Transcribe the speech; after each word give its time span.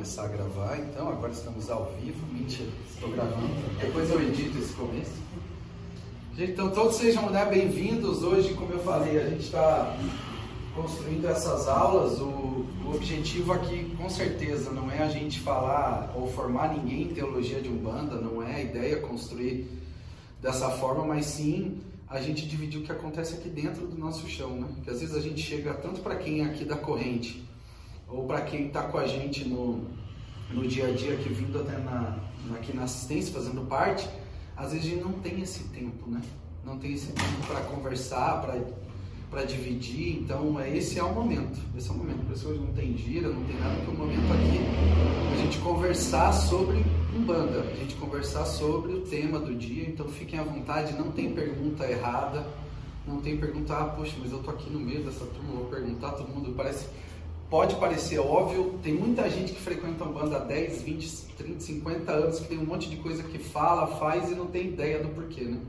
começar 0.00 0.24
a 0.24 0.28
gravar, 0.28 0.78
então 0.78 1.10
agora 1.10 1.30
estamos 1.30 1.68
ao 1.68 1.92
vivo, 2.00 2.26
mentira, 2.32 2.70
estou 2.90 3.10
gravando, 3.10 3.48
depois 3.78 4.08
eu 4.08 4.22
edito 4.22 4.56
esse 4.56 4.72
começo. 4.72 5.12
Gente, 6.34 6.52
então 6.52 6.70
todos 6.70 6.96
sejam 6.96 7.28
né, 7.28 7.44
bem-vindos. 7.44 8.22
Hoje, 8.22 8.54
como 8.54 8.72
eu 8.72 8.78
falei, 8.78 9.20
a 9.20 9.28
gente 9.28 9.44
está 9.44 9.94
construindo 10.74 11.28
essas 11.28 11.68
aulas. 11.68 12.18
O, 12.18 12.24
o, 12.24 12.94
objetivo 12.94 13.52
aqui, 13.52 13.94
com 13.98 14.08
certeza, 14.08 14.70
não 14.70 14.90
é 14.90 15.00
a 15.00 15.08
gente 15.10 15.38
falar 15.38 16.14
ou 16.16 16.26
formar 16.32 16.72
ninguém 16.72 17.02
em 17.02 17.08
teologia 17.08 17.60
de 17.60 17.68
Umbanda, 17.68 18.18
não 18.18 18.42
é 18.42 18.54
a 18.54 18.60
ideia 18.62 19.00
construir 19.00 19.68
dessa 20.40 20.70
forma, 20.70 21.04
mas 21.04 21.26
sim 21.26 21.78
a 22.08 22.22
gente 22.22 22.48
dividir 22.48 22.80
o 22.80 22.84
que 22.84 22.90
acontece 22.90 23.34
aqui 23.34 23.50
dentro 23.50 23.86
do 23.86 23.98
nosso 23.98 24.26
chão, 24.26 24.52
né? 24.52 24.68
Que 24.82 24.88
às 24.88 25.00
vezes 25.00 25.14
a 25.14 25.20
gente 25.20 25.42
chega 25.42 25.74
tanto 25.74 26.00
para 26.00 26.16
quem 26.16 26.40
é 26.40 26.44
aqui 26.46 26.64
da 26.64 26.76
corrente 26.76 27.49
ou 28.12 28.24
para 28.24 28.42
quem 28.42 28.66
está 28.66 28.82
com 28.82 28.98
a 28.98 29.06
gente 29.06 29.48
no, 29.48 29.84
no 30.50 30.66
dia 30.66 30.88
a 30.88 30.92
dia, 30.92 31.14
aqui 31.14 31.28
vindo 31.28 31.60
até 31.60 31.78
na, 31.78 32.18
aqui 32.54 32.74
na 32.74 32.84
assistência, 32.84 33.32
fazendo 33.32 33.66
parte, 33.66 34.08
às 34.56 34.72
vezes 34.72 34.86
a 34.86 34.90
gente 34.90 35.04
não 35.04 35.12
tem 35.12 35.40
esse 35.40 35.64
tempo, 35.64 36.10
né? 36.10 36.20
Não 36.64 36.78
tem 36.78 36.92
esse 36.92 37.12
tempo 37.12 37.46
para 37.46 37.60
conversar, 37.60 38.46
para 39.30 39.44
dividir. 39.44 40.18
Então, 40.18 40.60
é, 40.60 40.76
esse 40.76 40.98
é 40.98 41.02
o 41.02 41.14
momento. 41.14 41.58
Esse 41.76 41.88
é 41.88 41.92
o 41.92 41.96
momento. 41.96 42.30
Hoje 42.30 42.58
não 42.58 42.72
tem 42.74 42.96
gira, 42.96 43.28
não 43.28 43.42
tem 43.44 43.58
nada, 43.58 43.76
que 43.76 43.90
é 43.90 43.94
o 43.94 43.96
momento 43.96 44.32
aqui 44.32 44.60
a 45.32 45.36
gente 45.42 45.58
conversar 45.58 46.32
sobre 46.32 46.84
Umbanda, 47.16 47.60
a 47.60 47.74
gente 47.76 47.94
conversar 47.94 48.44
sobre 48.44 48.92
o 48.92 49.00
tema 49.00 49.38
do 49.38 49.54
dia. 49.54 49.88
Então, 49.88 50.06
fiquem 50.08 50.38
à 50.38 50.42
vontade, 50.42 50.92
não 50.92 51.10
tem 51.10 51.32
pergunta 51.32 51.90
errada. 51.90 52.46
Não 53.06 53.20
tem 53.20 53.36
pergunta, 53.38 53.74
ah, 53.74 53.84
poxa, 53.86 54.14
mas 54.20 54.30
eu 54.30 54.40
tô 54.40 54.50
aqui 54.50 54.70
no 54.70 54.78
meio 54.78 55.02
dessa 55.02 55.24
turma, 55.24 55.54
vou 55.54 55.64
perguntar, 55.64 56.12
todo 56.12 56.28
mundo 56.28 56.52
parece 56.54 56.86
Pode 57.50 57.74
parecer 57.74 58.20
óbvio, 58.20 58.78
tem 58.80 58.94
muita 58.94 59.28
gente 59.28 59.52
que 59.52 59.60
frequenta 59.60 60.04
um 60.04 60.12
banda 60.12 60.36
há 60.36 60.38
10, 60.38 60.82
20, 60.82 61.10
30, 61.36 61.60
50 61.60 62.12
anos, 62.12 62.38
que 62.38 62.46
tem 62.46 62.58
um 62.58 62.64
monte 62.64 62.88
de 62.88 62.96
coisa 62.98 63.24
que 63.24 63.40
fala, 63.40 63.88
faz 63.98 64.30
e 64.30 64.36
não 64.36 64.46
tem 64.46 64.68
ideia 64.68 65.02
do 65.02 65.08
porquê, 65.08 65.42
né? 65.42 65.60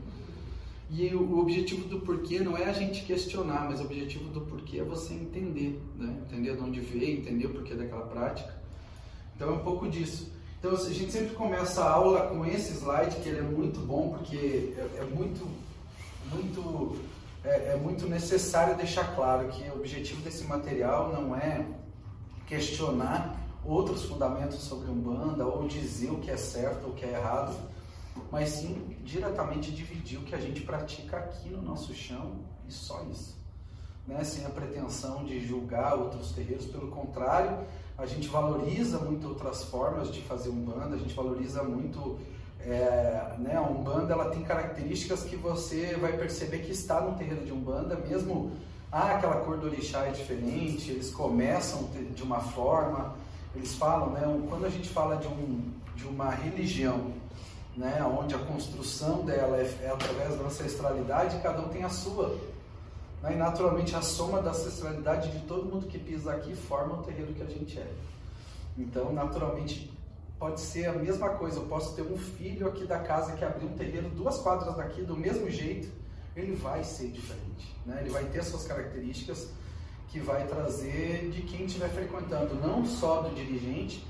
E 0.88 1.12
o 1.12 1.40
objetivo 1.40 1.88
do 1.88 1.98
porquê 1.98 2.38
não 2.38 2.56
é 2.56 2.66
a 2.66 2.72
gente 2.72 3.02
questionar, 3.02 3.68
mas 3.68 3.80
o 3.80 3.84
objetivo 3.84 4.28
do 4.28 4.42
porquê 4.42 4.78
é 4.78 4.84
você 4.84 5.12
entender, 5.12 5.82
né? 5.98 6.14
Entender 6.28 6.54
de 6.54 6.62
onde 6.62 6.80
veio, 6.80 7.18
entender 7.18 7.46
o 7.46 7.50
porquê 7.50 7.74
daquela 7.74 8.06
prática. 8.06 8.54
Então 9.34 9.48
é 9.48 9.52
um 9.52 9.64
pouco 9.64 9.88
disso. 9.88 10.30
Então 10.60 10.70
a 10.70 10.76
gente 10.76 11.10
sempre 11.10 11.34
começa 11.34 11.82
a 11.82 11.90
aula 11.90 12.28
com 12.28 12.46
esse 12.46 12.74
slide, 12.74 13.16
que 13.16 13.28
ele 13.28 13.40
é 13.40 13.42
muito 13.42 13.80
bom, 13.80 14.10
porque 14.10 14.72
é, 14.76 15.00
é 15.00 15.04
muito, 15.04 15.48
muito 16.30 16.96
é, 17.44 17.72
é 17.72 17.76
muito 17.76 18.06
necessário 18.06 18.76
deixar 18.76 19.16
claro 19.16 19.48
que 19.48 19.68
o 19.70 19.74
objetivo 19.74 20.22
desse 20.22 20.44
material 20.44 21.12
não 21.12 21.34
é 21.34 21.66
questionar 22.52 23.34
outros 23.64 24.04
fundamentos 24.04 24.60
sobre 24.60 24.90
Umbanda 24.90 25.46
ou 25.46 25.66
dizer 25.66 26.10
o 26.10 26.18
que 26.18 26.30
é 26.30 26.36
certo 26.36 26.84
ou 26.84 26.90
o 26.90 26.94
que 26.94 27.06
é 27.06 27.14
errado, 27.14 27.56
mas 28.30 28.50
sim 28.50 28.94
diretamente 29.02 29.70
dividir 29.70 30.18
o 30.18 30.22
que 30.22 30.34
a 30.34 30.38
gente 30.38 30.60
pratica 30.60 31.16
aqui 31.16 31.48
no 31.48 31.62
nosso 31.62 31.94
chão 31.94 32.32
e 32.68 32.72
só 32.72 33.02
isso. 33.10 33.38
Né? 34.06 34.22
Sem 34.22 34.44
a 34.44 34.50
pretensão 34.50 35.24
de 35.24 35.40
julgar 35.40 35.94
outros 35.94 36.32
terreiros, 36.32 36.66
pelo 36.66 36.88
contrário, 36.88 37.66
a 37.96 38.04
gente 38.04 38.28
valoriza 38.28 38.98
muito 38.98 39.28
outras 39.28 39.64
formas 39.64 40.12
de 40.12 40.20
fazer 40.20 40.50
Umbanda, 40.50 40.96
a 40.96 40.98
gente 40.98 41.14
valoriza 41.14 41.62
muito 41.62 42.18
é, 42.60 43.34
né, 43.38 43.56
a 43.56 43.62
Umbanda 43.62 44.12
ela 44.12 44.26
tem 44.26 44.42
características 44.42 45.24
que 45.24 45.36
você 45.36 45.96
vai 45.96 46.12
perceber 46.18 46.58
que 46.58 46.70
está 46.70 47.00
no 47.00 47.16
terreiro 47.16 47.46
de 47.46 47.52
Umbanda, 47.52 47.96
mesmo 47.96 48.52
ah, 48.92 49.12
aquela 49.12 49.36
cor 49.36 49.56
do 49.56 49.68
orixá 49.68 50.06
é 50.06 50.10
diferente, 50.10 50.90
eles 50.90 51.10
começam 51.10 51.88
de 52.14 52.22
uma 52.22 52.40
forma, 52.40 53.14
eles 53.56 53.74
falam, 53.74 54.10
né, 54.10 54.20
quando 54.50 54.66
a 54.66 54.68
gente 54.68 54.86
fala 54.90 55.16
de, 55.16 55.26
um, 55.26 55.72
de 55.96 56.06
uma 56.06 56.28
religião, 56.28 57.10
né, 57.74 58.04
onde 58.04 58.34
a 58.34 58.38
construção 58.38 59.24
dela 59.24 59.56
é, 59.56 59.62
é 59.82 59.90
através 59.90 60.36
da 60.36 60.44
ancestralidade, 60.44 61.40
cada 61.42 61.62
um 61.62 61.68
tem 61.70 61.82
a 61.82 61.88
sua. 61.88 62.38
Né, 63.22 63.32
e 63.32 63.36
naturalmente 63.36 63.96
a 63.96 64.02
soma 64.02 64.42
da 64.42 64.50
ancestralidade 64.50 65.30
de 65.30 65.40
todo 65.46 65.64
mundo 65.64 65.86
que 65.86 65.98
pisa 65.98 66.34
aqui 66.34 66.54
forma 66.54 66.96
o 66.96 67.02
terreiro 67.02 67.32
que 67.32 67.42
a 67.42 67.46
gente 67.46 67.78
é. 67.78 67.90
Então, 68.76 69.10
naturalmente, 69.10 69.90
pode 70.38 70.60
ser 70.60 70.86
a 70.86 70.92
mesma 70.92 71.30
coisa. 71.30 71.60
Eu 71.60 71.64
posso 71.64 71.94
ter 71.94 72.02
um 72.02 72.18
filho 72.18 72.66
aqui 72.66 72.84
da 72.84 72.98
casa 72.98 73.32
que 73.36 73.44
abriu 73.44 73.68
um 73.68 73.76
terreiro 73.76 74.10
duas 74.10 74.38
quadras 74.38 74.76
daqui 74.76 75.02
do 75.02 75.16
mesmo 75.16 75.48
jeito, 75.48 75.88
ele 76.34 76.54
vai 76.54 76.82
ser 76.82 77.08
diferente, 77.08 77.74
né? 77.84 77.98
Ele 78.00 78.10
vai 78.10 78.24
ter 78.24 78.42
suas 78.42 78.64
características 78.64 79.50
que 80.08 80.18
vai 80.20 80.46
trazer 80.46 81.30
de 81.30 81.42
quem 81.42 81.66
estiver 81.66 81.88
frequentando, 81.88 82.54
não 82.54 82.84
só 82.84 83.22
do 83.22 83.34
dirigente, 83.34 84.06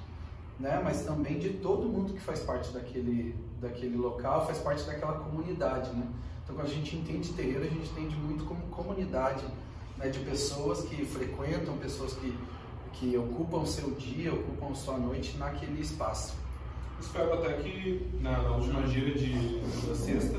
né? 0.59 0.81
Mas 0.83 1.05
também 1.05 1.39
de 1.39 1.51
todo 1.51 1.89
mundo 1.89 2.13
que 2.13 2.21
faz 2.21 2.41
parte 2.41 2.73
daquele 2.73 3.35
daquele 3.61 3.97
local, 3.97 4.47
faz 4.47 4.59
parte 4.59 4.85
daquela 4.85 5.21
comunidade, 5.21 5.91
né? 5.91 6.07
Então, 6.43 6.57
quando 6.57 6.67
a 6.67 6.71
gente 6.71 6.97
entende 6.97 7.33
terreiro, 7.33 7.63
a 7.63 7.69
gente 7.69 7.91
entende 7.91 8.17
muito 8.17 8.45
como 8.45 8.63
comunidade, 8.67 9.45
né? 9.97 10.09
De 10.09 10.19
pessoas 10.21 10.83
que 10.83 11.05
frequentam, 11.05 11.77
pessoas 11.79 12.15
que 12.15 12.37
que 12.93 13.17
ocupam 13.17 13.65
seu 13.65 13.91
dia, 13.93 14.33
ocupam 14.33 14.75
sua 14.75 14.99
noite 14.99 15.37
naquele 15.39 15.81
espaço. 15.81 16.35
Espero 17.01 17.33
até 17.35 17.55
que 17.55 18.09
na, 18.21 18.43
na 18.43 18.57
última 18.57 18.87
gira 18.87 19.19
de, 19.19 19.61
sexta 19.97 20.39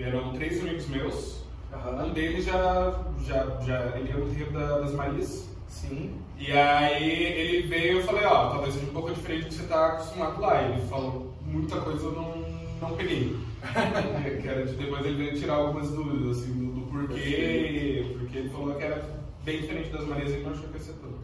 vieram 0.00 0.32
três 0.32 0.58
amigos 0.60 0.88
meus. 0.88 1.40
Uhum. 1.72 2.06
Um 2.06 2.12
deles 2.14 2.46
já, 2.46 3.04
já, 3.22 3.60
já 3.60 3.98
ele 3.98 4.10
é 4.10 4.16
o 4.16 4.26
terreiro 4.26 4.52
da, 4.52 4.78
das 4.78 4.94
Marias. 4.94 5.46
Sim. 5.68 6.18
E 6.38 6.50
aí 6.50 7.22
ele 7.22 7.66
veio 7.68 7.92
e 7.92 7.96
eu 8.00 8.04
falei, 8.04 8.24
ó, 8.24 8.48
talvez 8.50 8.74
seja 8.74 8.86
um 8.86 8.94
pouco 8.94 9.12
diferente 9.12 9.42
do 9.42 9.48
que 9.48 9.54
você 9.54 9.62
está 9.62 9.88
acostumado 9.88 10.40
lá. 10.40 10.62
Ele 10.62 10.80
falou 10.86 11.34
muita 11.44 11.78
coisa 11.82 12.06
eu 12.06 12.12
não, 12.12 12.44
não 12.80 12.96
peguei. 12.96 13.36
que 14.40 14.48
era 14.48 14.64
de, 14.64 14.74
depois 14.74 15.04
ele 15.04 15.16
veio 15.16 15.38
tirar 15.38 15.56
algumas 15.56 15.90
dúvidas 15.90 16.38
assim, 16.38 16.52
do, 16.54 16.80
do 16.80 16.86
porquê, 16.86 18.16
porque 18.18 18.38
ele 18.38 18.48
falou 18.48 18.74
que 18.74 18.82
era 18.82 19.20
bem 19.44 19.60
diferente 19.60 19.90
das 19.90 20.06
Marias 20.06 20.30
e 20.30 20.38
não 20.38 20.52
achou 20.52 20.68
que 20.68 20.78
ia 20.78 20.82
ser 20.82 20.94
tudo. 20.94 21.18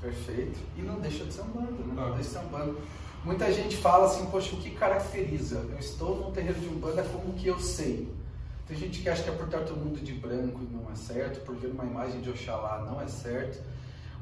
Perfeito. 0.00 0.58
E 0.78 0.80
não 0.80 0.98
deixa 1.00 1.24
de 1.26 1.34
ser 1.34 1.42
um 1.42 1.48
bando, 1.48 1.84
né? 1.84 1.94
Não 1.94 2.14
deixa 2.14 2.22
de 2.22 2.24
ser 2.24 2.38
um 2.38 2.48
bando. 2.48 2.78
Muita 3.24 3.52
gente 3.52 3.76
fala 3.76 4.06
assim, 4.06 4.26
poxa, 4.26 4.56
o 4.56 4.58
que 4.58 4.70
caracteriza? 4.70 5.64
Eu 5.70 5.78
estou 5.78 6.16
num 6.16 6.32
terreiro 6.32 6.58
de 6.58 6.66
Umbanda, 6.66 7.04
como 7.04 7.34
que 7.34 7.46
eu 7.46 7.58
sei? 7.60 8.08
Tem 8.72 8.80
gente 8.80 9.02
que 9.02 9.08
acha 9.10 9.22
que 9.22 9.28
é 9.28 9.32
por 9.34 9.44
estar 9.44 9.58
todo 9.58 9.76
mundo 9.76 10.02
de 10.02 10.14
branco 10.14 10.58
não 10.70 10.90
é 10.90 10.94
certo, 10.94 11.44
por 11.44 11.54
ver 11.54 11.66
uma 11.66 11.84
imagem 11.84 12.22
de 12.22 12.30
Oxalá 12.30 12.82
não 12.90 12.98
é 12.98 13.06
certo. 13.06 13.62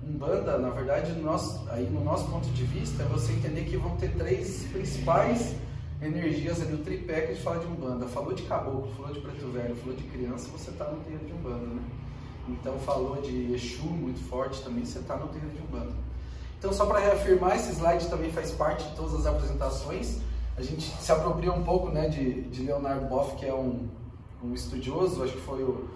Umbanda, 0.02 0.58
na 0.58 0.70
verdade, 0.70 1.12
no 1.12 1.22
nosso, 1.22 1.70
aí 1.70 1.88
no 1.88 2.02
nosso 2.02 2.28
ponto 2.28 2.48
de 2.48 2.64
vista, 2.64 3.04
é 3.04 3.06
você 3.06 3.32
entender 3.32 3.62
que 3.66 3.76
vão 3.76 3.96
ter 3.96 4.12
três 4.16 4.64
principais 4.72 5.54
energias 6.02 6.60
ali, 6.60 6.74
o 6.74 6.78
tripé 6.78 7.20
que 7.20 7.26
a 7.30 7.34
gente 7.34 7.44
fala 7.44 7.60
de 7.60 7.66
Umbanda. 7.66 8.08
Falou 8.08 8.34
de 8.34 8.42
caboclo, 8.42 8.92
falou 8.96 9.12
de 9.12 9.20
preto 9.20 9.52
velho, 9.52 9.76
falou 9.76 9.94
de 9.94 10.02
criança, 10.02 10.48
você 10.50 10.70
está 10.70 10.84
no 10.90 10.98
terreiro 11.04 11.26
de 11.26 11.32
Umbanda, 11.32 11.66
né? 11.66 11.82
Então 12.48 12.76
falou 12.80 13.22
de 13.22 13.52
Exu 13.52 13.86
muito 13.86 14.18
forte 14.28 14.60
também, 14.64 14.84
você 14.84 14.98
está 14.98 15.16
no 15.16 15.28
terreno 15.28 15.52
de 15.52 15.62
Umbanda. 15.62 15.94
Então 16.58 16.72
só 16.72 16.86
para 16.86 16.98
reafirmar, 16.98 17.54
esse 17.54 17.70
slide 17.70 18.08
também 18.08 18.32
faz 18.32 18.50
parte 18.50 18.82
de 18.88 18.96
todas 18.96 19.14
as 19.14 19.26
apresentações. 19.26 20.18
A 20.56 20.62
gente 20.62 20.82
se 20.82 21.12
apropria 21.12 21.52
um 21.52 21.62
pouco 21.62 21.88
né, 21.90 22.08
de, 22.08 22.42
de 22.48 22.64
Leonardo 22.64 23.06
Boff, 23.06 23.36
que 23.36 23.46
é 23.46 23.54
um, 23.54 23.88
um 24.42 24.54
estudioso, 24.54 25.22
acho 25.22 25.34
que 25.34 25.40
foi 25.40 25.62
o, 25.62 25.88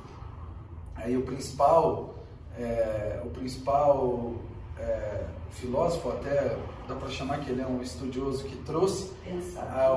aí, 0.95 1.17
o 1.17 1.23
principal, 1.23 2.15
é, 2.59 3.21
o 3.25 3.31
principal 3.31 4.35
é, 4.79 5.25
filósofo, 5.51 6.11
até 6.11 6.57
dá 6.87 6.95
para 6.95 7.09
chamar 7.09 7.41
que 7.41 7.51
ele 7.51 7.63
é 7.63 7.67
um 7.67 7.81
estudioso 7.81 8.45
que 8.45 8.57
trouxe 8.57 9.11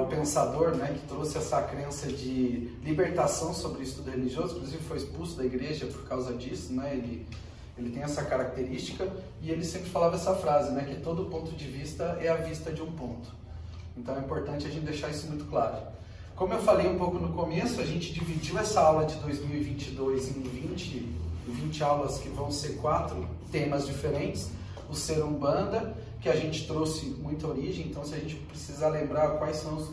o 0.02 0.06
pensador, 0.06 0.76
né, 0.76 0.98
que 1.00 1.08
trouxe 1.08 1.38
essa 1.38 1.62
crença 1.62 2.08
de 2.08 2.74
libertação 2.84 3.54
sobre 3.54 3.80
o 3.80 3.84
estudo 3.84 4.10
religioso, 4.10 4.56
inclusive 4.56 4.84
foi 4.84 4.98
expulso 4.98 5.36
da 5.36 5.46
igreja 5.46 5.86
por 5.88 6.08
causa 6.08 6.34
disso, 6.34 6.74
né? 6.74 6.94
Ele 6.94 7.28
ele 7.78 7.92
tem 7.92 8.02
essa 8.02 8.24
característica 8.24 9.08
e 9.42 9.52
ele 9.52 9.64
sempre 9.64 9.90
falava 9.90 10.16
essa 10.16 10.34
frase, 10.36 10.72
né, 10.72 10.84
que 10.84 11.00
todo 11.02 11.26
ponto 11.26 11.52
de 11.52 11.68
vista 11.68 12.18
é 12.20 12.28
a 12.28 12.36
vista 12.36 12.72
de 12.72 12.82
um 12.82 12.92
ponto. 12.92 13.30
Então 13.96 14.16
é 14.16 14.20
importante 14.20 14.66
a 14.66 14.70
gente 14.70 14.86
deixar 14.86 15.10
isso 15.10 15.28
muito 15.28 15.46
claro. 15.46 15.78
Como 16.38 16.54
eu 16.54 16.62
falei 16.62 16.88
um 16.88 17.00
pouco 17.00 17.18
no 17.18 17.34
começo, 17.34 17.82
a 17.82 17.84
gente 17.84 18.14
dividiu 18.14 18.60
essa 18.60 18.80
aula 18.80 19.06
de 19.06 19.16
2022 19.16 20.38
em 20.38 20.42
20, 20.44 21.16
20 21.48 21.84
aulas 21.84 22.20
que 22.20 22.30
vão 22.30 22.52
ser 22.52 22.76
quatro 22.76 23.28
temas 23.52 23.88
diferentes 23.88 24.52
o 24.88 24.94
ser 24.94 25.24
umbanda, 25.24 25.98
que 26.22 26.30
a 26.30 26.36
gente 26.36 26.68
trouxe 26.68 27.08
muita 27.08 27.48
origem, 27.48 27.88
então 27.88 28.06
se 28.06 28.14
a 28.14 28.20
gente 28.20 28.36
precisar 28.36 28.90
lembrar 28.90 29.40
quais 29.40 29.58
são 29.58 29.78
os, 29.78 29.90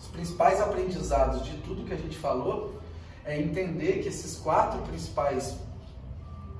os 0.00 0.08
principais 0.10 0.58
aprendizados 0.58 1.44
de 1.44 1.54
tudo 1.58 1.84
que 1.84 1.92
a 1.92 1.98
gente 1.98 2.16
falou, 2.16 2.80
é 3.22 3.38
entender 3.38 4.02
que 4.02 4.08
esses 4.08 4.38
quatro 4.38 4.80
principais, 4.84 5.54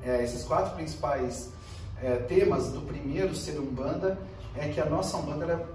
é, 0.03 0.23
esses 0.23 0.45
quatro 0.45 0.75
principais 0.75 1.49
é, 2.03 2.17
temas 2.17 2.71
do 2.71 2.83
primeiro 2.83 3.35
ser 3.35 3.59
umbanda 3.59 4.19
é 4.55 4.69
que 4.69 4.79
a 4.79 4.85
nossa 4.85 5.17
umbanda 5.17 5.47
é 5.47 5.74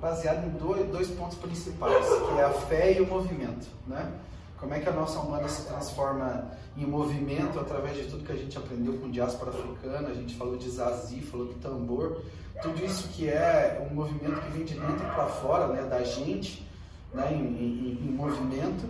baseada 0.00 0.46
em 0.46 0.50
dois, 0.50 0.86
dois 0.88 1.08
pontos 1.08 1.38
principais, 1.38 2.06
que 2.06 2.38
é 2.38 2.44
a 2.44 2.50
fé 2.50 2.92
e 2.92 3.00
o 3.00 3.06
movimento, 3.06 3.66
né? 3.86 4.12
como 4.58 4.74
é 4.74 4.80
que 4.80 4.88
a 4.88 4.92
nossa 4.92 5.20
Umbanda 5.20 5.48
se 5.48 5.66
transforma 5.66 6.50
em 6.76 6.86
movimento 6.86 7.58
através 7.58 7.96
de 7.96 8.04
tudo 8.04 8.24
que 8.24 8.32
a 8.32 8.36
gente 8.36 8.56
aprendeu 8.56 8.94
com 8.98 9.10
diáspora 9.10 9.50
africana, 9.50 10.08
a 10.08 10.14
gente 10.14 10.34
falou 10.34 10.56
de 10.56 10.68
zazi, 10.70 11.20
falou 11.20 11.46
de 11.46 11.54
tambor, 11.54 12.22
tudo 12.62 12.84
isso 12.84 13.08
que 13.08 13.28
é 13.28 13.86
um 13.90 13.94
movimento 13.94 14.40
que 14.40 14.50
vem 14.50 14.64
de 14.64 14.74
dentro 14.74 15.06
para 15.14 15.26
fora, 15.26 15.68
né, 15.68 15.82
da 15.82 16.02
gente, 16.02 16.66
né, 17.12 17.32
em, 17.32 17.36
em, 17.36 18.08
em 18.08 18.12
movimento, 18.12 18.86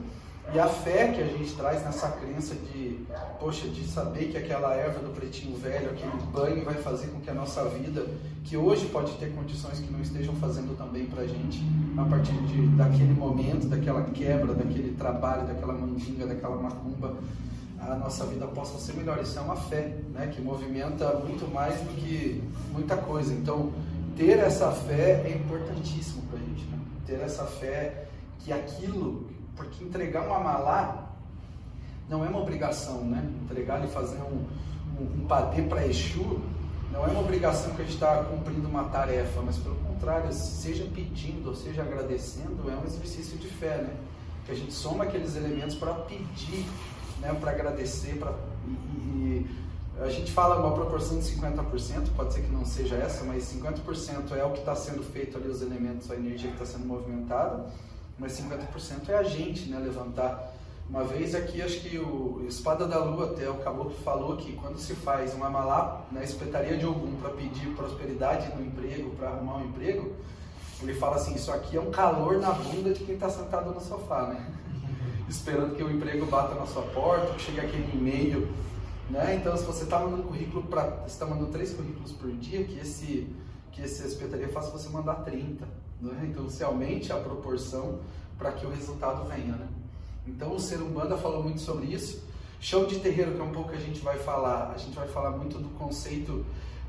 e 0.54 0.58
a 0.58 0.69
fé 0.69 1.08
que 1.08 1.20
a 1.20 1.26
gente 1.26 1.54
traz 1.54 1.84
nessa 1.84 2.08
crença 2.08 2.54
de, 2.54 3.04
poxa, 3.40 3.69
de 3.69 3.84
saber 3.84 4.26
que 4.26 4.38
aquela 4.38 4.75
erva 4.75 5.00
do 5.00 5.10
pretinho 5.10 5.56
velho, 5.56 5.90
aquele 5.90 6.22
banho 6.32 6.64
vai 6.64 6.75
fazer 6.75 7.08
com 7.08 7.20
que 7.20 7.28
a 7.28 7.34
nossa 7.34 7.64
vida, 7.69 8.06
que 8.44 8.56
hoje 8.56 8.87
pode 8.87 9.12
ter 9.14 9.34
condições 9.34 9.81
que 9.81 9.93
não 9.93 10.00
estejam 10.00 10.34
fazendo 10.37 10.76
também 10.76 11.06
pra 11.06 11.26
gente, 11.26 11.60
a 11.98 12.04
partir 12.04 12.32
de, 12.46 12.66
daquele 12.76 13.12
momento, 13.12 13.66
daquela 13.66 14.02
quebra, 14.04 14.54
daquele 14.54 14.96
trabalho, 14.96 15.46
daquela 15.46 15.72
mandinga, 15.72 16.26
daquela 16.26 16.56
macumba, 16.56 17.16
a 17.81 17.94
nossa 17.96 18.25
vida 18.26 18.46
possa 18.46 18.78
ser 18.78 18.96
melhor. 18.96 19.20
Isso 19.20 19.38
é 19.38 19.43
uma 19.43 19.56
fé, 19.56 19.96
né, 20.12 20.32
que 20.34 20.40
movimenta 20.40 21.12
muito 21.26 21.52
mais 21.52 21.75
do 21.81 21.94
que 21.96 22.43
muita 22.72 22.96
coisa. 22.96 23.32
Então, 23.34 23.72
ter 24.16 24.38
essa 24.38 24.70
fé 24.70 25.22
é 25.25 25.32
importantíssimo 25.34 26.22
pra 26.31 26.38
gente, 26.38 26.64
né? 26.66 26.78
Ter 27.06 27.20
essa 27.20 27.44
fé 27.44 28.06
que 28.40 28.52
aquilo 28.52 29.26
porque 29.56 29.82
entregar 29.82 30.29
um 30.29 30.35
amalá 30.35 31.06
não 32.08 32.25
é 32.25 32.29
uma 32.29 32.41
obrigação, 32.41 33.03
né? 33.05 33.29
Entregar 33.44 33.85
e 33.85 33.88
fazer 33.88 34.19
um, 34.19 34.47
um, 35.00 35.23
um 35.23 35.26
padê 35.26 35.62
para 35.62 35.87
Exu 35.87 36.41
não 36.93 37.05
é 37.05 37.08
uma 37.08 37.20
obrigação 37.20 37.75
que 37.75 37.82
a 37.82 37.85
gente 37.85 37.94
está 37.94 38.25
cumprindo 38.25 38.69
uma 38.69 38.85
tarefa, 38.85 39.43
mas 39.43 39.58
pelo 39.58 39.75
contrário, 39.76 40.32
seja 40.32 40.87
pedindo 40.94 41.49
ou 41.49 41.55
seja 41.55 41.82
agradecendo, 41.82 42.70
é 42.70 42.76
um 42.76 42.85
exercício 42.87 43.37
de 43.37 43.49
fé, 43.49 43.79
né? 43.79 43.97
Que 44.44 44.53
a 44.53 44.55
gente 44.55 44.73
soma 44.73 45.05
aqueles 45.05 45.35
elementos 45.35 45.75
para 45.75 45.93
pedir, 45.93 46.64
né? 47.20 47.37
para 47.41 47.50
agradecer, 47.50 48.17
para 48.17 48.32
a 50.00 50.11
gente 50.11 50.31
fala 50.31 50.61
uma 50.61 50.75
proporção 50.75 51.19
de 51.19 51.25
50%, 51.25 52.14
pode 52.14 52.35
ser 52.35 52.43
que 52.43 52.53
não 52.53 52.64
seja 52.64 52.97
essa, 52.97 53.25
mas 53.25 53.44
50% 53.44 54.37
é 54.37 54.44
o 54.44 54.50
que 54.50 54.58
está 54.58 54.75
sendo 54.75 55.03
feito 55.03 55.38
ali, 55.38 55.49
os 55.49 55.62
elementos, 55.62 56.11
a 56.11 56.14
energia 56.14 56.50
que 56.50 56.62
está 56.62 56.67
sendo 56.67 56.87
movimentada 56.87 57.67
mas 58.18 58.38
50% 58.40 59.08
é 59.08 59.14
a 59.14 59.22
gente 59.22 59.68
né, 59.68 59.78
levantar. 59.78 60.52
Uma 60.88 61.02
vez 61.02 61.34
aqui, 61.34 61.60
acho 61.60 61.80
que 61.80 61.98
o 61.98 62.44
Espada 62.48 62.86
da 62.86 63.02
Lua, 63.02 63.32
até 63.32 63.50
o 63.50 63.56
caboclo 63.56 63.94
falou 64.04 64.36
que 64.36 64.52
quando 64.52 64.78
se 64.78 64.94
faz 64.94 65.34
uma 65.34 65.50
malá 65.50 66.02
na 66.12 66.22
espetaria 66.22 66.78
de 66.78 66.84
algum 66.84 67.16
para 67.16 67.30
pedir 67.30 67.74
prosperidade 67.74 68.54
no 68.54 68.64
emprego, 68.64 69.10
para 69.16 69.30
arrumar 69.30 69.56
um 69.56 69.64
emprego, 69.64 70.12
ele 70.80 70.94
fala 70.94 71.16
assim: 71.16 71.34
Isso 71.34 71.50
aqui 71.50 71.76
é 71.76 71.80
um 71.80 71.90
calor 71.90 72.38
na 72.38 72.52
bunda 72.52 72.92
de 72.92 73.04
quem 73.04 73.16
está 73.16 73.28
sentado 73.28 73.74
no 73.74 73.80
sofá, 73.80 74.28
né? 74.28 74.46
Esperando 75.28 75.74
que 75.74 75.82
o 75.82 75.90
emprego 75.90 76.24
bata 76.26 76.54
na 76.54 76.66
sua 76.66 76.82
porta, 76.82 77.34
que 77.34 77.42
chegue 77.42 77.60
aquele 77.60 77.90
e-mail. 77.92 78.48
Né? 79.10 79.36
Então, 79.40 79.56
se 79.56 79.64
você 79.64 79.84
está 79.84 79.98
mandando 79.98 80.22
currículo 80.24 80.62
para. 80.64 81.02
está 81.06 81.26
mandando 81.26 81.50
três 81.50 81.72
currículos 81.72 82.12
por 82.12 82.30
dia, 82.30 82.62
que 82.64 82.78
esse 82.78 83.28
que 83.76 83.82
essa 83.82 84.06
espetaria 84.06 84.49
faça 84.49 84.70
você 84.70 84.88
mandar 84.88 85.17
30. 85.17 85.67
Né? 86.00 86.28
Então 86.31 86.44
você 86.44 86.64
aumente 86.64 87.12
a 87.12 87.17
proporção 87.17 88.00
para 88.38 88.50
que 88.52 88.67
o 88.67 88.70
resultado 88.70 89.28
venha. 89.28 89.55
Né? 89.55 89.69
Então 90.26 90.55
o 90.55 90.58
Ser 90.58 90.81
Umbanda 90.81 91.17
falou 91.19 91.43
muito 91.43 91.61
sobre 91.61 91.87
isso. 91.87 92.25
Chão 92.58 92.87
de 92.87 92.99
terreiro, 92.99 93.34
que 93.34 93.40
é 93.40 93.44
um 93.44 93.52
pouco 93.52 93.70
que 93.70 93.76
a 93.76 93.81
gente 93.81 94.00
vai 94.00 94.19
falar, 94.19 94.73
a 94.75 94.78
gente 94.78 94.96
vai 94.96 95.06
falar 95.06 95.31
muito 95.32 95.58
do 95.58 95.69
conceito, 95.78 96.44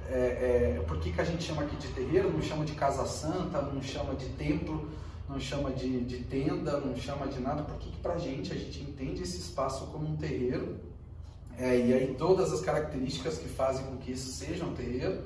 é, 0.09 0.77
é, 0.79 0.83
por 0.87 0.97
que, 0.99 1.11
que 1.11 1.19
a 1.19 1.25
gente 1.25 1.43
chama 1.43 1.63
aqui 1.63 1.75
de 1.75 1.89
terreiro, 1.89 2.31
não 2.31 2.41
chama 2.41 2.63
de 2.63 2.71
casa 2.71 3.05
santa, 3.05 3.61
não 3.61 3.81
chama 3.81 4.15
de 4.15 4.27
templo, 4.29 4.89
não 5.27 5.37
chama 5.37 5.71
de, 5.71 6.05
de 6.05 6.19
tenda, 6.19 6.79
não 6.79 6.95
chama 6.95 7.27
de 7.27 7.41
nada, 7.41 7.63
por 7.63 7.75
que, 7.79 7.91
que 7.91 7.97
pra 7.97 8.17
gente 8.17 8.53
a 8.53 8.55
gente 8.55 8.81
entende 8.81 9.23
esse 9.23 9.39
espaço 9.39 9.87
como 9.87 10.07
um 10.07 10.15
terreiro, 10.15 10.77
é, 11.57 11.77
e 11.77 11.93
aí 11.93 12.15
todas 12.17 12.53
as 12.53 12.61
características 12.61 13.37
que 13.37 13.49
fazem 13.49 13.85
com 13.87 13.97
que 13.97 14.13
isso 14.13 14.31
seja 14.31 14.63
um 14.63 14.73
terreiro, 14.73 15.21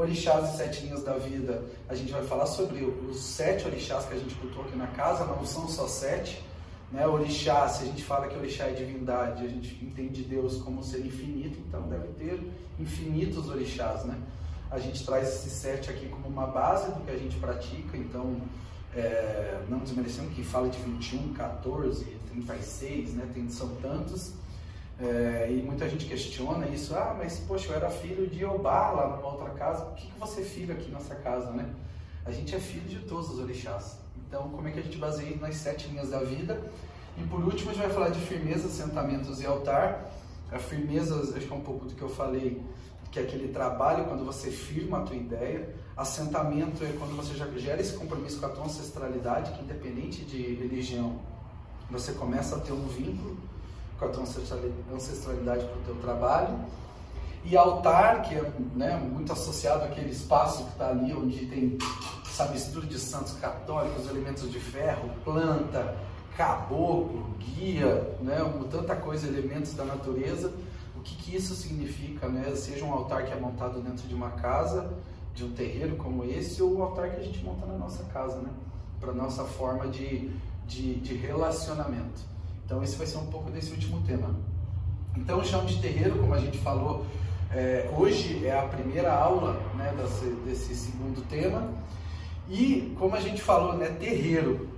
Orixás 0.00 0.54
e 0.54 0.56
sete 0.56 0.86
linhas 0.86 1.02
da 1.04 1.18
vida, 1.18 1.62
a 1.86 1.94
gente 1.94 2.10
vai 2.10 2.24
falar 2.24 2.46
sobre 2.46 2.82
os 2.82 3.20
sete 3.20 3.66
orixás 3.66 4.06
que 4.06 4.14
a 4.14 4.18
gente 4.18 4.34
cultuou 4.36 4.64
aqui 4.64 4.74
na 4.74 4.86
casa, 4.86 5.26
não 5.26 5.44
são 5.44 5.68
só 5.68 5.86
sete. 5.86 6.42
Né? 6.90 7.06
Orixá, 7.06 7.68
se 7.68 7.82
a 7.82 7.86
gente 7.86 8.02
fala 8.02 8.26
que 8.26 8.34
orixá 8.34 8.64
é 8.64 8.72
divindade, 8.72 9.44
a 9.44 9.48
gente 9.48 9.84
entende 9.84 10.22
Deus 10.22 10.56
como 10.62 10.82
ser 10.82 11.04
infinito, 11.04 11.58
então 11.68 11.82
deve 11.82 12.08
ter 12.14 12.50
infinitos 12.78 13.50
orixás. 13.50 14.06
Né? 14.06 14.18
A 14.70 14.78
gente 14.78 15.04
traz 15.04 15.28
esses 15.28 15.52
sete 15.52 15.90
aqui 15.90 16.08
como 16.08 16.28
uma 16.28 16.46
base 16.46 16.90
do 16.92 17.04
que 17.04 17.10
a 17.10 17.18
gente 17.18 17.36
pratica, 17.36 17.94
então 17.98 18.40
é, 18.96 19.60
não 19.68 19.80
desmerecendo 19.80 20.30
que 20.30 20.42
fala 20.42 20.70
de 20.70 20.78
21, 20.78 21.34
14, 21.34 22.06
36, 22.30 23.12
né? 23.16 23.30
tem, 23.34 23.50
são 23.50 23.68
tantos. 23.82 24.32
É, 25.02 25.48
e 25.50 25.62
muita 25.62 25.88
gente 25.88 26.04
questiona 26.04 26.66
isso, 26.68 26.94
ah, 26.94 27.14
mas 27.16 27.38
poxa, 27.38 27.72
eu 27.72 27.76
era 27.76 27.88
filho 27.88 28.26
de 28.26 28.44
Obá 28.44 28.90
lá 28.90 29.16
numa 29.16 29.28
outra 29.28 29.48
casa, 29.50 29.86
por 29.86 29.94
que, 29.96 30.06
que 30.06 30.18
você 30.18 30.42
é 30.42 30.44
filho 30.44 30.74
aqui 30.74 30.90
nessa 30.90 31.14
casa, 31.14 31.50
né? 31.52 31.74
A 32.26 32.30
gente 32.30 32.54
é 32.54 32.60
filho 32.60 32.86
de 32.86 32.98
todos 33.06 33.30
os 33.30 33.38
orixás. 33.38 33.98
Então, 34.28 34.50
como 34.50 34.68
é 34.68 34.70
que 34.70 34.78
a 34.78 34.82
gente 34.82 34.98
baseia 34.98 35.34
nas 35.36 35.56
sete 35.56 35.88
linhas 35.88 36.10
da 36.10 36.18
vida? 36.18 36.60
E 37.16 37.22
por 37.24 37.42
último, 37.42 37.70
a 37.70 37.72
gente 37.72 37.82
vai 37.82 37.92
falar 37.92 38.10
de 38.10 38.20
firmeza, 38.20 38.68
assentamentos 38.68 39.40
e 39.40 39.46
altar. 39.46 40.10
A 40.52 40.58
firmeza, 40.58 41.18
acho 41.34 41.46
que 41.46 41.52
é 41.52 41.56
um 41.56 41.62
pouco 41.62 41.86
do 41.86 41.94
que 41.94 42.02
eu 42.02 42.08
falei, 42.10 42.60
que 43.10 43.18
é 43.18 43.22
aquele 43.22 43.48
trabalho 43.48 44.04
quando 44.04 44.24
você 44.24 44.50
firma 44.50 44.98
a 44.98 45.02
tua 45.02 45.16
ideia. 45.16 45.74
Assentamento 45.96 46.84
é 46.84 46.92
quando 46.98 47.16
você 47.16 47.34
já 47.34 47.46
gera 47.56 47.80
esse 47.80 47.94
compromisso 47.94 48.38
com 48.38 48.46
a 48.46 48.48
tua 48.50 48.64
ancestralidade, 48.66 49.52
que 49.52 49.62
independente 49.62 50.24
de 50.24 50.54
religião, 50.54 51.18
você 51.90 52.12
começa 52.12 52.56
a 52.56 52.60
ter 52.60 52.72
um 52.72 52.86
vínculo 52.86 53.36
com 54.00 54.06
a 54.06 54.08
tua 54.08 54.22
ancestralidade 54.22 55.66
para 55.66 55.78
o 55.78 55.82
teu 55.84 55.94
trabalho. 55.96 56.58
E 57.44 57.56
altar, 57.56 58.22
que 58.22 58.34
é 58.34 58.52
né, 58.74 58.96
muito 58.96 59.32
associado 59.32 59.84
àquele 59.84 60.10
espaço 60.10 60.64
que 60.64 60.70
está 60.70 60.88
ali, 60.88 61.12
onde 61.12 61.46
tem 61.46 61.78
essa 62.26 62.46
mistura 62.46 62.86
de 62.86 62.98
santos 62.98 63.34
católicos, 63.34 64.08
elementos 64.08 64.50
de 64.50 64.58
ferro, 64.58 65.10
planta, 65.24 65.96
caboclo, 66.36 67.26
guia, 67.38 68.16
né, 68.20 68.38
tanta 68.70 68.96
coisa, 68.96 69.26
elementos 69.26 69.74
da 69.74 69.84
natureza. 69.84 70.52
O 70.96 71.02
que, 71.02 71.14
que 71.16 71.36
isso 71.36 71.54
significa? 71.54 72.28
Né? 72.28 72.54
Seja 72.56 72.84
um 72.84 72.92
altar 72.92 73.24
que 73.24 73.32
é 73.32 73.36
montado 73.36 73.80
dentro 73.80 74.06
de 74.06 74.14
uma 74.14 74.30
casa, 74.32 74.90
de 75.34 75.44
um 75.44 75.52
terreiro 75.52 75.96
como 75.96 76.24
esse, 76.24 76.62
ou 76.62 76.76
o 76.76 76.82
altar 76.82 77.10
que 77.10 77.20
a 77.20 77.22
gente 77.22 77.42
monta 77.42 77.66
na 77.66 77.78
nossa 77.78 78.04
casa, 78.04 78.36
né? 78.36 78.50
para 79.00 79.12
nossa 79.12 79.44
forma 79.44 79.88
de, 79.88 80.30
de, 80.66 80.96
de 80.96 81.14
relacionamento. 81.14 82.20
Então 82.70 82.84
esse 82.84 82.94
vai 82.94 83.04
ser 83.04 83.18
um 83.18 83.26
pouco 83.26 83.50
desse 83.50 83.72
último 83.72 84.00
tema. 84.02 84.32
Então 85.16 85.40
o 85.40 85.44
chão 85.44 85.64
de 85.64 85.82
terreiro, 85.82 86.16
como 86.20 86.32
a 86.32 86.38
gente 86.38 86.56
falou, 86.58 87.04
é, 87.50 87.90
hoje 87.98 88.46
é 88.46 88.56
a 88.56 88.62
primeira 88.62 89.12
aula 89.12 89.60
né, 89.74 89.92
desse, 89.96 90.26
desse, 90.44 90.74
segundo 90.76 91.20
tema. 91.28 91.68
E 92.48 92.94
como 92.96 93.16
a 93.16 93.20
gente 93.20 93.42
falou, 93.42 93.76
né, 93.76 93.88
terreiro. 93.98 94.68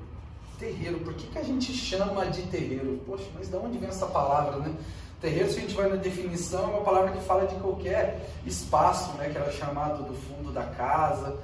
Terreiro, 0.58 1.00
por 1.00 1.12
que, 1.12 1.26
que 1.26 1.38
a 1.38 1.42
gente 1.42 1.70
chama 1.70 2.24
de 2.30 2.40
terreiro? 2.44 2.98
Poxa, 3.04 3.26
mas 3.34 3.50
de 3.50 3.56
onde 3.56 3.76
vem 3.76 3.90
essa 3.90 4.06
palavra, 4.06 4.56
né? 4.56 4.74
Terreiro, 5.20 5.50
se 5.50 5.58
a 5.58 5.60
gente 5.60 5.74
vai 5.74 5.90
na 5.90 5.96
definição, 5.96 6.62
é 6.62 6.66
uma 6.68 6.80
palavra 6.80 7.12
que 7.12 7.20
fala 7.20 7.46
de 7.46 7.56
qualquer 7.56 8.26
espaço, 8.46 9.12
né, 9.18 9.28
que 9.28 9.36
era 9.36 9.52
chamado 9.52 10.02
do 10.04 10.14
fundo 10.14 10.50
da 10.50 10.64
casa, 10.64 11.38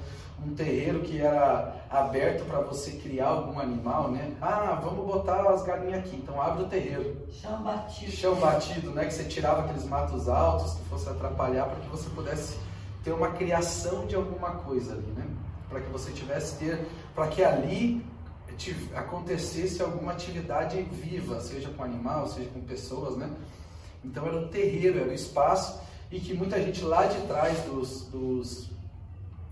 um 0.45 0.53
terreiro 0.55 1.01
que 1.01 1.19
era 1.19 1.75
aberto 1.89 2.45
para 2.45 2.61
você 2.61 2.91
criar 2.91 3.27
algum 3.27 3.59
animal, 3.59 4.11
né? 4.11 4.35
Ah, 4.41 4.79
vamos 4.81 5.05
botar 5.05 5.41
as 5.49 5.63
galinhas 5.63 5.99
aqui, 5.99 6.15
então 6.15 6.41
abre 6.41 6.63
o 6.63 6.67
terreiro. 6.67 7.17
Chão 7.31 7.61
batido. 7.61 8.11
Chão 8.11 8.35
batido, 8.35 8.91
né? 8.91 9.05
Que 9.05 9.13
você 9.13 9.23
tirava 9.25 9.61
aqueles 9.61 9.85
matos 9.85 10.29
altos 10.29 10.73
que 10.73 10.83
fosse 10.85 11.09
atrapalhar 11.09 11.65
para 11.65 11.79
que 11.79 11.89
você 11.89 12.09
pudesse 12.09 12.57
ter 13.03 13.11
uma 13.11 13.31
criação 13.31 14.05
de 14.05 14.15
alguma 14.15 14.51
coisa 14.51 14.93
ali, 14.93 15.11
né? 15.15 15.25
Para 15.67 15.81
que 15.81 15.89
você 15.91 16.11
tivesse 16.11 16.57
ter, 16.57 16.87
para 17.13 17.27
que 17.27 17.43
ali 17.43 18.05
acontecesse 18.93 19.81
alguma 19.81 20.11
atividade 20.11 20.81
viva, 20.81 21.39
seja 21.39 21.69
com 21.69 21.83
animal, 21.83 22.27
seja 22.27 22.49
com 22.49 22.59
pessoas, 22.61 23.15
né? 23.15 23.29
Então 24.03 24.25
era 24.25 24.37
um 24.37 24.47
terreiro, 24.47 24.99
era 24.99 25.09
um 25.09 25.13
espaço 25.13 25.79
e 26.11 26.19
que 26.19 26.33
muita 26.33 26.61
gente 26.61 26.83
lá 26.83 27.05
de 27.05 27.19
trás 27.27 27.57
dos, 27.61 28.07
dos 28.07 28.69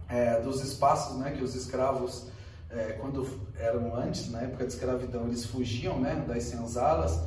é, 0.10 0.40
dos 0.42 0.64
espaços 0.64 1.18
né, 1.18 1.32
que 1.32 1.44
os 1.44 1.56
escravos, 1.56 2.28
é, 2.70 2.98
quando 3.00 3.28
eram 3.58 3.96
antes, 3.96 4.30
na 4.32 4.42
época 4.42 4.66
de 4.66 4.74
escravidão, 4.74 5.26
eles 5.26 5.46
fugiam 5.46 6.00
né, 6.00 6.24
das 6.28 6.44
senzalas, 6.44 7.22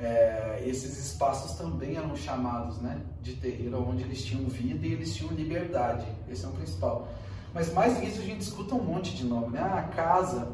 é, 0.00 0.62
esses 0.64 0.98
espaços 0.98 1.58
também 1.58 1.96
eram 1.96 2.14
chamados 2.14 2.78
né, 2.78 3.00
de 3.20 3.34
terreiro, 3.34 3.82
onde 3.82 4.02
eles 4.04 4.24
tinham 4.24 4.44
vida 4.48 4.86
e 4.86 4.92
eles 4.92 5.14
tinham 5.14 5.32
liberdade. 5.32 6.06
Esse 6.28 6.44
é 6.44 6.48
o 6.48 6.52
principal. 6.52 7.08
Mas 7.52 7.72
mais 7.72 8.00
isso 8.02 8.20
a 8.20 8.24
gente 8.24 8.42
escuta 8.42 8.74
um 8.74 8.82
monte 8.82 9.16
de 9.16 9.24
nome. 9.24 9.54
Né? 9.54 9.60
Ah, 9.60 9.90
casa 9.94 10.48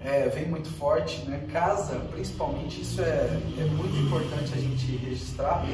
é, 0.00 0.28
vem 0.28 0.46
muito 0.46 0.68
forte, 0.74 1.22
né? 1.22 1.44
Casa, 1.50 1.98
principalmente, 2.12 2.82
isso 2.82 3.00
é, 3.00 3.40
é 3.58 3.64
muito 3.64 3.96
importante 3.96 4.52
a 4.54 4.60
gente 4.60 4.96
registrar, 4.96 5.64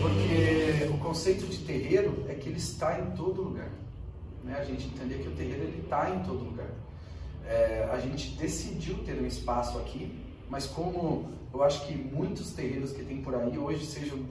porque 0.00 0.88
o 0.92 0.98
conceito 0.98 1.46
de 1.46 1.58
terreiro 1.58 2.24
é 2.28 2.34
que 2.34 2.48
ele 2.48 2.58
está 2.58 2.98
em 2.98 3.12
todo 3.12 3.42
lugar 3.42 3.68
né? 4.44 4.56
a 4.58 4.64
gente 4.64 4.86
entender 4.86 5.18
que 5.18 5.28
o 5.28 5.32
terreiro 5.32 5.68
está 5.80 6.10
em 6.10 6.22
todo 6.22 6.44
lugar. 6.44 6.70
É, 7.46 7.88
a 7.92 7.98
gente 7.98 8.36
decidiu 8.36 8.98
ter 9.04 9.20
um 9.20 9.26
espaço 9.26 9.78
aqui, 9.78 10.18
mas 10.48 10.66
como 10.66 11.32
eu 11.52 11.62
acho 11.62 11.86
que 11.86 11.94
muitos 11.94 12.52
terreiros 12.52 12.92
que 12.92 13.02
tem 13.04 13.22
por 13.22 13.34
aí 13.34 13.58
hoje, 13.58 13.84
sejam 13.86 14.24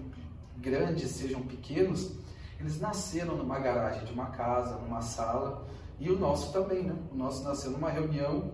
grandes, 0.58 1.12
sejam 1.12 1.42
pequenos, 1.42 2.12
eles 2.60 2.80
nasceram 2.80 3.38
numa 3.38 3.60
garagem 3.60 4.06
de 4.06 4.12
uma 4.12 4.28
casa, 4.28 4.78
numa 4.78 5.02
sala, 5.02 5.66
e 6.00 6.10
o 6.10 6.18
nosso 6.18 6.52
também, 6.54 6.84
né? 6.84 6.96
O 7.12 7.16
nosso 7.16 7.44
nasceu 7.44 7.72
numa 7.72 7.90
reunião, 7.90 8.52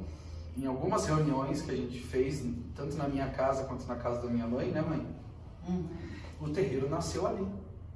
em 0.57 0.65
algumas 0.65 1.05
reuniões 1.05 1.61
que 1.61 1.71
a 1.71 1.75
gente 1.75 1.99
fez, 1.99 2.43
tanto 2.75 2.95
na 2.95 3.07
minha 3.07 3.29
casa 3.29 3.65
quanto 3.65 3.85
na 3.85 3.95
casa 3.95 4.21
da 4.21 4.29
minha 4.29 4.47
mãe, 4.47 4.71
né, 4.71 4.81
mãe? 4.81 5.05
Hum. 5.67 5.85
O 6.39 6.49
terreiro 6.49 6.89
nasceu 6.89 7.27
ali, 7.27 7.45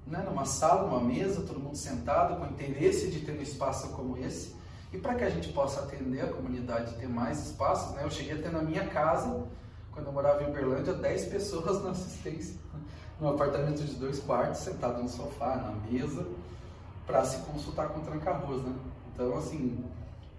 né? 0.09 0.23
Numa 0.25 0.45
sala, 0.45 0.87
numa 0.87 1.01
mesa, 1.01 1.41
todo 1.41 1.59
mundo 1.59 1.77
sentado, 1.77 2.37
com 2.37 2.45
interesse 2.45 3.09
de 3.09 3.21
ter 3.21 3.37
um 3.37 3.41
espaço 3.41 3.89
como 3.89 4.17
esse. 4.17 4.55
E 4.91 4.97
para 4.97 5.15
que 5.15 5.23
a 5.23 5.29
gente 5.29 5.53
possa 5.53 5.81
atender 5.81 6.21
a 6.21 6.27
comunidade 6.27 6.95
e 6.95 6.97
ter 6.97 7.07
mais 7.07 7.47
espaços, 7.47 7.93
né? 7.95 8.03
Eu 8.03 8.09
cheguei 8.09 8.33
a 8.33 8.41
ter 8.41 8.51
na 8.51 8.61
minha 8.61 8.87
casa, 8.87 9.45
quando 9.91 10.07
eu 10.07 10.11
morava 10.11 10.43
em 10.43 10.49
Uberlândia, 10.49 10.93
10 10.93 11.25
pessoas 11.25 11.83
na 11.83 11.91
assistência 11.91 12.55
num 13.19 13.29
apartamento 13.29 13.83
de 13.83 13.95
dois 13.95 14.19
quartos, 14.19 14.61
sentado 14.61 15.01
no 15.01 15.09
sofá, 15.09 15.57
na 15.57 15.71
mesa, 15.91 16.25
para 17.05 17.25
se 17.25 17.39
consultar 17.39 17.89
com 17.89 18.01
tranca-arroz, 18.01 18.63
né? 18.63 18.73
Então, 19.13 19.37
assim, 19.37 19.83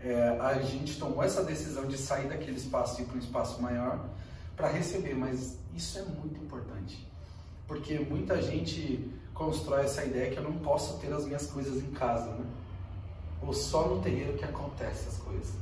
é, 0.02 0.38
a 0.40 0.54
gente 0.62 0.98
tomou 0.98 1.22
essa 1.22 1.44
decisão 1.44 1.86
de 1.86 1.98
sair 1.98 2.28
daquele 2.28 2.56
espaço 2.56 3.00
e 3.00 3.04
ir 3.04 3.06
para 3.06 3.16
um 3.16 3.18
espaço 3.18 3.60
maior 3.60 4.08
para 4.56 4.68
receber, 4.68 5.14
mas 5.14 5.58
isso 5.74 5.98
é 5.98 6.02
muito 6.02 6.42
importante, 6.42 7.06
porque 7.66 7.98
muita 7.98 8.40
gente 8.40 9.10
constrói 9.40 9.84
essa 9.84 10.04
ideia 10.04 10.30
que 10.30 10.36
eu 10.36 10.42
não 10.42 10.52
posso 10.58 10.98
ter 10.98 11.10
as 11.14 11.24
minhas 11.24 11.46
coisas 11.46 11.82
em 11.82 11.90
casa, 11.92 12.26
né? 12.26 12.44
Ou 13.40 13.54
só 13.54 13.88
no 13.88 14.02
terreiro 14.02 14.36
que 14.36 14.44
acontece 14.44 15.08
as 15.08 15.16
coisas. 15.16 15.54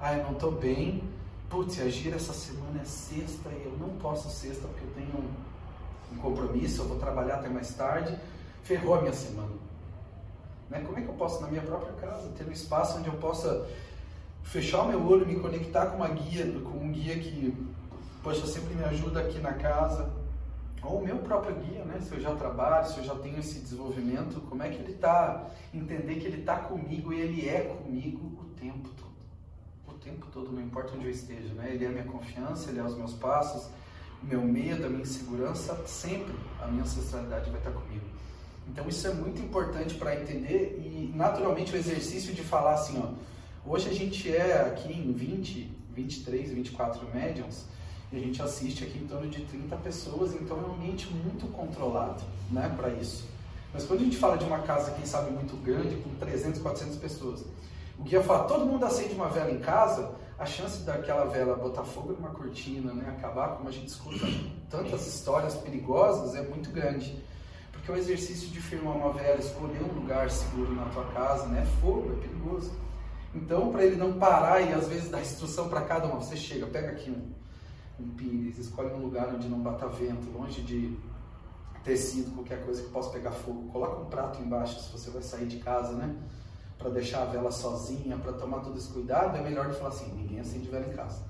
Ah, 0.00 0.16
eu 0.16 0.22
não 0.22 0.34
estou 0.34 0.52
bem, 0.52 1.02
putz, 1.50 1.80
a 1.80 1.88
gira 1.88 2.14
essa 2.14 2.32
semana 2.32 2.80
é 2.80 2.84
sexta 2.84 3.48
e 3.48 3.64
eu 3.64 3.76
não 3.76 3.88
posso 3.96 4.30
sexta 4.30 4.68
porque 4.68 4.84
eu 4.84 4.90
tenho 4.94 5.24
um 6.12 6.16
compromisso, 6.18 6.82
eu 6.82 6.86
vou 6.86 6.98
trabalhar 7.00 7.36
até 7.36 7.48
mais 7.48 7.74
tarde, 7.74 8.16
ferrou 8.62 8.94
a 8.94 9.00
minha 9.00 9.12
semana. 9.12 9.50
Né? 10.70 10.80
Como 10.86 10.96
é 10.96 11.02
que 11.02 11.08
eu 11.08 11.14
posso, 11.14 11.42
na 11.42 11.48
minha 11.48 11.62
própria 11.62 11.92
casa, 11.94 12.28
ter 12.38 12.46
um 12.46 12.52
espaço 12.52 12.98
onde 12.98 13.08
eu 13.08 13.14
possa 13.14 13.68
fechar 14.44 14.82
o 14.82 14.88
meu 14.88 15.04
olho, 15.04 15.26
me 15.26 15.40
conectar 15.40 15.86
com 15.86 15.96
uma 15.96 16.08
guia, 16.08 16.46
com 16.60 16.78
um 16.78 16.92
guia 16.92 17.18
que, 17.18 17.52
poxa, 18.22 18.46
sempre 18.46 18.74
me 18.74 18.84
ajuda 18.84 19.22
aqui 19.22 19.40
na 19.40 19.54
casa, 19.54 20.08
ou 20.84 20.98
o 20.98 21.04
meu 21.04 21.18
próprio 21.18 21.54
guia, 21.56 21.84
né? 21.84 21.98
Se 22.00 22.12
eu 22.12 22.20
já 22.20 22.34
trabalho, 22.34 22.86
se 22.86 22.98
eu 22.98 23.04
já 23.04 23.14
tenho 23.16 23.38
esse 23.38 23.58
desenvolvimento, 23.60 24.40
como 24.42 24.62
é 24.62 24.68
que 24.68 24.76
ele 24.76 24.92
está, 24.92 25.46
entender 25.72 26.16
que 26.16 26.26
ele 26.26 26.40
está 26.40 26.56
comigo 26.56 27.12
e 27.12 27.20
ele 27.20 27.48
é 27.48 27.60
comigo 27.60 28.38
o 28.40 28.44
tempo 28.60 28.90
todo. 28.90 29.14
O 29.88 29.98
tempo 29.98 30.26
todo, 30.32 30.52
não 30.52 30.60
importa 30.60 30.94
onde 30.94 31.06
eu 31.06 31.10
esteja, 31.10 31.54
né? 31.54 31.70
Ele 31.72 31.84
é 31.84 31.88
a 31.88 31.90
minha 31.90 32.04
confiança, 32.04 32.70
ele 32.70 32.80
é 32.80 32.84
os 32.84 32.96
meus 32.96 33.14
passos, 33.14 33.70
meu 34.22 34.42
medo, 34.42 34.86
a 34.86 34.88
minha 34.88 35.02
insegurança, 35.02 35.74
sempre 35.86 36.34
a 36.60 36.66
minha 36.66 36.82
ancestralidade 36.82 37.50
vai 37.50 37.58
estar 37.58 37.70
comigo. 37.70 38.04
Então 38.68 38.88
isso 38.88 39.06
é 39.06 39.12
muito 39.12 39.40
importante 39.40 39.94
para 39.94 40.18
entender 40.20 40.80
e 40.84 41.12
naturalmente 41.14 41.72
o 41.74 41.76
exercício 41.76 42.32
de 42.34 42.42
falar 42.42 42.74
assim, 42.74 43.02
ó, 43.02 43.70
hoje 43.70 43.88
a 43.88 43.92
gente 43.92 44.34
é 44.34 44.62
aqui 44.62 44.92
em 44.92 45.12
20, 45.12 45.70
23, 45.94 46.50
24 46.50 47.06
médiums 47.14 47.66
a 48.16 48.20
gente 48.20 48.42
assiste 48.42 48.84
aqui 48.84 48.98
em 48.98 49.06
torno 49.06 49.28
de 49.28 49.42
30 49.42 49.76
pessoas, 49.76 50.34
então 50.34 50.56
é 50.56 50.60
um 50.60 50.74
ambiente 50.74 51.08
muito 51.12 51.46
controlado, 51.52 52.22
né, 52.50 52.72
para 52.76 52.90
isso. 52.90 53.28
Mas 53.72 53.84
quando 53.84 54.00
a 54.00 54.04
gente 54.04 54.16
fala 54.16 54.38
de 54.38 54.44
uma 54.44 54.60
casa, 54.60 54.92
quem 54.92 55.04
sabe, 55.04 55.32
muito 55.32 55.56
grande, 55.56 55.96
com 55.96 56.10
300, 56.14 56.60
400 56.60 56.96
pessoas, 56.96 57.44
o 57.98 58.02
guia 58.04 58.22
fala, 58.22 58.44
todo 58.44 58.66
mundo 58.66 58.84
acende 58.84 59.14
uma 59.14 59.28
vela 59.28 59.50
em 59.50 59.58
casa, 59.58 60.14
a 60.38 60.46
chance 60.46 60.82
daquela 60.82 61.24
vela 61.26 61.56
botar 61.56 61.84
fogo 61.84 62.12
numa 62.12 62.30
cortina, 62.30 62.92
né, 62.92 63.14
acabar, 63.16 63.56
como 63.56 63.68
a 63.68 63.72
gente 63.72 63.88
escuta 63.88 64.26
tantas 64.68 65.06
histórias 65.06 65.54
perigosas, 65.54 66.34
é 66.34 66.42
muito 66.42 66.70
grande. 66.70 67.22
Porque 67.72 67.90
o 67.92 67.96
exercício 67.96 68.48
de 68.48 68.60
firmar 68.60 68.96
uma 68.96 69.12
vela, 69.12 69.38
escolher 69.38 69.82
um 69.82 70.00
lugar 70.00 70.30
seguro 70.30 70.74
na 70.74 70.86
tua 70.86 71.04
casa, 71.06 71.46
né, 71.46 71.66
fogo 71.80 72.12
é 72.12 72.20
perigoso. 72.20 72.72
Então, 73.34 73.72
para 73.72 73.84
ele 73.84 73.96
não 73.96 74.12
parar 74.14 74.60
e 74.60 74.72
às 74.72 74.86
vezes 74.86 75.10
dar 75.10 75.20
instrução 75.20 75.68
para 75.68 75.80
cada 75.82 76.06
um, 76.06 76.20
você 76.20 76.36
chega, 76.36 76.66
pega 76.66 76.92
aqui 76.92 77.10
um, 77.10 77.32
um 78.00 78.08
pires, 78.10 78.58
escolhe 78.58 78.92
um 78.92 78.98
lugar 78.98 79.34
onde 79.34 79.48
não 79.48 79.60
bata 79.60 79.88
vento, 79.88 80.30
longe 80.36 80.62
de 80.62 80.96
tecido, 81.82 82.34
qualquer 82.34 82.64
coisa 82.64 82.82
que 82.82 82.88
possa 82.88 83.10
pegar 83.10 83.30
fogo, 83.30 83.70
coloca 83.70 84.00
um 84.00 84.06
prato 84.06 84.40
embaixo 84.40 84.80
se 84.80 84.90
você 84.90 85.10
vai 85.10 85.22
sair 85.22 85.46
de 85.46 85.58
casa, 85.58 85.92
né? 85.92 86.14
para 86.78 86.90
deixar 86.90 87.22
a 87.22 87.24
vela 87.24 87.50
sozinha, 87.50 88.16
para 88.18 88.32
tomar 88.32 88.60
todo 88.60 88.76
esse 88.76 88.88
cuidado, 88.88 89.36
é 89.36 89.40
melhor 89.40 89.70
de 89.70 89.76
falar 89.76 89.88
assim, 89.88 90.12
ninguém 90.14 90.40
acende 90.40 90.68
vela 90.68 90.86
em 90.86 90.92
casa. 90.92 91.22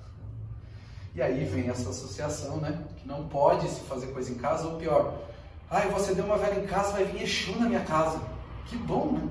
E 1.13 1.21
aí 1.21 1.45
vem 1.45 1.69
essa 1.69 1.89
associação, 1.89 2.57
né? 2.57 2.83
Que 2.97 3.07
não 3.07 3.27
pode 3.29 3.69
se 3.69 3.79
fazer 3.81 4.07
coisa 4.07 4.31
em 4.31 4.35
casa, 4.35 4.67
ou 4.67 4.77
pior, 4.77 5.13
ai, 5.69 5.89
você 5.89 6.13
deu 6.13 6.25
uma 6.25 6.37
vela 6.37 6.61
em 6.61 6.67
casa, 6.67 6.91
vai 6.91 7.05
vir 7.05 7.23
Exu 7.23 7.57
na 7.57 7.69
minha 7.69 7.85
casa. 7.85 8.19
Que 8.65 8.75
bom, 8.75 9.13
né? 9.13 9.29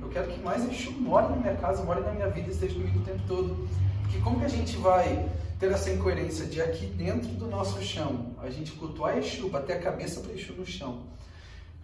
Eu 0.00 0.08
quero 0.08 0.28
que 0.28 0.40
mais 0.40 0.64
Exu 0.66 0.92
more 0.92 1.28
na 1.28 1.36
minha 1.36 1.56
casa, 1.56 1.82
more 1.82 2.00
na 2.00 2.12
minha 2.12 2.30
vida, 2.30 2.50
esteja 2.50 2.74
comigo 2.74 3.00
o 3.00 3.02
tempo 3.02 3.22
todo. 3.28 3.68
Porque 4.02 4.18
como 4.20 4.38
que 4.38 4.46
a 4.46 4.48
gente 4.48 4.78
vai 4.78 5.28
ter 5.58 5.72
essa 5.72 5.90
incoerência 5.90 6.46
de 6.46 6.60
aqui 6.60 6.86
dentro 6.86 7.28
do 7.28 7.46
nosso 7.46 7.82
chão, 7.82 8.34
a 8.42 8.50
gente 8.50 8.72
cultuar 8.72 9.16
Exu, 9.18 9.48
bater 9.48 9.76
a 9.76 9.80
cabeça 9.80 10.20
para 10.20 10.32
Exu 10.32 10.52
no 10.52 10.66
chão. 10.66 11.04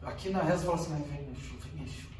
Aqui 0.02 0.30
na 0.30 0.42
reza 0.42 0.64
fala 0.64 0.76
assim, 0.76 0.94
vem 0.94 1.30
Exu, 1.32 1.54
vem 1.74 1.84
Exu 1.84 2.12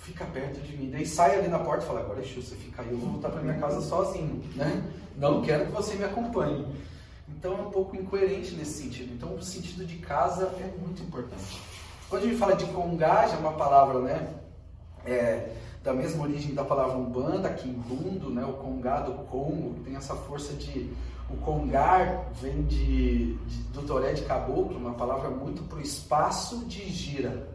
fica 0.00 0.24
perto 0.24 0.60
de 0.60 0.76
mim. 0.76 0.90
Daí 0.90 1.06
sai 1.06 1.38
ali 1.38 1.48
na 1.48 1.58
porta 1.58 1.84
e 1.84 1.86
fala, 1.86 2.00
agora 2.00 2.20
Exu, 2.20 2.42
você 2.42 2.56
fica 2.56 2.82
aí, 2.82 2.90
eu 2.90 2.98
vou 2.98 3.10
voltar 3.12 3.30
para 3.30 3.42
minha 3.42 3.58
casa 3.58 3.80
sozinho, 3.80 4.42
né? 4.54 4.82
Não 5.16 5.42
quero 5.42 5.66
que 5.66 5.72
você 5.72 5.94
me 5.94 6.04
acompanhe. 6.04 6.66
Então 7.28 7.56
é 7.56 7.60
um 7.60 7.70
pouco 7.70 7.96
incoerente 7.96 8.54
nesse 8.54 8.82
sentido. 8.82 9.12
Então 9.14 9.34
o 9.34 9.42
sentido 9.42 9.84
de 9.86 9.96
casa 9.96 10.46
é 10.58 10.74
muito 10.80 11.02
importante. 11.02 11.60
Quando 12.08 12.24
a 12.24 12.26
gente 12.26 12.38
fala 12.38 12.56
de 12.56 12.64
congagem, 12.66 13.36
é 13.36 13.38
uma 13.38 13.52
palavra, 13.52 14.00
né? 14.00 14.34
É, 15.04 15.54
da 15.82 15.94
mesma 15.94 16.24
origem 16.24 16.54
da 16.54 16.64
palavra 16.64 16.98
umbanda, 16.98 17.50
quimbundo, 17.50 18.30
né? 18.30 18.44
O 18.44 18.52
congado, 18.54 19.12
congo, 19.26 19.82
tem 19.84 19.96
essa 19.96 20.14
força 20.14 20.52
de... 20.54 20.92
O 21.30 21.36
congar 21.36 22.28
vem 22.40 22.62
de, 22.62 23.36
de 23.36 23.62
do 23.72 23.82
toré 23.82 24.12
de 24.12 24.22
caboclo, 24.22 24.76
uma 24.76 24.94
palavra 24.94 25.30
muito 25.30 25.62
para 25.62 25.78
o 25.78 25.80
espaço 25.80 26.64
de 26.64 26.88
gira, 26.90 27.48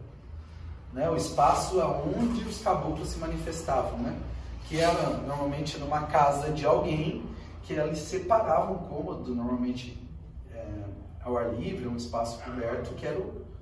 né, 0.94 1.10
o 1.10 1.14
espaço 1.14 1.78
onde 1.78 2.42
os 2.48 2.62
caboclos 2.62 3.10
se 3.10 3.18
manifestavam, 3.18 3.98
né, 3.98 4.18
que 4.66 4.80
era 4.80 5.18
normalmente 5.26 5.76
numa 5.76 6.04
casa 6.04 6.50
de 6.52 6.64
alguém 6.64 7.22
que 7.64 7.74
eles 7.74 7.98
separavam 7.98 8.76
um 8.76 8.88
cômodo, 8.88 9.34
normalmente 9.34 10.02
é, 10.50 10.66
ao 11.22 11.36
ar 11.36 11.52
livre, 11.52 11.86
um 11.86 11.96
espaço 11.96 12.42
coberto, 12.42 12.94
que 12.94 13.06
era 13.06 13.20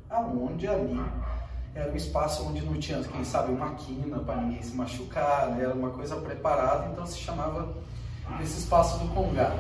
aonde 0.08 0.68
ali 0.68 1.00
era 1.74 1.90
um 1.90 1.96
espaço 1.96 2.46
onde 2.46 2.60
não 2.60 2.74
tinha, 2.74 3.02
quem 3.02 3.24
sabe, 3.24 3.52
uma 3.52 3.70
quina 3.74 4.18
para 4.20 4.36
ninguém 4.36 4.62
se 4.62 4.74
machucar, 4.74 5.48
né, 5.50 5.64
era 5.64 5.74
uma 5.74 5.90
coisa 5.90 6.16
preparada, 6.16 6.88
então 6.92 7.04
se 7.04 7.18
chamava 7.18 7.68
esse 8.40 8.58
espaço 8.58 8.98
do 8.98 9.12
congá. 9.12 9.56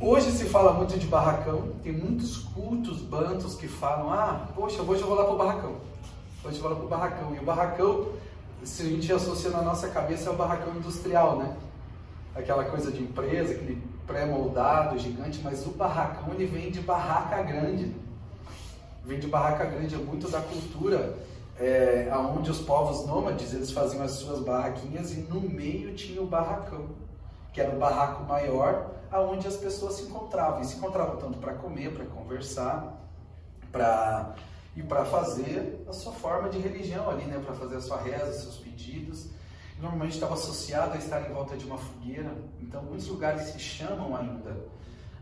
Hoje 0.00 0.30
se 0.30 0.44
fala 0.46 0.72
muito 0.72 0.98
de 0.98 1.06
barracão, 1.06 1.72
tem 1.82 1.92
muitos 1.92 2.38
cultos 2.38 3.00
bantos 3.00 3.54
que 3.54 3.68
falam, 3.68 4.12
ah, 4.12 4.48
poxa, 4.54 4.82
hoje 4.82 5.02
eu 5.02 5.08
vou 5.08 5.16
lá 5.16 5.24
para 5.24 5.34
o 5.34 5.38
barracão. 5.38 5.76
Então 6.38 6.50
a 6.50 6.52
gente 6.52 6.62
fala 6.62 6.76
para 6.76 6.84
o 6.84 6.88
barracão. 6.88 7.34
E 7.34 7.38
o 7.38 7.42
barracão, 7.42 8.08
se 8.62 8.82
a 8.82 8.84
gente 8.86 9.10
associa 9.10 9.50
na 9.50 9.62
nossa 9.62 9.88
cabeça, 9.88 10.28
é 10.28 10.32
o 10.32 10.36
barracão 10.36 10.74
industrial, 10.76 11.38
né? 11.38 11.56
Aquela 12.34 12.64
coisa 12.64 12.92
de 12.92 13.02
empresa, 13.02 13.54
aquele 13.54 13.82
pré-moldado, 14.06 14.98
gigante, 14.98 15.40
mas 15.42 15.66
o 15.66 15.70
barracão 15.70 16.34
ele 16.34 16.44
vem 16.44 16.70
de 16.70 16.80
barraca 16.80 17.42
grande. 17.42 17.94
Vem 19.06 19.20
de 19.20 19.28
barraca 19.28 19.64
grande, 19.64 19.94
é 19.94 19.98
muito 19.98 20.28
da 20.28 20.40
cultura 20.40 21.16
é, 21.60 22.10
onde 22.36 22.50
os 22.50 22.60
povos 22.60 23.06
nômades 23.06 23.54
eles 23.54 23.70
faziam 23.70 24.02
as 24.02 24.10
suas 24.12 24.40
barraquinhas 24.40 25.12
e 25.12 25.20
no 25.20 25.40
meio 25.40 25.94
tinha 25.94 26.20
o 26.20 26.26
barracão, 26.26 26.88
que 27.52 27.60
era 27.60 27.74
o 27.74 27.78
barraco 27.78 28.24
maior, 28.24 28.90
aonde 29.10 29.46
as 29.46 29.56
pessoas 29.56 29.94
se 29.94 30.02
encontravam. 30.02 30.60
E 30.60 30.64
se 30.64 30.76
encontravam 30.76 31.16
tanto 31.18 31.38
para 31.38 31.54
comer, 31.54 31.94
para 31.94 32.04
conversar, 32.04 33.00
para 33.70 34.34
e 34.74 34.82
para 34.82 35.04
fazer 35.04 35.84
a 35.88 35.92
sua 35.92 36.12
forma 36.12 36.48
de 36.50 36.58
religião 36.58 37.08
ali, 37.08 37.24
né? 37.24 37.40
Para 37.42 37.54
fazer 37.54 37.76
a 37.76 37.80
sua 37.80 37.98
reza, 37.98 38.32
seus 38.32 38.56
pedidos. 38.56 39.28
Normalmente 39.78 40.14
estava 40.14 40.34
associado 40.34 40.94
a 40.94 40.96
estar 40.98 41.22
em 41.22 41.32
volta 41.32 41.56
de 41.56 41.64
uma 41.64 41.78
fogueira. 41.78 42.30
Então, 42.60 42.82
muitos 42.82 43.06
lugares 43.06 43.42
se 43.52 43.58
chamam 43.58 44.14
ainda 44.14 44.54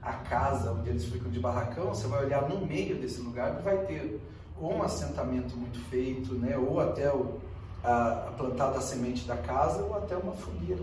a 0.05 0.13
casa 0.13 0.73
onde 0.73 0.91
eles 0.91 1.05
ficam 1.07 1.31
de 1.31 1.41
barracão. 1.41 1.89
Você 1.89 2.07
vai 2.07 2.25
olhar 2.25 2.49
no 2.49 2.65
meio 2.65 2.97
desse 2.97 3.21
lugar 3.21 3.59
e 3.59 3.63
vai 3.63 3.79
ter 3.79 4.21
ou 4.61 4.75
um 4.75 4.83
assentamento 4.83 5.57
muito 5.57 5.79
feito, 5.91 6.35
né? 6.35 6.57
Ou 6.57 6.79
até 6.81 7.13
o, 7.13 7.41
a, 7.83 8.29
a 8.29 8.33
plantada 8.37 8.81
semente 8.81 9.27
da 9.27 9.37
casa, 9.37 9.83
ou 9.83 9.97
até 9.97 10.17
uma 10.17 10.33
fogueira, 10.33 10.83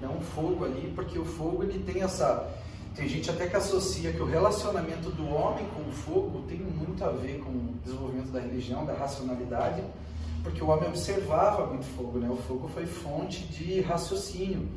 né? 0.00 0.08
Um 0.08 0.20
fogo 0.20 0.64
ali, 0.64 0.92
porque 0.94 1.18
o 1.18 1.24
fogo 1.24 1.62
ele 1.62 1.82
tem 1.82 2.02
essa 2.02 2.48
tem 2.94 3.08
gente 3.08 3.30
até 3.30 3.46
que 3.46 3.56
associa 3.56 4.12
que 4.12 4.20
o 4.20 4.26
relacionamento 4.26 5.08
do 5.10 5.26
homem 5.26 5.64
com 5.74 5.80
o 5.80 5.92
fogo 5.92 6.42
tem 6.46 6.58
muito 6.58 7.02
a 7.02 7.08
ver 7.08 7.38
com 7.38 7.50
o 7.50 7.74
desenvolvimento 7.82 8.30
da 8.30 8.38
religião, 8.38 8.84
da 8.84 8.92
racionalidade, 8.92 9.82
porque 10.42 10.62
o 10.62 10.68
homem 10.68 10.90
observava 10.90 11.66
muito 11.66 11.86
fogo, 11.96 12.18
né? 12.18 12.28
O 12.28 12.36
fogo 12.36 12.68
foi 12.68 12.84
fonte 12.84 13.44
de 13.44 13.80
raciocínio, 13.80 14.68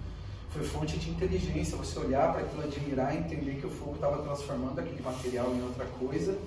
foi 0.55 0.63
fonte 0.63 0.97
de 0.97 1.09
inteligência, 1.09 1.77
você 1.77 2.00
olhar 2.00 2.31
para 2.31 2.41
aquilo, 2.41 2.63
admirar, 2.63 3.13
entender 3.13 3.55
que 3.55 3.67
o 3.67 3.69
fogo 3.69 3.95
estava 3.95 4.24
transformando 4.24 4.79
aquele 4.79 5.01
material 5.01 5.53
em 5.53 5.62
outra 5.62 5.85
coisa, 6.00 6.38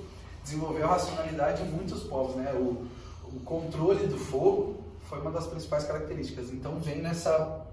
desenvolveu 0.42 0.86
a 0.86 0.92
racionalidade 0.92 1.62
em 1.62 1.66
muitos 1.66 2.04
povos, 2.04 2.36
né? 2.36 2.50
O, 2.54 2.86
o 3.24 3.40
controle 3.44 4.06
do 4.06 4.16
fogo 4.16 4.82
foi 5.02 5.20
uma 5.20 5.30
das 5.30 5.46
principais 5.46 5.84
características. 5.84 6.50
Então 6.50 6.80
vem 6.80 7.02
nessa 7.02 7.66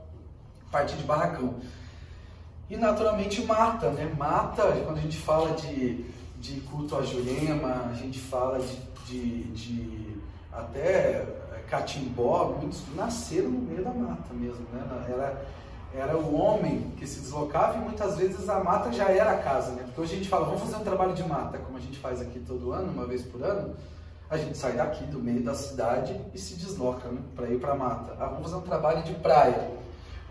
parte 0.69 0.97
de 0.97 1.03
barracão. 1.03 1.55
E 2.69 2.75
naturalmente 2.75 3.41
mata, 3.45 3.91
né? 3.91 4.13
Mata, 4.17 4.63
quando 4.83 4.97
a 4.97 5.01
gente 5.01 5.17
fala 5.17 5.53
de, 5.53 6.05
de 6.41 6.59
culto 6.61 6.97
a 6.97 7.03
Jurema, 7.03 7.89
a 7.89 7.93
gente 7.93 8.19
fala 8.19 8.59
de, 8.59 8.75
de, 9.05 9.43
de 9.53 10.17
até 10.51 11.25
catimbó, 11.69 12.57
muitos 12.59 12.81
nasceram 12.93 13.49
no 13.49 13.59
meio 13.59 13.83
da 13.83 13.91
mata 13.91 14.33
mesmo, 14.33 14.65
né? 14.73 14.83
Era, 15.07 15.45
era 15.95 16.17
o 16.17 16.35
homem 16.35 16.91
que 16.97 17.07
se 17.07 17.21
deslocava 17.21 17.77
e 17.77 17.79
muitas 17.79 18.17
vezes 18.17 18.49
a 18.49 18.63
mata 18.63 18.91
já 18.91 19.09
era 19.09 19.31
a 19.31 19.37
casa, 19.37 19.71
né? 19.71 19.83
Porque 19.85 20.01
hoje 20.01 20.13
a 20.13 20.17
gente 20.17 20.29
fala, 20.29 20.45
vamos 20.45 20.61
fazer 20.61 20.75
um 20.75 20.83
trabalho 20.83 21.13
de 21.13 21.23
mata, 21.23 21.57
como 21.57 21.77
a 21.77 21.81
gente 21.81 21.97
faz 21.99 22.21
aqui 22.21 22.39
todo 22.39 22.71
ano, 22.73 22.91
uma 22.91 23.05
vez 23.05 23.23
por 23.23 23.41
ano, 23.41 23.75
a 24.29 24.37
gente 24.37 24.57
sai 24.57 24.73
daqui 24.73 25.05
do 25.05 25.19
meio 25.19 25.41
da 25.41 25.53
cidade 25.53 26.19
e 26.33 26.37
se 26.37 26.55
desloca 26.55 27.07
né? 27.07 27.21
para 27.35 27.47
ir 27.47 27.59
para 27.59 27.71
a 27.71 27.75
mata. 27.75 28.15
Ah, 28.19 28.25
vamos 28.27 28.43
fazer 28.43 28.55
um 28.55 28.61
trabalho 28.61 29.03
de 29.03 29.13
praia. 29.13 29.71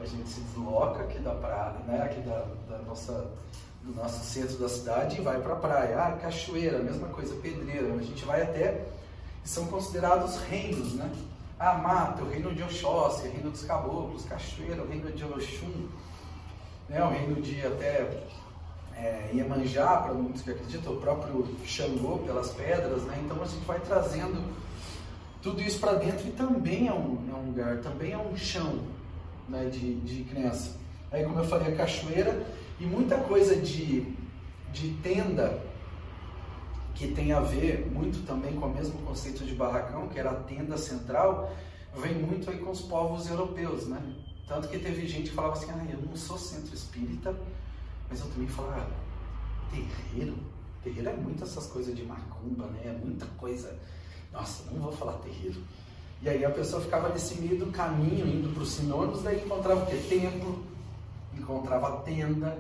A 0.00 0.04
gente 0.04 0.28
se 0.28 0.40
desloca 0.40 1.02
aqui 1.02 1.18
da 1.20 1.34
praia, 1.34 1.74
né? 1.86 2.02
aqui 2.02 2.20
da, 2.20 2.44
da 2.68 2.78
nossa, 2.82 3.26
do 3.82 3.94
nosso 3.94 4.24
centro 4.24 4.58
da 4.58 4.68
cidade 4.68 5.18
e 5.18 5.22
vai 5.22 5.40
para 5.40 5.54
a 5.54 5.56
praia. 5.56 5.98
Ah, 5.98 6.12
cachoeira, 6.12 6.78
mesma 6.80 7.08
coisa, 7.08 7.34
pedreira. 7.36 7.94
A 7.94 8.02
gente 8.02 8.24
vai 8.24 8.42
até 8.42 8.84
são 9.44 9.66
considerados 9.66 10.38
reinos, 10.38 10.94
né? 10.94 11.10
Ah, 11.58 11.74
mata, 11.74 12.22
o 12.22 12.28
reino 12.28 12.54
de 12.54 12.62
Oxóssi, 12.62 13.28
o 13.28 13.32
reino 13.32 13.50
dos 13.50 13.62
caboclos, 13.62 14.24
cachoeira, 14.24 14.82
o 14.82 14.88
reino 14.88 15.10
de 15.12 15.24
Oxum, 15.24 15.88
né? 16.88 17.02
o 17.02 17.08
reino 17.08 17.40
de 17.40 17.64
até 17.64 18.24
é, 18.96 19.30
Iemanjá, 19.32 19.98
para 19.98 20.14
muitos 20.14 20.42
que 20.42 20.50
acreditam, 20.50 20.94
o 20.94 21.00
próprio 21.00 21.46
Xangô 21.64 22.18
pelas 22.18 22.50
pedras, 22.50 23.02
né? 23.04 23.20
Então 23.24 23.40
a 23.40 23.46
gente 23.46 23.64
vai 23.64 23.78
trazendo 23.80 24.42
tudo 25.42 25.60
isso 25.62 25.78
para 25.78 25.94
dentro 25.94 26.26
e 26.26 26.32
também 26.32 26.88
é 26.88 26.92
um, 26.92 27.18
é 27.30 27.34
um, 27.34 27.46
lugar, 27.46 27.78
também 27.78 28.12
é 28.12 28.18
um 28.18 28.36
chão 28.36 28.80
né, 29.48 29.66
de, 29.66 30.00
de 30.00 30.24
crença. 30.24 30.76
Aí, 31.12 31.22
como 31.22 31.38
eu 31.38 31.44
falei, 31.44 31.72
a 31.72 31.76
cachoeira 31.76 32.46
e 32.80 32.84
muita 32.84 33.18
coisa 33.18 33.54
de, 33.54 34.12
de 34.72 34.94
tenda 35.02 35.60
que 36.94 37.08
tem 37.08 37.32
a 37.32 37.40
ver 37.40 37.90
muito 37.90 38.24
também 38.24 38.54
com 38.54 38.66
o 38.66 38.74
mesmo 38.74 38.98
conceito 39.00 39.44
de 39.44 39.54
barracão, 39.54 40.08
que 40.08 40.18
era 40.18 40.30
a 40.30 40.34
tenda 40.34 40.78
central, 40.78 41.52
vem 41.96 42.14
muito 42.14 42.48
aí 42.48 42.58
com 42.58 42.70
os 42.70 42.82
povos 42.82 43.28
europeus, 43.28 43.86
né? 43.86 44.00
Tanto 44.46 44.68
que 44.68 44.78
teve 44.78 45.06
gente 45.06 45.30
que 45.30 45.34
falava 45.34 45.54
assim, 45.54 45.70
ah, 45.70 45.86
eu 45.90 46.00
não 46.00 46.16
sou 46.16 46.38
centro 46.38 46.74
espírita, 46.74 47.34
mas 48.08 48.20
eu 48.20 48.26
também 48.28 48.46
falava, 48.46 48.82
ah, 48.82 49.70
terreiro? 49.70 50.36
Terreiro 50.82 51.08
é 51.08 51.16
muito 51.16 51.42
essas 51.42 51.66
coisas 51.66 51.96
de 51.96 52.04
macumba, 52.04 52.66
né? 52.66 52.82
É 52.84 52.92
muita 52.92 53.26
coisa. 53.38 53.76
Nossa, 54.32 54.70
não 54.70 54.82
vou 54.82 54.92
falar 54.92 55.14
terreiro. 55.14 55.60
E 56.22 56.28
aí 56.28 56.44
a 56.44 56.50
pessoa 56.50 56.80
ficava 56.80 57.08
nesse 57.08 57.40
meio 57.40 57.58
do 57.58 57.72
caminho, 57.72 58.26
indo 58.26 58.52
para 58.54 58.62
os 58.62 58.72
sinônimos, 58.72 59.22
daí 59.22 59.44
encontrava 59.44 59.82
o 59.82 59.86
quê? 59.86 59.96
Templo, 60.08 60.64
encontrava 61.36 62.02
tenda, 62.02 62.58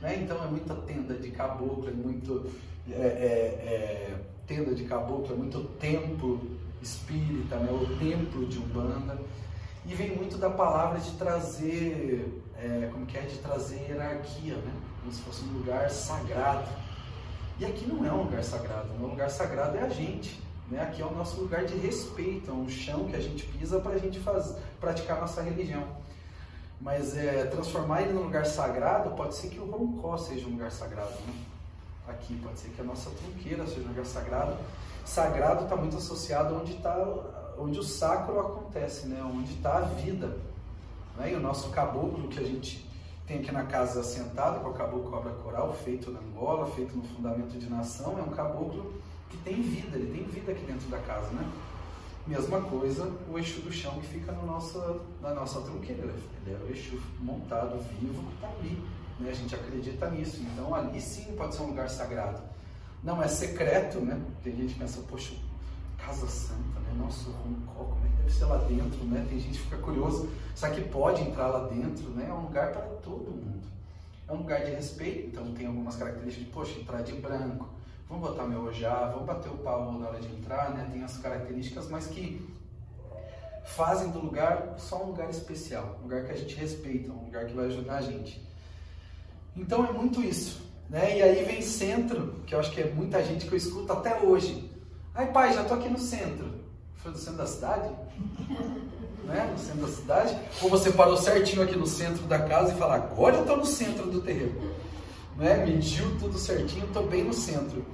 né? 0.00 0.20
Então 0.22 0.42
é 0.42 0.46
muita 0.48 0.74
tenda 0.74 1.14
de 1.14 1.30
caboclo, 1.30 1.88
é 1.88 1.92
muito 1.92 2.50
é, 2.90 2.94
é, 2.94 3.04
é, 3.04 4.14
tenda 4.46 4.74
de 4.74 4.84
caboclo, 4.84 5.34
é 5.34 5.36
muito 5.36 5.62
templo 5.78 6.40
espírita, 6.82 7.56
né? 7.56 7.70
o 7.70 7.98
templo 7.98 8.46
de 8.46 8.58
Umbanda. 8.58 9.18
E 9.84 9.94
vem 9.94 10.16
muito 10.16 10.38
da 10.38 10.50
palavra 10.50 10.98
de 11.00 11.12
trazer, 11.12 12.42
é, 12.56 12.88
como 12.92 13.06
que 13.06 13.16
é, 13.16 13.22
de 13.22 13.38
trazer 13.38 13.86
hierarquia, 13.88 14.54
né? 14.56 14.72
como 15.00 15.12
se 15.12 15.22
fosse 15.22 15.44
um 15.44 15.58
lugar 15.58 15.90
sagrado. 15.90 16.68
E 17.58 17.64
aqui 17.64 17.86
não 17.86 18.04
é 18.04 18.12
um 18.12 18.24
lugar 18.24 18.42
sagrado, 18.42 18.88
o 19.00 19.06
lugar 19.06 19.30
sagrado 19.30 19.76
é 19.76 19.82
a 19.82 19.88
gente. 19.88 20.40
Né? 20.70 20.80
Aqui 20.82 21.02
é 21.02 21.06
o 21.06 21.12
nosso 21.12 21.40
lugar 21.40 21.64
de 21.64 21.76
respeito, 21.76 22.50
é 22.50 22.54
um 22.54 22.68
chão 22.68 23.04
que 23.04 23.16
a 23.16 23.20
gente 23.20 23.44
pisa 23.46 23.78
para 23.78 23.92
a 23.92 23.98
gente 23.98 24.18
faz, 24.20 24.56
praticar 24.80 25.20
nossa 25.20 25.42
religião. 25.42 25.84
Mas 26.80 27.16
é, 27.16 27.44
transformar 27.44 28.02
ele 28.02 28.12
num 28.12 28.24
lugar 28.24 28.44
sagrado, 28.44 29.10
pode 29.10 29.36
ser 29.36 29.48
que 29.48 29.60
o 29.60 29.70
Roncó 29.70 30.16
seja 30.16 30.46
um 30.46 30.50
lugar 30.50 30.72
sagrado. 30.72 31.12
Né? 31.26 31.51
Aqui. 32.08 32.38
Pode 32.42 32.58
ser 32.58 32.70
que 32.70 32.80
a 32.80 32.84
nossa 32.84 33.10
tronqueira 33.10 33.66
seja 33.66 33.82
um 33.82 33.88
lugar 33.88 34.06
sagrado. 34.06 34.56
Sagrado 35.04 35.64
está 35.64 35.76
muito 35.76 35.96
associado 35.96 36.56
onde 36.56 36.72
está 36.72 36.96
onde 37.58 37.78
o 37.78 37.82
sacro 37.82 38.40
acontece, 38.40 39.06
né? 39.06 39.22
onde 39.22 39.52
está 39.54 39.78
a 39.78 39.80
vida. 39.82 40.36
Né? 41.16 41.32
E 41.32 41.34
o 41.34 41.40
nosso 41.40 41.70
caboclo 41.70 42.28
que 42.28 42.40
a 42.40 42.44
gente 42.46 42.88
tem 43.26 43.38
aqui 43.38 43.52
na 43.52 43.64
casa 43.64 44.00
assentado, 44.00 44.60
com 44.60 44.70
o 44.70 44.74
caboclo 44.74 45.10
cobra 45.10 45.32
coral, 45.32 45.72
feito 45.72 46.10
na 46.10 46.20
Angola, 46.20 46.66
feito 46.72 46.96
no 46.96 47.02
fundamento 47.04 47.58
de 47.58 47.68
nação, 47.68 48.18
é 48.18 48.22
um 48.22 48.30
caboclo 48.30 48.92
que 49.30 49.36
tem 49.38 49.62
vida, 49.62 49.96
ele 49.96 50.12
tem 50.12 50.24
vida 50.24 50.52
aqui 50.52 50.64
dentro 50.64 50.88
da 50.88 50.98
casa, 50.98 51.30
né? 51.30 51.50
Mesma 52.26 52.60
coisa 52.60 53.10
o 53.28 53.36
eixo 53.36 53.60
do 53.62 53.72
chão 53.72 53.92
que 54.00 54.06
fica 54.06 54.30
no 54.32 54.46
nossa, 54.46 55.00
na 55.20 55.34
nossa 55.34 55.60
tronqueira. 55.60 56.14
Ele 56.46 56.54
é 56.54 56.64
o 56.64 56.68
eixo 56.68 57.00
montado, 57.20 57.78
vivo, 57.98 58.22
que 58.22 58.34
está 58.34 58.48
ali. 58.48 58.82
Né? 59.18 59.30
A 59.30 59.34
gente 59.34 59.54
acredita 59.54 60.10
nisso. 60.10 60.40
Então 60.40 60.74
ali 60.74 61.00
sim 61.00 61.34
pode 61.36 61.54
ser 61.54 61.62
um 61.62 61.68
lugar 61.68 61.88
sagrado. 61.88 62.40
Não 63.02 63.22
é 63.22 63.28
secreto, 63.28 64.00
né? 64.00 64.20
Tem 64.44 64.56
gente 64.56 64.74
que 64.74 64.80
pensa, 64.80 65.00
poxa, 65.08 65.34
Casa 65.98 66.26
Santa, 66.26 66.80
né? 66.80 66.94
Nossa, 66.96 67.30
Roncó, 67.30 67.84
como 67.84 68.06
é 68.06 68.08
que 68.08 68.16
deve 68.16 68.32
ser 68.32 68.44
lá 68.44 68.58
dentro, 68.58 69.04
né? 69.04 69.26
Tem 69.28 69.38
gente 69.38 69.58
que 69.58 69.64
fica 69.64 69.78
curioso, 69.78 70.28
será 70.54 70.72
que 70.72 70.82
pode 70.82 71.22
entrar 71.22 71.48
lá 71.48 71.68
dentro, 71.68 72.10
né? 72.10 72.26
É 72.28 72.32
um 72.32 72.42
lugar 72.42 72.72
para 72.72 72.82
todo 73.02 73.30
mundo. 73.30 73.66
É 74.28 74.32
um 74.32 74.36
lugar 74.38 74.64
de 74.64 74.70
respeito, 74.70 75.28
então 75.28 75.52
tem 75.52 75.66
algumas 75.66 75.96
características 75.96 76.46
de, 76.46 76.52
poxa, 76.52 76.80
entrar 76.80 77.02
de 77.02 77.12
branco, 77.12 77.68
vamos 78.08 78.28
botar 78.28 78.44
meu 78.44 78.62
ojá, 78.62 79.10
vamos 79.10 79.26
bater 79.26 79.50
o 79.50 79.58
pau 79.58 79.92
na 79.98 80.08
hora 80.08 80.20
de 80.20 80.28
entrar, 80.28 80.70
né? 80.70 80.88
Tem 80.92 81.02
as 81.02 81.18
características, 81.18 81.88
mas 81.88 82.06
que 82.06 82.48
fazem 83.64 84.10
do 84.10 84.20
lugar 84.20 84.74
só 84.78 85.02
um 85.02 85.08
lugar 85.08 85.30
especial, 85.30 85.98
um 86.00 86.02
lugar 86.04 86.24
que 86.24 86.32
a 86.32 86.36
gente 86.36 86.54
respeita, 86.56 87.12
um 87.12 87.24
lugar 87.24 87.46
que 87.46 87.54
vai 87.54 87.66
ajudar 87.66 87.96
a 87.96 88.02
gente. 88.02 88.40
Então 89.56 89.84
é 89.86 89.92
muito 89.92 90.22
isso. 90.22 90.62
Né? 90.88 91.18
E 91.18 91.22
aí 91.22 91.44
vem 91.44 91.62
centro, 91.62 92.34
que 92.46 92.54
eu 92.54 92.60
acho 92.60 92.70
que 92.70 92.80
é 92.80 92.90
muita 92.90 93.22
gente 93.24 93.46
que 93.46 93.52
eu 93.52 93.56
escuto 93.56 93.92
até 93.92 94.20
hoje. 94.20 94.70
Ai 95.14 95.32
pai, 95.32 95.52
já 95.52 95.62
estou 95.62 95.78
aqui 95.78 95.88
no 95.88 95.98
centro. 95.98 96.50
Foi 96.96 97.10
no 97.10 97.18
centro 97.18 97.38
da 97.38 97.46
cidade? 97.46 97.90
né? 99.24 99.48
No 99.50 99.58
centro 99.58 99.80
da 99.82 99.88
cidade? 99.88 100.38
Ou 100.60 100.68
você 100.68 100.90
parou 100.92 101.16
certinho 101.16 101.62
aqui 101.62 101.76
no 101.76 101.86
centro 101.86 102.24
da 102.26 102.38
casa 102.40 102.72
e 102.72 102.76
fala, 102.76 102.94
agora 102.96 103.36
eu 103.36 103.42
estou 103.42 103.56
no 103.56 103.66
centro 103.66 104.10
do 104.10 104.20
terreno. 104.20 104.72
Né? 105.36 105.64
Mediu 105.64 106.18
tudo 106.18 106.38
certinho, 106.38 106.84
estou 106.84 107.06
bem 107.06 107.24
no 107.24 107.32
centro. 107.32 107.84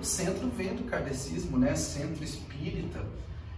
O 0.00 0.04
centro 0.04 0.48
vem 0.48 0.74
do 0.74 0.84
kardecismo, 0.84 1.58
né? 1.58 1.76
Centro 1.76 2.24
espírita. 2.24 3.00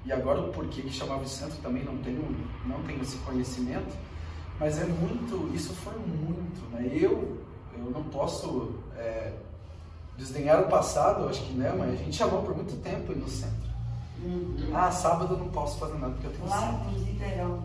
E 0.05 0.13
agora 0.13 0.41
o 0.41 0.53
porquê 0.53 0.83
que 0.83 0.93
chamava 0.93 1.25
de 1.25 1.31
centro 1.31 1.57
também 1.63 1.83
não 1.85 1.97
tenho, 1.99 2.37
não 2.67 2.83
tenho 2.83 3.01
esse 3.01 3.17
conhecimento. 3.19 3.95
Mas 4.59 4.79
é 4.79 4.85
muito, 4.85 5.55
isso 5.55 5.73
foi 5.75 5.95
muito, 5.95 6.61
né? 6.71 6.89
Eu, 6.93 7.39
eu 7.77 7.91
não 7.91 8.05
posso 8.05 8.75
é, 8.97 9.33
desdenhar 10.17 10.63
o 10.63 10.69
passado, 10.69 11.29
acho 11.29 11.43
que 11.45 11.55
né, 11.55 11.75
mas 11.77 11.93
a 11.93 11.97
gente 11.97 12.17
chamou 12.17 12.43
por 12.43 12.55
muito 12.55 12.77
tempo 12.83 13.13
ir 13.13 13.17
no 13.17 13.29
centro. 13.29 13.75
Uhum. 14.23 14.71
Ah, 14.73 14.91
sábado 14.91 15.35
eu 15.35 15.39
não 15.39 15.49
posso 15.49 15.79
fazer 15.79 15.99
nada 15.99 16.13
porque 16.13 16.29
eu 16.29 16.33
tenho 16.33 16.49
Lá, 16.49 16.73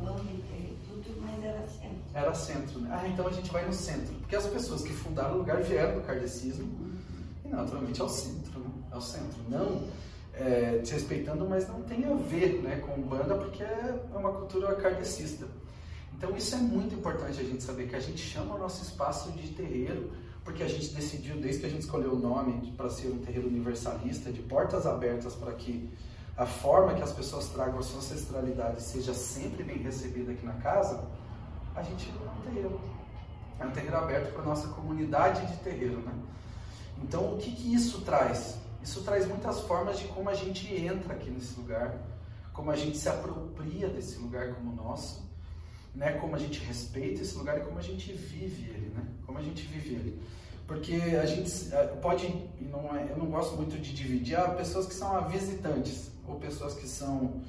banco 0.04 0.26
tudo, 0.88 1.22
mas 1.22 1.44
era 1.44 1.68
centro. 1.68 2.00
Era 2.14 2.34
centro, 2.34 2.80
né? 2.82 2.90
Ah, 2.92 3.08
então 3.08 3.28
a 3.28 3.32
gente 3.32 3.52
vai 3.52 3.66
no 3.66 3.74
centro. 3.74 4.14
Porque 4.16 4.36
as 4.36 4.48
pessoas 4.48 4.82
que 4.82 4.92
fundaram 4.92 5.36
o 5.36 5.38
lugar 5.38 5.62
vieram 5.62 6.00
do 6.00 6.02
kardecismo 6.02 6.66
uhum. 6.66 6.98
e 7.46 7.48
naturalmente 7.50 8.02
é 8.02 8.04
o 8.04 8.10
centro, 8.10 8.60
né? 8.60 8.70
É 8.92 8.98
o 8.98 9.02
centro. 9.02 9.40
Não 9.48 9.88
é, 10.40 10.80
desrespeitando, 10.80 11.48
mas 11.48 11.68
não 11.68 11.82
tem 11.82 12.06
a 12.06 12.14
ver 12.14 12.62
né, 12.64 12.78
com 12.78 13.02
banda 13.02 13.36
porque 13.36 13.64
é 13.64 14.18
uma 14.18 14.32
cultura 14.32 14.74
kardecista. 14.76 15.46
Então 16.20 16.36
isso 16.36 16.54
é 16.54 16.58
muito 16.58 16.94
importante 16.94 17.40
a 17.40 17.44
gente 17.46 17.64
saber 17.64 17.88
que 17.88 17.96
a 17.96 18.00
gente 18.00 18.18
chama 18.18 18.56
o 18.56 18.58
nosso 18.60 18.84
espaço 18.84 19.32
de 19.32 19.54
terreiro, 19.54 20.12
porque 20.44 20.62
a 20.62 20.68
gente 20.68 20.94
decidiu, 20.94 21.40
desde 21.40 21.62
que 21.62 21.68
a 21.68 21.70
gente 21.70 21.84
escolheu 21.84 22.12
o 22.12 22.20
nome 22.20 22.74
para 22.76 22.90
ser 22.90 23.08
um 23.08 23.20
terreiro 23.20 23.48
universalista, 23.48 24.30
de 24.30 24.42
portas 24.42 24.86
abertas 24.86 25.34
para 25.34 25.54
que 25.54 25.90
a 26.36 26.46
forma 26.46 26.94
que 26.94 27.02
as 27.02 27.14
pessoas 27.14 27.48
tragam 27.48 27.80
a 27.80 27.82
sua 27.82 28.00
ancestralidade 28.00 28.82
seja 28.82 29.14
sempre 29.14 29.64
bem 29.64 29.78
recebida 29.78 30.34
aqui 30.34 30.46
na 30.46 30.56
casa, 30.56 31.08
a 31.74 31.82
gente 31.84 32.10
é 32.10 32.30
um 32.30 32.42
terreiro. 32.42 32.82
É 33.58 33.66
um 33.66 33.72
terreiro 33.72 33.96
aberto 33.96 34.34
para 34.34 34.42
a 34.42 34.46
nossa 34.46 34.68
comunidade 34.68 35.48
de 35.48 35.56
terreiro. 35.64 36.00
Né? 36.02 36.12
Então 37.02 37.34
o 37.34 37.38
que, 37.38 37.50
que 37.50 37.74
isso 37.74 38.02
traz? 38.02 38.58
Isso 38.84 39.02
traz 39.04 39.26
muitas 39.26 39.62
formas 39.62 39.98
de 39.98 40.06
como 40.10 40.30
a 40.30 40.36
gente 40.36 40.68
entra 40.76 41.14
aqui 41.14 41.32
nesse 41.32 41.58
lugar, 41.58 41.98
como 42.52 42.72
a 42.72 42.76
gente 42.76 42.98
se 42.98 43.08
apropria 43.08 43.88
desse 43.88 44.20
lugar 44.20 44.54
como 44.56 44.76
nosso 44.76 45.29
né, 45.96 46.14
como 46.14 46.36
a 46.36 46.40
gente 46.40 46.60
respeita 46.60 47.22
esse 47.22 47.36
lugar 47.36 47.58
e 47.58 47.62
como 47.62 47.80
a 47.80 47.82
gente 47.82 48.12
vive 48.14 48.70
ele, 48.70 48.92
né? 48.96 49.04
Como 49.26 49.38
a 49.38 49.42
gente 49.42 49.64
vive 49.64 49.96
ele. 49.96 50.22
Porque 50.68 50.94
a 51.22 51.26
gente 51.26 51.52
pode, 52.02 52.28
não 52.62 52.96
é, 52.96 53.12
eu 53.12 53.18
não 53.18 53.26
gosto 53.26 53.56
muito 53.56 53.78
de 53.78 53.94
dividir, 53.94 54.40
ah, 54.40 54.50
pessoas 54.50 54.86
que 54.86 54.94
são 54.94 55.28
visitantes, 55.28 56.12
ou 56.28 56.36
pessoas 56.36 56.76
que 56.76 56.88
são 56.88 57.42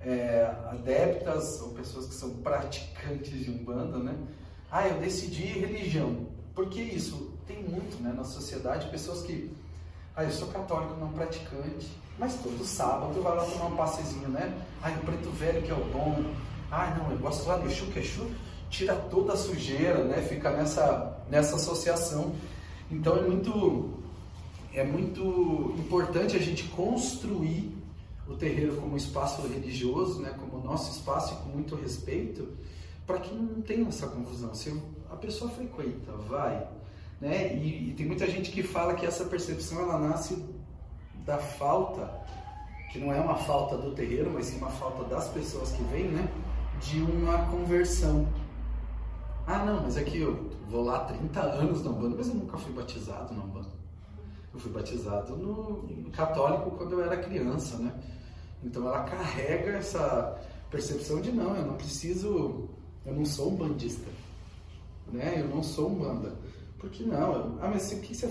é, 0.00 0.44
adeptas, 0.70 1.60
ou 1.60 1.70
pessoas 1.70 2.06
que 2.06 2.14
são 2.14 2.30
praticantes 2.36 3.44
de 3.44 3.50
Umbanda, 3.50 3.98
né? 3.98 4.14
Ah, 4.70 4.86
eu 4.86 5.00
decidi 5.00 5.42
religião. 5.42 6.26
Por 6.54 6.68
que 6.68 6.80
isso? 6.80 7.32
Tem 7.46 7.62
muito 7.62 8.02
né, 8.02 8.12
na 8.16 8.24
sociedade 8.24 8.88
pessoas 8.90 9.22
que. 9.22 9.50
Ah, 10.14 10.24
eu 10.24 10.30
sou 10.30 10.48
católico 10.48 10.94
não 10.98 11.12
praticante, 11.12 11.88
mas 12.18 12.34
todo 12.34 12.64
sábado 12.64 13.22
vai 13.22 13.36
lá 13.36 13.44
tomar 13.44 13.66
um 13.66 13.76
passezinho, 13.76 14.28
né? 14.28 14.52
Ah, 14.82 14.90
o 14.90 15.04
preto 15.04 15.30
velho 15.30 15.62
que 15.62 15.70
é 15.70 15.74
o 15.74 15.84
bom. 15.86 16.34
Ah, 16.70 16.94
não, 16.98 17.10
eu 17.10 17.18
gosto 17.18 17.48
lá 17.48 17.56
do 17.56 17.68
que 17.68 17.98
Exu 17.98 18.30
tira 18.70 18.94
toda 18.94 19.32
a 19.32 19.36
sujeira, 19.36 20.04
né? 20.04 20.22
Fica 20.22 20.50
nessa, 20.50 21.18
nessa 21.30 21.56
associação. 21.56 22.34
Então 22.90 23.16
é 23.16 23.22
muito, 23.22 23.90
é 24.74 24.84
muito 24.84 25.74
importante 25.78 26.36
a 26.36 26.40
gente 26.40 26.64
construir 26.64 27.74
o 28.26 28.34
terreiro 28.34 28.76
como 28.76 28.96
espaço 28.96 29.42
religioso, 29.46 30.20
né? 30.20 30.34
Como 30.38 30.62
nosso 30.62 30.90
espaço 30.92 31.34
e 31.34 31.36
com 31.38 31.48
muito 31.50 31.74
respeito, 31.74 32.48
para 33.06 33.18
que 33.18 33.34
não 33.34 33.62
tenha 33.62 33.88
essa 33.88 34.06
confusão. 34.06 34.54
Se 34.54 34.78
a 35.10 35.16
pessoa 35.16 35.50
frequenta, 35.50 36.12
vai, 36.28 36.68
né? 37.20 37.54
E, 37.54 37.90
e, 37.90 37.94
tem 37.94 38.06
muita 38.06 38.26
gente 38.26 38.50
que 38.50 38.62
fala 38.62 38.94
que 38.94 39.06
essa 39.06 39.24
percepção 39.24 39.80
ela 39.80 39.98
nasce 39.98 40.44
da 41.24 41.38
falta, 41.38 42.10
que 42.92 42.98
não 42.98 43.12
é 43.12 43.20
uma 43.20 43.36
falta 43.36 43.76
do 43.76 43.92
terreiro, 43.92 44.30
mas 44.32 44.46
sim 44.46 44.58
uma 44.58 44.70
falta 44.70 45.04
das 45.04 45.28
pessoas 45.28 45.72
que 45.72 45.82
vêm, 45.84 46.08
né? 46.08 46.28
De 46.80 47.00
uma 47.02 47.46
conversão. 47.46 48.26
Ah, 49.46 49.64
não, 49.64 49.82
mas 49.82 49.96
é 49.96 50.04
que 50.04 50.20
eu 50.20 50.50
vou 50.68 50.84
lá 50.84 50.98
há 50.98 51.04
30 51.04 51.40
anos 51.40 51.84
na 51.84 51.90
Umbanda, 51.90 52.16
mas 52.18 52.28
eu 52.28 52.34
nunca 52.34 52.58
fui 52.58 52.72
batizado 52.72 53.34
na 53.34 53.42
Umbanda. 53.42 53.70
Eu 54.52 54.60
fui 54.60 54.70
batizado 54.70 55.36
no, 55.36 56.10
católico 56.10 56.70
quando 56.72 56.92
eu 56.92 57.04
era 57.04 57.16
criança, 57.16 57.78
né? 57.78 57.92
Então 58.62 58.86
ela 58.86 59.04
carrega 59.04 59.72
essa 59.72 60.38
percepção 60.70 61.20
de 61.20 61.32
não, 61.32 61.56
eu 61.56 61.66
não 61.66 61.74
preciso, 61.74 62.68
eu 63.06 63.14
não 63.14 63.24
sou 63.24 63.52
um 63.52 63.56
bandista, 63.56 64.10
né? 65.12 65.40
Eu 65.40 65.48
não 65.48 65.62
sou 65.62 65.90
um 65.90 65.94
banda. 65.94 66.34
Por 66.78 66.90
que 66.90 67.04
não? 67.04 67.32
Eu, 67.32 67.58
ah, 67.60 67.68
mas 67.68 67.92
o 67.92 68.00
que 68.00 68.14
você 68.14 68.26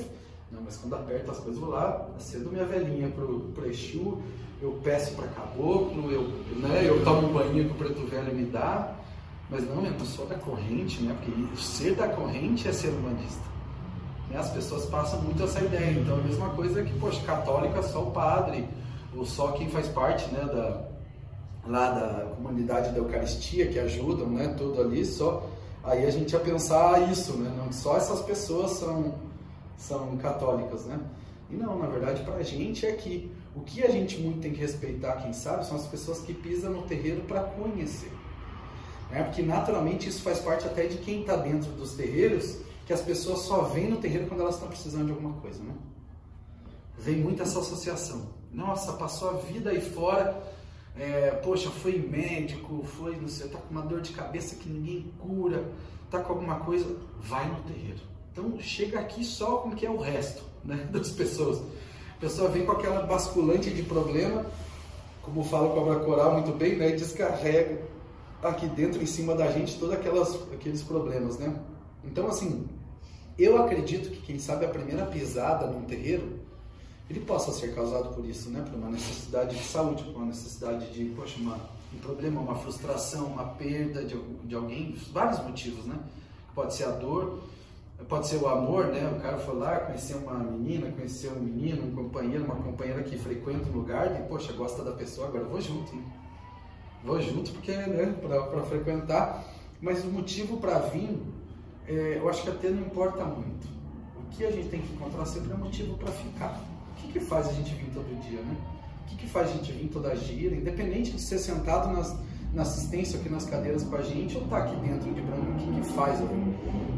não, 0.52 0.62
mas 0.62 0.78
quando 0.78 0.96
aperta 0.96 1.32
as 1.32 1.40
coisas, 1.40 1.60
vou 1.60 1.70
lá, 1.70 2.10
acedo 2.16 2.50
minha 2.50 2.66
velhinha 2.66 3.10
pro, 3.10 3.40
pro 3.54 3.70
Exu, 3.70 4.22
eu 4.62 4.80
peço 4.84 5.13
para 5.13 5.28
caboclo, 5.28 6.12
eu, 6.12 6.24
né, 6.58 6.84
eu 6.86 7.04
tomo 7.04 7.28
um 7.28 7.34
banho 7.34 7.65
que 7.65 7.72
o 7.72 7.76
preto 7.76 8.08
velho 8.08 8.34
me 8.34 8.46
dá, 8.46 8.96
mas 9.50 9.67
não, 9.67 9.86
eu 9.86 9.91
não 9.91 10.06
sou 10.06 10.26
da 10.26 10.36
corrente, 10.36 11.02
né? 11.04 11.15
Porque 11.15 11.62
ser 11.62 11.96
da 11.96 12.08
corrente 12.10 12.67
é 12.67 12.74
ser 12.74 12.91
bandista. 12.91 13.43
Né? 14.30 14.38
As 14.38 14.50
pessoas 14.50 14.86
passam 14.88 15.22
muito 15.22 15.41
essa 15.43 15.62
ideia. 15.62 15.91
Então, 15.91 16.15
a 16.15 16.22
mesma 16.22 16.50
coisa 16.50 16.84
que, 16.84 16.93
poxa, 17.00 17.22
católica 17.24 17.82
só 17.82 18.04
o 18.04 18.12
padre, 18.12 18.67
ou 19.15 19.26
só 19.26 19.54
quem 19.54 19.70
faz 19.70 19.88
parte, 19.88 20.30
né, 20.34 20.43
da, 20.43 20.86
lá 21.65 21.91
da 21.91 22.26
comunidade 22.36 22.91
da 22.91 22.98
Eucaristia, 22.98 23.67
que 23.67 23.80
ajudam, 23.80 24.28
né, 24.28 24.54
tudo 24.58 24.82
ali, 24.82 25.06
só... 25.06 25.48
Aí 25.84 26.06
a 26.06 26.12
gente 26.12 26.34
ia 26.34 26.39
pensar 26.39 27.10
isso, 27.10 27.38
né? 27.38 27.50
Não, 27.58 27.72
só 27.72 27.96
essas 27.96 28.22
pessoas 28.24 28.72
são, 28.72 29.13
são 29.78 30.17
católicas, 30.17 30.86
né? 30.86 31.00
E 31.50 31.56
não, 31.56 31.80
na 31.80 31.88
verdade, 31.88 32.24
para 32.24 32.43
gente 32.43 32.86
é 32.86 32.91
que 32.91 33.32
o 33.58 33.62
que 33.62 33.84
a 33.84 33.89
gente 33.89 34.20
muito 34.20 34.39
tem 34.39 34.54
que 34.54 34.60
respeitar, 34.60 35.13
quem 35.17 35.34
sabe, 35.34 35.65
são 35.65 35.76
as 35.76 35.88
pessoas 35.88 36.20
que 36.20 36.34
pisam 36.34 36.72
no 36.72 36.84
terreiro 36.84 37.22
para 37.22 37.41
conhecer. 37.41 38.12
Né? 39.10 39.24
Porque 39.24 39.41
naturalmente 39.41 40.08
isso 40.08 40.22
faz 40.22 40.39
parte 40.39 40.65
até 40.67 40.86
de 40.86 40.98
quem 40.98 41.22
está 41.22 41.36
dentro 41.36 41.72
dos 41.72 41.93
terreiros, 41.93 42.58
que 42.86 42.93
as 42.93 43.02
pessoas 43.02 43.39
só 43.39 43.63
vêm 43.63 43.89
no 43.89 43.98
terreiro 43.98 44.28
quando 44.28 44.41
elas 44.41 44.56
estão 44.56 44.70
precisando 44.70 45.06
de 45.06 45.12
alguma 45.12 45.34
coisa, 45.41 45.62
né? 45.63 45.74
Vem 47.00 47.17
muito 47.17 47.41
essa 47.41 47.60
associação. 47.60 48.30
Nossa, 48.52 48.93
passou 48.93 49.32
a 49.32 49.34
vida 49.34 49.72
aí 49.72 49.82
fora, 49.82 50.41
é, 50.96 51.32
poxa, 51.32 51.70
foi 51.70 51.98
médico, 51.98 52.84
foi, 52.84 53.15
não 53.17 53.28
sei, 53.28 53.50
tá 53.50 53.58
com 53.58 53.72
uma 53.72 53.82
dor 53.82 54.02
de 54.02 54.12
cabeça 54.12 54.56
que 54.56 54.70
ninguém 54.70 55.12
cura, 55.20 55.65
tá 56.12 56.20
com 56.20 56.34
alguma 56.34 56.60
coisa, 56.60 56.96
vai 57.20 57.48
no 57.48 57.62
terreiro. 57.63 58.00
Então 58.32 58.60
chega 58.60 59.00
aqui 59.00 59.26
só 59.26 59.58
como 59.58 59.76
que 59.76 59.86
é 59.86 59.89
o 59.89 59.98
resto 59.98 60.43
né, 60.63 60.88
das 60.93 61.10
pessoas. 61.10 61.62
A 62.17 62.19
pessoa 62.19 62.49
vem 62.49 62.65
com 62.65 62.71
aquela 62.71 63.03
basculante 63.03 63.69
de 63.69 63.84
problema, 63.84 64.43
como 65.21 65.43
fala 65.43 65.67
o 65.67 65.73
Cobra 65.73 65.99
Coral 65.99 66.34
muito 66.34 66.51
bem, 66.51 66.75
né, 66.75 66.89
e 66.89 66.95
descarrega 66.95 67.80
aqui 68.41 68.65
dentro, 68.67 69.01
em 69.01 69.06
cima 69.06 69.36
da 69.36 69.51
gente, 69.51 69.77
todos 69.77 69.95
aqueles 70.51 70.82
problemas, 70.82 71.38
né? 71.38 71.56
Então, 72.03 72.27
assim, 72.27 72.67
eu 73.38 73.62
acredito 73.62 74.10
que 74.10 74.21
quem 74.21 74.39
sabe 74.39 74.65
a 74.65 74.69
primeira 74.69 75.06
pisada 75.06 75.67
num 75.67 75.84
terreiro, 75.84 76.39
ele 77.08 77.19
possa 77.19 77.51
ser 77.51 77.75
causado 77.75 78.15
por 78.15 78.25
isso, 78.25 78.49
né? 78.49 78.65
Por 78.67 78.80
uma 78.80 78.89
necessidade 78.89 79.56
de 79.56 79.63
saúde, 79.63 80.03
por 80.03 80.15
uma 80.15 80.25
necessidade 80.25 80.91
de, 80.91 81.06
poxa, 81.15 81.39
uma, 81.39 81.56
um 81.93 81.99
problema, 81.99 82.41
uma 82.41 82.56
frustração, 82.56 83.27
uma 83.27 83.45
perda 83.45 84.03
de, 84.03 84.19
de 84.43 84.56
alguém, 84.56 84.97
vários 85.13 85.39
motivos, 85.43 85.86
né? 85.86 85.99
Pode 86.56 86.73
ser 86.73 86.86
a 86.86 86.91
dor, 86.91 87.43
pode 88.06 88.28
ser 88.28 88.38
o 88.38 88.48
amor, 88.48 88.88
né? 88.88 89.10
O 89.18 89.22
cara 89.22 89.38
foi 89.38 89.56
lá, 89.56 89.80
conheceu 89.80 90.18
uma 90.20 90.38
menina, 90.38 90.92
conheceu 90.92 91.32
um 91.32 91.40
menino, 91.40 91.88
um 91.88 91.96
companheiro, 91.96 92.46
uma 92.46 92.56
companheira 92.56 93.02
que 93.04 93.18
frequenta 93.18 93.70
um 93.70 93.74
lugar 93.74 94.20
e, 94.20 94.28
poxa, 94.28 94.54
gosta 94.54 94.84
da 94.84 94.92
pessoa, 94.92 95.28
agora 95.28 95.44
vou 95.46 95.60
junto, 95.60 95.96
né? 95.96 96.04
vou 97.04 97.22
junto 97.22 97.52
porque 97.52 97.72
né, 97.72 98.16
para 98.22 98.64
frequentar, 98.64 99.44
mas 99.82 100.04
o 100.04 100.08
motivo 100.08 100.58
para 100.58 100.80
vir, 100.80 101.18
é, 101.88 102.18
eu 102.18 102.30
acho 102.30 102.44
que 102.44 102.50
até 102.50 102.70
não 102.70 102.82
importa 102.82 103.24
muito. 103.24 103.68
O 104.18 104.30
que 104.30 104.46
a 104.46 104.52
gente 104.52 104.70
tem 104.70 104.82
que 104.82 104.94
encontrar 104.94 105.26
sempre 105.26 105.52
é 105.52 105.56
motivo 105.56 105.98
para 105.98 106.12
ficar. 106.12 106.62
O 106.92 107.02
que, 107.02 107.14
que 107.14 107.20
faz 107.20 107.48
a 107.48 107.54
gente 107.54 107.74
vir 107.74 107.90
todo 107.94 108.22
dia, 108.22 108.42
né? 108.42 108.58
O 109.04 109.10
que, 109.10 109.16
que 109.16 109.28
faz 109.28 109.50
a 109.50 109.54
gente 109.54 109.72
vir 109.72 109.88
toda 109.88 110.16
gira, 110.16 110.56
independente 110.56 111.12
de 111.12 111.22
ser 111.22 111.40
sentado 111.40 111.92
nas, 111.92 112.16
na 112.58 112.63
assistência 112.63 113.20
aqui 113.20 113.30
nas 113.30 113.46
cadeiras 113.46 113.84
com 113.84 113.96
a 113.96 114.02
gente 114.02 114.36
ou 114.36 114.43
estar 114.43 114.62
tá 114.62 114.63
aqui 114.65 114.76
dentro 114.78 115.13
de 115.13 115.22
branco, 115.22 115.52
o 115.52 115.56
que, 115.58 115.80
que 115.80 115.93
faz? 115.93 116.20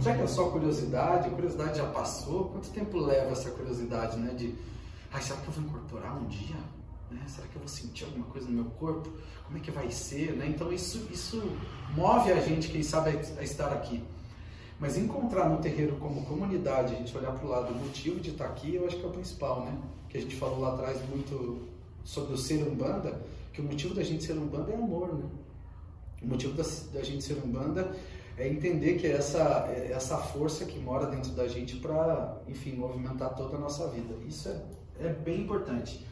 Já 0.02 0.16
que 0.16 0.22
é 0.22 0.28
só 0.28 0.50
curiosidade, 0.52 1.28
a 1.28 1.32
curiosidade 1.32 1.78
já 1.78 1.86
passou, 1.88 2.46
quanto 2.46 2.70
tempo 2.70 2.98
leva 2.98 3.32
essa 3.32 3.52
curiosidade, 3.52 4.18
né? 4.18 4.34
De, 4.34 4.56
ai, 5.12 5.22
será 5.22 5.38
que 5.42 5.48
eu 5.50 5.52
vou 5.52 5.66
incorporar 5.66 6.18
um 6.18 6.28
dia? 6.28 6.56
Né? 7.12 7.22
Será 7.28 7.46
que 7.50 7.58
eu 7.58 7.60
vou 7.60 7.68
sentir 7.68 8.06
alguma 8.06 8.26
coisa 8.28 8.48
no 8.48 8.54
meu 8.54 8.72
corpo? 8.72 9.12
Como 9.44 9.58
é 9.58 9.60
que 9.60 9.70
vai 9.70 9.92
ser? 9.92 10.32
Né? 10.38 10.48
Então 10.48 10.72
isso, 10.72 11.06
isso 11.12 11.44
move 11.94 12.32
a 12.32 12.40
gente, 12.40 12.70
quem 12.70 12.82
sabe, 12.82 13.20
a 13.38 13.44
estar 13.44 13.74
aqui. 13.74 14.02
Mas 14.80 14.98
encontrar 14.98 15.50
no 15.50 15.58
terreiro 15.58 15.98
como 15.98 16.24
comunidade, 16.24 16.96
a 16.96 16.98
gente 16.98 17.18
olhar 17.18 17.34
para 17.34 17.46
o 17.46 17.50
lado, 17.50 17.74
o 17.74 17.76
motivo 17.76 18.22
de 18.22 18.30
estar 18.30 18.46
aqui, 18.46 18.76
eu 18.76 18.86
acho 18.88 18.96
que 18.96 19.04
é 19.04 19.08
o 19.10 19.12
principal, 19.12 19.66
né? 19.66 19.78
Que 20.08 20.20
a 20.20 20.22
gente 20.22 20.38
falou 20.38 20.62
lá 20.62 20.74
atrás 20.74 20.98
muito 21.10 21.68
sobre 22.06 22.34
o 22.34 22.38
ser 22.38 22.66
umbanda, 22.66 23.22
que 23.52 23.60
o 23.60 23.66
motivo 23.66 23.94
da 23.94 24.04
gente 24.04 24.24
ser 24.24 24.38
umbanda 24.38 24.72
é 24.72 24.76
amor, 24.76 25.14
né? 25.14 25.26
O 26.22 26.28
motivo 26.28 26.54
da, 26.54 26.64
da 26.94 27.04
gente 27.04 27.24
ser 27.24 27.38
umbanda 27.44 27.96
é 28.38 28.48
entender 28.48 28.98
que 28.98 29.06
é 29.08 29.12
essa, 29.12 29.70
essa 29.90 30.18
força 30.18 30.66
que 30.66 30.80
mora 30.80 31.06
dentro 31.08 31.32
da 31.32 31.48
gente 31.48 31.76
para, 31.78 32.38
enfim, 32.48 32.74
movimentar 32.74 33.36
toda 33.36 33.58
a 33.58 33.60
nossa 33.60 33.88
vida. 33.88 34.14
Isso 34.28 34.50
é, 34.50 35.08
é 35.08 35.10
bem 35.10 35.42
importante. 35.42 36.06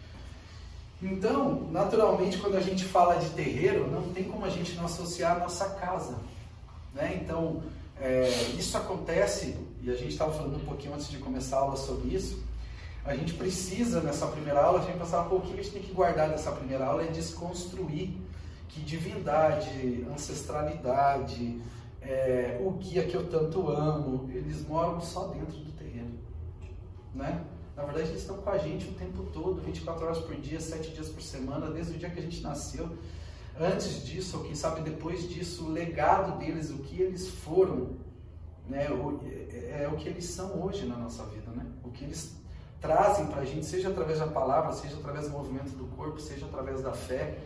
Então, 1.01 1.69
naturalmente, 1.71 2.37
quando 2.37 2.57
a 2.57 2.59
gente 2.59 2.83
fala 2.83 3.15
de 3.15 3.29
terreiro, 3.29 3.89
não 3.89 4.11
tem 4.13 4.23
como 4.25 4.45
a 4.45 4.49
gente 4.49 4.75
não 4.75 4.85
associar 4.85 5.37
a 5.37 5.39
nossa 5.39 5.69
casa. 5.69 6.17
Né? 6.93 7.21
Então, 7.23 7.61
é, 8.01 8.29
isso 8.57 8.75
acontece, 8.77 9.55
e 9.81 9.89
a 9.89 9.95
gente 9.95 10.09
estava 10.09 10.33
falando 10.33 10.57
um 10.57 10.65
pouquinho 10.65 10.95
antes 10.95 11.09
de 11.09 11.17
começar 11.17 11.57
a 11.57 11.59
aula 11.61 11.77
sobre 11.77 12.13
isso, 12.13 12.43
a 13.05 13.15
gente 13.15 13.33
precisa, 13.35 14.01
nessa 14.01 14.27
primeira 14.27 14.61
aula, 14.61 14.79
a 14.79 14.83
gente 14.83 14.97
pensar 14.97 15.21
um 15.21 15.29
pouquinho, 15.29 15.53
a 15.53 15.61
gente 15.61 15.71
tem 15.71 15.81
que 15.81 15.93
guardar 15.93 16.29
dessa 16.29 16.51
primeira 16.51 16.85
aula 16.85 17.03
é 17.03 17.07
desconstruir 17.07 18.17
que 18.67 18.81
divindade, 18.81 20.05
ancestralidade, 20.11 21.61
é, 22.01 22.59
o 22.63 22.71
guia 22.71 23.05
que 23.05 23.15
eu 23.15 23.27
tanto 23.29 23.69
amo, 23.69 24.29
eles 24.33 24.65
moram 24.67 24.99
só 25.01 25.27
dentro 25.27 25.57
do 25.57 25.71
terreno. 25.71 26.17
Né? 27.13 27.43
Na 27.75 27.83
verdade, 27.83 28.09
eles 28.09 28.21
estão 28.21 28.37
com 28.37 28.49
a 28.49 28.57
gente 28.57 28.87
o 28.87 28.93
tempo 28.93 29.23
todo, 29.33 29.61
24 29.61 30.05
horas 30.05 30.19
por 30.19 30.35
dia, 30.35 30.59
7 30.59 30.91
dias 30.91 31.09
por 31.09 31.21
semana, 31.21 31.69
desde 31.69 31.93
o 31.93 31.97
dia 31.97 32.09
que 32.09 32.19
a 32.19 32.23
gente 32.23 32.41
nasceu. 32.41 32.97
Antes 33.59 34.05
disso, 34.05 34.37
ou 34.37 34.43
quem 34.43 34.55
sabe 34.55 34.81
depois 34.81 35.27
disso, 35.27 35.65
o 35.65 35.71
legado 35.71 36.37
deles, 36.37 36.69
o 36.69 36.77
que 36.79 37.01
eles 37.01 37.27
foram, 37.27 37.97
né, 38.67 38.87
é, 39.51 39.83
é 39.83 39.89
o 39.91 39.95
que 39.95 40.07
eles 40.07 40.25
são 40.25 40.63
hoje 40.63 40.85
na 40.85 40.95
nossa 40.95 41.23
vida. 41.25 41.51
Né? 41.51 41.65
O 41.83 41.89
que 41.89 42.03
eles 42.03 42.35
trazem 42.79 43.27
para 43.27 43.41
a 43.41 43.45
gente, 43.45 43.65
seja 43.65 43.89
através 43.89 44.19
da 44.19 44.27
palavra, 44.27 44.71
seja 44.73 44.95
através 44.97 45.25
do 45.25 45.31
movimento 45.31 45.75
do 45.75 45.85
corpo, 45.95 46.19
seja 46.19 46.45
através 46.45 46.81
da 46.81 46.93
fé. 46.93 47.39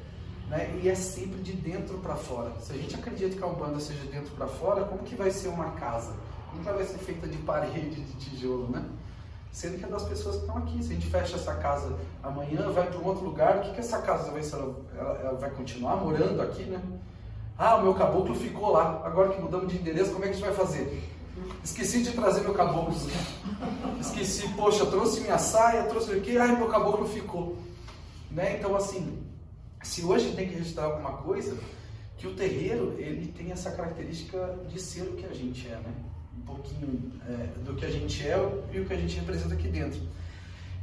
Né? 0.52 0.80
E 0.84 0.90
é 0.90 0.96
sempre 0.96 1.42
de 1.42 1.54
dentro 1.54 1.98
para 2.00 2.14
fora. 2.14 2.52
Se 2.60 2.74
a 2.74 2.76
gente 2.76 2.94
acredita 2.94 3.38
que 3.38 3.42
a 3.42 3.48
Umbanda 3.48 3.80
seja 3.80 4.02
de 4.02 4.10
dentro 4.10 4.32
para 4.36 4.48
fora, 4.48 4.84
como 4.84 5.02
que 5.04 5.16
vai 5.16 5.32
ser 5.32 5.48
uma 5.48 5.72
casa? 5.72 6.14
Que 6.54 6.70
vai 6.70 6.84
ser 6.84 6.98
feita 6.98 7.26
de 7.26 7.38
parede, 7.38 8.02
de 8.02 8.14
tijolo, 8.18 8.70
né? 8.70 8.84
sendo 9.50 9.78
que 9.78 9.86
é 9.86 9.88
das 9.88 10.04
pessoas 10.04 10.36
que 10.36 10.42
estão 10.42 10.58
aqui. 10.58 10.84
Se 10.84 10.92
a 10.92 10.96
gente 10.96 11.08
fecha 11.08 11.38
essa 11.38 11.56
casa 11.56 11.98
amanhã, 12.22 12.70
vai 12.70 12.88
para 12.88 13.00
um 13.00 13.06
outro 13.06 13.24
lugar, 13.24 13.58
o 13.58 13.62
que, 13.62 13.74
que 13.74 13.80
essa 13.80 14.02
casa 14.02 14.30
vai 14.30 14.44
ser? 14.44 14.58
Ela, 14.58 14.76
ela, 15.24 15.38
vai 15.38 15.50
continuar 15.52 15.96
morando 15.96 16.42
aqui, 16.42 16.64
né? 16.64 16.82
Ah, 17.58 17.78
o 17.78 17.84
meu 17.84 17.94
caboclo 17.94 18.36
ficou 18.36 18.72
lá. 18.72 19.02
Agora 19.06 19.30
que 19.30 19.42
mudamos 19.42 19.72
de 19.72 19.78
endereço, 19.78 20.12
como 20.12 20.26
é 20.26 20.28
que 20.28 20.34
a 20.34 20.38
gente 20.38 20.46
vai 20.46 20.54
fazer? 20.54 21.02
Esqueci 21.64 22.04
de 22.04 22.12
trazer 22.12 22.42
meu 22.42 22.54
caboclo. 22.54 22.94
Esqueci, 24.02 24.50
poxa, 24.50 24.86
trouxe 24.86 25.22
minha 25.22 25.38
saia, 25.38 25.84
trouxe 25.84 26.12
o 26.12 26.22
quê? 26.22 26.38
Ai, 26.38 26.58
meu 26.58 26.68
caboclo 26.68 27.08
ficou. 27.08 27.58
Né? 28.30 28.58
Então, 28.58 28.76
assim, 28.76 29.31
se 29.84 30.04
hoje 30.04 30.34
tem 30.36 30.48
que 30.48 30.56
registrar 30.56 30.86
alguma 30.86 31.14
coisa, 31.14 31.58
que 32.18 32.28
o 32.28 32.36
terreiro 32.36 32.96
ele 33.00 33.32
tem 33.32 33.52
essa 33.52 33.72
característica 33.72 34.60
de 34.70 34.80
ser 34.80 35.02
o 35.02 35.14
que 35.14 35.26
a 35.26 35.34
gente 35.34 35.68
é, 35.68 35.76
né? 35.76 35.94
Um 36.38 36.42
pouquinho 36.42 37.12
é, 37.28 37.48
do 37.64 37.76
que 37.76 37.86
a 37.86 37.90
gente 37.90 38.28
é 38.28 38.38
e 38.72 38.80
o 38.80 38.86
que 38.86 38.94
a 38.94 38.98
gente 38.98 39.20
representa 39.20 39.56
aqui 39.56 39.68
dentro. 39.68 40.00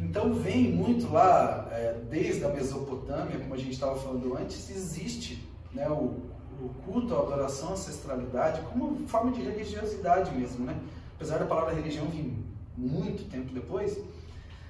Então 0.00 0.34
vem 0.34 0.72
muito 0.72 1.12
lá, 1.12 1.68
é, 1.70 2.00
desde 2.10 2.44
a 2.44 2.48
Mesopotâmia, 2.48 3.38
como 3.38 3.54
a 3.54 3.56
gente 3.56 3.72
estava 3.72 3.96
falando 3.96 4.36
antes, 4.36 4.68
existe 4.70 5.46
né, 5.72 5.88
o, 5.88 6.22
o 6.60 6.70
culto, 6.84 7.14
a 7.14 7.20
adoração, 7.20 7.70
a 7.70 7.72
ancestralidade 7.72 8.60
como 8.62 9.06
forma 9.06 9.30
de 9.30 9.40
religiosidade 9.40 10.34
mesmo, 10.36 10.66
né? 10.66 10.76
Apesar 11.14 11.38
da 11.38 11.46
palavra 11.46 11.74
religião 11.74 12.06
vir 12.06 12.32
muito 12.76 13.28
tempo 13.28 13.52
depois, 13.52 13.98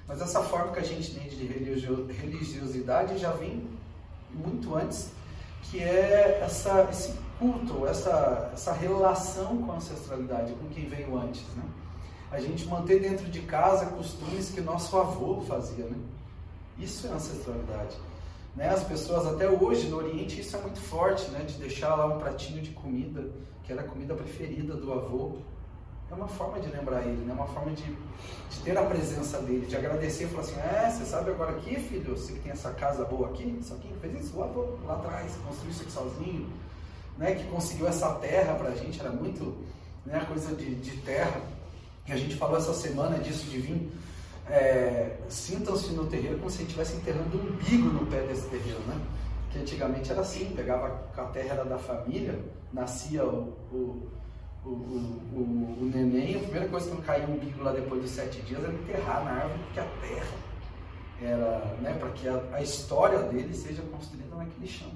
mas 0.07 0.21
essa 0.21 0.41
forma 0.41 0.71
que 0.71 0.79
a 0.79 0.83
gente 0.83 1.15
tem 1.15 1.27
de 1.29 1.45
religiosidade 1.45 3.17
já 3.17 3.31
vem 3.31 3.67
muito 4.33 4.75
antes 4.75 5.11
que 5.63 5.79
é 5.79 6.39
essa, 6.43 6.87
esse 6.89 7.13
culto, 7.37 7.85
essa, 7.85 8.49
essa 8.53 8.73
relação 8.73 9.57
com 9.57 9.71
a 9.71 9.75
ancestralidade, 9.75 10.53
com 10.53 10.67
quem 10.69 10.85
veio 10.85 11.17
antes, 11.17 11.43
né? 11.55 11.63
A 12.31 12.39
gente 12.39 12.65
manter 12.67 13.01
dentro 13.01 13.25
de 13.27 13.41
casa 13.41 13.87
costumes 13.87 14.49
que 14.49 14.61
nosso 14.61 14.97
avô 14.97 15.41
fazia, 15.41 15.85
né? 15.85 15.97
Isso 16.77 17.07
é 17.07 17.11
ancestralidade. 17.11 17.97
Né? 18.55 18.69
As 18.69 18.83
pessoas 18.83 19.25
até 19.27 19.49
hoje 19.49 19.87
no 19.87 19.97
Oriente 19.97 20.41
isso 20.41 20.55
é 20.55 20.61
muito 20.61 20.79
forte, 20.79 21.29
né? 21.31 21.43
De 21.43 21.53
deixar 21.55 21.95
lá 21.95 22.05
um 22.05 22.19
pratinho 22.19 22.61
de 22.61 22.71
comida 22.71 23.29
que 23.63 23.73
era 23.73 23.81
a 23.81 23.87
comida 23.87 24.15
preferida 24.15 24.75
do 24.75 24.91
avô. 24.91 25.37
É 26.11 26.13
uma 26.13 26.27
forma 26.27 26.59
de 26.59 26.69
lembrar 26.69 27.01
ele, 27.01 27.23
né? 27.25 27.33
Uma 27.33 27.47
forma 27.47 27.71
de, 27.71 27.83
de 27.83 28.59
ter 28.63 28.77
a 28.77 28.83
presença 28.83 29.39
dele, 29.41 29.65
de 29.65 29.75
agradecer 29.75 30.25
e 30.25 30.27
falar 30.27 30.41
assim, 30.41 30.59
é, 30.59 30.89
você 30.89 31.05
sabe 31.05 31.31
agora 31.31 31.51
aqui, 31.51 31.75
filho, 31.75 32.17
você 32.17 32.33
que 32.33 32.39
tem 32.39 32.51
essa 32.51 32.71
casa 32.71 33.05
boa 33.05 33.29
aqui, 33.29 33.57
isso 33.59 33.73
aqui 33.73 33.93
fez 34.01 34.25
isso, 34.25 34.37
lá 34.37 34.93
atrás, 34.95 35.33
construiu 35.45 35.71
isso 35.71 35.81
aqui 35.83 35.91
sozinho, 35.91 36.49
né? 37.17 37.35
Que 37.35 37.43
conseguiu 37.45 37.87
essa 37.87 38.15
terra 38.15 38.55
pra 38.55 38.71
gente, 38.71 38.99
era 38.99 39.11
muito, 39.11 39.57
né? 40.05 40.25
Coisa 40.27 40.55
de, 40.55 40.75
de 40.75 40.97
terra. 41.01 41.41
E 42.07 42.11
a 42.11 42.17
gente 42.17 42.35
falou 42.35 42.57
essa 42.57 42.73
semana 42.73 43.19
disso 43.19 43.45
de 43.45 43.59
vir 43.59 43.91
é, 44.49 45.15
sintam-se 45.29 45.91
no 45.91 46.07
terreiro 46.07 46.37
como 46.39 46.49
se 46.49 46.63
estivesse 46.63 46.95
enterrando 46.95 47.37
um 47.37 47.53
umbigo 47.53 47.89
no 47.89 48.05
pé 48.07 48.21
desse 48.21 48.47
terreiro, 48.47 48.79
né? 48.87 48.99
Que 49.51 49.59
antigamente 49.59 50.11
era 50.11 50.21
assim, 50.21 50.51
pegava 50.55 51.07
a 51.15 51.23
terra 51.25 51.53
era 51.55 51.65
da 51.65 51.77
família, 51.77 52.37
nascia 52.73 53.23
o, 53.25 53.53
o, 53.71 54.07
o, 54.65 54.69
o, 54.69 55.77
o 55.81 55.91
neném, 55.93 56.35
a 56.35 56.39
primeira 56.39 56.67
coisa 56.67 56.89
que 56.89 56.95
não 56.95 57.01
caía 57.01 57.27
um 57.27 57.33
umbigo 57.33 57.63
lá 57.63 57.71
depois 57.71 58.01
dos 58.01 58.11
sete 58.11 58.41
dias 58.41 58.63
era 58.63 58.73
enterrar 58.73 59.23
na 59.23 59.31
árvore, 59.31 59.59
porque 59.63 59.79
a 59.79 59.85
terra 60.01 60.49
era, 61.21 61.75
né, 61.81 61.93
para 61.99 62.09
que 62.09 62.27
a, 62.27 62.41
a, 62.53 62.61
história 62.61 63.19
dele 63.23 63.53
seja 63.53 63.81
construída 63.83 64.35
naquele 64.35 64.67
chão. 64.67 64.89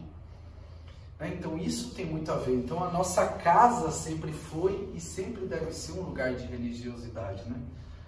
Né? 1.20 1.36
Então 1.38 1.58
isso 1.58 1.94
tem 1.96 2.06
muito 2.06 2.32
a 2.32 2.36
ver. 2.36 2.56
Então 2.56 2.84
a 2.84 2.92
nossa 2.92 3.26
casa 3.26 3.92
sempre 3.92 4.32
foi 4.32 4.90
e 4.94 5.00
sempre 5.00 5.46
deve 5.46 5.72
ser 5.74 5.94
um 5.94 6.04
lugar 6.04 6.34
de 6.34 6.46
religiosidade, 6.46 7.44
né? 7.50 7.58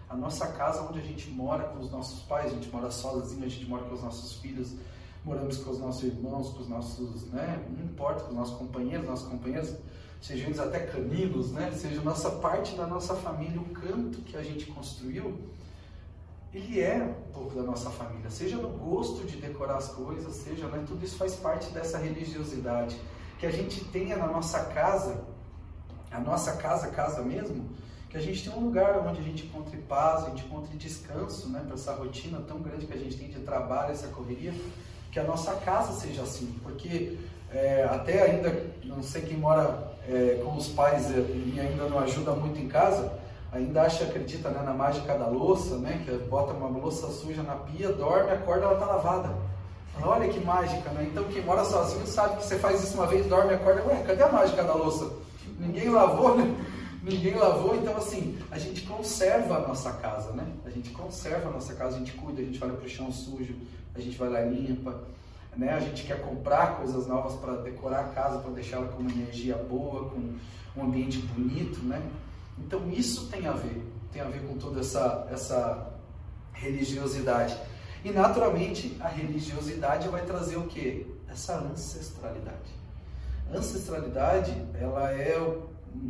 A 0.08 0.16
nossa 0.16 0.48
casa 0.48 0.84
onde 0.84 1.00
a 1.00 1.04
gente 1.04 1.30
mora 1.32 1.64
com 1.64 1.80
os 1.80 1.92
nossos 1.92 2.22
pais, 2.24 2.52
a 2.52 2.56
gente 2.56 2.70
mora 2.70 2.92
sozinho, 2.92 3.44
a 3.44 3.50
gente 3.50 3.68
mora 3.68 3.84
com 3.86 3.96
os 3.96 4.04
nossos 4.04 4.34
filhos, 4.34 4.76
moramos 5.24 5.58
com 5.58 5.72
os 5.72 5.80
nossos 5.80 6.04
irmãos, 6.04 6.50
com 6.50 6.60
os 6.62 6.70
nossos, 6.70 7.24
né, 7.32 7.66
não 7.76 7.84
importa, 7.84 8.24
com 8.24 8.30
os 8.30 8.36
nossos 8.36 8.56
companheiros, 8.56 9.08
nossos 9.08 9.28
companheiros, 9.28 9.74
sejam 10.22 10.48
eles 10.48 10.60
até 10.60 10.80
caninos, 10.80 11.52
né, 11.52 11.72
seja 11.72 12.02
nossa 12.02 12.32
parte 12.32 12.76
da 12.76 12.88
nossa 12.88 13.16
família, 13.16 13.60
o 13.60 13.66
canto 13.66 14.22
que 14.22 14.36
a 14.36 14.44
gente 14.44 14.66
construiu, 14.68 15.40
ele 16.54 16.80
é 16.80 17.04
um 17.04 17.32
pouco 17.34 17.56
da 17.56 17.64
nossa 17.64 17.90
família, 17.90 18.30
seja 18.30 18.56
no 18.56 18.70
gosto 18.70 19.26
de 19.26 19.38
decorar 19.38 19.78
as 19.78 19.90
coisas, 19.90 20.34
seja, 20.36 20.68
né, 20.68 20.84
tudo 20.88 21.04
isso 21.04 21.18
faz 21.18 21.36
parte 21.36 21.70
dessa 21.72 21.98
religiosidade 21.98 22.98
que 23.38 23.46
a 23.46 23.52
gente 23.52 23.84
tenha 23.86 24.16
na 24.16 24.28
nossa 24.28 24.64
casa, 24.66 25.22
a 26.10 26.20
nossa 26.20 26.54
casa, 26.54 26.88
casa 26.88 27.22
mesmo, 27.22 27.70
que 28.10 28.16
a 28.16 28.22
gente 28.22 28.50
tem 28.50 28.58
um 28.58 28.64
lugar 28.64 29.06
onde 29.06 29.20
a 29.20 29.24
gente 29.24 29.46
encontre 29.46 29.78
paz, 29.78 30.24
a 30.24 30.30
gente 30.30 30.46
encontre 30.46 30.78
descanso, 30.78 31.50
né, 31.50 31.62
para 31.66 31.74
essa 31.74 31.94
rotina 31.94 32.42
tão 32.48 32.62
grande 32.62 32.88
que 32.88 32.94
a 32.94 32.98
gente 32.98 33.18
tem 33.18 33.30
de 33.30 33.40
trabalho, 33.42 33.92
essa 33.92 34.08
correria, 34.08 34.54
que 35.12 35.20
a 35.20 35.24
nossa 35.24 35.56
casa 35.56 35.92
seja 36.00 36.22
assim, 36.24 36.58
porque 36.64 37.18
é, 37.52 37.84
até 37.84 38.22
ainda, 38.22 38.74
não 38.84 39.04
sei 39.04 39.22
quem 39.24 39.38
mora 39.38 39.95
é, 40.10 40.42
com 40.44 40.56
os 40.56 40.68
pais 40.68 41.12
é, 41.12 41.20
e 41.20 41.60
ainda 41.60 41.90
não 41.90 42.00
ajuda 42.00 42.32
muito 42.32 42.60
em 42.60 42.68
casa, 42.68 43.14
ainda 43.52 43.84
acha, 43.84 44.04
acredita 44.04 44.50
né, 44.50 44.62
na 44.64 44.74
mágica 44.74 45.18
da 45.18 45.28
louça, 45.28 45.78
né, 45.78 46.02
que 46.06 46.12
bota 46.30 46.54
uma 46.54 46.68
louça 46.68 47.08
suja 47.08 47.44
na 47.44 47.56
pia, 47.56 47.90
dorme, 47.90 48.32
acorda, 48.32 48.66
ela 48.66 48.74
está 48.74 48.86
lavada. 48.86 49.30
Olha 50.04 50.28
que 50.28 50.42
mágica, 50.42 50.90
né? 50.90 51.08
Então 51.10 51.24
quem 51.24 51.42
mora 51.42 51.64
sozinho 51.64 52.06
sabe 52.06 52.36
que 52.36 52.44
você 52.44 52.60
faz 52.60 52.84
isso 52.84 52.96
uma 52.96 53.08
vez, 53.08 53.26
dorme, 53.28 53.54
acorda, 53.54 53.82
ué, 53.86 54.04
cadê 54.06 54.24
a 54.24 54.32
mágica 54.32 54.62
da 54.62 54.74
louça? 54.74 55.10
Ninguém 55.58 55.90
lavou, 55.90 56.38
né? 56.38 56.54
ninguém 57.06 57.36
lavou, 57.36 57.76
então 57.76 57.96
assim, 57.96 58.38
a 58.50 58.58
gente 58.58 58.82
conserva 58.82 59.58
a 59.58 59.60
nossa 59.68 59.94
casa, 59.94 60.32
né? 60.34 60.46
A 60.66 60.70
gente 60.70 60.90
conserva 60.90 61.50
a 61.50 61.52
nossa 61.52 61.74
casa, 61.76 61.96
a 61.96 62.00
gente 62.00 62.14
cuida, 62.14 62.42
a 62.42 62.46
gente 62.46 62.62
olha 62.64 62.74
para 62.74 62.86
o 62.86 62.90
chão 62.90 63.12
sujo, 63.12 63.56
a 63.94 64.02
gente 64.02 64.18
vai 64.18 64.30
lá 64.30 64.42
e 64.42 64.50
limpa, 64.50 65.04
né? 65.58 65.74
A 65.74 65.80
gente 65.80 66.04
quer 66.04 66.22
comprar 66.22 66.78
coisas 66.78 67.08
novas 67.08 67.34
para 67.36 67.58
decorar 67.58 68.02
a 68.02 68.10
casa, 68.10 68.40
para 68.40 68.52
deixá-la 68.52 68.88
com 68.88 69.02
uma 69.02 69.12
energia 69.12 69.56
boa, 69.56 70.10
com 70.10 70.36
um 70.78 70.84
ambiente 70.84 71.18
bonito, 71.20 71.80
né? 71.84 72.02
Então 72.58 72.90
isso 72.92 73.28
tem 73.30 73.48
a 73.48 73.54
ver, 73.54 73.84
tem 74.12 74.22
a 74.22 74.26
ver 74.26 74.46
com 74.48 74.58
toda 74.58 74.80
essa, 74.80 75.28
essa 75.32 75.94
religiosidade. 76.54 77.56
E 78.04 78.12
naturalmente 78.12 78.96
a 79.00 79.08
religiosidade 79.08 80.08
vai 80.10 80.24
trazer 80.26 80.58
o 80.58 80.68
que? 80.68 81.08
Essa 81.28 81.60
ancestralidade. 81.60 82.74
Ancestralidade, 83.54 84.52
ela 84.80 85.12
é 85.12 85.38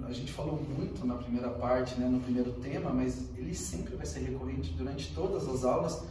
a 0.07 0.11
gente 0.11 0.31
falou 0.31 0.61
muito 0.61 1.05
na 1.05 1.15
primeira 1.15 1.49
parte, 1.49 1.99
né, 1.99 2.07
no 2.07 2.19
primeiro 2.19 2.51
tema, 2.53 2.89
mas 2.91 3.29
ele 3.37 3.53
sempre 3.53 3.95
vai 3.95 4.05
ser 4.05 4.19
recorrente 4.19 4.71
durante 4.73 5.13
todas 5.13 5.47
as 5.47 5.63
aulas, 5.63 6.03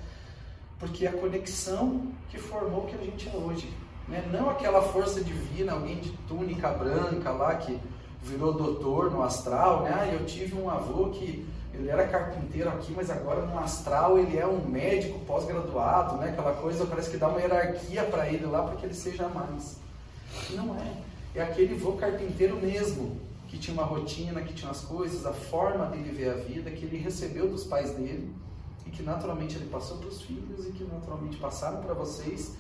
porque 0.85 1.07
a 1.07 1.13
conexão 1.13 2.03
que 2.29 2.39
formou 2.39 2.83
o 2.83 2.87
que 2.87 2.95
a 2.95 2.99
gente 2.99 3.27
é 3.27 3.33
hoje. 3.35 3.73
Né? 4.07 4.23
Não 4.31 4.51
aquela 4.51 4.83
força 4.83 5.25
divina, 5.25 5.73
alguém 5.73 5.99
de 5.99 6.11
túnica 6.29 6.69
branca 6.69 7.31
lá 7.31 7.55
que 7.55 7.81
virou 8.23 8.53
doutor 8.53 9.11
no 9.11 9.23
astral, 9.23 9.83
né? 9.83 9.97
Ah, 9.99 10.07
eu 10.07 10.27
tive 10.27 10.55
um 10.55 10.69
avô 10.69 11.09
que 11.09 11.47
ele 11.73 11.89
era 11.89 12.07
carpinteiro 12.07 12.69
aqui, 12.69 12.93
mas 12.95 13.11
agora 13.11 13.47
no 13.47 13.59
astral 13.59 14.19
ele 14.19 14.37
é 14.37 14.47
um 14.47 14.63
médico 14.67 15.19
pós-graduado, 15.21 16.19
né? 16.19 16.29
Aquela 16.29 16.53
coisa 16.53 16.85
parece 16.85 17.11
que 17.11 17.17
dá 17.17 17.29
uma 17.29 17.41
hierarquia 17.41 18.03
para 18.05 18.29
ele 18.29 18.45
lá 18.45 18.63
para 18.63 18.77
que 18.77 18.85
ele 18.85 18.95
seja 18.95 19.27
mais. 19.29 19.79
Não 20.51 20.77
é. 20.77 20.93
É 21.35 21.43
aquele 21.43 21.75
vô 21.75 21.93
carpinteiro 21.93 22.57
mesmo, 22.57 23.19
que 23.49 23.59
tinha 23.59 23.75
uma 23.75 23.85
rotina, 23.85 24.43
que 24.43 24.53
tinha 24.53 24.71
as 24.71 24.83
coisas, 24.83 25.25
a 25.25 25.33
forma 25.33 25.87
dele 25.87 26.13
ver 26.13 26.31
a 26.31 26.35
vida, 26.35 26.71
que 26.71 26.85
ele 26.85 26.99
recebeu 26.99 27.49
dos 27.49 27.65
pais 27.65 27.93
dele 27.93 28.31
e 28.87 28.91
que 28.91 29.03
naturalmente 29.03 29.57
ele 29.57 29.69
passou 29.69 29.99
para 29.99 30.09
os 30.09 30.23
filhos 30.23 30.67
e 30.67 30.73
que 30.73 30.85
naturalmente 30.85 31.37
passaram 31.37 31.81
para 31.81 31.95
vocês, 31.95 32.55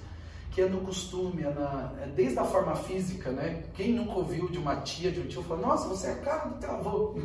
que 0.51 0.61
é 0.61 0.69
no 0.69 0.81
costume, 0.83 1.43
é, 1.43 1.53
na, 1.53 1.93
é 2.01 2.07
desde 2.07 2.39
a 2.39 2.45
forma 2.45 2.77
física, 2.77 3.31
né? 3.31 3.65
Quem 3.75 3.93
nunca 3.93 4.13
ouviu 4.13 4.49
de 4.49 4.59
uma 4.59 4.77
tia, 4.77 5.11
de 5.11 5.21
um 5.21 5.27
tio, 5.27 5.43
falou, 5.43 5.67
nossa, 5.67 5.89
você 5.89 6.09
é 6.09 6.13
a 6.13 6.17
cara 6.17 6.45
do 6.47 6.59
teu 6.59 6.71
avô. 6.71 7.19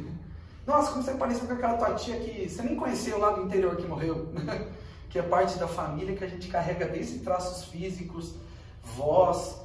Nossa, 0.65 0.91
como 0.91 1.03
você 1.03 1.13
parece 1.13 1.45
com 1.45 1.53
aquela 1.53 1.77
tua 1.77 1.93
tia 1.93 2.19
que 2.19 2.49
você 2.49 2.61
nem 2.61 2.75
conheceu 2.75 3.19
lá 3.19 3.31
do 3.31 3.43
interior 3.43 3.75
que 3.75 3.87
morreu. 3.87 4.29
que 5.09 5.17
é 5.17 5.23
parte 5.23 5.57
da 5.57 5.67
família 5.67 6.15
que 6.15 6.23
a 6.23 6.27
gente 6.27 6.47
carrega 6.47 6.87
desde 6.87 7.19
traços 7.19 7.65
físicos, 7.65 8.35
voz, 8.95 9.55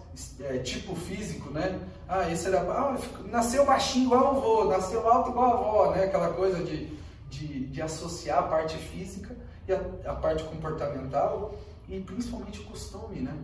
é, 0.40 0.58
tipo 0.58 0.94
físico, 0.94 1.50
né? 1.50 1.78
Ah, 2.08 2.30
esse 2.30 2.46
era. 2.46 2.60
Ah, 2.60 2.96
nasceu 3.30 3.64
baixinho 3.66 4.06
igual 4.06 4.24
o 4.24 4.38
avô, 4.38 4.64
nasceu 4.64 5.06
alto 5.08 5.30
igual 5.30 5.50
a 5.50 5.54
avó, 5.54 5.90
né? 5.90 6.04
Aquela 6.04 6.30
coisa 6.30 6.62
de, 6.62 6.86
de, 7.34 7.66
de 7.66 7.82
associar 7.82 8.38
a 8.38 8.42
parte 8.42 8.76
física 8.76 9.36
e 9.66 9.72
a, 9.72 9.80
a, 10.06 10.14
parte 10.14 10.44
comportamental 10.44 11.54
e 11.88 12.00
principalmente 12.00 12.60
o 12.60 12.64
costume, 12.64 13.20
né? 13.20 13.36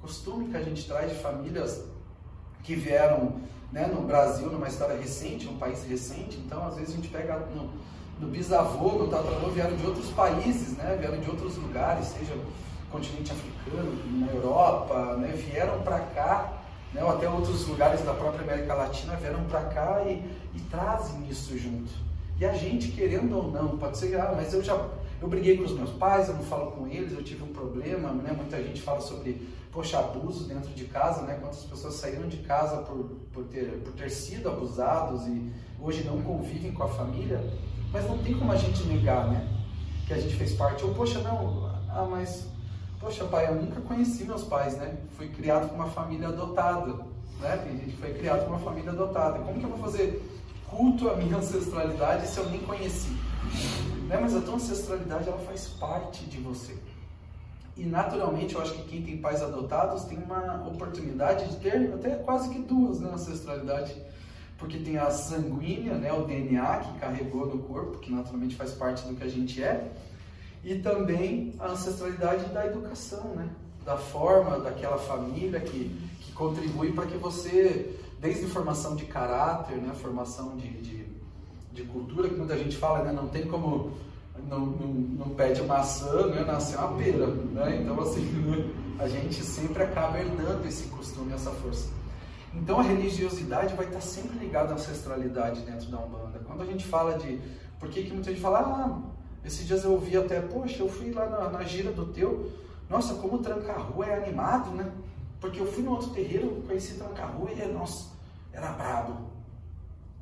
Costume 0.00 0.48
que 0.48 0.56
a 0.56 0.62
gente 0.62 0.86
traz 0.86 1.10
de 1.10 1.16
famílias 1.16 1.84
que 2.62 2.74
vieram 2.74 3.40
né, 3.72 3.86
no 3.86 4.02
Brasil, 4.02 4.50
numa 4.50 4.68
história 4.68 4.96
recente, 4.96 5.48
um 5.48 5.58
país 5.58 5.84
recente, 5.84 6.36
então 6.38 6.66
às 6.66 6.76
vezes 6.76 6.92
a 6.92 6.96
gente 6.96 7.08
pega 7.08 7.38
no, 7.54 7.70
no 8.20 8.28
bisavô, 8.28 8.92
no 8.92 9.08
tataravô, 9.08 9.50
vieram 9.50 9.76
de 9.76 9.86
outros 9.86 10.10
países, 10.10 10.76
né? 10.76 10.96
Vieram 10.98 11.20
de 11.20 11.28
outros 11.28 11.56
lugares, 11.56 12.06
seja 12.06 12.34
continente 12.90 13.32
africano, 13.32 14.18
na 14.18 14.32
Europa, 14.32 15.16
né, 15.16 15.32
vieram 15.36 15.82
para 15.82 16.00
cá, 16.00 16.52
né, 16.92 17.04
ou 17.04 17.10
até 17.10 17.28
outros 17.28 17.66
lugares 17.66 18.02
da 18.02 18.14
própria 18.14 18.42
América 18.42 18.74
Latina 18.74 19.14
vieram 19.16 19.44
para 19.44 19.62
cá 19.64 20.02
e, 20.06 20.24
e, 20.54 20.60
trazem 20.70 21.28
isso 21.28 21.56
junto. 21.58 22.07
E 22.40 22.44
a 22.44 22.52
gente, 22.52 22.92
querendo 22.92 23.36
ou 23.36 23.50
não, 23.50 23.76
pode 23.76 23.98
ser, 23.98 24.18
ah, 24.20 24.32
mas 24.36 24.54
eu 24.54 24.62
já 24.62 24.74
eu 25.20 25.28
briguei 25.28 25.56
com 25.56 25.64
os 25.64 25.72
meus 25.72 25.90
pais, 25.90 26.28
eu 26.28 26.34
não 26.34 26.44
falo 26.44 26.70
com 26.70 26.86
eles, 26.86 27.12
eu 27.12 27.24
tive 27.24 27.42
um 27.42 27.52
problema, 27.52 28.12
né? 28.12 28.32
Muita 28.36 28.62
gente 28.62 28.80
fala 28.80 29.00
sobre, 29.00 29.48
poxa, 29.72 29.98
abuso 29.98 30.46
dentro 30.46 30.70
de 30.70 30.84
casa, 30.84 31.22
né? 31.22 31.36
Quantas 31.40 31.64
pessoas 31.64 31.94
saíram 31.94 32.28
de 32.28 32.36
casa 32.38 32.82
por, 32.82 33.16
por, 33.32 33.44
ter, 33.44 33.82
por 33.82 33.92
ter 33.94 34.10
sido 34.10 34.48
abusados 34.48 35.26
e 35.26 35.52
hoje 35.80 36.04
não 36.04 36.22
convivem 36.22 36.70
com 36.70 36.84
a 36.84 36.88
família, 36.88 37.42
mas 37.92 38.08
não 38.08 38.18
tem 38.18 38.38
como 38.38 38.52
a 38.52 38.56
gente 38.56 38.84
negar, 38.84 39.28
né? 39.28 39.48
Que 40.06 40.14
a 40.14 40.20
gente 40.20 40.36
fez 40.36 40.52
parte. 40.52 40.84
Ou, 40.84 40.94
poxa, 40.94 41.18
não, 41.18 41.68
ah, 41.88 42.06
mas 42.08 42.46
Poxa, 43.00 43.24
pai, 43.26 43.46
eu 43.46 43.54
nunca 43.54 43.80
conheci 43.80 44.24
meus 44.24 44.42
pais, 44.42 44.76
né? 44.76 44.96
Fui 45.16 45.28
criado 45.28 45.68
com 45.68 45.76
uma 45.76 45.86
família 45.86 46.28
adotada. 46.28 46.94
Né? 47.40 47.56
Tem 47.58 47.78
gente 47.78 47.90
que 47.92 47.96
foi 47.96 48.12
criado 48.12 48.44
com 48.44 48.50
uma 48.50 48.58
família 48.58 48.90
adotada. 48.90 49.38
Como 49.38 49.58
que 49.58 49.64
eu 49.64 49.70
vou 49.70 49.78
fazer 49.78 50.20
culto 50.70 51.08
à 51.08 51.16
minha 51.16 51.36
ancestralidade 51.36 52.26
se 52.26 52.38
eu 52.38 52.48
nem 52.50 52.60
conheci? 52.60 53.10
Né? 54.06 54.18
Mas 54.20 54.34
a 54.34 54.40
tua 54.40 54.54
ancestralidade 54.54 55.28
ela 55.28 55.38
faz 55.38 55.68
parte 55.68 56.24
de 56.26 56.38
você. 56.38 56.76
E 57.76 57.84
naturalmente 57.84 58.54
eu 58.54 58.60
acho 58.60 58.72
que 58.72 58.82
quem 58.82 59.02
tem 59.02 59.18
pais 59.18 59.42
adotados 59.42 60.04
tem 60.04 60.18
uma 60.18 60.66
oportunidade 60.66 61.48
de 61.48 61.56
ter 61.56 61.92
até 61.94 62.16
quase 62.16 62.50
que 62.50 62.58
duas 62.58 63.00
né, 63.00 63.10
ancestralidade. 63.12 63.94
Porque 64.56 64.78
tem 64.78 64.98
a 64.98 65.10
sanguínea, 65.10 65.94
né, 65.94 66.12
o 66.12 66.24
DNA 66.24 66.78
que 66.78 66.98
carregou 66.98 67.46
no 67.46 67.62
corpo, 67.62 67.98
que 67.98 68.10
naturalmente 68.10 68.56
faz 68.56 68.72
parte 68.72 69.06
do 69.06 69.14
que 69.14 69.22
a 69.22 69.28
gente 69.28 69.62
é, 69.62 69.92
e 70.64 70.80
também 70.80 71.54
a 71.60 71.68
ancestralidade 71.68 72.46
da 72.46 72.66
educação, 72.66 73.34
né? 73.36 73.48
da 73.88 73.96
forma 73.96 74.58
daquela 74.58 74.98
família 74.98 75.60
que, 75.60 75.90
que 76.20 76.32
contribui 76.32 76.92
para 76.92 77.06
que 77.06 77.16
você, 77.16 77.98
desde 78.20 78.46
formação 78.46 78.96
de 78.96 79.04
caráter, 79.04 79.76
né? 79.76 79.94
formação 79.94 80.56
de, 80.56 80.68
de, 80.68 81.06
de 81.72 81.82
cultura, 81.84 82.28
que 82.28 82.34
muita 82.34 82.56
gente 82.56 82.76
fala, 82.76 83.02
né? 83.02 83.12
não 83.12 83.28
tem 83.28 83.46
como 83.46 83.92
não, 84.48 84.60
não, 84.60 84.88
não 84.88 85.28
pede 85.30 85.62
maçã, 85.62 86.26
né? 86.28 86.44
nascer 86.44 86.78
uma 86.78 86.96
pera. 86.96 87.26
Né? 87.26 87.80
Então, 87.82 88.00
assim, 88.00 88.24
a 88.98 89.08
gente 89.08 89.42
sempre 89.42 89.82
acaba 89.82 90.18
herdando 90.18 90.66
esse 90.66 90.88
costume, 90.88 91.32
essa 91.32 91.50
força. 91.50 91.88
Então, 92.54 92.80
a 92.80 92.82
religiosidade 92.82 93.74
vai 93.74 93.86
estar 93.86 94.00
sempre 94.00 94.38
ligada 94.38 94.72
à 94.72 94.74
ancestralidade 94.74 95.60
dentro 95.62 95.88
da 95.90 95.98
Umbanda. 95.98 96.40
Quando 96.46 96.62
a 96.62 96.66
gente 96.66 96.84
fala 96.84 97.18
de. 97.18 97.40
Por 97.78 97.88
que, 97.90 98.02
que 98.02 98.12
muita 98.12 98.30
gente 98.30 98.40
fala, 98.40 98.60
ah, 98.60 98.98
esses 99.44 99.66
dias 99.66 99.84
eu 99.84 99.92
ouvi 99.92 100.16
até, 100.16 100.40
poxa, 100.40 100.82
eu 100.82 100.88
fui 100.88 101.12
lá 101.12 101.26
na, 101.26 101.50
na 101.50 101.62
gira 101.62 101.92
do 101.92 102.06
teu, 102.06 102.50
nossa, 102.90 103.14
como 103.14 103.38
tranca-rua 103.38 104.06
é 104.06 104.24
animado, 104.24 104.70
né? 104.70 104.90
Porque 105.40 105.60
eu 105.60 105.66
fui 105.66 105.82
no 105.82 105.92
outro 105.92 106.10
terreiro, 106.10 106.62
conheci 106.66 106.94
tranca-rua 106.94 107.50
e, 107.52 107.72
nossa, 107.72 108.10
era 108.52 108.72
brabo. 108.72 109.28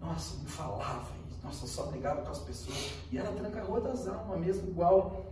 Nossa, 0.01 0.37
me 0.39 0.47
falava, 0.47 1.07
nossa, 1.43 1.65
eu 1.65 1.69
só 1.69 1.85
brigava 1.85 2.23
com 2.23 2.31
as 2.31 2.39
pessoas. 2.41 2.93
E 3.11 3.19
era 3.19 3.31
tranca-rua 3.33 3.81
das 3.81 4.07
almas 4.07 4.39
mesmo, 4.41 4.69
igual. 4.69 5.25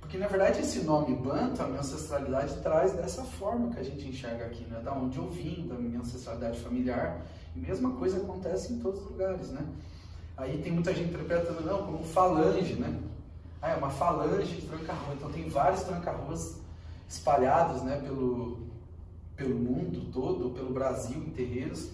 Porque 0.00 0.16
na 0.16 0.26
verdade 0.26 0.60
esse 0.60 0.80
nome 0.80 1.14
Banto, 1.14 1.62
a 1.62 1.66
minha 1.66 1.80
ancestralidade, 1.80 2.56
traz 2.62 2.92
dessa 2.94 3.22
forma 3.22 3.72
que 3.72 3.78
a 3.78 3.82
gente 3.82 4.08
enxerga 4.08 4.46
aqui, 4.46 4.64
né? 4.64 4.80
Da 4.80 4.92
onde 4.92 5.18
eu 5.18 5.28
vim, 5.28 5.68
da 5.68 5.74
minha 5.74 6.00
ancestralidade 6.00 6.58
familiar. 6.60 7.22
E 7.54 7.60
mesma 7.60 7.92
coisa 7.92 8.16
acontece 8.16 8.72
em 8.72 8.78
todos 8.80 9.00
os 9.02 9.10
lugares, 9.10 9.50
né? 9.50 9.64
Aí 10.36 10.62
tem 10.62 10.72
muita 10.72 10.94
gente 10.94 11.10
interpretando, 11.10 11.64
não, 11.64 11.84
como 11.84 12.02
falange, 12.02 12.74
né? 12.74 12.98
Ah, 13.60 13.70
é 13.72 13.76
uma 13.76 13.90
falange 13.90 14.56
de 14.56 14.66
tranca-rua. 14.66 15.14
Então 15.14 15.30
tem 15.30 15.48
vários 15.48 15.82
tranca-ruas 15.82 16.56
espalhados, 17.08 17.82
né, 17.82 18.00
pelo, 18.00 18.69
pelo 19.40 19.54
mundo 19.54 20.12
todo, 20.12 20.50
pelo 20.50 20.70
Brasil, 20.70 21.16
em 21.16 21.30
terreiros, 21.30 21.88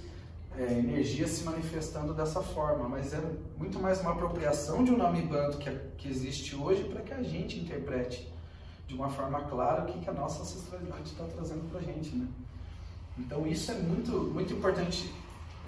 é, 0.59 0.65
energia 0.73 1.29
se 1.29 1.45
manifestando 1.45 2.13
dessa 2.13 2.43
forma. 2.43 2.89
Mas 2.89 3.15
é 3.15 3.23
muito 3.57 3.79
mais 3.79 4.01
uma 4.01 4.11
apropriação 4.11 4.83
de 4.83 4.91
um 4.91 4.97
nome 4.97 5.23
banto 5.23 5.57
que, 5.59 5.71
que 5.97 6.09
existe 6.09 6.57
hoje 6.57 6.83
para 6.85 7.03
que 7.03 7.15
a 7.15 7.23
gente 7.23 7.61
interprete 7.61 8.33
de 8.89 8.95
uma 8.95 9.09
forma 9.09 9.41
clara 9.43 9.83
o 9.83 9.87
que, 9.87 10.01
que 10.01 10.11
a 10.11 10.13
nossa 10.13 10.43
ancestralidade 10.43 11.11
está 11.11 11.25
trazendo 11.25 11.71
para 11.71 11.79
a 11.79 11.83
gente, 11.83 12.17
né? 12.17 12.27
Então 13.17 13.47
isso 13.47 13.71
é 13.71 13.75
muito, 13.75 14.11
muito 14.11 14.53
importante 14.53 15.09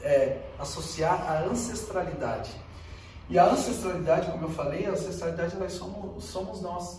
é, 0.02 0.42
associar 0.58 1.30
a 1.30 1.44
ancestralidade. 1.44 2.50
E 3.30 3.38
a 3.38 3.50
ancestralidade, 3.50 4.30
como 4.32 4.44
eu 4.44 4.50
falei, 4.50 4.84
a 4.86 4.90
ancestralidade 4.90 5.56
nós 5.56 5.72
somos, 5.74 6.24
somos 6.24 6.60
nós. 6.60 6.98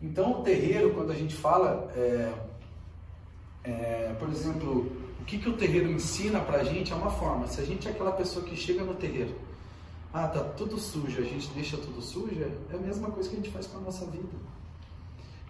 Então 0.00 0.40
o 0.40 0.42
terreiro, 0.42 0.94
quando 0.94 1.10
a 1.10 1.14
gente 1.14 1.34
fala, 1.34 1.90
é, 1.96 2.32
é, 3.66 4.14
por 4.18 4.28
exemplo, 4.28 4.92
o 5.20 5.24
que, 5.24 5.38
que 5.38 5.48
o 5.48 5.56
terreiro 5.56 5.90
ensina 5.90 6.40
pra 6.40 6.62
gente 6.62 6.92
é 6.92 6.96
uma 6.96 7.10
forma. 7.10 7.46
Se 7.46 7.60
a 7.60 7.64
gente 7.64 7.88
é 7.88 7.90
aquela 7.90 8.12
pessoa 8.12 8.44
que 8.44 8.56
chega 8.56 8.84
no 8.84 8.94
terreiro, 8.94 9.34
ah, 10.12 10.28
tá 10.28 10.40
tudo 10.40 10.78
sujo, 10.78 11.20
a 11.20 11.24
gente 11.24 11.48
deixa 11.48 11.76
tudo 11.76 12.00
sujo, 12.00 12.40
é 12.70 12.74
a 12.74 12.78
mesma 12.78 13.10
coisa 13.10 13.28
que 13.28 13.34
a 13.34 13.38
gente 13.38 13.50
faz 13.50 13.66
com 13.66 13.78
a 13.78 13.80
nossa 13.80 14.06
vida. 14.06 14.28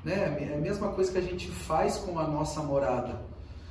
Né? 0.02 0.48
É 0.50 0.55
a 0.57 0.61
mesma 0.61 0.88
coisa 0.92 1.12
que 1.12 1.18
a 1.18 1.22
gente 1.22 1.50
faz 1.50 1.98
com 1.98 2.18
a 2.18 2.26
nossa 2.26 2.62
morada. 2.62 3.20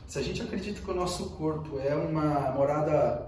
Se 0.08 0.20
a 0.20 0.22
gente 0.22 0.42
acredita 0.42 0.80
que 0.80 0.92
o 0.92 0.94
nosso 0.94 1.32
corpo 1.32 1.80
é 1.80 1.96
uma 1.96 2.52
morada 2.52 3.28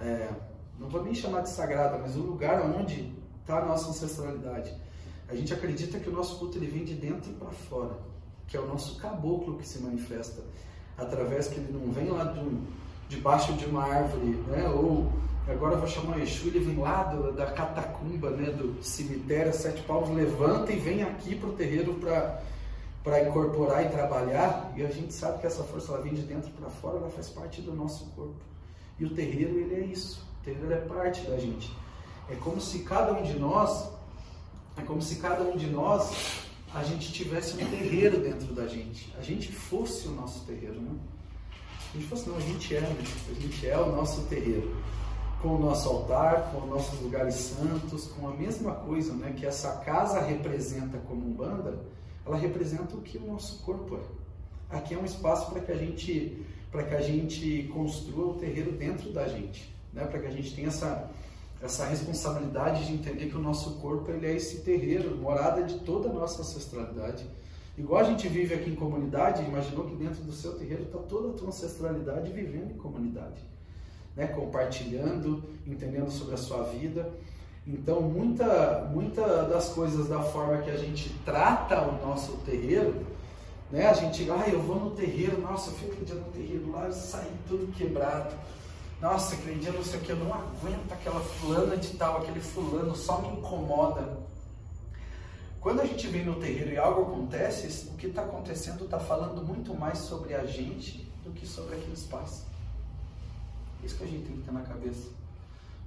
é, 0.00 0.30
não 0.78 0.88
vou 0.88 1.02
nem 1.02 1.14
chamar 1.14 1.42
de 1.42 1.50
sagrada, 1.50 1.98
mas 1.98 2.16
o 2.16 2.20
lugar 2.20 2.60
onde 2.62 3.12
está 3.40 3.58
a 3.58 3.64
nossa 3.64 3.90
ancestralidade. 3.90 4.74
A 5.28 5.34
gente 5.34 5.52
acredita 5.52 5.98
que 5.98 6.08
o 6.08 6.12
nosso 6.12 6.38
culto 6.38 6.58
ele 6.58 6.66
vem 6.66 6.84
de 6.84 6.94
dentro 6.94 7.32
para 7.34 7.50
fora, 7.50 7.96
que 8.46 8.56
é 8.56 8.60
o 8.60 8.66
nosso 8.66 8.98
caboclo 8.98 9.56
que 9.56 9.66
se 9.66 9.80
manifesta 9.80 10.42
através 10.96 11.48
que 11.48 11.56
ele 11.56 11.72
não 11.72 11.92
vem 11.92 12.08
lá 12.08 12.24
do, 12.24 12.62
debaixo 13.08 13.52
de 13.54 13.66
uma 13.66 13.84
árvore, 13.84 14.36
né? 14.48 14.68
Ou 14.68 15.12
agora 15.48 15.74
eu 15.74 15.78
vou 15.78 15.88
chamar 15.88 16.18
Exu, 16.20 16.48
ele 16.48 16.60
vem 16.60 16.76
lá 16.76 17.04
do, 17.04 17.32
da 17.32 17.46
catacumba, 17.46 18.30
né? 18.30 18.50
Do 18.50 18.82
cemitério, 18.82 19.52
sete 19.52 19.82
paus, 19.82 20.08
levanta 20.10 20.72
e 20.72 20.78
vem 20.78 21.02
aqui 21.02 21.34
para 21.34 21.48
o 21.48 21.52
terreiro 21.52 21.94
para 21.94 22.42
para 23.02 23.22
incorporar 23.28 23.84
e 23.84 23.90
trabalhar. 23.90 24.72
E 24.74 24.82
a 24.82 24.90
gente 24.90 25.12
sabe 25.12 25.38
que 25.38 25.46
essa 25.46 25.62
força 25.62 25.92
ela 25.92 26.00
vem 26.00 26.14
de 26.14 26.22
dentro 26.22 26.50
para 26.52 26.70
fora, 26.70 26.96
ela 26.96 27.10
faz 27.10 27.28
parte 27.28 27.60
do 27.60 27.74
nosso 27.74 28.06
corpo. 28.16 28.40
E 28.98 29.04
o 29.04 29.14
terreiro 29.14 29.58
ele 29.58 29.74
é 29.74 29.84
isso. 29.84 30.26
Entendeu? 30.40 30.72
É 30.72 30.76
parte 30.76 31.20
da 31.26 31.36
gente. 31.36 31.70
É 32.30 32.34
como 32.36 32.58
se 32.58 32.78
cada 32.80 33.12
um 33.12 33.22
de 33.22 33.38
nós, 33.38 33.90
é 34.76 34.82
como 34.82 35.02
se 35.02 35.16
cada 35.16 35.44
um 35.44 35.56
de 35.56 35.66
nós, 35.66 36.43
a 36.74 36.82
gente 36.82 37.12
tivesse 37.12 37.54
um 37.54 37.66
terreiro 37.70 38.20
dentro 38.20 38.52
da 38.52 38.66
gente. 38.66 39.14
A 39.18 39.22
gente 39.22 39.52
fosse 39.52 40.08
o 40.08 40.10
nosso 40.10 40.44
terreiro, 40.44 40.80
né? 40.80 40.90
A 41.92 41.96
gente 41.96 42.08
fosse, 42.08 42.28
não, 42.28 42.36
a 42.36 42.40
gente 42.40 42.74
é, 42.74 42.80
né? 42.80 42.96
a 43.30 43.40
gente 43.40 43.68
é 43.68 43.78
o 43.78 43.94
nosso 43.94 44.22
terreiro. 44.22 44.76
Com 45.40 45.56
o 45.56 45.58
nosso 45.58 45.88
altar, 45.88 46.50
com 46.50 46.58
os 46.58 46.68
nossos 46.68 47.00
lugares 47.00 47.34
santos, 47.34 48.06
com 48.08 48.28
a 48.28 48.32
mesma 48.34 48.72
coisa, 48.72 49.14
né? 49.14 49.32
Que 49.36 49.46
essa 49.46 49.76
casa 49.76 50.20
representa 50.20 50.98
como 50.98 51.24
Umbanda, 51.24 51.78
ela 52.26 52.36
representa 52.36 52.96
o 52.96 53.02
que 53.02 53.18
o 53.18 53.26
nosso 53.26 53.62
corpo 53.62 53.96
é. 53.96 54.76
Aqui 54.76 54.94
é 54.94 54.98
um 54.98 55.04
espaço 55.04 55.50
para 55.50 55.60
que 55.60 55.70
a 55.70 55.76
gente 55.76 56.44
para 56.72 56.82
que 56.82 56.94
a 56.94 57.00
gente 57.00 57.70
construa 57.72 58.32
o 58.32 58.34
terreiro 58.34 58.72
dentro 58.72 59.12
da 59.12 59.28
gente 59.28 59.72
né? 59.94 60.04
para 60.04 60.18
que 60.20 60.26
a 60.26 60.30
gente 60.30 60.54
tenha 60.54 60.68
essa, 60.68 61.08
essa 61.62 61.86
responsabilidade 61.86 62.86
de 62.86 62.92
entender 62.92 63.26
que 63.26 63.36
o 63.36 63.40
nosso 63.40 63.76
corpo 63.76 64.10
ele 64.10 64.26
é 64.26 64.36
esse 64.36 64.60
terreiro, 64.60 65.16
morada 65.16 65.62
de 65.62 65.78
toda 65.80 66.10
a 66.10 66.12
nossa 66.12 66.42
ancestralidade. 66.42 67.26
Igual 67.76 68.02
a 68.02 68.04
gente 68.04 68.28
vive 68.28 68.54
aqui 68.54 68.70
em 68.70 68.74
comunidade, 68.74 69.42
imaginou 69.42 69.84
que 69.86 69.96
dentro 69.96 70.22
do 70.22 70.32
seu 70.32 70.52
terreiro 70.52 70.84
está 70.84 70.98
toda 70.98 71.30
a 71.30 71.32
tua 71.32 71.48
ancestralidade 71.48 72.30
vivendo 72.30 72.70
em 72.70 72.76
comunidade, 72.76 73.42
né? 74.14 74.26
compartilhando, 74.28 75.42
entendendo 75.66 76.10
sobre 76.10 76.34
a 76.34 76.38
sua 76.38 76.62
vida. 76.64 77.10
Então, 77.66 78.02
muita, 78.02 78.88
muita 78.92 79.44
das 79.44 79.70
coisas 79.70 80.08
da 80.08 80.20
forma 80.20 80.58
que 80.58 80.70
a 80.70 80.76
gente 80.76 81.10
trata 81.24 81.80
o 81.80 82.06
nosso 82.06 82.32
terreiro, 82.44 82.94
né? 83.72 83.86
A 83.86 83.94
gente, 83.94 84.30
ah, 84.30 84.46
eu 84.46 84.60
vou 84.60 84.78
no 84.78 84.90
terreiro, 84.90 85.40
nossa, 85.40 85.70
eu 85.70 85.74
fico 85.74 86.04
dia 86.04 86.14
no 86.14 86.24
terreiro 86.24 86.70
lá, 86.70 86.86
eu 86.86 86.92
saí 86.92 87.30
tudo 87.48 87.72
quebrado 87.72 88.34
nossa, 89.00 89.34
aquele 89.34 89.60
dia 89.60 89.72
não 89.72 89.84
sei 89.84 89.98
o 89.98 90.02
que, 90.02 90.10
eu 90.10 90.16
não 90.16 90.32
aguento 90.32 90.92
aquela 90.92 91.20
fulana 91.20 91.76
de 91.76 91.90
tal, 91.96 92.18
aquele 92.18 92.40
fulano 92.40 92.94
só 92.96 93.20
me 93.20 93.28
incomoda. 93.28 94.24
Quando 95.60 95.80
a 95.80 95.86
gente 95.86 96.06
vem 96.08 96.24
no 96.24 96.36
terreiro 96.36 96.72
e 96.72 96.76
algo 96.76 97.02
acontece, 97.02 97.88
o 97.88 97.96
que 97.96 98.08
está 98.08 98.22
acontecendo 98.22 98.84
está 98.84 98.98
falando 98.98 99.42
muito 99.42 99.74
mais 99.74 99.98
sobre 99.98 100.34
a 100.34 100.44
gente 100.44 101.10
do 101.24 101.30
que 101.32 101.46
sobre 101.46 101.76
aquele 101.76 101.94
espaço. 101.94 102.44
Isso 103.82 103.96
que 103.96 104.04
a 104.04 104.06
gente 104.06 104.26
tem 104.26 104.36
que 104.36 104.42
ter 104.42 104.52
na 104.52 104.60
cabeça. 104.60 105.08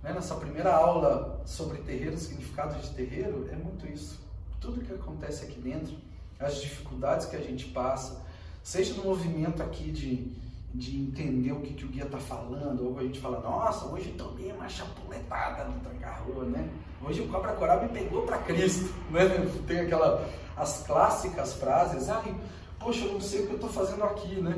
Né? 0.01 0.13
Nessa 0.13 0.35
primeira 0.35 0.75
aula 0.75 1.41
sobre 1.45 1.79
terreiro, 1.79 2.17
significado 2.17 2.79
de 2.81 2.89
terreiro, 2.89 3.47
é 3.51 3.55
muito 3.55 3.87
isso. 3.87 4.19
Tudo 4.59 4.81
que 4.81 4.93
acontece 4.93 5.45
aqui 5.45 5.59
dentro, 5.59 5.95
as 6.39 6.59
dificuldades 6.61 7.27
que 7.27 7.35
a 7.35 7.41
gente 7.41 7.65
passa, 7.65 8.19
seja 8.63 8.93
no 8.95 9.03
movimento 9.03 9.61
aqui 9.61 9.91
de 9.91 10.31
de 10.77 10.95
entender 10.95 11.51
o 11.51 11.59
que, 11.61 11.73
que 11.73 11.85
o 11.85 11.87
guia 11.87 12.03
está 12.03 12.19
falando, 12.19 12.87
ou 12.87 12.99
a 12.99 13.01
gente 13.01 13.19
fala, 13.19 13.39
nossa, 13.39 13.87
hoje 13.87 14.11
tomei 14.11 14.51
uma 14.51 14.69
chapuletada 14.69 15.63
no 15.63 15.79
tranca-rua, 15.79 16.45
né? 16.45 16.69
Hoje 17.03 17.21
o 17.21 17.27
Cobra 17.29 17.53
Coral 17.53 17.81
me 17.81 17.89
pegou 17.89 18.21
para 18.21 18.37
Cristo, 18.39 18.93
né? 19.09 19.27
Tem 19.65 19.79
aquela, 19.79 20.23
as 20.55 20.83
clássicas 20.85 21.55
frases, 21.55 22.09
ai, 22.09 22.35
poxa, 22.79 23.06
eu 23.06 23.13
não 23.13 23.21
sei 23.21 23.41
o 23.41 23.47
que 23.47 23.54
eu 23.54 23.56
estou 23.56 23.71
fazendo 23.71 24.04
aqui, 24.04 24.39
né? 24.39 24.56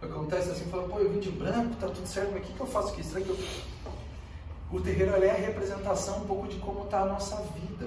Acontece 0.00 0.50
assim, 0.50 0.64
fala, 0.70 0.88
pô, 0.88 0.98
eu 0.98 1.12
vim 1.12 1.20
de 1.20 1.30
branco, 1.30 1.76
tá 1.76 1.88
tudo 1.88 2.06
certo, 2.06 2.32
mas 2.32 2.42
o 2.42 2.46
que, 2.46 2.54
que 2.54 2.60
eu 2.60 2.66
faço 2.66 2.94
aqui? 2.94 3.04
Será 3.04 3.20
que 3.20 3.28
eu... 3.28 3.38
O 4.72 4.80
terreiro 4.80 5.12
é 5.22 5.30
a 5.30 5.34
representação 5.34 6.22
um 6.22 6.26
pouco 6.26 6.48
de 6.48 6.56
como 6.56 6.84
está 6.84 7.02
a 7.02 7.06
nossa 7.06 7.36
vida, 7.52 7.86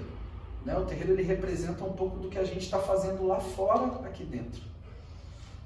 né? 0.64 0.78
O 0.78 0.86
terreiro 0.86 1.14
ele 1.14 1.24
representa 1.24 1.84
um 1.84 1.94
pouco 1.94 2.20
do 2.20 2.30
que 2.30 2.38
a 2.38 2.44
gente 2.44 2.60
está 2.60 2.78
fazendo 2.78 3.26
lá 3.26 3.40
fora, 3.40 3.86
aqui 4.06 4.24
dentro. 4.24 4.73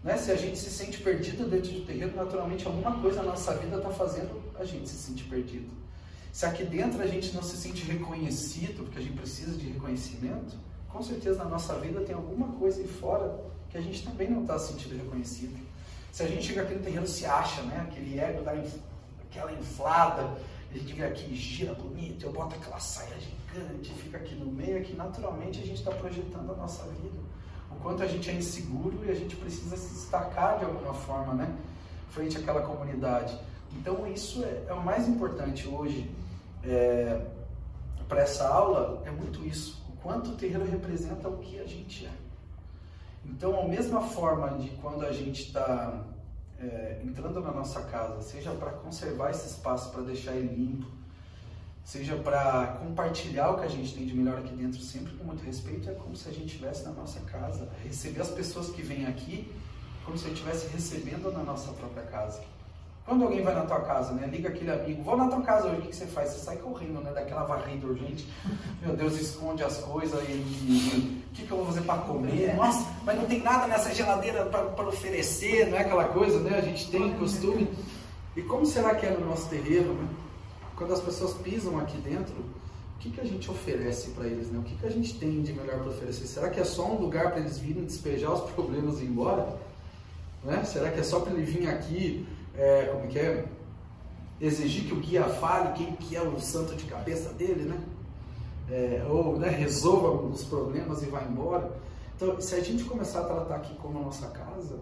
Né? 0.07 0.15
Se 0.17 0.31
a 0.31 0.37
gente 0.37 0.57
se 0.57 0.69
sente 0.69 0.99
perdido 0.99 1.49
dentro 1.49 1.69
do 1.69 1.81
terreno, 1.85 2.15
naturalmente 2.15 2.65
alguma 2.65 2.97
coisa 3.01 3.17
na 3.17 3.31
nossa 3.31 3.53
vida 3.55 3.75
está 3.75 3.89
fazendo 3.89 4.41
a 4.57 4.63
gente 4.63 4.87
se 4.87 4.95
sentir 4.95 5.25
perdido. 5.25 5.69
Se 6.31 6.45
aqui 6.45 6.63
dentro 6.63 7.01
a 7.01 7.05
gente 7.05 7.35
não 7.35 7.43
se 7.43 7.57
sente 7.57 7.83
reconhecido, 7.83 8.85
porque 8.85 8.99
a 8.99 9.01
gente 9.01 9.17
precisa 9.17 9.57
de 9.57 9.67
reconhecimento, 9.67 10.55
com 10.87 11.03
certeza 11.03 11.43
na 11.43 11.49
nossa 11.49 11.77
vida 11.79 11.99
tem 11.99 12.15
alguma 12.15 12.47
coisa 12.53 12.79
aí 12.79 12.87
fora 12.87 13.37
que 13.69 13.77
a 13.77 13.81
gente 13.81 14.01
também 14.01 14.29
não 14.29 14.43
está 14.43 14.57
se 14.57 14.71
sentindo 14.71 14.95
reconhecido. 14.95 15.59
Se 16.13 16.23
a 16.23 16.27
gente 16.27 16.47
chega 16.47 16.61
aqui 16.61 16.75
no 16.75 16.79
terreiro, 16.79 17.05
se 17.05 17.25
acha, 17.25 17.61
né? 17.63 17.85
Aquele 17.89 18.17
ego 18.17 18.43
dá 18.43 18.53
aquela 19.29 19.51
inflada, 19.51 20.23
a 20.71 20.77
gente 20.77 20.93
vem 20.93 21.03
aqui, 21.03 21.35
gira 21.35 21.73
bonito, 21.73 22.25
eu 22.25 22.31
boto 22.31 22.55
aquela 22.55 22.79
saia 22.79 23.13
gigante, 23.19 23.91
fica 24.01 24.15
aqui 24.15 24.35
no 24.35 24.45
meio, 24.45 24.77
aqui 24.77 24.95
naturalmente 24.95 25.59
a 25.59 25.65
gente 25.65 25.79
está 25.79 25.91
projetando 25.91 26.53
a 26.53 26.55
nossa 26.55 26.83
vida. 26.83 27.26
O 27.77 27.83
quanto 27.83 28.03
a 28.03 28.07
gente 28.07 28.29
é 28.29 28.33
inseguro 28.33 29.05
e 29.05 29.11
a 29.11 29.15
gente 29.15 29.35
precisa 29.35 29.77
se 29.77 29.93
destacar 29.93 30.59
de 30.59 30.65
alguma 30.65 30.93
forma, 30.93 31.33
né? 31.33 31.55
Frente 32.09 32.37
àquela 32.37 32.61
comunidade. 32.61 33.37
Então 33.77 34.07
isso 34.07 34.43
é, 34.43 34.65
é 34.67 34.73
o 34.73 34.83
mais 34.83 35.07
importante 35.07 35.67
hoje 35.67 36.09
é, 36.63 37.21
para 38.07 38.21
essa 38.21 38.47
aula, 38.47 39.01
é 39.05 39.11
muito 39.11 39.45
isso. 39.45 39.83
O 39.89 39.97
quanto 39.97 40.31
o 40.31 40.35
terreiro 40.35 40.65
representa 40.65 41.27
o 41.27 41.37
que 41.37 41.59
a 41.59 41.65
gente 41.65 42.05
é. 42.05 42.11
Então, 43.25 43.59
a 43.59 43.67
mesma 43.67 44.01
forma 44.01 44.57
de 44.57 44.69
quando 44.81 45.05
a 45.05 45.11
gente 45.11 45.43
está 45.43 46.05
é, 46.59 47.01
entrando 47.03 47.41
na 47.41 47.51
nossa 47.51 47.81
casa, 47.81 48.21
seja 48.21 48.51
para 48.51 48.71
conservar 48.71 49.31
esse 49.31 49.47
espaço, 49.47 49.91
para 49.91 50.01
deixar 50.03 50.33
ele 50.33 50.55
limpo, 50.55 50.87
seja 51.87 52.17
para 52.17 52.79
compartilhar 52.83 53.51
o 53.51 53.59
que 53.59 53.65
a 53.65 53.69
gente 53.69 53.95
tem 53.95 54.05
de 54.05 54.13
melhor 54.13 54.39
aqui 54.39 54.53
dentro, 54.53 54.77
sempre 54.81 55.13
com 55.13 55.23
muito 55.23 55.41
respeito, 55.45 55.89
é 55.89 55.93
como 55.93 56.17
se 56.17 56.27
a 56.27 56.33
gente 56.33 56.47
estivesse 56.47 56.83
na 56.83 56.91
nossa 56.91 57.21
casa. 57.21 57.69
Receber 57.81 58.19
as 58.19 58.29
pessoas 58.29 58.69
que 58.69 58.81
vêm 58.81 59.05
aqui 59.05 59.49
como 60.03 60.17
se 60.17 60.25
a 60.25 60.27
gente 60.27 60.37
estivesse 60.37 60.67
recebendo 60.67 61.31
na 61.31 61.43
nossa 61.43 61.71
própria 61.71 62.03
casa. 62.03 62.41
Quando 63.05 63.23
alguém 63.23 63.41
vai 63.41 63.55
na 63.55 63.61
tua 63.61 63.79
casa, 63.79 64.11
né? 64.11 64.27
Liga 64.27 64.49
aquele 64.49 64.69
amigo, 64.69 65.01
vou 65.01 65.15
na 65.15 65.29
tua 65.29 65.41
casa 65.41 65.69
hoje, 65.69 65.77
o 65.77 65.81
que, 65.83 65.87
que 65.87 65.95
você 65.95 66.07
faz? 66.07 66.31
Você 66.31 66.39
sai 66.39 66.57
correndo, 66.57 66.99
né? 66.99 67.13
Daquela 67.13 67.45
varrida 67.45 67.87
urgente. 67.87 68.27
Meu 68.83 68.93
Deus, 68.93 69.17
esconde 69.17 69.63
as 69.63 69.77
coisas 69.77 70.21
e 70.27 71.23
o 71.25 71.33
que, 71.33 71.47
que 71.47 71.51
eu 71.51 71.57
vou 71.57 71.67
fazer 71.67 71.81
para 71.83 72.01
comer? 72.01 72.53
Nossa, 72.53 72.85
mas 73.05 73.17
não 73.17 73.25
tem 73.25 73.41
nada 73.41 73.65
nessa 73.65 73.95
geladeira 73.95 74.45
para 74.47 74.87
oferecer, 74.89 75.69
não 75.69 75.77
é 75.77 75.81
aquela 75.83 76.09
coisa, 76.09 76.37
né? 76.41 76.57
A 76.57 76.61
gente 76.61 76.91
tem 76.91 77.13
costume. 77.13 77.69
E 78.35 78.41
como 78.41 78.65
será 78.65 78.93
que 78.93 79.05
é 79.05 79.11
no 79.11 79.25
nosso 79.25 79.47
terreiro, 79.47 79.93
né? 79.93 80.07
Quando 80.77 80.93
as 80.93 81.01
pessoas 81.01 81.33
pisam 81.33 81.79
aqui 81.79 81.97
dentro, 81.97 82.35
o 82.35 82.99
que, 82.99 83.09
que 83.09 83.19
a 83.19 83.23
gente 83.23 83.49
oferece 83.49 84.11
para 84.11 84.27
eles, 84.27 84.51
né? 84.51 84.59
O 84.59 84.61
que, 84.61 84.75
que 84.75 84.85
a 84.85 84.91
gente 84.91 85.17
tem 85.17 85.41
de 85.41 85.51
melhor 85.51 85.79
para 85.79 85.89
oferecer? 85.89 86.27
Será 86.27 86.51
que 86.51 86.59
é 86.59 86.63
só 86.63 86.85
um 86.85 87.01
lugar 87.01 87.31
para 87.31 87.39
eles 87.39 87.57
virem 87.57 87.83
despejar 87.83 88.31
os 88.31 88.49
problemas 88.51 88.99
e 88.99 89.03
ir 89.03 89.07
embora? 89.07 89.57
Né? 90.43 90.63
Será 90.63 90.91
que 90.91 90.99
é 90.99 91.03
só 91.03 91.19
para 91.19 91.33
ele 91.33 91.41
vir 91.41 91.67
aqui 91.67 92.27
é, 92.55 92.85
como 92.91 93.05
é 93.05 93.07
que 93.07 93.19
é? 93.19 93.45
Exigir 94.39 94.85
que 94.85 94.93
o 94.93 94.97
guia 94.97 95.23
fale 95.23 95.73
quem 95.73 95.95
que 95.95 96.15
é 96.15 96.21
o 96.21 96.39
santo 96.39 96.75
de 96.75 96.85
cabeça 96.85 97.33
dele, 97.33 97.63
né? 97.63 97.79
É, 98.69 99.03
ou 99.09 99.39
né, 99.39 99.49
resolva 99.49 100.09
os 100.27 100.43
problemas 100.43 101.01
e 101.01 101.07
vá 101.07 101.23
embora. 101.23 101.71
Então, 102.15 102.39
se 102.39 102.53
a 102.53 102.59
gente 102.59 102.83
começar 102.83 103.21
a 103.21 103.23
tratar 103.23 103.55
aqui 103.55 103.73
como 103.75 103.97
a 103.97 104.01
nossa 104.03 104.27
casa, 104.27 104.77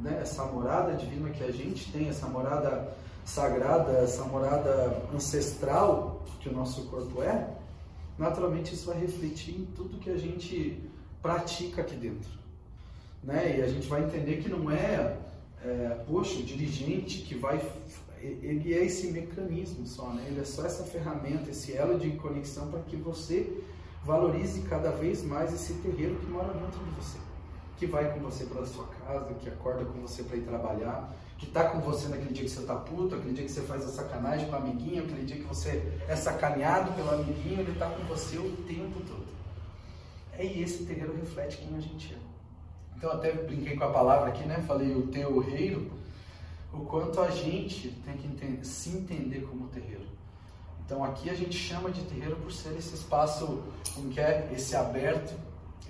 né, 0.00 0.20
essa 0.22 0.44
morada 0.44 0.94
divina 0.94 1.28
que 1.30 1.44
a 1.44 1.50
gente 1.50 1.90
tem, 1.92 2.08
essa 2.08 2.26
morada 2.26 2.94
sagrada, 3.24 3.92
essa 3.98 4.24
morada 4.24 5.02
ancestral 5.14 6.22
que 6.40 6.48
o 6.48 6.52
nosso 6.52 6.84
corpo 6.84 7.22
é, 7.22 7.48
naturalmente 8.18 8.74
isso 8.74 8.86
vai 8.86 9.00
refletir 9.00 9.54
em 9.54 9.64
tudo 9.74 9.98
que 9.98 10.10
a 10.10 10.18
gente 10.18 10.82
pratica 11.22 11.82
aqui 11.82 11.96
dentro. 11.96 12.30
Né? 13.22 13.58
E 13.58 13.62
a 13.62 13.68
gente 13.68 13.88
vai 13.88 14.04
entender 14.04 14.42
que 14.42 14.48
não 14.48 14.70
é 14.70 15.16
é, 15.64 16.04
poxa, 16.06 16.38
o 16.38 16.42
dirigente 16.42 17.22
que 17.22 17.34
vai. 17.34 17.60
Ele 18.20 18.72
é 18.72 18.84
esse 18.84 19.08
mecanismo 19.08 19.86
só, 19.86 20.08
né? 20.10 20.24
Ele 20.28 20.40
é 20.40 20.44
só 20.44 20.64
essa 20.64 20.84
ferramenta, 20.84 21.50
esse 21.50 21.74
elo 21.74 21.98
de 21.98 22.10
conexão 22.12 22.70
para 22.70 22.80
que 22.80 22.96
você 22.96 23.62
valorize 24.04 24.60
cada 24.62 24.90
vez 24.90 25.22
mais 25.22 25.52
esse 25.52 25.74
terreiro 25.74 26.16
que 26.16 26.26
mora 26.26 26.52
dentro 26.52 26.78
de 26.84 26.90
você. 26.92 27.18
Que 27.76 27.86
vai 27.86 28.12
com 28.12 28.20
você 28.20 28.44
para 28.44 28.64
sua 28.64 28.86
casa, 28.86 29.34
que 29.34 29.48
acorda 29.48 29.84
com 29.84 30.00
você 30.00 30.22
para 30.22 30.36
ir 30.36 30.42
trabalhar, 30.42 31.14
que 31.44 31.48
está 31.50 31.68
com 31.68 31.80
você 31.80 32.08
naquele 32.08 32.32
dia 32.32 32.44
que 32.44 32.50
você 32.50 32.60
está 32.60 32.74
puto, 32.74 33.14
aquele 33.14 33.34
dia 33.34 33.44
que 33.44 33.50
você 33.50 33.60
faz 33.62 33.84
a 33.84 33.88
sacanagem 33.88 34.46
com 34.46 34.52
o 34.52 34.56
amiguinho, 34.56 35.04
aquele 35.04 35.24
dia 35.24 35.36
que 35.36 35.44
você 35.44 36.00
é 36.08 36.16
sacaneado 36.16 36.92
pelo 36.92 37.10
amiguinho, 37.10 37.60
ele 37.60 37.72
está 37.72 37.88
com 37.90 38.02
você 38.04 38.38
o 38.38 38.56
tempo 38.66 39.00
todo. 39.00 39.26
É, 40.38 40.44
e 40.44 40.62
esse 40.62 40.84
terreiro 40.84 41.14
reflete 41.14 41.58
quem 41.58 41.76
a 41.76 41.80
gente 41.80 42.14
é. 42.14 42.18
Então 42.96 43.12
até 43.12 43.32
brinquei 43.32 43.76
com 43.76 43.84
a 43.84 43.90
palavra 43.90 44.28
aqui, 44.30 44.44
né? 44.44 44.64
Falei 44.66 44.94
o 44.94 45.06
terreiro, 45.08 45.90
o 46.72 46.80
quanto 46.80 47.20
a 47.20 47.30
gente 47.30 47.90
tem 48.04 48.16
que 48.16 48.26
entender, 48.26 48.64
se 48.64 48.90
entender 48.90 49.40
como 49.42 49.68
terreiro. 49.68 50.06
Então 50.84 51.04
aqui 51.04 51.28
a 51.28 51.34
gente 51.34 51.56
chama 51.56 51.90
de 51.90 52.02
terreiro 52.02 52.36
por 52.36 52.52
ser 52.52 52.76
esse 52.76 52.94
espaço 52.94 53.62
em 53.98 54.08
que 54.08 54.20
é 54.20 54.50
esse 54.52 54.74
aberto, 54.74 55.34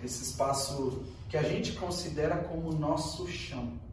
esse 0.03 0.25
espaço 0.25 1.03
que 1.29 1.37
a 1.37 1.43
gente 1.43 1.73
considera 1.73 2.37
como 2.37 2.73
nosso 2.73 3.27
chão. 3.29 3.84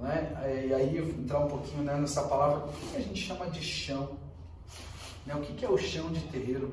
Né? 0.00 0.66
E 0.68 0.74
aí 0.74 0.98
entrar 0.98 1.40
um 1.40 1.48
pouquinho 1.48 1.82
né, 1.82 1.96
nessa 1.96 2.22
palavra, 2.22 2.66
o 2.66 2.72
que 2.72 2.96
a 2.96 3.00
gente 3.00 3.20
chama 3.20 3.50
de 3.50 3.62
chão? 3.62 4.16
Né? 5.26 5.34
O 5.34 5.40
que 5.40 5.64
é 5.64 5.68
o 5.68 5.78
chão 5.78 6.10
de 6.10 6.20
terreiro? 6.20 6.72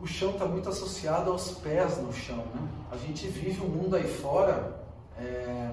o 0.00 0.06
chão 0.06 0.30
está 0.30 0.46
muito 0.46 0.68
associado 0.68 1.30
aos 1.30 1.50
pés 1.50 1.98
no 1.98 2.12
chão, 2.12 2.38
né? 2.54 2.68
A 2.90 2.96
gente 2.96 3.26
vive 3.28 3.60
um 3.60 3.68
mundo 3.68 3.96
aí 3.96 4.08
fora 4.08 4.80
é, 5.18 5.70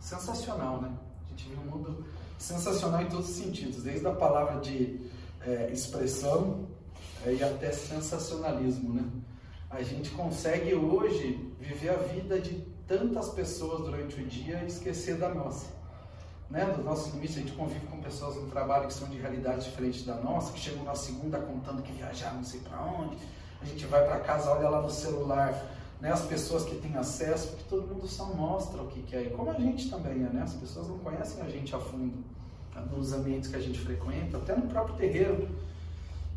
sensacional, 0.00 0.82
né? 0.82 0.90
A 1.24 1.30
gente 1.30 1.48
vive 1.48 1.60
um 1.60 1.70
mundo 1.70 2.04
sensacional 2.36 3.02
em 3.02 3.06
todos 3.06 3.30
os 3.30 3.36
sentidos, 3.36 3.84
desde 3.84 4.04
a 4.06 4.10
palavra 4.10 4.60
de 4.60 5.00
é, 5.42 5.70
expressão 5.72 6.66
é, 7.24 7.34
e 7.34 7.42
até 7.42 7.70
sensacionalismo, 7.70 8.94
né? 8.94 9.04
A 9.70 9.80
gente 9.82 10.10
consegue 10.10 10.74
hoje 10.74 11.54
viver 11.60 11.90
a 11.90 11.96
vida 11.98 12.40
de 12.40 12.64
tantas 12.92 13.30
pessoas 13.30 13.80
durante 13.80 14.20
o 14.20 14.26
dia 14.26 14.62
e 14.62 14.66
esquecer 14.66 15.16
da 15.16 15.30
nossa. 15.30 15.64
Né, 16.50 16.66
dos 16.66 16.84
nossos 16.84 17.14
limites, 17.14 17.38
a 17.38 17.40
gente 17.40 17.52
convive 17.52 17.86
com 17.86 17.98
pessoas 18.02 18.36
no 18.36 18.46
trabalho 18.48 18.86
que 18.86 18.92
são 18.92 19.08
de 19.08 19.16
realidades 19.16 19.64
diferentes 19.64 20.04
da 20.04 20.16
nossa, 20.16 20.52
que 20.52 20.60
chegam 20.60 20.84
na 20.84 20.94
segunda 20.94 21.38
contando 21.38 21.82
que 21.82 21.90
viajaram 21.92 22.36
não 22.36 22.44
sei 22.44 22.60
para 22.60 22.78
onde, 22.82 23.16
a 23.62 23.64
gente 23.64 23.86
vai 23.86 24.04
para 24.04 24.20
casa, 24.20 24.50
olha 24.50 24.68
lá 24.68 24.82
no 24.82 24.90
celular, 24.90 25.54
né, 26.02 26.12
as 26.12 26.20
pessoas 26.26 26.64
que 26.64 26.74
têm 26.74 26.94
acesso, 26.96 27.48
porque 27.48 27.64
todo 27.70 27.86
mundo 27.86 28.06
só 28.06 28.26
mostra 28.26 28.82
o 28.82 28.88
que 28.88 29.02
quer. 29.04 29.22
E 29.22 29.30
como 29.30 29.50
a 29.50 29.54
gente 29.54 29.88
também 29.88 30.24
é, 30.24 30.28
né? 30.28 30.42
As 30.42 30.52
pessoas 30.52 30.88
não 30.88 30.98
conhecem 30.98 31.40
a 31.42 31.48
gente 31.48 31.74
a 31.74 31.78
fundo 31.78 32.22
né, 32.74 32.84
nos 32.90 33.12
ambientes 33.14 33.48
que 33.48 33.56
a 33.56 33.60
gente 33.60 33.78
frequenta, 33.78 34.36
até 34.36 34.54
no 34.54 34.66
próprio 34.66 34.96
terreiro. 34.96 35.48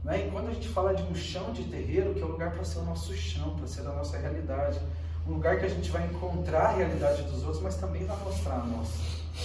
Né? 0.03 0.27
E 0.27 0.31
quando 0.31 0.49
a 0.49 0.53
gente 0.53 0.69
fala 0.69 0.93
de 0.93 1.01
um 1.01 1.15
chão 1.15 1.51
de 1.51 1.63
terreiro, 1.63 2.13
que 2.13 2.21
é 2.21 2.25
o 2.25 2.29
lugar 2.29 2.51
para 2.51 2.63
ser 2.63 2.77
o 2.77 2.83
nosso 2.83 3.13
chão, 3.15 3.55
para 3.57 3.65
ser 3.65 3.81
a 3.81 3.91
nossa 3.91 4.17
realidade, 4.17 4.79
um 5.27 5.33
lugar 5.33 5.59
que 5.59 5.65
a 5.65 5.69
gente 5.69 5.89
vai 5.89 6.05
encontrar 6.05 6.67
a 6.67 6.71
realidade 6.73 7.23
dos 7.23 7.43
outros, 7.43 7.61
mas 7.61 7.75
também 7.75 8.05
vai 8.05 8.17
mostrar 8.23 8.55
a 8.55 8.65
nossa. 8.65 8.93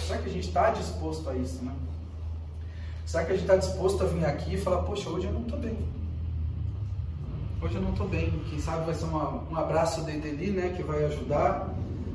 Será 0.06 0.18
que 0.20 0.28
a 0.28 0.32
gente 0.32 0.48
está 0.48 0.70
disposto 0.70 1.28
a 1.28 1.34
isso, 1.34 1.64
né? 1.64 1.72
Será 3.06 3.24
que 3.24 3.32
a 3.32 3.34
gente 3.34 3.44
está 3.44 3.56
disposto 3.56 4.02
a 4.04 4.06
vir 4.06 4.24
aqui 4.24 4.54
e 4.54 4.60
falar, 4.60 4.82
poxa, 4.82 5.08
hoje 5.08 5.26
eu 5.26 5.32
não 5.32 5.42
estou 5.42 5.58
bem 5.58 5.78
hoje 7.62 7.74
eu 7.74 7.82
não 7.82 7.90
estou 7.90 8.08
bem. 8.08 8.30
Quem 8.48 8.58
sabe 8.58 8.86
vai 8.86 8.94
ser 8.94 9.04
uma, 9.04 9.42
um 9.50 9.56
abraço 9.56 10.02
de 10.02 10.10
ali, 10.10 10.50
né, 10.50 10.72
que 10.76 10.82
vai 10.82 11.04
ajudar. 11.04 11.68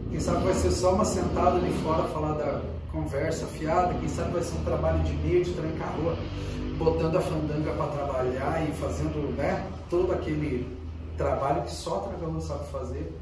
Quem 0.09 0.20
sabe 0.20 0.43
vai 0.43 0.53
ser 0.53 0.72
só 0.72 0.93
uma 0.93 1.05
sentada 1.05 1.57
ali 1.57 1.72
fora 1.84 2.03
falar 2.09 2.34
da 2.34 2.61
conversa 2.91 3.45
fiada. 3.47 3.93
Quem 3.93 4.09
sabe 4.09 4.32
vai 4.32 4.43
ser 4.43 4.57
um 4.57 4.63
trabalho 4.63 5.03
de 5.03 5.13
meio, 5.13 5.43
de 5.43 5.53
trancar 5.53 5.95
rua, 5.97 6.18
botando 6.78 7.18
a 7.18 7.22
fandanga 7.22 7.72
para 7.74 7.88
trabalhar 7.88 8.68
e 8.68 8.74
fazendo, 8.74 9.36
né, 9.36 9.70
todo 9.89 10.13
aquele 10.13 10.76
trabalho 11.18 11.61
que 11.63 11.72
só 11.72 11.99
Tragalão 11.99 12.41
sabe 12.41 12.68
fazer. 12.72 13.13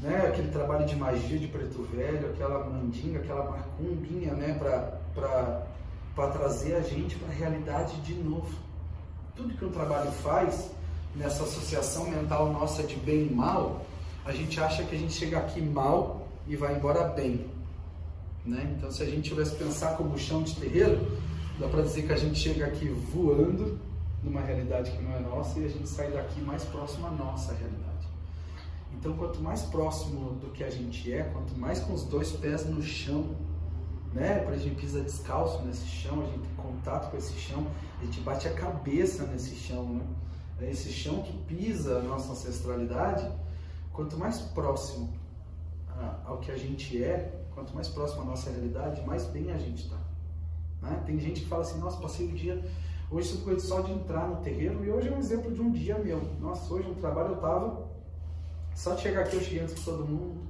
Né, 0.00 0.28
aquele 0.28 0.52
trabalho 0.52 0.86
de 0.86 0.94
magia 0.94 1.38
de 1.38 1.48
preto 1.48 1.82
velho, 1.92 2.30
aquela 2.30 2.64
mandinga, 2.64 3.18
aquela 3.18 3.50
macumbinha, 3.50 4.32
né, 4.32 4.56
para 5.14 6.26
trazer 6.28 6.76
a 6.76 6.80
gente 6.80 7.16
para 7.16 7.28
a 7.28 7.32
realidade 7.32 8.00
de 8.02 8.14
novo. 8.14 8.56
Tudo 9.34 9.54
que 9.54 9.64
o 9.64 9.70
trabalho 9.70 10.12
faz 10.12 10.70
nessa 11.16 11.42
associação 11.42 12.08
mental 12.08 12.52
nossa 12.52 12.84
de 12.84 12.94
bem 12.94 13.26
e 13.26 13.34
mal, 13.34 13.84
a 14.24 14.32
gente 14.32 14.60
acha 14.60 14.84
que 14.84 14.94
a 14.94 14.98
gente 14.98 15.12
chega 15.12 15.38
aqui 15.38 15.60
mal 15.60 16.28
e 16.46 16.54
vai 16.54 16.76
embora 16.76 17.02
bem. 17.08 17.46
Né? 18.46 18.72
Então, 18.76 18.92
se 18.92 19.02
a 19.02 19.06
gente 19.06 19.28
tivesse 19.30 19.56
pensar 19.56 19.96
como 19.96 20.16
chão 20.16 20.44
de 20.44 20.54
terreiro, 20.54 21.10
dá 21.58 21.66
para 21.66 21.82
dizer 21.82 22.06
que 22.06 22.12
a 22.12 22.16
gente 22.16 22.38
chega 22.38 22.66
aqui 22.66 22.88
voando 22.88 23.76
numa 24.22 24.42
realidade 24.42 24.92
que 24.92 25.02
não 25.02 25.16
é 25.16 25.20
nossa 25.20 25.58
e 25.58 25.64
a 25.64 25.68
gente 25.68 25.88
sai 25.88 26.12
daqui 26.12 26.40
mais 26.40 26.64
próximo 26.64 27.08
à 27.08 27.10
nossa 27.10 27.52
realidade. 27.52 27.97
Então, 28.92 29.16
quanto 29.16 29.40
mais 29.40 29.62
próximo 29.62 30.34
do 30.34 30.50
que 30.50 30.64
a 30.64 30.70
gente 30.70 31.12
é, 31.12 31.22
quanto 31.24 31.56
mais 31.58 31.80
com 31.80 31.92
os 31.94 32.04
dois 32.04 32.32
pés 32.32 32.66
no 32.66 32.82
chão, 32.82 33.36
né? 34.12 34.40
Quando 34.40 34.54
a 34.54 34.58
gente 34.58 34.74
pisa 34.74 35.00
descalço 35.00 35.62
nesse 35.62 35.86
chão, 35.86 36.22
a 36.22 36.24
gente 36.24 36.40
tem 36.40 36.54
contato 36.56 37.10
com 37.10 37.16
esse 37.16 37.34
chão, 37.34 37.66
a 38.00 38.04
gente 38.04 38.20
bate 38.20 38.48
a 38.48 38.54
cabeça 38.54 39.24
nesse 39.26 39.54
chão, 39.54 39.84
né? 39.84 40.06
Né, 40.58 40.70
esse 40.70 40.90
chão 40.90 41.22
que 41.22 41.32
pisa 41.44 41.98
a 41.98 42.02
nossa 42.02 42.32
ancestralidade, 42.32 43.30
quanto 43.92 44.16
mais 44.16 44.40
próximo 44.40 45.12
ao 46.24 46.38
que 46.38 46.50
a 46.50 46.56
gente 46.56 47.02
é, 47.02 47.44
quanto 47.54 47.74
mais 47.74 47.88
próximo 47.88 48.22
à 48.22 48.24
nossa 48.24 48.50
realidade, 48.50 49.04
mais 49.04 49.24
bem 49.26 49.50
a 49.50 49.58
gente 49.58 49.84
está. 49.84 49.96
Né? 50.80 51.02
Tem 51.04 51.18
gente 51.18 51.40
que 51.40 51.48
fala 51.48 51.62
assim, 51.62 51.80
nossa, 51.80 52.00
passei 52.00 52.26
o 52.26 52.32
dia, 52.32 52.64
hoje 53.10 53.36
só 53.60 53.80
de 53.80 53.92
entrar 53.92 54.28
no 54.28 54.36
terreiro, 54.36 54.84
e 54.84 54.90
hoje 54.90 55.08
é 55.08 55.12
um 55.12 55.18
exemplo 55.18 55.52
de 55.52 55.60
um 55.60 55.72
dia 55.72 55.98
meu. 55.98 56.20
Nossa, 56.40 56.72
hoje 56.72 56.88
no 56.88 56.94
trabalho 56.96 57.30
eu 57.30 57.34
estava, 57.34 57.87
só 58.78 58.94
de 58.94 59.02
chegar 59.02 59.22
aqui 59.22 59.34
eu 59.34 59.42
cheguei 59.42 59.58
antes 59.58 59.74
que 59.74 59.84
todo 59.84 60.06
mundo, 60.06 60.40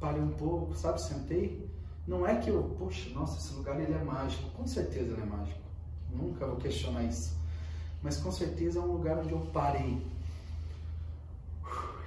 parei 0.00 0.20
um 0.20 0.32
pouco, 0.32 0.74
sabe, 0.74 1.00
sentei, 1.00 1.70
Não 2.08 2.26
é 2.26 2.34
que 2.34 2.50
eu, 2.50 2.74
poxa, 2.76 3.08
nossa, 3.10 3.38
esse 3.38 3.54
lugar 3.54 3.80
ele 3.80 3.92
é 3.92 4.02
mágico. 4.02 4.50
Com 4.50 4.66
certeza 4.66 5.12
ele 5.12 5.22
é 5.22 5.24
mágico. 5.24 5.60
Nunca 6.12 6.44
vou 6.44 6.56
questionar 6.56 7.04
isso. 7.04 7.36
Mas 8.02 8.16
com 8.16 8.32
certeza 8.32 8.80
é 8.80 8.82
um 8.82 8.94
lugar 8.94 9.18
onde 9.18 9.30
eu 9.30 9.38
parei, 9.52 10.04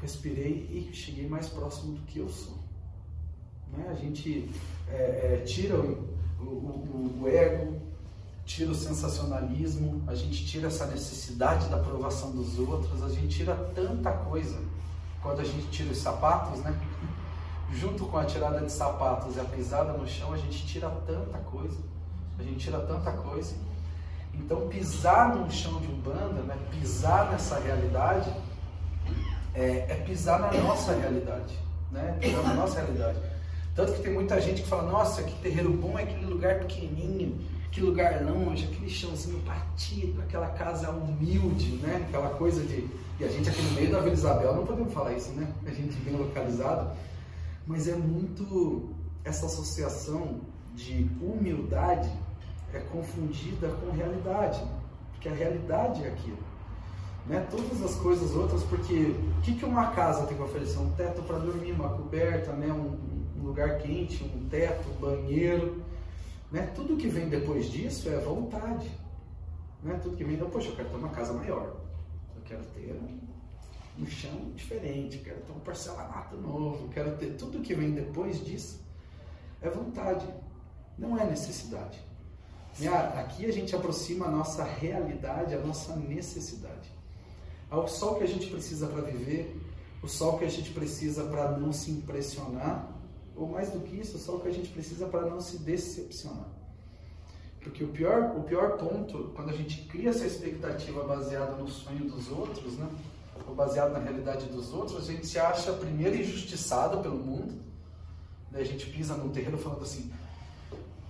respirei 0.01 0.67
e 0.69 0.93
cheguei 0.93 1.29
mais 1.29 1.47
próximo 1.47 1.93
do 1.93 2.01
que 2.01 2.19
eu 2.19 2.27
sou. 2.27 2.57
Né? 3.71 3.87
A 3.89 3.93
gente 3.93 4.53
é, 4.89 5.35
é, 5.39 5.43
tira 5.45 5.77
o, 5.79 6.17
o, 6.37 6.43
o, 6.43 7.19
o 7.21 7.27
ego, 7.29 7.79
tira 8.45 8.71
o 8.71 8.75
sensacionalismo, 8.75 10.03
a 10.05 10.15
gente 10.15 10.45
tira 10.45 10.67
essa 10.67 10.85
necessidade 10.87 11.69
da 11.69 11.77
aprovação 11.77 12.31
dos 12.33 12.59
outros, 12.59 13.01
a 13.01 13.07
gente 13.07 13.37
tira 13.37 13.55
tanta 13.73 14.11
coisa 14.11 14.59
quando 15.21 15.39
a 15.39 15.43
gente 15.43 15.67
tira 15.67 15.91
os 15.91 15.97
sapatos, 15.97 16.59
né? 16.59 16.75
Junto 17.73 18.05
com 18.05 18.17
a 18.17 18.25
tirada 18.25 18.59
de 18.59 18.71
sapatos 18.71 19.35
e 19.35 19.39
a 19.39 19.45
pisada 19.45 19.93
no 19.93 20.07
chão, 20.07 20.33
a 20.33 20.37
gente 20.37 20.65
tira 20.65 20.89
tanta 21.05 21.37
coisa, 21.37 21.77
a 22.37 22.43
gente 22.43 22.57
tira 22.57 22.79
tanta 22.79 23.11
coisa. 23.11 23.55
Então, 24.33 24.67
pisar 24.67 25.35
no 25.35 25.49
chão 25.51 25.79
de 25.79 25.87
Umbanda, 25.87 26.41
né? 26.41 26.57
pisar 26.71 27.31
nessa 27.31 27.59
realidade, 27.59 28.31
é, 29.53 29.85
é 29.89 30.03
pisar 30.05 30.39
na 30.39 30.51
nossa 30.61 30.93
realidade, 30.93 31.57
né? 31.91 32.17
Pisar 32.19 32.43
na 32.43 32.53
nossa 32.53 32.79
realidade. 32.79 33.19
Tanto 33.75 33.93
que 33.93 34.01
tem 34.01 34.13
muita 34.13 34.39
gente 34.41 34.63
que 34.63 34.67
fala, 34.67 34.83
nossa, 34.83 35.23
que 35.23 35.33
terreiro 35.41 35.71
bom 35.71 35.97
é 35.97 36.03
aquele 36.03 36.25
lugar 36.25 36.59
pequenininho, 36.59 37.39
que 37.71 37.79
lugar 37.79 38.21
longe, 38.21 38.65
aquele 38.65 38.89
chãozinho 38.89 39.39
batido, 39.39 40.21
aquela 40.21 40.47
casa 40.49 40.89
humilde, 40.89 41.77
né? 41.77 42.05
Aquela 42.07 42.29
coisa 42.31 42.61
de. 42.63 42.87
E 43.21 43.23
a 43.23 43.27
gente 43.27 43.47
aqui 43.51 43.61
no 43.61 43.71
meio 43.73 43.91
da 43.91 43.99
Vila 43.99 44.15
Isabel 44.15 44.55
não 44.55 44.65
podemos 44.65 44.91
falar 44.91 45.13
isso, 45.13 45.31
né? 45.33 45.47
A 45.67 45.69
gente 45.69 45.95
bem 45.97 46.15
localizado. 46.15 46.97
Mas 47.67 47.87
é 47.87 47.93
muito 47.93 48.95
essa 49.23 49.45
associação 49.45 50.41
de 50.73 51.07
humildade 51.21 52.11
é 52.73 52.79
confundida 52.79 53.67
com 53.67 53.91
realidade, 53.91 54.59
porque 55.11 55.29
a 55.29 55.33
realidade 55.33 56.03
é 56.03 56.07
aquilo. 56.07 56.39
Né? 57.27 57.45
Todas 57.51 57.83
as 57.83 57.93
coisas 57.97 58.35
outras, 58.35 58.63
porque 58.63 59.13
o 59.37 59.41
que, 59.43 59.53
que 59.53 59.65
uma 59.65 59.91
casa 59.91 60.25
tem 60.25 60.35
que 60.35 60.41
oferecer? 60.41 60.79
Um 60.79 60.89
teto 60.93 61.21
para 61.21 61.37
dormir, 61.37 61.73
uma 61.73 61.89
coberta, 61.89 62.53
né? 62.53 62.73
um, 62.73 62.97
um 63.39 63.45
lugar 63.45 63.77
quente, 63.77 64.23
um 64.23 64.49
teto, 64.49 64.89
um 64.89 64.99
banheiro. 64.99 65.79
Né? 66.51 66.71
Tudo 66.73 66.97
que 66.97 67.07
vem 67.07 67.29
depois 67.29 67.69
disso 67.69 68.09
é 68.09 68.17
vontade. 68.17 68.89
Né? 69.83 69.99
Tudo 70.01 70.17
que 70.17 70.23
vem, 70.23 70.33
então, 70.33 70.49
poxa, 70.49 70.69
eu 70.69 70.75
quero 70.75 70.89
ter 70.89 70.95
uma 70.95 71.09
casa 71.09 71.33
maior. 71.33 71.80
Quero 72.51 72.65
ter 72.65 72.99
um, 73.97 74.05
chão 74.05 74.51
diferente, 74.55 75.19
quero 75.19 75.39
ter 75.39 75.53
um 75.53 75.59
porcelanato 75.61 76.35
novo, 76.35 76.89
quero 76.89 77.15
ter 77.15 77.37
tudo 77.37 77.61
que 77.61 77.73
vem 77.73 77.91
depois 77.91 78.43
disso 78.43 78.81
é 79.61 79.69
vontade, 79.69 80.27
não 80.97 81.17
é 81.17 81.25
necessidade. 81.25 81.97
Aqui 83.17 83.45
a 83.45 83.53
gente 83.53 83.73
aproxima 83.73 84.25
a 84.25 84.31
nossa 84.31 84.65
realidade, 84.65 85.53
a 85.53 85.59
nossa 85.59 85.95
necessidade. 85.95 86.91
O 87.71 87.87
sol 87.87 88.15
que 88.15 88.23
a 88.23 88.27
gente 88.27 88.47
precisa 88.47 88.87
para 88.87 89.01
viver, 89.01 89.55
o 90.03 90.09
sol 90.09 90.37
que 90.37 90.43
a 90.43 90.49
gente 90.49 90.71
precisa 90.71 91.23
para 91.23 91.57
não 91.57 91.71
se 91.71 91.89
impressionar, 91.89 92.91
ou 93.33 93.47
mais 93.47 93.69
do 93.69 93.79
que 93.79 93.95
isso, 93.95 94.17
o 94.29 94.39
que 94.41 94.49
a 94.49 94.53
gente 94.53 94.69
precisa 94.69 95.05
para 95.05 95.29
não 95.29 95.39
se 95.39 95.57
decepcionar. 95.59 96.60
Porque 97.61 97.83
o 97.83 97.89
pior, 97.89 98.35
o 98.35 98.43
pior 98.43 98.77
ponto, 98.77 99.31
quando 99.35 99.49
a 99.49 99.53
gente 99.53 99.83
cria 99.83 100.09
essa 100.09 100.25
expectativa 100.25 101.03
baseada 101.03 101.53
no 101.53 101.67
sonho 101.67 102.09
dos 102.09 102.29
outros, 102.31 102.77
né? 102.77 102.89
ou 103.47 103.55
baseada 103.55 103.91
na 103.91 103.99
realidade 103.99 104.45
dos 104.47 104.73
outros, 104.73 104.97
a 104.97 105.11
gente 105.11 105.25
se 105.25 105.39
acha 105.39 105.73
primeiro 105.73 106.15
injustiçado 106.15 106.99
pelo 106.99 107.17
mundo. 107.17 107.61
Daí 108.51 108.63
a 108.63 108.65
gente 108.65 108.87
pisa 108.87 109.15
no 109.15 109.29
terreno 109.29 109.57
falando 109.57 109.83
assim: 109.83 110.11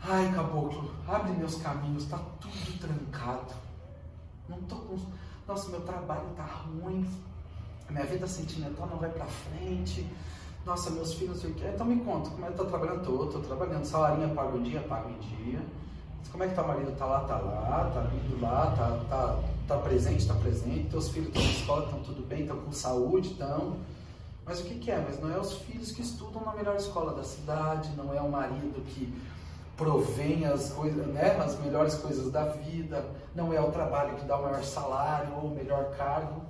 ai 0.02 0.32
caboclo, 0.34 0.92
abre 1.08 1.32
meus 1.34 1.56
caminhos, 1.56 2.04
está 2.04 2.18
tudo 2.40 2.80
trancado. 2.80 3.54
Não 4.48 4.62
tô 4.64 4.76
com. 4.76 4.98
Nossa, 5.48 5.70
meu 5.70 5.82
trabalho 5.82 6.30
tá 6.36 6.46
ruim, 6.46 7.10
minha 7.90 8.06
vida 8.06 8.28
sentimental 8.28 8.88
não 8.88 8.98
vai 8.98 9.10
para 9.10 9.26
frente 9.26 10.06
nossa, 10.66 10.92
meus 10.92 11.14
filhos, 11.14 11.36
não 11.36 11.42
sei 11.42 11.52
o 11.52 11.54
quê. 11.56 11.72
Então 11.74 11.86
me 11.86 12.00
conta, 12.04 12.30
como 12.30 12.46
é 12.46 12.52
que 12.52 12.58
tá 12.58 12.66
trabalhando? 12.66 13.04
Tô, 13.04 13.26
tô 13.28 13.40
trabalhando. 13.40 13.84
Salarinha 13.84 14.30
paga 14.30 14.56
um 14.56 14.62
dia, 14.62 14.82
paga 14.82 15.08
um 15.08 15.18
dia. 15.18 15.60
Como 16.32 16.44
é 16.44 16.48
que 16.48 16.56
tá 16.56 16.64
o 16.64 16.68
marido? 16.68 16.98
Tá 16.98 17.06
lá, 17.06 17.20
tá 17.22 17.38
lá, 17.38 17.92
tá 17.94 18.10
indo 18.14 18.42
lá, 18.42 18.74
tá, 18.76 19.00
tá, 19.10 19.40
tá 19.68 19.78
presente, 19.78 20.28
tá 20.28 20.34
presente. 20.36 20.90
Teus 20.90 21.10
filhos 21.10 21.30
estão 21.30 21.44
na 21.44 21.50
escola, 21.52 21.86
estão 21.86 22.00
tudo 22.04 22.28
bem, 22.28 22.42
estão 22.42 22.58
com 22.58 22.72
saúde, 22.72 23.32
estão. 23.32 23.78
Mas 24.46 24.60
o 24.60 24.64
que, 24.64 24.76
que, 24.76 24.92
é? 24.92 25.00
Mas 25.00 25.20
não 25.20 25.34
é 25.34 25.40
os 25.40 25.54
filhos 25.54 25.92
que 25.92 26.02
estudam 26.02 26.44
na 26.44 26.54
melhor 26.54 26.76
escola 26.76 27.14
da 27.14 27.24
cidade, 27.24 27.90
não 27.96 28.14
é 28.14 28.22
o 28.22 28.30
marido 28.30 28.84
que 28.86 29.14
provém 29.78 30.46
as 30.46 30.72
coisas, 30.72 31.08
né, 31.08 31.38
as 31.38 31.60
melhores 31.60 31.96
coisas 31.96 32.32
da 32.32 32.46
vida, 32.46 33.04
não 33.34 33.52
é 33.52 33.60
o 33.60 33.72
trabalho 33.72 34.16
que 34.16 34.26
dá 34.26 34.38
o 34.38 34.44
maior 34.44 34.64
salário 34.64 35.34
ou 35.36 35.50
o 35.50 35.56
melhor 35.56 35.96
cargo. 35.98 36.42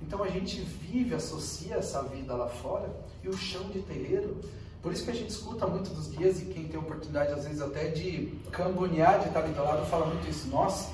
Então 0.00 0.22
a 0.22 0.28
gente 0.28 0.60
vive, 0.60 1.14
associa 1.14 1.76
essa 1.76 2.02
vida 2.02 2.34
lá 2.34 2.46
fora 2.46 2.88
e 3.24 3.28
o 3.28 3.36
chão 3.36 3.64
de 3.70 3.80
terreiro. 3.80 4.40
Por 4.86 4.92
isso 4.92 5.04
que 5.04 5.10
a 5.10 5.14
gente 5.14 5.30
escuta 5.30 5.66
muito 5.66 5.90
dos 5.90 6.06
guias 6.06 6.40
e 6.40 6.44
quem 6.44 6.68
tem 6.68 6.78
oportunidade 6.78 7.32
às 7.32 7.42
vezes 7.42 7.60
até 7.60 7.88
de 7.88 8.32
cambonear, 8.52 9.18
de 9.18 9.26
estar 9.26 9.40
ali 9.40 9.52
do 9.52 9.60
lado, 9.60 9.84
fala 9.86 10.06
muito 10.06 10.30
isso. 10.30 10.46
Nossa, 10.46 10.92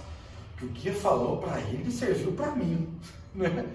que 0.56 0.64
o 0.64 0.68
guia 0.68 0.94
falou 0.94 1.36
para 1.36 1.60
ele 1.60 1.90
serviu 1.90 2.32
para 2.32 2.52
mim. 2.52 2.88
Né? 3.34 3.66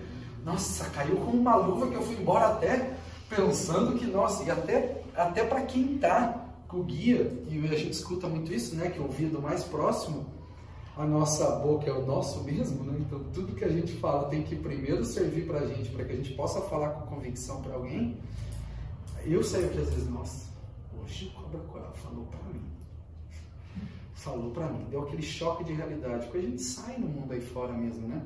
Nossa, 0.44 0.86
caiu 0.90 1.18
como 1.18 1.38
uma 1.38 1.56
luva 1.56 1.88
que 1.88 1.96
eu 1.96 2.02
fui 2.02 2.16
embora 2.16 2.48
até 2.48 2.94
pensando 3.30 3.98
que, 3.98 4.06
nossa, 4.06 4.44
e 4.44 4.50
até, 4.50 5.04
até 5.16 5.44
para 5.44 5.62
quem 5.62 5.96
está 5.96 6.46
com 6.68 6.78
o 6.78 6.84
guia, 6.84 7.32
e 7.48 7.60
a 7.72 7.76
gente 7.76 7.92
escuta 7.92 8.28
muito 8.28 8.52
isso, 8.54 8.76
né? 8.76 8.90
Que 8.90 8.98
é 8.98 9.02
o 9.02 9.06
ouvido 9.06 9.42
mais 9.42 9.64
próximo, 9.64 10.26
a 10.96 11.06
nossa 11.06 11.48
boca 11.58 11.90
é 11.90 11.94
o 11.94 12.06
nosso 12.06 12.44
mesmo, 12.44 12.84
né? 12.84 12.98
Então 13.00 13.20
tudo 13.34 13.56
que 13.56 13.64
a 13.64 13.70
gente 13.70 13.94
fala 13.94 14.30
tem 14.30 14.42
que 14.42 14.56
primeiro 14.56 15.04
servir 15.06 15.46
para 15.46 15.60
a 15.60 15.68
gente, 15.68 15.90
para 15.90 16.06
que 16.06 16.14
a 16.14 16.16
gente 16.16 16.34
possa 16.34 16.62
falar 16.62 16.90
com 16.90 17.16
convicção 17.16 17.62
para 17.62 17.74
alguém. 17.74 18.18
Eu 19.30 19.44
sei 19.44 19.68
que 19.68 19.78
às 19.78 19.90
vezes, 19.90 20.10
nossa, 20.10 20.50
hoje 21.04 21.34
Cobra 21.36 21.60
Coral 21.60 21.94
falou 21.96 22.26
para 22.28 22.40
mim. 22.54 22.62
Falou 24.14 24.52
para 24.52 24.68
mim, 24.70 24.86
deu 24.90 25.02
aquele 25.02 25.22
choque 25.22 25.66
de 25.66 25.74
realidade, 25.74 26.24
porque 26.28 26.38
a 26.38 26.50
gente 26.50 26.62
sai 26.62 26.98
no 26.98 27.08
mundo 27.08 27.34
aí 27.34 27.42
fora 27.42 27.74
mesmo, 27.74 28.08
né? 28.08 28.22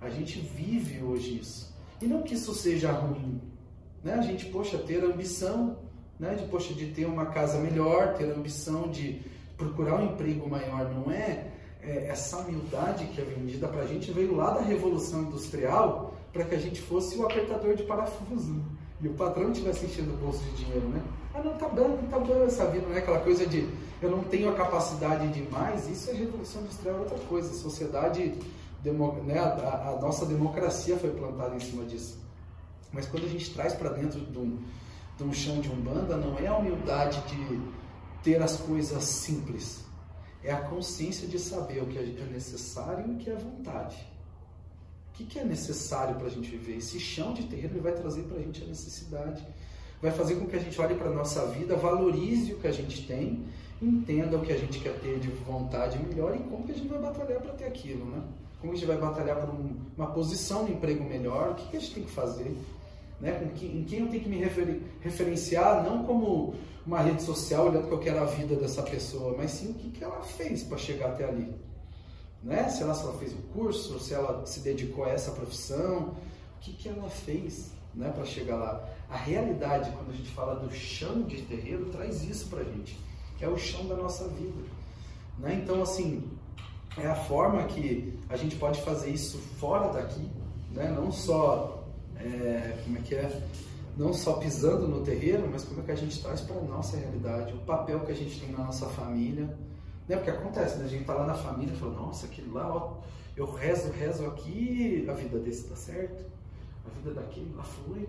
A 0.00 0.08
gente 0.08 0.38
vive 0.38 1.02
hoje 1.02 1.40
isso. 1.40 1.74
E 2.00 2.06
não 2.06 2.22
que 2.22 2.34
isso 2.34 2.54
seja 2.54 2.92
ruim, 2.92 3.40
né? 4.04 4.14
A 4.14 4.22
gente, 4.22 4.46
poxa, 4.46 4.78
ter 4.78 5.02
ambição, 5.02 5.76
né? 6.20 6.36
De, 6.36 6.46
poxa, 6.46 6.72
de 6.72 6.86
ter 6.92 7.04
uma 7.04 7.26
casa 7.26 7.58
melhor, 7.58 8.14
ter 8.14 8.30
ambição 8.30 8.88
de 8.88 9.22
procurar 9.56 10.00
um 10.00 10.12
emprego 10.12 10.48
maior, 10.48 10.88
não 10.94 11.10
é 11.10 11.50
é, 11.82 12.06
essa 12.06 12.38
humildade 12.38 13.06
que 13.06 13.20
é 13.20 13.24
vendida 13.24 13.66
para 13.66 13.82
a 13.82 13.86
gente 13.86 14.12
veio 14.12 14.36
lá 14.36 14.50
da 14.50 14.60
Revolução 14.60 15.22
Industrial 15.22 16.14
para 16.32 16.44
que 16.44 16.54
a 16.54 16.58
gente 16.58 16.80
fosse 16.80 17.18
o 17.18 17.26
apertador 17.26 17.74
de 17.74 17.82
parafuso 17.82 18.62
e 19.00 19.08
o 19.08 19.14
patrão 19.14 19.52
tivesse 19.52 19.86
enchendo 19.86 20.12
o 20.12 20.16
bolso 20.16 20.42
de 20.44 20.64
dinheiro, 20.64 20.88
né? 20.88 21.02
Ah, 21.34 21.40
não, 21.42 21.54
tá 21.54 21.68
bom, 21.68 21.98
tá 22.10 22.18
bom 22.18 22.44
essa 22.44 22.66
vida, 22.66 22.86
não 22.86 22.94
é 22.94 22.98
aquela 22.98 23.20
coisa 23.20 23.46
de 23.46 23.68
eu 24.02 24.10
não 24.10 24.24
tenho 24.24 24.50
a 24.50 24.54
capacidade 24.54 25.28
de 25.28 25.48
mais, 25.48 25.88
isso 25.88 26.10
é 26.10 26.14
Revolução 26.14 26.62
Industrial, 26.62 26.96
é 26.96 26.98
outra 26.98 27.18
coisa. 27.20 27.50
A 27.50 27.54
sociedade, 27.54 28.34
né, 28.84 29.38
a, 29.38 29.90
a 29.90 30.00
nossa 30.00 30.26
democracia 30.26 30.96
foi 30.96 31.10
plantada 31.10 31.54
em 31.54 31.60
cima 31.60 31.84
disso. 31.84 32.18
Mas 32.92 33.06
quando 33.06 33.24
a 33.24 33.28
gente 33.28 33.54
traz 33.54 33.74
para 33.74 33.90
dentro 33.90 34.20
de 34.20 34.38
um, 34.38 34.58
de 35.16 35.22
um 35.22 35.32
chão 35.32 35.60
de 35.60 35.70
umbanda, 35.70 36.16
não 36.16 36.36
é 36.36 36.48
a 36.48 36.56
humildade 36.56 37.22
de 37.28 37.60
ter 38.24 38.42
as 38.42 38.56
coisas 38.56 39.04
simples, 39.04 39.84
é 40.42 40.52
a 40.52 40.60
consciência 40.62 41.28
de 41.28 41.38
saber 41.38 41.80
o 41.80 41.86
que 41.86 41.98
é 41.98 42.26
necessário 42.26 43.06
e 43.08 43.14
o 43.14 43.16
que 43.18 43.30
é 43.30 43.36
vontade. 43.36 44.04
O 45.12 45.24
que 45.24 45.38
é 45.38 45.44
necessário 45.44 46.16
para 46.16 46.26
a 46.26 46.30
gente 46.30 46.50
viver? 46.50 46.78
Esse 46.78 46.98
chão 46.98 47.34
de 47.34 47.42
terreno 47.44 47.80
vai 47.80 47.92
trazer 47.92 48.22
para 48.22 48.38
a 48.38 48.40
gente 48.40 48.62
a 48.62 48.66
necessidade. 48.66 49.46
Vai 50.00 50.10
fazer 50.10 50.36
com 50.36 50.46
que 50.46 50.56
a 50.56 50.58
gente 50.58 50.80
olhe 50.80 50.94
para 50.94 51.08
a 51.08 51.12
nossa 51.12 51.46
vida, 51.46 51.76
valorize 51.76 52.54
o 52.54 52.58
que 52.58 52.66
a 52.66 52.72
gente 52.72 53.06
tem, 53.06 53.44
entenda 53.80 54.36
o 54.36 54.40
que 54.40 54.52
a 54.52 54.56
gente 54.56 54.80
quer 54.80 54.98
ter 55.00 55.20
de 55.20 55.28
vontade 55.28 55.98
melhor 55.98 56.34
e 56.34 56.40
como 56.40 56.64
que 56.64 56.72
a 56.72 56.74
gente 56.74 56.88
vai 56.88 56.98
batalhar 56.98 57.40
para 57.40 57.52
ter 57.52 57.66
aquilo, 57.66 58.06
né? 58.06 58.22
Como 58.60 58.72
a 58.72 58.76
gente 58.76 58.86
vai 58.86 58.96
batalhar 58.96 59.36
por 59.36 59.54
um, 59.54 59.76
uma 59.96 60.06
posição 60.08 60.64
de 60.64 60.72
emprego 60.72 61.04
melhor, 61.04 61.50
o 61.50 61.54
que, 61.54 61.68
que 61.68 61.76
a 61.76 61.80
gente 61.80 61.94
tem 61.94 62.04
que 62.04 62.10
fazer? 62.10 62.56
Né? 63.20 63.52
Em 63.62 63.84
quem 63.84 64.00
eu 64.00 64.08
tenho 64.08 64.22
que 64.22 64.28
me 64.28 64.42
referenciar, 65.00 65.84
não 65.84 66.04
como 66.04 66.54
uma 66.84 67.00
rede 67.00 67.22
social 67.22 67.68
olhando 67.68 67.88
qual 67.88 68.02
era 68.02 68.22
a 68.22 68.24
vida 68.24 68.56
dessa 68.56 68.82
pessoa, 68.82 69.34
mas 69.36 69.52
sim 69.52 69.70
o 69.70 69.74
que, 69.74 69.90
que 69.90 70.02
ela 70.02 70.20
fez 70.22 70.64
para 70.64 70.78
chegar 70.78 71.10
até 71.10 71.24
ali. 71.24 71.54
Né? 72.42 72.68
Se, 72.68 72.82
ela, 72.82 72.94
se 72.94 73.04
ela 73.04 73.18
fez 73.18 73.32
o 73.32 73.42
curso, 73.52 73.98
se 74.00 74.14
ela 74.14 74.44
se 74.46 74.60
dedicou 74.60 75.04
a 75.04 75.10
essa 75.10 75.30
profissão, 75.30 76.14
o 76.56 76.60
que, 76.60 76.72
que 76.72 76.88
ela 76.88 77.08
fez 77.08 77.70
né, 77.94 78.10
para 78.10 78.24
chegar 78.24 78.56
lá. 78.56 78.88
A 79.08 79.16
realidade, 79.16 79.90
quando 79.90 80.10
a 80.10 80.16
gente 80.16 80.30
fala 80.30 80.56
do 80.56 80.72
chão 80.72 81.22
de 81.22 81.42
terreiro, 81.42 81.86
traz 81.86 82.22
isso 82.22 82.48
para 82.48 82.60
a 82.60 82.64
gente, 82.64 82.98
que 83.38 83.44
é 83.44 83.48
o 83.48 83.58
chão 83.58 83.86
da 83.86 83.94
nossa 83.94 84.26
vida. 84.28 84.62
Né? 85.38 85.60
Então, 85.62 85.82
assim, 85.82 86.30
é 86.96 87.06
a 87.06 87.14
forma 87.14 87.64
que 87.64 88.18
a 88.28 88.36
gente 88.36 88.56
pode 88.56 88.80
fazer 88.82 89.10
isso 89.10 89.38
fora 89.58 89.92
daqui, 89.92 90.28
né? 90.72 90.90
não 90.90 91.12
só, 91.12 91.84
é, 92.16 92.78
como 92.84 92.98
é 92.98 93.00
que 93.00 93.14
é, 93.14 93.42
não 93.96 94.12
só 94.12 94.34
pisando 94.34 94.88
no 94.88 95.02
terreiro, 95.02 95.48
mas 95.50 95.64
como 95.64 95.80
é 95.80 95.84
que 95.84 95.90
a 95.90 95.96
gente 95.96 96.20
traz 96.22 96.40
para 96.40 96.56
a 96.56 96.62
nossa 96.62 96.96
realidade, 96.96 97.52
o 97.52 97.58
papel 97.58 98.00
que 98.00 98.12
a 98.12 98.14
gente 98.14 98.40
tem 98.40 98.50
na 98.50 98.64
nossa 98.64 98.86
família. 98.86 99.54
Né? 100.08 100.16
Porque 100.16 100.30
acontece, 100.30 100.78
né? 100.78 100.84
a 100.84 100.88
gente 100.88 101.04
tá 101.04 101.14
lá 101.14 101.26
na 101.26 101.34
família 101.34 101.72
e 101.72 101.76
fala, 101.76 101.92
nossa, 101.92 102.26
aquele 102.26 102.50
lá, 102.50 102.74
ó, 102.74 102.94
eu 103.36 103.50
rezo, 103.50 103.90
rezo 103.92 104.26
aqui, 104.26 105.06
a 105.08 105.12
vida 105.12 105.38
desse 105.38 105.64
tá 105.64 105.76
certo, 105.76 106.24
a 106.86 106.98
vida 106.98 107.20
daquele 107.20 107.54
lá 107.56 107.62
foi. 107.62 108.08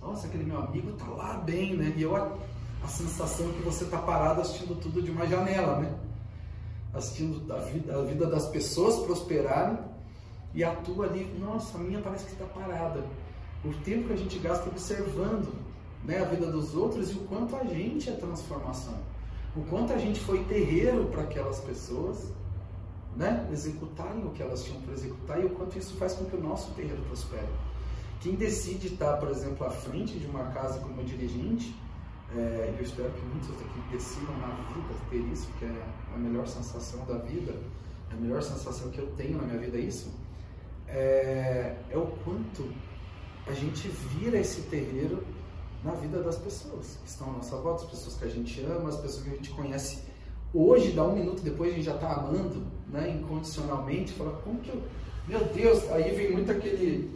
Nossa, 0.00 0.26
aquele 0.26 0.44
meu 0.44 0.58
amigo 0.58 0.92
tá 0.92 1.06
lá 1.06 1.34
bem, 1.38 1.76
né? 1.76 1.94
E 1.96 2.02
eu, 2.02 2.14
a, 2.14 2.36
a 2.82 2.88
sensação 2.88 3.50
que 3.52 3.62
você 3.62 3.84
tá 3.86 3.98
parado 3.98 4.40
assistindo 4.40 4.78
tudo 4.80 5.00
de 5.00 5.10
uma 5.10 5.26
janela, 5.26 5.80
né? 5.80 5.94
Assistindo 6.92 7.52
a 7.52 7.58
vida, 7.58 7.98
a 7.98 8.02
vida 8.04 8.26
das 8.26 8.46
pessoas 8.48 9.04
prosperarem 9.04 9.78
e 10.54 10.62
a 10.62 10.74
tua 10.76 11.06
ali, 11.06 11.24
nossa, 11.38 11.78
a 11.78 11.80
minha 11.80 12.00
parece 12.00 12.26
que 12.26 12.32
está 12.32 12.44
parada. 12.44 13.02
O 13.64 13.72
tempo 13.82 14.08
que 14.08 14.12
a 14.12 14.16
gente 14.16 14.38
gasta 14.38 14.68
observando 14.68 15.54
né, 16.04 16.18
a 16.18 16.24
vida 16.24 16.46
dos 16.50 16.74
outros 16.74 17.10
e 17.10 17.14
o 17.14 17.20
quanto 17.20 17.56
a 17.56 17.64
gente 17.64 18.10
é 18.10 18.12
transformação. 18.12 18.94
O 19.56 19.62
quanto 19.62 19.92
a 19.92 19.98
gente 19.98 20.20
foi 20.20 20.42
terreiro 20.44 21.06
para 21.06 21.22
aquelas 21.22 21.60
pessoas 21.60 22.32
né, 23.16 23.48
executarem 23.52 24.24
o 24.24 24.30
que 24.30 24.42
elas 24.42 24.64
tinham 24.64 24.80
para 24.82 24.92
executar 24.92 25.40
e 25.40 25.46
o 25.46 25.50
quanto 25.50 25.78
isso 25.78 25.94
faz 25.96 26.14
com 26.14 26.24
que 26.24 26.36
o 26.36 26.40
nosso 26.40 26.72
terreiro 26.72 27.00
prospere. 27.02 27.48
Quem 28.20 28.34
decide 28.34 28.88
estar, 28.88 29.18
por 29.18 29.30
exemplo, 29.30 29.66
à 29.66 29.70
frente 29.70 30.18
de 30.18 30.26
uma 30.26 30.46
casa 30.46 30.80
como 30.80 31.04
dirigente, 31.04 31.74
é, 32.34 32.74
eu 32.76 32.82
espero 32.82 33.10
que 33.12 33.24
muitos 33.26 33.50
aqui 33.50 33.80
decidam 33.92 34.36
na 34.38 34.48
vida 34.48 34.94
ter 35.08 35.20
isso, 35.32 35.48
que 35.58 35.66
é 35.66 35.86
a 36.12 36.18
melhor 36.18 36.48
sensação 36.48 37.04
da 37.04 37.18
vida, 37.18 37.54
a 38.10 38.16
melhor 38.16 38.42
sensação 38.42 38.90
que 38.90 38.98
eu 38.98 39.06
tenho 39.12 39.36
na 39.36 39.44
minha 39.44 39.58
vida 39.58 39.76
é 39.78 39.82
isso, 39.82 40.10
é, 40.88 41.76
é 41.90 41.96
o 41.96 42.06
quanto 42.24 42.68
a 43.46 43.52
gente 43.52 43.88
vira 43.88 44.38
esse 44.38 44.62
terreiro 44.62 45.22
na 45.84 45.92
vida 45.92 46.22
das 46.22 46.36
pessoas 46.36 46.96
que 47.02 47.08
estão 47.08 47.28
à 47.28 47.32
nossa 47.32 47.56
volta, 47.56 47.84
as 47.84 47.90
pessoas 47.90 48.16
que 48.16 48.24
a 48.24 48.28
gente 48.28 48.64
ama, 48.64 48.88
as 48.88 48.96
pessoas 48.96 49.22
que 49.24 49.30
a 49.30 49.34
gente 49.34 49.50
conhece 49.50 49.98
hoje, 50.52 50.92
dá 50.92 51.04
um 51.04 51.14
minuto 51.14 51.42
depois 51.42 51.72
a 51.72 51.76
gente 51.76 51.84
já 51.84 51.94
está 51.94 52.12
amando, 52.12 52.66
né, 52.88 53.10
incondicionalmente, 53.10 54.12
fala, 54.12 54.40
como 54.42 54.60
que 54.60 54.70
eu... 54.70 54.82
Meu 55.28 55.44
Deus, 55.44 55.90
aí 55.90 56.14
vem 56.14 56.32
muito 56.32 56.50
aquele, 56.50 57.10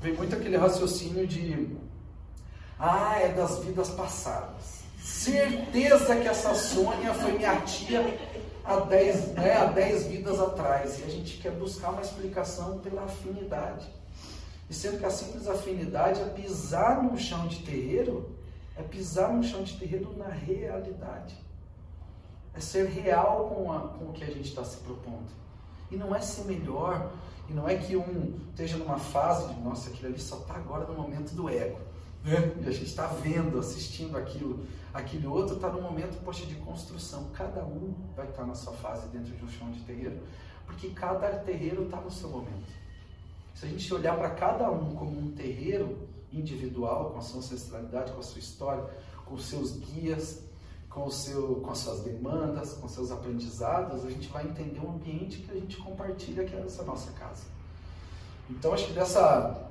vem 0.00 0.14
muito 0.14 0.34
aquele 0.34 0.56
raciocínio 0.56 1.26
de, 1.26 1.74
ah, 2.78 3.18
é 3.18 3.28
das 3.28 3.58
vidas 3.64 3.88
passadas. 3.90 4.84
Certeza 5.02 6.16
que 6.16 6.28
essa 6.28 6.54
Sônia 6.54 7.14
foi 7.14 7.32
minha 7.32 7.60
tia 7.62 8.18
há 8.64 8.76
10 8.76 9.28
né, 9.34 9.56
há 9.56 9.66
dez 9.66 10.06
vidas 10.06 10.40
atrás. 10.40 10.98
E 10.98 11.04
a 11.04 11.08
gente 11.08 11.38
quer 11.38 11.52
buscar 11.52 11.90
uma 11.90 12.02
explicação 12.02 12.78
pela 12.78 13.04
afinidade. 13.04 13.86
E 14.68 14.74
sendo 14.74 14.98
que 14.98 15.04
a 15.04 15.10
simples 15.10 15.46
afinidade 15.46 16.20
é 16.20 16.24
pisar 16.26 17.02
no 17.02 17.18
chão 17.18 17.46
de 17.46 17.62
terreiro, 17.62 18.34
é 18.76 18.82
pisar 18.82 19.32
no 19.32 19.42
chão 19.42 19.62
de 19.62 19.78
terreiro 19.78 20.16
na 20.16 20.28
realidade. 20.28 21.36
É 22.54 22.60
ser 22.60 22.86
real 22.86 23.50
com, 23.50 23.72
a, 23.72 23.80
com 23.80 24.06
o 24.06 24.12
que 24.12 24.24
a 24.24 24.28
gente 24.28 24.48
está 24.48 24.64
se 24.64 24.78
propondo. 24.78 25.28
E 25.90 25.96
não 25.96 26.14
é 26.14 26.20
ser 26.20 26.44
melhor, 26.44 27.12
e 27.48 27.52
não 27.52 27.68
é 27.68 27.76
que 27.76 27.96
um 27.96 28.40
esteja 28.50 28.76
numa 28.76 28.98
fase 28.98 29.52
de, 29.52 29.60
nossa, 29.60 29.90
aquilo 29.90 30.08
ali 30.08 30.20
só 30.20 30.38
está 30.38 30.54
agora 30.54 30.86
no 30.86 30.94
momento 30.94 31.34
do 31.34 31.48
ego. 31.48 31.78
Né? 32.24 32.54
E 32.62 32.68
a 32.68 32.72
gente 32.72 32.86
está 32.86 33.06
vendo, 33.06 33.58
assistindo 33.58 34.16
aquilo. 34.16 34.66
Aquele 34.94 35.26
outro 35.26 35.56
está 35.56 35.68
no 35.68 35.82
momento, 35.82 36.22
poxa, 36.24 36.46
de 36.46 36.54
construção. 36.54 37.28
Cada 37.34 37.62
um 37.62 37.94
vai 38.16 38.26
estar 38.26 38.42
tá 38.42 38.46
na 38.46 38.54
sua 38.54 38.72
fase 38.72 39.08
dentro 39.08 39.36
de 39.36 39.44
um 39.44 39.48
chão 39.48 39.70
de 39.70 39.80
terreiro, 39.80 40.20
porque 40.64 40.88
cada 40.90 41.28
terreiro 41.38 41.84
está 41.84 42.00
no 42.00 42.10
seu 42.10 42.30
momento. 42.30 42.83
Se 43.54 43.66
a 43.66 43.68
gente 43.68 43.94
olhar 43.94 44.16
para 44.16 44.30
cada 44.30 44.70
um 44.70 44.94
como 44.96 45.16
um 45.16 45.30
terreiro 45.30 46.08
individual, 46.32 47.10
com 47.10 47.18
a 47.18 47.22
sua 47.22 47.38
ancestralidade, 47.38 48.12
com 48.12 48.18
a 48.18 48.22
sua 48.22 48.40
história, 48.40 48.84
com 49.24 49.36
os 49.36 49.46
seus 49.46 49.76
guias, 49.76 50.42
com, 50.90 51.06
o 51.06 51.10
seu, 51.10 51.56
com 51.56 51.70
as 51.70 51.78
suas 51.78 52.00
demandas, 52.00 52.72
com 52.74 52.88
seus 52.88 53.12
aprendizados, 53.12 54.04
a 54.04 54.10
gente 54.10 54.28
vai 54.28 54.44
entender 54.44 54.80
o 54.80 54.90
ambiente 54.90 55.38
que 55.38 55.50
a 55.52 55.54
gente 55.54 55.76
compartilha, 55.76 56.44
que 56.44 56.54
é 56.54 56.60
essa 56.60 56.82
nossa 56.82 57.12
casa. 57.12 57.44
Então, 58.50 58.74
acho 58.74 58.88
que 58.88 58.92
dessa, 58.92 59.70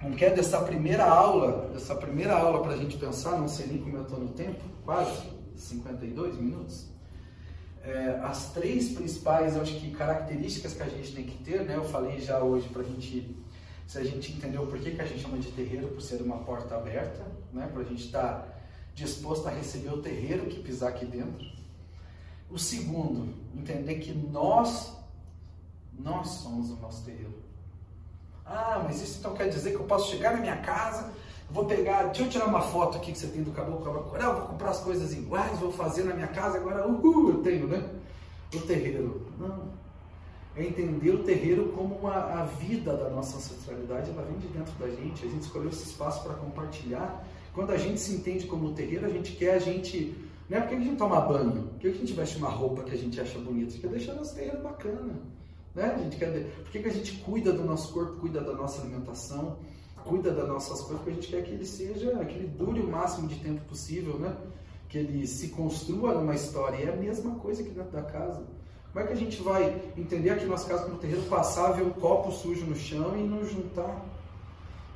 não 0.00 0.12
quer 0.12 0.34
dessa 0.34 0.60
primeira 0.60 1.04
aula, 1.04 1.68
dessa 1.72 1.96
primeira 1.96 2.36
aula 2.36 2.62
para 2.62 2.72
a 2.72 2.76
gente 2.76 2.96
pensar, 2.96 3.36
não 3.36 3.48
sei 3.48 3.66
nem 3.66 3.78
como 3.82 3.96
eu 3.96 4.02
estou 4.02 4.20
no 4.20 4.28
tempo, 4.28 4.60
quase 4.84 5.28
52 5.56 6.36
minutos 6.36 6.91
é, 7.84 8.20
as 8.22 8.52
três 8.52 8.90
principais, 8.90 9.56
acho 9.56 9.74
que, 9.74 9.90
características 9.90 10.74
que 10.74 10.82
a 10.82 10.88
gente 10.88 11.14
tem 11.14 11.24
que 11.24 11.42
ter, 11.42 11.64
né? 11.64 11.76
Eu 11.76 11.84
falei 11.84 12.20
já 12.20 12.42
hoje 12.42 12.68
para 12.68 12.82
a 12.82 12.84
gente, 12.84 13.36
se 13.86 13.98
a 13.98 14.04
gente 14.04 14.32
entendeu 14.32 14.66
por 14.66 14.78
que, 14.78 14.92
que 14.92 15.00
a 15.00 15.06
gente 15.06 15.20
chama 15.20 15.38
de 15.38 15.50
terreiro, 15.50 15.88
por 15.88 16.00
ser 16.00 16.22
uma 16.22 16.38
porta 16.38 16.76
aberta, 16.76 17.26
né? 17.52 17.68
Para 17.72 17.82
a 17.82 17.84
gente 17.84 18.04
estar 18.06 18.22
tá 18.22 18.48
disposto 18.94 19.46
a 19.48 19.50
receber 19.50 19.90
o 19.90 20.00
terreiro 20.00 20.46
que 20.46 20.62
pisar 20.62 20.90
aqui 20.90 21.04
dentro. 21.04 21.44
O 22.48 22.58
segundo, 22.58 23.34
entender 23.56 23.96
que 23.96 24.12
nós, 24.12 24.96
nós 25.98 26.28
somos 26.28 26.70
o 26.70 26.76
nosso 26.76 27.04
terreiro. 27.04 27.42
Ah, 28.44 28.82
mas 28.84 29.02
isso 29.02 29.18
então 29.18 29.34
quer 29.34 29.48
dizer 29.48 29.70
que 29.70 29.76
eu 29.76 29.84
posso 29.84 30.10
chegar 30.10 30.34
na 30.34 30.40
minha 30.40 30.56
casa 30.58 31.12
vou 31.52 31.66
pegar, 31.66 32.04
deixa 32.04 32.22
eu 32.22 32.28
tirar 32.28 32.46
uma 32.46 32.62
foto 32.62 32.96
aqui 32.96 33.12
que 33.12 33.18
você 33.18 33.26
tem 33.26 33.42
do 33.42 33.50
caboclo 33.50 34.04
Coral, 34.04 34.36
vou 34.36 34.46
comprar 34.48 34.70
as 34.70 34.80
coisas 34.80 35.12
iguais, 35.12 35.58
vou 35.58 35.70
fazer 35.70 36.04
na 36.04 36.14
minha 36.14 36.28
casa, 36.28 36.56
agora 36.56 36.88
uhul, 36.88 37.30
eu 37.30 37.38
tenho, 37.42 37.66
né? 37.66 37.84
O 38.54 38.60
terreiro. 38.60 39.26
Não. 39.38 39.82
É 40.54 40.64
entender 40.64 41.10
o 41.10 41.24
terreiro 41.24 41.72
como 41.74 41.94
uma, 41.96 42.14
a 42.14 42.44
vida 42.44 42.94
da 42.94 43.08
nossa 43.08 43.36
ancestralidade, 43.36 44.10
ela 44.10 44.22
vem 44.22 44.38
de 44.38 44.48
dentro 44.48 44.72
da 44.78 44.88
gente, 44.88 45.24
a 45.24 45.28
gente 45.28 45.42
escolheu 45.42 45.70
esse 45.70 45.84
espaço 45.84 46.22
para 46.22 46.34
compartilhar. 46.34 47.26
Quando 47.54 47.70
a 47.70 47.76
gente 47.76 48.00
se 48.00 48.14
entende 48.14 48.46
como 48.46 48.72
terreiro, 48.72 49.06
a 49.06 49.10
gente 49.10 49.32
quer 49.32 49.54
a 49.54 49.58
gente. 49.58 50.14
Não 50.48 50.58
é 50.58 50.60
porque 50.60 50.74
a 50.74 50.78
gente 50.78 50.96
toma 50.96 51.20
banho, 51.20 51.68
por 51.68 51.78
que 51.80 51.88
a 51.88 51.94
gente 51.94 52.12
veste 52.12 52.36
uma 52.36 52.50
roupa 52.50 52.82
que 52.82 52.94
a 52.94 52.98
gente 52.98 53.18
acha 53.18 53.38
bonita? 53.38 53.68
A 53.68 53.70
gente 53.70 53.80
quer 53.80 53.88
deixar 53.88 54.14
nosso 54.14 54.34
terreiro 54.34 54.62
bacana. 54.62 55.14
Né? 55.74 55.94
A 55.94 55.98
gente 55.98 56.16
quer, 56.16 56.50
por 56.62 56.70
que 56.70 56.78
a 56.78 56.92
gente 56.92 57.12
cuida 57.18 57.52
do 57.52 57.64
nosso 57.64 57.92
corpo, 57.92 58.20
cuida 58.20 58.40
da 58.42 58.52
nossa 58.52 58.82
alimentação? 58.82 59.56
Cuida 60.04 60.30
das 60.30 60.48
nossas 60.48 60.80
coisas, 60.80 60.96
porque 60.96 61.10
a 61.10 61.14
gente 61.14 61.28
quer 61.28 61.42
que 61.42 61.52
ele 61.52 61.66
seja, 61.66 62.24
que 62.24 62.34
ele 62.34 62.48
dure 62.48 62.80
o 62.80 62.88
máximo 62.88 63.28
de 63.28 63.36
tempo 63.36 63.60
possível, 63.62 64.18
né? 64.18 64.36
Que 64.88 64.98
ele 64.98 65.26
se 65.26 65.48
construa 65.48 66.14
numa 66.14 66.34
história. 66.34 66.76
E 66.76 66.84
é 66.84 66.92
a 66.92 66.96
mesma 66.96 67.36
coisa 67.36 67.62
aqui 67.62 67.70
dentro 67.70 67.92
da 67.92 68.02
casa. 68.02 68.42
Como 68.92 69.04
é 69.04 69.08
que 69.08 69.14
a 69.14 69.16
gente 69.16 69.42
vai 69.42 69.82
entender 69.96 70.30
aqui 70.30 70.44
nas 70.44 70.64
casas 70.64 70.88
no 70.88 70.98
terreno, 70.98 71.22
passar, 71.22 71.72
ver 71.72 71.82
um 71.82 71.90
copo 71.90 72.30
sujo 72.30 72.66
no 72.66 72.76
chão 72.76 73.16
e 73.16 73.22
não 73.22 73.42
juntar? 73.42 74.04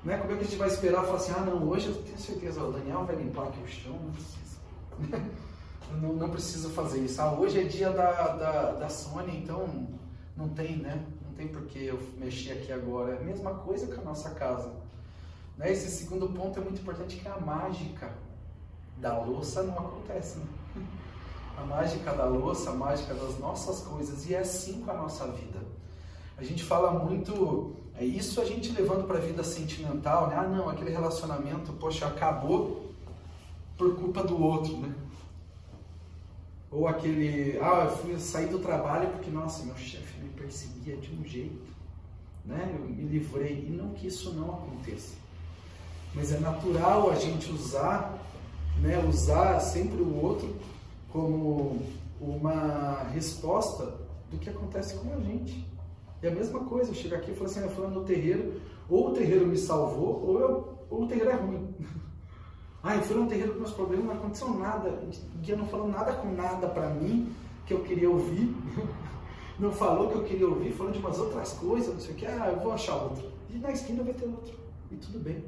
Né? 0.05 0.19
Como 0.19 0.33
é 0.33 0.37
que 0.37 0.43
a 0.43 0.45
gente 0.45 0.57
vai 0.57 0.69
esperar 0.69 1.03
falar 1.03 1.17
assim, 1.17 1.33
ah 1.35 1.41
não, 1.41 1.67
hoje 1.67 1.89
eu 1.89 1.95
tenho 1.95 2.19
certeza, 2.19 2.63
o 2.63 2.71
Daniel 2.71 3.05
vai 3.07 3.17
limpar 3.17 3.49
aqui 3.49 3.61
o 3.63 3.67
chão, 3.67 3.93
não 3.93 4.13
precisa. 4.13 4.59
não, 6.01 6.13
não 6.13 6.31
precisa 6.31 6.69
fazer 6.71 7.01
isso. 7.01 7.21
Ah, 7.23 7.33
hoje 7.33 7.61
é 7.61 7.65
dia 7.65 7.91
da, 7.91 8.13
da, 8.13 8.73
da 8.73 8.89
então 9.33 9.89
não 10.37 10.51
tem, 10.51 10.77
né? 10.77 11.03
Não 11.25 11.33
tem 11.33 11.49
por 11.49 11.63
que 11.63 11.87
eu 11.87 11.99
mexer 12.19 12.53
aqui 12.53 12.73
agora. 12.73 13.15
É 13.15 13.17
a 13.17 13.25
mesma 13.25 13.55
coisa 13.55 13.87
com 13.93 14.01
a 14.01 14.05
nossa 14.05 14.31
casa. 14.31 14.71
Né? 15.57 15.73
Esse 15.73 15.91
segundo 15.91 16.29
ponto 16.29 16.59
é 16.59 16.63
muito 16.63 16.81
importante, 16.81 17.17
que 17.17 17.27
é 17.27 17.31
a 17.31 17.41
mágica 17.41 18.13
da 18.99 19.19
louça 19.19 19.63
não 19.63 19.79
acontece. 19.79 20.39
Né? 20.39 20.47
A 21.59 21.65
mágica 21.65 22.13
da 22.13 22.27
louça, 22.27 22.71
a 22.71 22.75
mágica 22.75 23.15
das 23.15 23.39
nossas 23.39 23.81
coisas, 23.81 24.29
e 24.29 24.35
é 24.35 24.41
assim 24.41 24.83
com 24.83 24.91
a 24.91 24.95
nossa 24.95 25.27
vida. 25.29 25.59
A 26.37 26.45
gente 26.45 26.63
fala 26.63 26.93
muito, 26.93 27.75
é 27.95 28.05
isso 28.05 28.41
a 28.43 28.45
gente 28.45 28.71
levando 28.73 29.07
para 29.07 29.17
a 29.17 29.21
vida 29.21 29.43
sentimental, 29.43 30.29
né? 30.29 30.37
Ah, 30.37 30.47
não, 30.47 30.69
aquele 30.69 30.91
relacionamento, 30.91 31.73
poxa, 31.73 32.07
acabou 32.07 32.93
por 33.75 33.97
culpa 33.97 34.23
do 34.23 34.43
outro, 34.43 34.77
né? 34.77 34.95
Ou 36.71 36.87
aquele, 36.87 37.59
ah, 37.59 37.85
eu 37.85 37.97
fui 37.97 38.19
sair 38.19 38.49
do 38.49 38.59
trabalho 38.59 39.09
porque, 39.13 39.31
nossa, 39.31 39.65
meu 39.65 39.77
chefe 39.77 40.21
me 40.21 40.29
perseguia 40.29 40.99
de 40.99 41.15
um 41.15 41.25
jeito, 41.25 41.75
né? 42.45 42.71
Eu 42.79 42.87
me 42.87 43.03
livrei. 43.03 43.67
E 43.67 43.71
não 43.71 43.95
que 43.95 44.09
isso 44.09 44.35
não 44.35 44.53
aconteça. 44.53 45.15
Mas 46.15 46.33
é 46.33 46.39
natural 46.39 47.11
a 47.11 47.15
gente 47.15 47.51
usar, 47.53 48.19
né, 48.81 48.99
usar 49.07 49.61
sempre 49.61 50.01
o 50.01 50.23
outro 50.23 50.55
como 51.13 51.81
uma 52.21 53.05
resposta 53.13 53.95
do 54.31 54.39
que 54.39 54.51
acontece 54.51 54.97
com 54.97 55.13
a 55.13 55.21
gente. 55.21 55.67
É 56.23 56.29
a 56.29 56.31
mesma 56.31 56.61
coisa, 56.61 56.91
eu 56.91 56.95
chego 56.95 57.15
aqui 57.15 57.31
e 57.31 57.35
falo 57.35 57.47
assim, 57.47 57.61
eu 57.61 57.71
fui 57.71 57.87
no 57.87 58.05
terreiro, 58.05 58.61
ou 58.89 59.11
o 59.11 59.13
terreiro 59.13 59.47
me 59.47 59.57
salvou, 59.57 60.25
ou, 60.27 60.41
eu, 60.41 60.79
ou 60.91 61.03
o 61.03 61.07
terreiro 61.07 61.31
é 61.31 61.35
ruim. 61.35 61.75
ah, 62.83 62.97
eu 62.97 63.03
fui 63.03 63.17
no 63.17 63.27
terreiro 63.27 63.53
com 63.53 63.61
meus 63.61 63.73
problemas, 63.73 64.07
não 64.07 64.15
aconteceu 64.15 64.51
nada. 64.55 64.89
O 64.89 65.39
guia 65.39 65.57
não 65.57 65.67
falou 65.67 65.89
nada 65.89 66.13
com 66.15 66.33
nada 66.33 66.69
para 66.69 66.89
mim 66.91 67.33
que 67.67 67.75
eu 67.75 67.83
queria 67.83 68.11
ouvir. 68.11 68.55
não 69.59 69.73
falou 69.73 70.09
que 70.09 70.17
eu 70.17 70.25
queria 70.25 70.49
ouvir, 70.49 70.73
falando 70.73 70.95
de 70.95 70.99
umas 70.99 71.19
outras 71.19 71.53
coisas, 71.55 71.93
não 71.93 72.01
sei 72.01 72.15
o 72.15 72.17
que. 72.17 72.27
Ah, 72.27 72.53
eu 72.55 72.61
vou 72.61 72.73
achar 72.73 72.97
outro. 72.97 73.25
E 73.51 73.59
na 73.59 73.73
esquina 73.73 74.03
vai 74.03 74.15
ter 74.15 74.27
outro. 74.27 74.55
E 74.91 74.97
tudo 74.97 75.19
bem. 75.19 75.45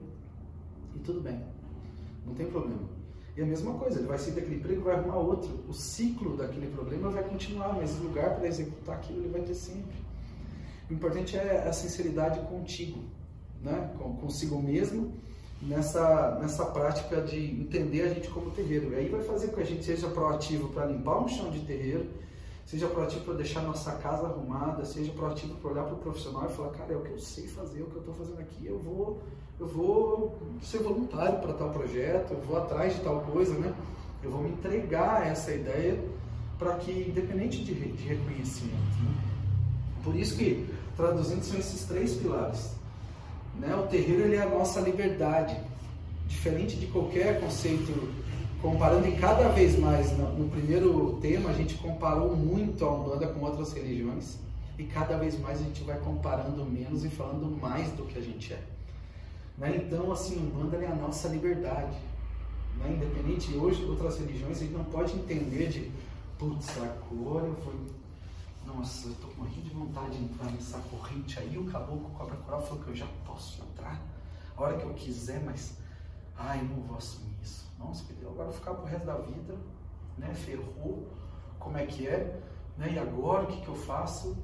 E 0.99 1.01
tudo 1.01 1.21
bem, 1.21 1.41
não 2.27 2.35
tem 2.35 2.47
problema. 2.47 2.89
E 3.37 3.41
a 3.43 3.47
mesma 3.47 3.75
coisa, 3.75 4.01
ele 4.01 4.09
vai 4.09 4.19
sair 4.19 4.33
daquele 4.33 4.57
emprego 4.57 4.83
vai 4.83 4.97
arrumar 4.97 5.19
outro. 5.19 5.65
O 5.69 5.73
ciclo 5.73 6.37
daquele 6.37 6.67
problema 6.67 7.09
vai 7.09 7.23
continuar, 7.23 7.73
mas 7.73 7.97
o 7.97 8.03
lugar 8.03 8.35
para 8.35 8.49
executar 8.49 8.97
aquilo 8.97 9.21
ele 9.21 9.29
vai 9.29 9.43
ter 9.43 9.55
sempre. 9.55 9.97
O 10.91 10.93
importante 10.93 11.37
é 11.37 11.69
a 11.69 11.73
sinceridade 11.73 12.41
contigo, 12.49 12.99
né? 13.63 13.95
consigo 14.21 14.61
mesmo 14.61 15.13
nessa, 15.63 16.37
nessa 16.41 16.67
prática 16.67 17.21
de 17.21 17.39
entender 17.61 18.03
a 18.03 18.15
gente 18.15 18.29
como 18.29 18.51
terreiro. 18.51 18.93
E 18.93 18.97
aí 18.97 19.09
vai 19.09 19.23
fazer 19.23 19.49
com 19.49 19.57
que 19.57 19.63
a 19.63 19.67
gente 19.67 19.85
seja 19.85 20.09
proativo 20.09 20.71
para 20.71 20.87
limpar 20.87 21.23
um 21.23 21.29
chão 21.29 21.49
de 21.51 21.61
terreiro, 21.61 22.09
seja 22.69 22.87
proativo 22.87 23.25
para 23.25 23.35
deixar 23.35 23.63
nossa 23.63 23.93
casa 23.93 24.27
arrumada, 24.27 24.85
seja 24.85 25.11
proativo 25.13 25.55
para 25.55 25.71
olhar 25.71 25.85
para 25.85 25.95
o 25.95 25.99
profissional 25.99 26.47
e 26.51 26.53
falar, 26.53 26.69
cara, 26.73 26.93
é 26.93 26.97
o 26.97 27.01
que 27.01 27.13
eu 27.13 27.19
sei 27.19 27.49
fazer, 27.49 27.81
é 27.81 27.83
o 27.83 27.87
que 27.87 27.97
eu 27.97 28.01
estou 28.01 28.15
fazendo 28.15 28.41
aqui, 28.41 28.67
eu 28.67 28.79
vou, 28.79 29.23
eu 29.59 29.67
vou 29.67 30.39
ser 30.61 30.83
voluntário 30.83 31.39
para 31.39 31.55
tal 31.55 31.71
projeto, 31.71 32.33
eu 32.33 32.41
vou 32.43 32.59
atrás 32.59 32.95
de 32.95 33.01
tal 33.01 33.23
coisa, 33.23 33.55
né? 33.55 33.75
Eu 34.23 34.31
vou 34.31 34.43
me 34.43 34.51
entregar 34.51 35.23
a 35.23 35.27
essa 35.29 35.51
ideia 35.51 35.99
para 36.59 36.75
que, 36.75 36.93
independente 36.93 37.65
de, 37.65 37.73
de 37.73 38.07
reconhecimento. 38.07 38.75
Né? 39.03 39.15
Por 40.05 40.15
isso 40.15 40.37
que, 40.37 40.69
traduzindo, 40.95 41.43
são 41.45 41.59
esses 41.59 41.85
três 41.87 42.17
pilares. 42.17 42.73
Né? 43.59 43.75
O 43.77 43.87
terreiro 43.87 44.25
ele 44.25 44.37
é 44.37 44.43
a 44.43 44.49
nossa 44.49 44.79
liberdade, 44.81 45.59
diferente 46.27 46.77
de 46.77 46.87
qualquer 46.89 47.41
conceito, 47.41 48.13
comparando 48.61 49.07
e 49.07 49.17
cada 49.17 49.49
vez 49.49 49.79
mais, 49.79 50.17
no, 50.17 50.49
primeiro 50.49 51.19
tema 51.21 51.51
a 51.51 51.53
gente 51.53 51.75
comparou 51.77 52.37
muito 52.37 52.85
a 52.85 52.93
Umbanda 52.93 53.29
com 53.29 53.45
outras 53.45 53.73
religiões, 53.73 54.39
e 54.79 54.85
cada 54.85 55.17
vez 55.17 55.39
mais 55.39 55.61
a 55.61 55.65
gente 55.65 55.83
vai 55.83 55.99
comparando 55.99 56.65
menos 56.65 57.05
e 57.05 57.09
falando 57.09 57.47
mais 57.61 57.91
do 57.93 58.05
que 58.05 58.19
a 58.19 58.23
gente 58.23 58.53
é. 58.53 58.63
Né? 59.57 59.83
Então, 59.85 60.11
assim, 60.13 60.37
Umbanda 60.39 60.77
é 60.77 60.87
a 60.87 60.95
nossa 60.95 61.29
liberdade. 61.29 61.97
Né? 62.79 62.95
Independente, 62.97 63.57
hoje, 63.57 63.85
outras 63.85 64.19
religiões, 64.19 64.59
a 64.59 64.61
gente 64.61 64.73
não 64.73 64.85
pode 64.85 65.15
entender 65.17 65.69
de 65.69 65.91
putz, 66.39 66.71
agora 66.79 67.47
eu 67.47 67.55
vou. 67.55 67.75
Nossa, 68.65 69.09
eu 69.09 69.15
tô 69.15 69.29
morrendo 69.37 69.63
de 69.63 69.71
vontade 69.71 70.17
de 70.17 70.25
entrar 70.25 70.53
nessa 70.53 70.79
corrente 70.79 71.39
aí. 71.39 71.57
O 71.57 71.65
caboclo 71.65 72.11
cobra 72.11 72.37
coral 72.37 72.63
falou 72.63 72.85
que 72.85 72.91
eu 72.91 72.97
já 72.97 73.07
posso 73.27 73.63
entrar 73.63 74.01
a 74.57 74.63
hora 74.63 74.77
que 74.77 74.85
eu 74.85 74.95
quiser, 74.95 75.43
mas 75.43 75.73
ai, 76.39 76.63
não 76.63 76.83
vou 76.83 76.97
assumir 76.97 77.35
isso. 77.43 77.71
Nossa, 77.79 78.05
agora 78.21 78.41
eu 78.41 78.45
vou 78.45 78.53
ficar 78.53 78.75
pro 78.75 78.87
resto 78.87 79.07
da 79.07 79.17
vida, 79.17 79.55
né? 80.17 80.33
Ferrou, 80.35 81.09
como 81.59 81.77
é 81.77 81.85
que 81.85 82.07
é, 82.07 82.41
né? 82.77 82.93
E 82.93 82.99
agora 82.99 83.45
o 83.45 83.47
que, 83.47 83.61
que 83.61 83.69
eu 83.69 83.77
faço? 83.77 84.37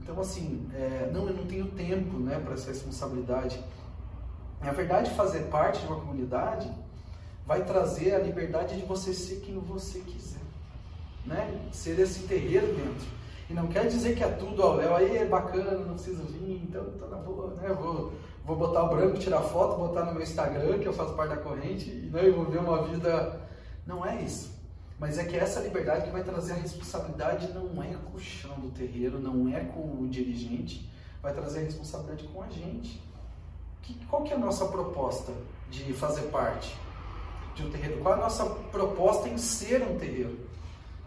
Então, 0.00 0.20
assim, 0.20 0.68
é, 0.74 1.10
não, 1.12 1.26
eu 1.26 1.34
não 1.34 1.46
tenho 1.46 1.66
tempo 1.72 2.18
né, 2.18 2.38
para 2.38 2.54
essa 2.54 2.68
responsabilidade. 2.68 3.62
Na 4.60 4.72
verdade, 4.72 5.10
fazer 5.10 5.44
parte 5.44 5.80
de 5.80 5.86
uma 5.86 6.00
comunidade 6.00 6.70
vai 7.44 7.64
trazer 7.64 8.14
a 8.14 8.18
liberdade 8.18 8.76
de 8.76 8.84
você 8.84 9.12
ser 9.14 9.40
quem 9.40 9.58
você 9.58 10.00
quiser 10.00 10.46
né? 11.26 11.60
Ser 11.72 11.98
esse 11.98 12.20
terreiro 12.20 12.68
dentro. 12.68 13.16
E 13.50 13.52
não 13.52 13.66
quer 13.66 13.86
dizer 13.86 14.16
que 14.16 14.24
é 14.24 14.28
tudo 14.28 14.62
ao 14.62 14.76
Léo, 14.76 14.94
aí 14.94 15.18
é 15.18 15.24
bacana, 15.24 15.72
não 15.72 15.94
preciso 15.94 16.24
vir, 16.24 16.62
então 16.64 16.84
tá 16.98 17.06
na 17.06 17.18
boa, 17.18 17.54
né? 17.54 17.68
Vou, 17.68 18.12
vou 18.46 18.56
botar 18.56 18.84
o 18.84 18.88
branco, 18.88 19.18
tirar 19.18 19.40
foto, 19.40 19.76
botar 19.76 20.04
no 20.04 20.12
meu 20.12 20.22
Instagram, 20.22 20.78
que 20.78 20.86
eu 20.86 20.92
faço 20.92 21.14
parte 21.14 21.30
da 21.30 21.36
corrente, 21.36 21.90
e 21.90 22.10
né, 22.12 22.26
eu 22.26 22.34
vou 22.34 22.44
ver 22.46 22.58
uma 22.58 22.82
vida. 22.84 23.40
Não 23.86 24.06
é 24.06 24.22
isso. 24.22 24.54
Mas 24.98 25.18
é 25.18 25.24
que 25.24 25.36
essa 25.36 25.60
liberdade 25.60 26.06
que 26.06 26.10
vai 26.10 26.24
trazer 26.24 26.52
a 26.52 26.56
responsabilidade 26.56 27.52
não 27.52 27.82
é 27.82 27.94
com 27.94 28.16
o 28.16 28.20
chão 28.20 28.54
do 28.58 28.70
terreiro, 28.70 29.18
não 29.18 29.54
é 29.54 29.60
com 29.60 30.00
o 30.00 30.08
dirigente, 30.08 30.90
vai 31.20 31.34
trazer 31.34 31.58
a 31.58 31.62
responsabilidade 31.62 32.24
com 32.28 32.42
a 32.42 32.48
gente. 32.48 33.02
Que, 33.82 33.94
qual 34.06 34.22
que 34.22 34.32
é 34.32 34.36
a 34.36 34.38
nossa 34.38 34.64
proposta 34.66 35.32
de 35.68 35.92
fazer 35.92 36.22
parte 36.28 36.74
de 37.54 37.64
um 37.64 37.70
terreiro? 37.70 38.00
Qual 38.00 38.14
é 38.14 38.16
a 38.16 38.20
nossa 38.20 38.46
proposta 38.46 39.28
em 39.28 39.36
ser 39.36 39.82
um 39.82 39.98
terreiro? 39.98 40.46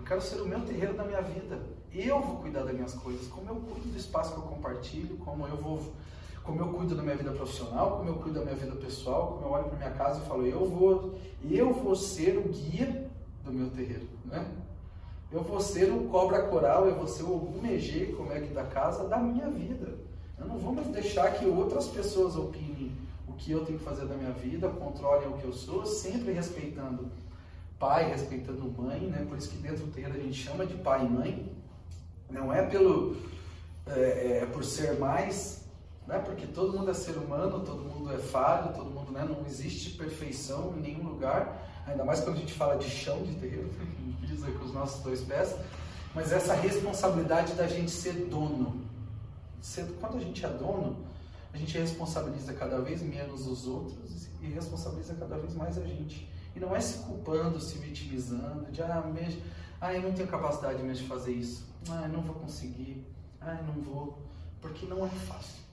quero 0.10 0.22
ser 0.24 0.42
o 0.42 0.48
meu 0.48 0.60
terreiro 0.62 0.96
da 0.96 1.04
minha 1.04 1.22
vida. 1.22 1.60
Eu 1.94 2.20
vou 2.20 2.38
cuidar 2.38 2.64
das 2.64 2.74
minhas 2.74 2.96
coisas, 2.96 3.28
como 3.28 3.48
eu 3.48 3.56
cuido 3.58 3.90
do 3.90 3.98
espaço 3.98 4.34
que 4.34 4.40
eu 4.40 4.44
compartilho, 4.44 5.18
como 5.18 5.48
eu 5.48 5.56
vou, 5.56 5.94
como 6.50 6.62
eu 6.62 6.68
cuido 6.74 6.96
da 6.96 7.04
minha 7.04 7.16
vida 7.16 7.32
profissional, 7.32 7.98
como 7.98 8.10
eu 8.10 8.16
cuido 8.16 8.40
da 8.40 8.46
minha 8.46 8.56
vida 8.56 8.76
pessoal, 8.76 9.34
como 9.34 9.46
eu 9.46 9.52
olho 9.52 9.66
para 9.66 9.78
minha 9.78 9.92
casa 9.92 10.20
e 10.20 10.28
falo, 10.28 10.46
eu 10.46 10.66
vou, 10.66 11.16
eu 11.50 11.72
vou 11.72 11.96
ser 11.96 12.38
o 12.38 12.50
guia 12.50 13.08
do 13.46 13.52
meu 13.52 13.70
terreiro, 13.70 14.08
né? 14.26 14.46
Eu 15.32 15.44
vou 15.44 15.62
ser 15.62 15.92
o 15.94 16.06
cobra 16.06 16.42
coral, 16.44 16.88
eu 16.88 16.96
vou 16.96 17.08
ser 17.08 17.22
o 17.22 17.60
megê, 17.62 18.08
como 18.08 18.34
é 18.34 18.42
que 18.42 18.52
da 18.52 18.64
casa, 18.64 19.08
da 19.08 19.18
minha 19.18 19.48
vida. 19.48 19.94
Eu 20.40 20.48
não 20.48 20.58
vou 20.58 20.74
mais 20.74 20.88
deixar 20.88 21.32
que 21.36 21.46
outras 21.46 21.88
pessoas 21.88 22.36
opinem 22.36 22.92
o 23.28 23.34
que 23.34 23.52
eu 23.52 23.64
tenho 23.64 23.78
que 23.78 23.86
fazer 23.86 24.08
da 24.08 24.16
minha 24.16 24.32
vida, 24.32 24.68
controlem 24.70 25.28
o 25.28 25.34
que 25.34 25.46
eu 25.46 25.54
sou, 25.54 25.86
sempre 25.86 26.32
respeitando 26.32 27.12
pai 27.78 28.10
respeitando 28.10 28.70
mãe, 28.78 29.00
né? 29.02 29.26
Por 29.28 29.38
isso 29.38 29.50
que 29.50 29.58
dentro 29.58 29.86
do 29.86 29.92
terreiro 29.92 30.20
a 30.20 30.22
gente 30.22 30.38
chama 30.38 30.66
de 30.66 30.74
pai 30.76 31.06
e 31.06 31.10
mãe. 31.10 31.56
Não 32.30 32.54
é 32.54 32.62
pelo 32.62 33.16
é, 33.88 34.42
é, 34.42 34.46
por 34.46 34.64
ser 34.64 35.00
mais, 35.00 35.66
né? 36.10 36.18
Porque 36.20 36.48
todo 36.48 36.76
mundo 36.76 36.90
é 36.90 36.94
ser 36.94 37.16
humano, 37.18 37.60
todo 37.60 37.84
mundo 37.84 38.12
é 38.12 38.18
falho, 38.18 38.74
todo 38.74 38.90
mundo, 38.90 39.12
né? 39.12 39.24
Não 39.24 39.46
existe 39.46 39.92
perfeição 39.92 40.74
em 40.76 40.82
nenhum 40.82 41.04
lugar. 41.04 41.64
Ainda 41.86 42.04
mais 42.04 42.20
quando 42.20 42.38
a 42.38 42.40
gente 42.40 42.54
fala 42.54 42.78
de 42.78 42.90
chão 42.90 43.22
de 43.22 43.36
terreiro, 43.36 43.70
pisa 44.20 44.52
com 44.52 44.66
os 44.66 44.74
nossos 44.74 45.04
dois 45.04 45.22
pés. 45.22 45.56
Mas 46.16 46.32
essa 46.32 46.56
responsabilidade 46.56 47.54
da 47.54 47.68
gente 47.68 47.92
ser 47.92 48.14
dono. 48.26 48.82
Quando 50.00 50.18
a 50.18 50.20
gente 50.20 50.44
é 50.44 50.50
dono, 50.50 51.06
a 51.54 51.58
gente 51.58 51.78
responsabiliza 51.78 52.54
cada 52.54 52.82
vez 52.82 53.04
menos 53.04 53.46
os 53.46 53.68
outros 53.68 54.28
e 54.42 54.48
responsabiliza 54.48 55.14
cada 55.14 55.38
vez 55.38 55.54
mais 55.54 55.78
a 55.78 55.86
gente. 55.86 56.28
E 56.56 56.60
não 56.60 56.76
é 56.76 56.82
se 56.82 57.00
culpando, 57.00 57.60
se 57.60 57.78
vitimizando, 57.78 58.72
de 58.72 58.82
ah, 58.82 59.04
mesmo, 59.14 59.42
ah, 59.80 59.94
eu 59.94 60.02
não 60.02 60.14
tenho 60.14 60.28
capacidade 60.28 60.82
mesmo 60.82 61.04
de 61.04 61.10
fazer 61.10 61.34
isso, 61.34 61.68
ah, 61.90 62.04
eu 62.04 62.10
não 62.10 62.22
vou 62.22 62.36
conseguir, 62.36 63.06
ah, 63.40 63.58
eu 63.60 63.64
não 63.66 63.82
vou, 63.84 64.18
porque 64.60 64.88
não 64.88 65.06
é 65.06 65.10
fácil. 65.10 65.69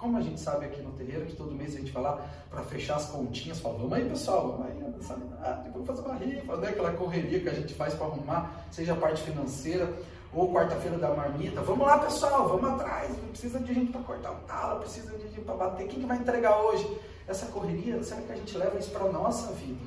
Como 0.00 0.16
a 0.16 0.20
gente 0.22 0.40
sabe 0.40 0.64
aqui 0.64 0.80
no 0.80 0.92
terreiro, 0.92 1.26
que 1.26 1.36
todo 1.36 1.54
mês 1.54 1.74
a 1.74 1.78
gente 1.78 1.92
vai 1.92 2.02
lá 2.02 2.26
para 2.48 2.62
fechar 2.62 2.96
as 2.96 3.04
continhas, 3.04 3.60
fala, 3.60 3.76
vamos 3.76 3.92
aí 3.92 4.08
pessoal, 4.08 4.52
vamos 4.52 4.66
aí, 4.66 4.94
ah, 5.42 5.62
vamos 5.70 5.86
fazer 5.86 6.00
uma 6.00 6.14
rifa, 6.14 6.56
né? 6.56 6.68
aquela 6.70 6.92
correria 6.92 7.38
que 7.38 7.48
a 7.50 7.52
gente 7.52 7.74
faz 7.74 7.92
para 7.92 8.06
arrumar, 8.06 8.64
seja 8.70 8.94
a 8.94 8.96
parte 8.96 9.22
financeira, 9.22 9.92
ou 10.32 10.50
quarta-feira 10.54 10.96
da 10.96 11.14
marmita, 11.14 11.60
vamos 11.60 11.86
lá 11.86 11.98
pessoal, 11.98 12.48
vamos 12.48 12.70
atrás, 12.70 13.14
precisa 13.28 13.60
de 13.60 13.74
gente 13.74 13.92
para 13.92 14.00
cortar 14.00 14.32
o 14.32 14.36
talo, 14.46 14.80
precisa 14.80 15.14
de 15.18 15.24
gente 15.24 15.42
para 15.42 15.54
bater, 15.54 15.86
quem 15.86 16.00
que 16.00 16.06
vai 16.06 16.16
entregar 16.16 16.56
hoje? 16.62 16.98
Essa 17.28 17.46
correria, 17.46 18.02
será 18.02 18.22
que 18.22 18.32
a 18.32 18.36
gente 18.36 18.56
leva 18.56 18.78
isso 18.78 18.90
para 18.90 19.04
a 19.04 19.12
nossa 19.12 19.52
vida? 19.52 19.84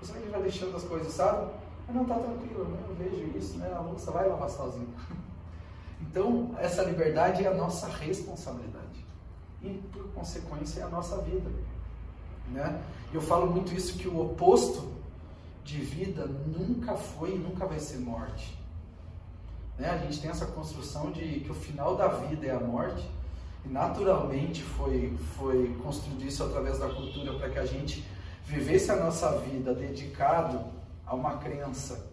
Você 0.00 0.12
que 0.12 0.28
vai 0.28 0.42
deixando 0.42 0.76
as 0.76 0.84
coisas, 0.84 1.12
sabe? 1.12 1.50
Mas 1.88 1.96
não, 1.96 2.04
tá 2.04 2.14
tranquilo, 2.14 2.66
né? 2.66 2.78
eu 2.88 2.94
vejo 2.94 3.36
isso, 3.36 3.58
né? 3.58 3.68
A 3.74 3.80
louça 3.80 4.12
vai 4.12 4.28
lavar 4.28 4.48
sozinho. 4.48 4.88
Então, 6.00 6.54
essa 6.58 6.84
liberdade 6.84 7.44
é 7.44 7.48
a 7.48 7.54
nossa 7.54 7.88
responsabilidade. 7.88 8.87
E, 9.62 9.68
por 9.92 10.04
consequência, 10.12 10.80
é 10.80 10.84
a 10.84 10.88
nossa 10.88 11.18
vida. 11.22 11.50
Né? 12.50 12.82
Eu 13.12 13.20
falo 13.20 13.50
muito 13.50 13.74
isso, 13.74 13.98
que 13.98 14.08
o 14.08 14.20
oposto 14.20 14.92
de 15.64 15.80
vida 15.80 16.26
nunca 16.26 16.94
foi 16.94 17.34
e 17.34 17.38
nunca 17.38 17.66
vai 17.66 17.78
ser 17.78 17.98
morte. 17.98 18.58
Né? 19.78 19.90
A 19.90 19.98
gente 19.98 20.20
tem 20.20 20.30
essa 20.30 20.46
construção 20.46 21.10
de 21.10 21.40
que 21.40 21.50
o 21.50 21.54
final 21.54 21.96
da 21.96 22.08
vida 22.08 22.46
é 22.46 22.54
a 22.54 22.60
morte, 22.60 23.08
e 23.64 23.68
naturalmente 23.68 24.62
foi, 24.62 25.16
foi 25.36 25.74
construído 25.82 26.24
isso 26.24 26.42
através 26.44 26.78
da 26.78 26.88
cultura 26.88 27.34
para 27.34 27.50
que 27.50 27.58
a 27.58 27.66
gente 27.66 28.04
vivesse 28.44 28.90
a 28.90 28.96
nossa 28.96 29.38
vida 29.38 29.74
dedicado 29.74 30.64
a 31.06 31.14
uma 31.14 31.36
crença, 31.36 32.10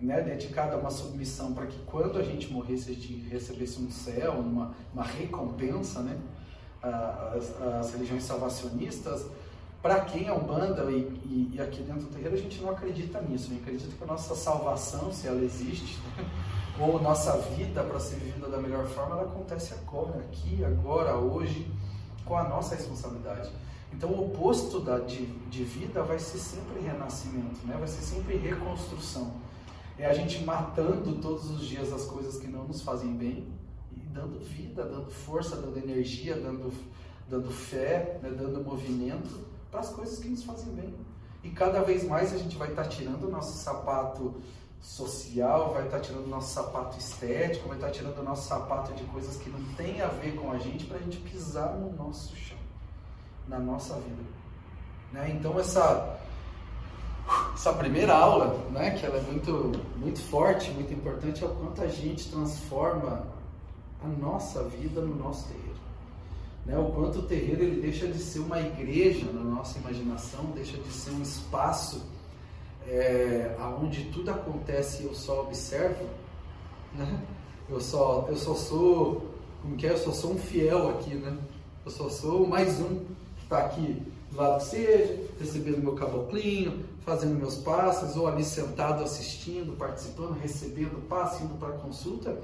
né, 0.00 0.20
dedicado 0.20 0.74
a 0.74 0.78
uma 0.78 0.90
submissão, 0.90 1.54
para 1.54 1.66
que 1.66 1.78
quando 1.86 2.18
a 2.18 2.22
gente 2.22 2.52
morresse, 2.52 2.90
a 2.90 2.94
gente 2.94 3.28
recebesse 3.28 3.80
um 3.80 3.90
céu, 3.90 4.32
uma, 4.32 4.74
uma 4.92 5.04
recompensa, 5.04 6.00
né, 6.00 6.18
as, 6.84 7.62
as 7.62 7.92
religiões 7.92 8.24
salvacionistas, 8.24 9.26
para 9.82 10.00
quem 10.00 10.28
é 10.28 10.32
Umbanda 10.32 10.82
e, 10.90 10.94
e, 10.94 11.50
e, 11.54 11.60
aqui 11.60 11.82
dentro 11.82 12.02
do 12.02 12.08
terreiro 12.08 12.34
a 12.34 12.38
gente 12.38 12.60
não 12.62 12.70
acredita 12.70 13.20
nisso, 13.20 13.46
a 13.46 13.54
gente 13.54 13.62
acredita 13.62 13.94
que 13.94 14.02
a 14.02 14.06
nossa 14.06 14.34
salvação, 14.34 15.12
se 15.12 15.26
ela 15.26 15.42
existe, 15.42 15.98
ou 16.80 17.00
nossa 17.00 17.36
vida 17.38 17.82
para 17.84 18.00
ser 18.00 18.16
vivida 18.16 18.48
da 18.48 18.58
melhor 18.58 18.86
forma, 18.86 19.16
ela 19.16 19.24
acontece 19.24 19.74
agora, 19.74 20.20
aqui, 20.20 20.64
agora, 20.64 21.16
hoje, 21.16 21.70
com 22.24 22.36
a 22.36 22.44
nossa 22.44 22.74
responsabilidade. 22.74 23.50
Então, 23.92 24.10
o 24.10 24.26
oposto 24.26 24.80
da, 24.80 24.98
de, 24.98 25.26
de 25.26 25.64
vida 25.64 26.02
vai 26.02 26.18
ser 26.18 26.38
sempre 26.38 26.80
renascimento, 26.80 27.64
né? 27.64 27.76
vai 27.78 27.86
ser 27.86 28.02
sempre 28.02 28.36
reconstrução. 28.36 29.34
É 29.98 30.06
a 30.06 30.12
gente 30.12 30.42
matando 30.42 31.16
todos 31.20 31.48
os 31.50 31.60
dias 31.64 31.92
as 31.92 32.04
coisas 32.06 32.38
que 32.38 32.48
não 32.48 32.64
nos 32.64 32.82
fazem 32.82 33.14
bem 33.14 33.46
dando 34.14 34.38
vida, 34.38 34.84
dando 34.84 35.10
força, 35.10 35.56
dando 35.56 35.76
energia, 35.76 36.36
dando, 36.36 36.72
dando 37.28 37.50
fé, 37.50 38.18
né? 38.22 38.30
dando 38.30 38.62
movimento 38.62 39.44
para 39.70 39.80
as 39.80 39.90
coisas 39.90 40.20
que 40.20 40.28
nos 40.28 40.44
fazem 40.44 40.72
bem. 40.72 40.94
E 41.42 41.50
cada 41.50 41.82
vez 41.82 42.04
mais 42.04 42.32
a 42.32 42.38
gente 42.38 42.56
vai 42.56 42.70
estar 42.70 42.84
tá 42.84 42.88
tirando 42.88 43.24
o 43.24 43.30
nosso 43.30 43.58
sapato 43.58 44.34
social, 44.80 45.72
vai 45.72 45.84
estar 45.84 45.98
tá 45.98 46.02
tirando 46.02 46.26
o 46.26 46.28
nosso 46.28 46.54
sapato 46.54 46.96
estético, 46.96 47.68
vai 47.68 47.76
estar 47.76 47.88
tá 47.88 47.92
tirando 47.92 48.18
o 48.18 48.22
nosso 48.22 48.48
sapato 48.48 48.92
de 48.94 49.02
coisas 49.04 49.36
que 49.36 49.50
não 49.50 49.62
tem 49.74 50.00
a 50.00 50.06
ver 50.06 50.36
com 50.36 50.52
a 50.52 50.58
gente 50.58 50.86
para 50.86 50.98
a 50.98 51.00
gente 51.00 51.18
pisar 51.18 51.74
no 51.74 51.92
nosso 51.92 52.36
chão 52.36 52.58
na 53.48 53.58
nossa 53.58 53.94
vida. 53.94 54.22
Né? 55.12 55.36
Então 55.38 55.58
essa 55.58 56.18
essa 57.54 57.72
primeira 57.72 58.14
aula, 58.14 58.58
né, 58.70 58.90
que 58.90 59.06
ela 59.06 59.16
é 59.16 59.22
muito 59.22 59.72
muito 59.96 60.20
forte, 60.20 60.70
muito 60.70 60.92
importante, 60.92 61.42
é 61.42 61.46
o 61.46 61.50
quanto 61.50 61.82
a 61.82 61.86
gente 61.86 62.30
transforma 62.30 63.26
a 64.04 64.08
nossa 64.08 64.62
vida 64.64 65.00
no 65.00 65.16
nosso 65.16 65.48
terreiro. 65.48 65.74
né? 66.66 66.78
o 66.78 66.92
quanto 66.92 67.20
o 67.20 67.22
terreiro 67.22 67.62
ele 67.62 67.80
deixa 67.80 68.06
de 68.06 68.18
ser 68.18 68.40
uma 68.40 68.60
igreja 68.60 69.26
na 69.32 69.42
nossa 69.42 69.78
imaginação, 69.78 70.44
deixa 70.54 70.76
de 70.76 70.92
ser 70.92 71.10
um 71.10 71.22
espaço 71.22 72.02
é, 72.86 73.56
onde 73.80 74.04
tudo 74.10 74.30
acontece 74.30 75.02
e 75.02 75.06
eu 75.06 75.14
só 75.14 75.42
observo, 75.42 76.04
né? 76.94 77.22
eu, 77.68 77.80
só, 77.80 78.26
eu 78.28 78.36
só 78.36 78.54
sou, 78.54 79.30
como 79.62 79.76
que 79.76 79.86
é? 79.86 79.92
Eu 79.92 79.98
só 79.98 80.12
sou 80.12 80.32
um 80.32 80.38
fiel 80.38 80.90
aqui, 80.90 81.14
né? 81.14 81.36
eu 81.84 81.90
só 81.90 82.08
sou 82.08 82.46
mais 82.46 82.80
um 82.80 82.98
que 83.36 83.44
está 83.44 83.58
aqui 83.60 84.02
do 84.30 84.36
lado 84.36 84.58
que 84.58 84.66
seja, 84.66 85.18
recebendo 85.38 85.82
meu 85.82 85.94
caboclinho, 85.94 86.84
fazendo 87.04 87.38
meus 87.38 87.56
passos, 87.56 88.16
ou 88.16 88.26
ali 88.26 88.44
sentado 88.44 89.02
assistindo, 89.02 89.76
participando, 89.76 90.38
recebendo 90.40 91.06
passe, 91.08 91.44
indo 91.44 91.54
para 91.58 91.72
consulta. 91.72 92.36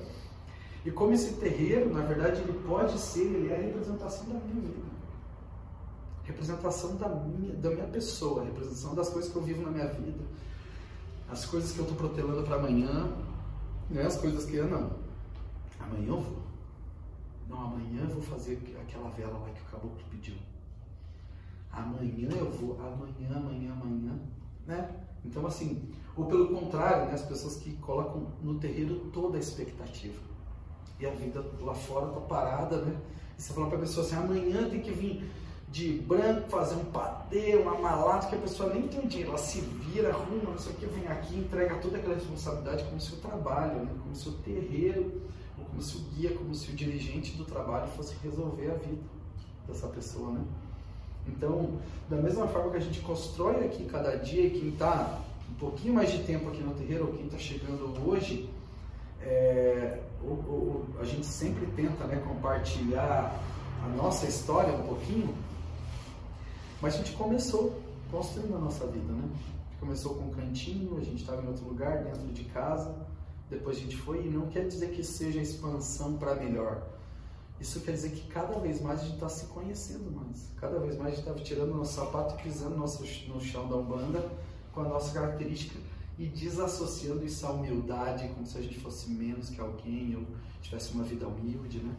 E 0.85 0.91
como 0.91 1.13
esse 1.13 1.35
terreiro, 1.35 1.93
na 1.93 2.03
verdade, 2.03 2.41
ele 2.41 2.59
pode 2.67 2.99
ser, 2.99 3.21
ele 3.21 3.53
é 3.53 3.57
a 3.57 3.61
representação 3.61 4.27
da 4.27 4.35
minha 4.35 4.63
vida. 4.63 4.91
Representação 6.25 6.97
da 6.97 7.09
minha, 7.09 7.55
da 7.55 7.71
minha 7.71 7.87
pessoa, 7.89 8.45
representação 8.45 8.95
das 8.95 9.11
coisas 9.11 9.31
que 9.31 9.37
eu 9.37 9.43
vivo 9.43 9.63
na 9.63 9.71
minha 9.71 9.89
vida, 9.89 10.25
as 11.29 11.45
coisas 11.45 11.73
que 11.73 11.79
eu 11.79 11.85
estou 11.85 11.99
protelando 11.99 12.43
para 12.45 12.57
amanhã, 12.57 13.13
não 13.91 14.01
é 14.01 14.07
as 14.07 14.17
coisas 14.17 14.47
que 14.47 14.57
eu 14.57 14.69
não. 14.69 14.91
Amanhã 15.79 16.09
eu 16.09 16.21
vou. 16.21 16.41
Não, 17.49 17.61
amanhã 17.61 18.03
eu 18.03 18.15
vou 18.15 18.23
fazer 18.23 18.59
aquela 18.81 19.11
vela 19.11 19.39
lá 19.39 19.51
que 19.51 19.61
o 19.61 19.65
caboclo 19.67 19.99
pediu. 20.11 20.37
Amanhã 21.71 22.29
eu 22.31 22.51
vou, 22.51 22.79
amanhã, 22.81 23.37
amanhã, 23.37 23.73
amanhã, 23.73 24.19
né? 24.67 24.97
Então 25.25 25.47
assim, 25.47 25.91
ou 26.17 26.27
pelo 26.27 26.49
contrário, 26.49 27.07
né, 27.07 27.15
as 27.15 27.23
pessoas 27.23 27.57
que 27.57 27.77
colocam 27.77 28.33
no 28.43 28.59
terreiro 28.59 29.11
toda 29.13 29.37
a 29.37 29.41
expectativa 29.41 30.31
e 31.01 31.07
a 31.07 31.11
vida 31.11 31.45
lá 31.61 31.75
fora 31.75 32.07
tá 32.07 32.21
parada, 32.21 32.77
né? 32.83 32.97
E 33.39 33.43
você 33.43 33.53
fala 33.55 33.69
para 33.69 33.79
a 33.79 33.81
pessoa 33.81 34.07
assim, 34.07 34.17
amanhã 34.17 34.69
tem 34.69 34.81
que 34.81 34.91
vir 34.91 35.31
de 35.71 35.93
branco, 36.01 36.51
fazer 36.51 36.75
um 36.75 36.85
padê, 36.87 37.55
uma 37.57 37.79
malata, 37.79 38.27
que 38.27 38.35
a 38.35 38.39
pessoa 38.39 38.75
nem 38.75 38.89
tem 38.89 39.07
dinheiro, 39.07 39.31
ela 39.31 39.39
se 39.39 39.61
vira, 39.61 40.11
arruma, 40.11 40.51
não 40.51 40.59
sei 40.59 40.73
o 40.73 40.77
que, 40.77 40.87
vem 40.87 41.07
aqui, 41.07 41.39
entrega 41.39 41.77
toda 41.77 41.97
aquela 41.97 42.15
responsabilidade 42.15 42.85
como 42.85 43.01
se 43.01 43.15
o 43.15 43.17
trabalho, 43.17 43.85
né? 43.85 43.93
como 44.03 44.15
se 44.15 44.29
o 44.29 44.33
terreiro, 44.33 45.23
ou 45.57 45.65
como 45.65 45.81
se 45.81 45.97
o 45.97 46.01
guia, 46.01 46.37
como 46.37 46.55
se 46.55 46.71
o 46.71 46.75
dirigente 46.75 47.37
do 47.37 47.45
trabalho 47.45 47.87
fosse 47.93 48.15
resolver 48.23 48.71
a 48.71 48.75
vida 48.75 49.01
dessa 49.67 49.87
pessoa, 49.89 50.33
né? 50.33 50.45
Então, 51.29 51.79
da 52.09 52.17
mesma 52.17 52.49
forma 52.49 52.71
que 52.73 52.79
a 52.79 52.81
gente 52.81 53.01
constrói 53.01 53.65
aqui 53.65 53.85
cada 53.85 54.17
dia, 54.17 54.47
e 54.47 54.51
quem 54.51 54.71
está 54.71 55.21
um 55.49 55.55
pouquinho 55.55 55.95
mais 55.95 56.11
de 56.11 56.25
tempo 56.25 56.49
aqui 56.49 56.63
no 56.63 56.75
terreiro, 56.75 57.07
ou 57.07 57.13
quem 57.13 57.27
está 57.27 57.39
chegando 57.39 58.09
hoje, 58.09 58.51
é, 59.21 60.01
o, 60.23 60.27
o, 60.27 60.87
a 61.01 61.05
gente 61.05 61.27
sempre 61.27 61.67
tenta 61.69 62.05
né, 62.05 62.17
compartilhar 62.27 63.39
a 63.83 63.89
nossa 63.89 64.27
história 64.27 64.73
um 64.75 64.87
pouquinho, 64.87 65.35
mas 66.81 66.95
a 66.95 66.99
gente 66.99 67.13
começou 67.13 67.81
construindo 68.11 68.57
a 68.57 68.59
nossa 68.59 68.87
vida, 68.87 69.13
né? 69.13 69.29
Começou 69.79 70.15
com 70.15 70.25
um 70.25 70.31
cantinho, 70.31 70.99
a 70.99 71.01
gente 71.01 71.23
estava 71.23 71.43
em 71.43 71.47
outro 71.47 71.65
lugar, 71.65 72.05
dentro 72.05 72.27
de 72.33 72.45
casa, 72.45 72.95
depois 73.49 73.79
a 73.79 73.81
gente 73.81 73.97
foi, 73.97 74.27
e 74.27 74.29
não 74.29 74.47
quer 74.49 74.67
dizer 74.67 74.91
que 74.91 75.03
seja 75.03 75.41
expansão 75.41 76.17
para 76.17 76.35
melhor. 76.35 76.83
Isso 77.59 77.81
quer 77.81 77.93
dizer 77.93 78.11
que 78.11 78.27
cada 78.29 78.59
vez 78.59 78.81
mais 78.81 79.01
a 79.01 79.05
gente 79.05 79.15
está 79.15 79.29
se 79.29 79.47
conhecendo 79.47 80.11
mais. 80.11 80.49
Cada 80.59 80.79
vez 80.79 80.97
mais 80.97 81.13
a 81.13 81.17
gente 81.17 81.29
está 81.29 81.35
tirando 81.43 81.75
nosso 81.75 81.95
sapato 81.95 82.35
e 82.39 82.43
pisando 82.43 82.77
nosso, 82.77 83.05
no 83.29 83.41
chão 83.41 83.69
da 83.69 83.77
Umbanda 83.77 84.31
com 84.73 84.81
a 84.81 84.85
nossa 84.85 85.13
característica 85.13 85.79
e 86.21 86.27
desassociando 86.27 87.25
isso 87.25 87.47
à 87.47 87.51
humildade, 87.51 88.29
como 88.35 88.47
se 88.47 88.59
a 88.59 88.61
gente 88.61 88.79
fosse 88.79 89.09
menos 89.09 89.49
que 89.49 89.59
alguém 89.59 90.15
ou 90.15 90.23
tivesse 90.61 90.93
uma 90.93 91.03
vida 91.03 91.27
humilde, 91.27 91.79
né? 91.79 91.95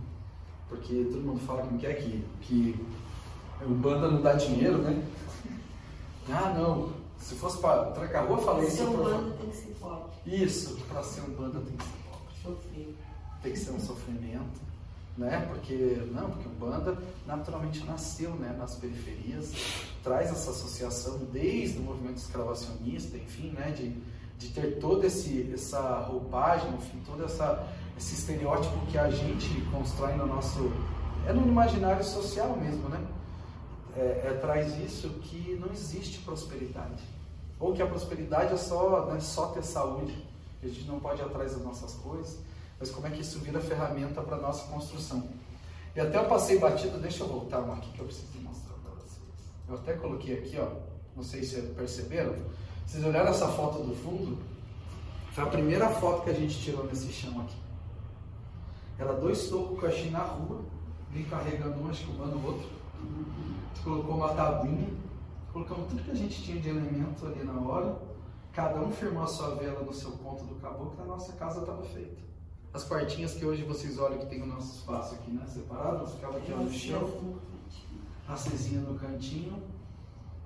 Porque 0.69 1.05
todo 1.05 1.23
mundo 1.23 1.39
fala 1.39 1.63
que 1.63 1.77
quer 1.79 1.95
que, 1.95 2.23
que 2.41 2.79
o 3.65 3.69
banda 3.69 4.11
não 4.11 4.21
dá 4.21 4.33
dinheiro, 4.33 4.77
né? 4.77 5.03
Ah, 6.29 6.53
não. 6.55 6.93
Se 7.17 7.33
fosse 7.33 7.57
para 7.57 7.85
trancar 7.91 8.23
a 8.23 8.27
rua, 8.27 8.37
falei 8.37 8.67
isso. 8.67 8.77
Ser 8.77 8.85
um 8.85 8.97
banda 8.97 9.35
tem 9.37 9.49
que 9.49 9.55
ser 9.55 9.75
pobre. 9.79 10.11
Isso, 10.27 10.77
para 10.87 11.03
ser 11.03 11.21
um 11.21 11.33
banda 11.33 11.59
tem 11.59 11.75
que 11.75 11.83
ser 11.83 11.97
pobre. 12.07 12.35
Sofrer. 12.43 12.95
Tem 13.41 13.51
que 13.53 13.59
ser 13.59 13.71
um 13.71 13.79
sofrimento 13.79 14.71
né? 15.17 15.45
Porque 15.49 16.07
não, 16.11 16.29
porque 16.29 16.47
o 16.47 16.51
banda 16.51 16.97
naturalmente 17.25 17.83
nasceu, 17.85 18.31
né, 18.35 18.55
nas 18.57 18.75
periferias, 18.75 19.53
traz 20.03 20.31
essa 20.31 20.51
associação 20.51 21.19
desde 21.31 21.79
o 21.79 21.81
movimento 21.81 22.17
escravacionista, 22.17 23.17
enfim, 23.17 23.51
né, 23.51 23.71
de, 23.71 23.93
de 24.41 24.49
ter 24.49 24.79
toda 24.79 25.05
esse 25.05 25.51
essa 25.53 25.99
roupagem, 25.99 26.73
enfim, 26.73 27.01
todo 27.05 27.23
essa 27.23 27.67
esse 27.97 28.15
estereótipo 28.15 28.75
que 28.87 28.97
a 28.97 29.09
gente 29.11 29.61
constrói 29.71 30.13
no 30.13 30.25
nosso 30.25 30.71
é 31.27 31.31
no 31.31 31.47
imaginário 31.47 32.03
social 32.03 32.57
mesmo, 32.57 32.89
né? 32.89 32.99
É, 33.95 34.01
é, 34.25 34.39
traz 34.41 34.77
isso 34.79 35.09
que 35.21 35.57
não 35.61 35.71
existe 35.71 36.19
prosperidade 36.19 37.03
ou 37.59 37.73
que 37.73 37.81
a 37.81 37.85
prosperidade 37.85 38.53
é 38.53 38.57
só 38.57 39.05
né, 39.05 39.19
só 39.19 39.47
ter 39.47 39.63
saúde, 39.63 40.25
a 40.63 40.67
gente 40.67 40.85
não 40.85 40.99
pode 40.99 41.21
ir 41.21 41.25
atrás 41.25 41.53
das 41.53 41.61
nossas 41.61 41.93
coisas 41.95 42.39
mas 42.81 42.89
como 42.89 43.05
é 43.05 43.11
que 43.11 43.21
isso 43.21 43.37
vira 43.39 43.61
ferramenta 43.61 44.21
para 44.23 44.37
a 44.37 44.41
nossa 44.41 44.67
construção. 44.67 45.23
E 45.95 45.99
até 45.99 46.17
eu 46.17 46.25
passei 46.25 46.57
batido, 46.57 46.97
deixa 46.97 47.23
eu 47.23 47.27
voltar 47.27 47.59
uma 47.59 47.75
aqui 47.75 47.91
que 47.91 47.99
eu 47.99 48.05
preciso 48.05 48.39
mostrar 48.41 48.73
para 48.73 48.91
vocês. 48.93 49.21
Eu 49.69 49.75
até 49.75 49.93
coloquei 49.93 50.39
aqui, 50.39 50.57
ó, 50.57 50.67
não 51.15 51.23
sei 51.23 51.43
se 51.43 51.61
perceberam, 51.61 52.33
vocês 52.91 53.05
olharam 53.05 53.29
essa 53.29 53.47
foto 53.47 53.81
do 53.83 53.95
fundo? 53.95 54.37
Foi 55.31 55.45
a 55.45 55.47
primeira 55.47 55.87
foto 55.87 56.25
que 56.25 56.29
a 56.29 56.33
gente 56.33 56.59
tirou 56.59 56.83
nesse 56.83 57.09
chão 57.09 57.39
aqui. 57.39 57.55
Era 58.99 59.13
dois 59.13 59.47
tocos 59.47 59.79
que 59.79 59.85
eu 59.85 59.89
achei 59.89 60.11
na 60.11 60.19
rua, 60.19 60.59
vim 61.09 61.23
carregando 61.23 61.81
um, 61.81 61.89
acho 61.89 62.03
que 62.03 62.11
uma 62.11 62.25
no 62.25 62.45
outro. 62.45 62.67
colocou 63.81 64.15
uma 64.15 64.33
tabuinha, 64.33 64.89
colocamos 65.53 65.87
tudo 65.87 66.03
que 66.03 66.11
a 66.11 66.15
gente 66.15 66.43
tinha 66.43 66.59
de 66.59 66.67
elemento 66.67 67.25
ali 67.25 67.41
na 67.45 67.61
hora. 67.61 67.97
Cada 68.51 68.81
um 68.81 68.91
firmou 68.91 69.23
a 69.23 69.27
sua 69.27 69.55
vela 69.55 69.83
no 69.83 69.93
seu 69.93 70.11
ponto 70.11 70.43
do 70.43 70.55
caboclo, 70.55 71.01
a 71.01 71.05
nossa 71.05 71.31
casa 71.31 71.61
estava 71.61 71.83
feita. 71.83 72.17
As 72.73 72.83
quartinhas 72.83 73.35
que 73.35 73.45
hoje 73.45 73.63
vocês 73.63 73.97
olham 73.99 74.17
que 74.17 74.25
tem 74.25 74.41
o 74.41 74.45
nosso 74.45 74.79
espaço 74.79 75.15
aqui, 75.15 75.31
né? 75.31 75.45
Separado, 75.47 76.07
ficava 76.07 76.37
aqui 76.37 76.51
no 76.51 76.69
chão, 76.69 77.39
a 78.27 78.35
cezinha 78.35 78.81
no 78.81 78.99
cantinho. 78.99 79.63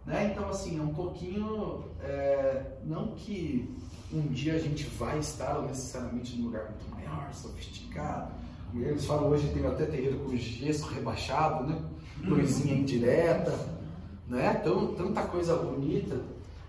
Né? 0.05 0.31
Então, 0.31 0.49
assim, 0.49 0.79
é 0.79 0.81
um 0.81 0.93
pouquinho. 0.93 1.85
É, 2.01 2.77
não 2.83 3.07
que 3.15 3.75
um 4.13 4.21
dia 4.27 4.55
a 4.55 4.59
gente 4.59 4.85
vai 4.97 5.19
estar 5.19 5.61
necessariamente 5.63 6.37
num 6.37 6.45
lugar 6.45 6.69
muito 6.69 6.89
maior, 6.91 7.33
sofisticado. 7.33 8.31
Eles 8.73 9.05
falam 9.05 9.29
hoje 9.29 9.51
tem 9.53 9.65
até 9.65 9.85
terreiro 9.85 10.19
com 10.19 10.35
gesso 10.35 10.87
rebaixado, 10.87 11.65
né? 11.65 11.81
Luzinha 12.23 12.75
indireta, 12.75 13.57
né? 14.27 14.53
Tão, 14.55 14.93
tanta 14.93 15.23
coisa 15.23 15.55
bonita. 15.55 16.21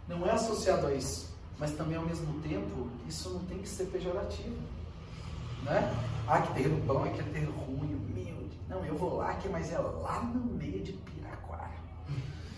Não 0.09 0.25
é 0.25 0.31
associado 0.31 0.87
a 0.87 0.95
isso, 0.95 1.35
mas 1.59 1.73
também 1.73 1.97
ao 1.97 2.07
mesmo 2.07 2.41
tempo, 2.41 2.89
isso 3.09 3.31
não 3.31 3.41
tem 3.41 3.59
que 3.59 3.69
ser 3.69 3.87
pejorativo 3.87 4.57
né? 5.67 5.95
Ah, 6.27 6.41
que 6.41 6.55
terreno 6.55 6.81
bom, 6.87 7.05
aquele 7.05 7.31
terreno 7.31 7.53
ruim, 7.53 7.95
humilde. 7.95 8.59
Não, 8.69 8.85
eu 8.85 8.97
vou 8.97 9.17
lá, 9.17 9.35
que 9.35 9.49
mas 9.49 9.73
é 9.73 9.79
lá 9.79 10.23
no. 10.23 10.56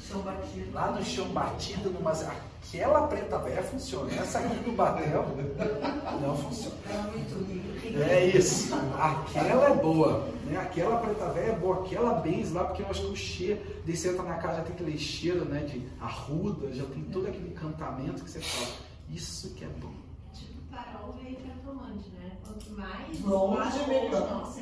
Chão 0.09 0.23
batido. 0.23 0.73
Lá 0.73 0.91
no 0.91 1.05
chão 1.05 1.29
batido, 1.29 1.91
numa... 1.91 2.13
aquela 2.13 3.07
preta 3.09 3.39
velha 3.39 3.63
funciona. 3.63 4.11
Essa 4.15 4.39
aqui 4.39 4.57
do 4.65 4.73
Batel 4.73 5.27
não 6.23 6.35
funciona. 6.35 6.77
É 8.09 8.27
isso. 8.27 8.75
Aquela 8.99 9.69
é 9.69 9.75
boa. 9.75 10.27
Né? 10.47 10.57
Aquela 10.57 10.97
preta 10.97 11.27
velha 11.27 11.53
é 11.53 11.57
boa. 11.57 11.85
Aquela 11.85 12.15
bens 12.21 12.53
lá, 12.53 12.65
porque 12.65 12.83
eu 12.83 12.87
acho 12.89 13.03
que 13.03 13.13
o 13.13 13.17
cheiro, 13.17 13.61
daí 13.85 13.95
você 13.95 14.09
entra 14.09 14.23
na 14.23 14.35
casa, 14.37 14.57
já 14.57 14.63
tem 14.63 14.75
aquele 14.75 14.99
cheiro 14.99 15.45
né, 15.45 15.61
de 15.61 15.87
arruda, 16.01 16.73
já 16.73 16.85
tem 16.87 17.03
todo 17.05 17.27
aquele 17.27 17.51
encantamento 17.51 18.25
que 18.25 18.31
você 18.31 18.41
fala. 18.41 18.77
Isso 19.11 19.55
que 19.55 19.65
é 19.65 19.69
bom. 19.69 20.08
Carol 20.83 21.14
veio 21.22 21.37
cartomante, 21.37 22.11
né? 22.11 22.37
Quanto 22.45 22.70
mais 22.72 23.20
longe, 23.22 23.89
melhor. 23.89 24.53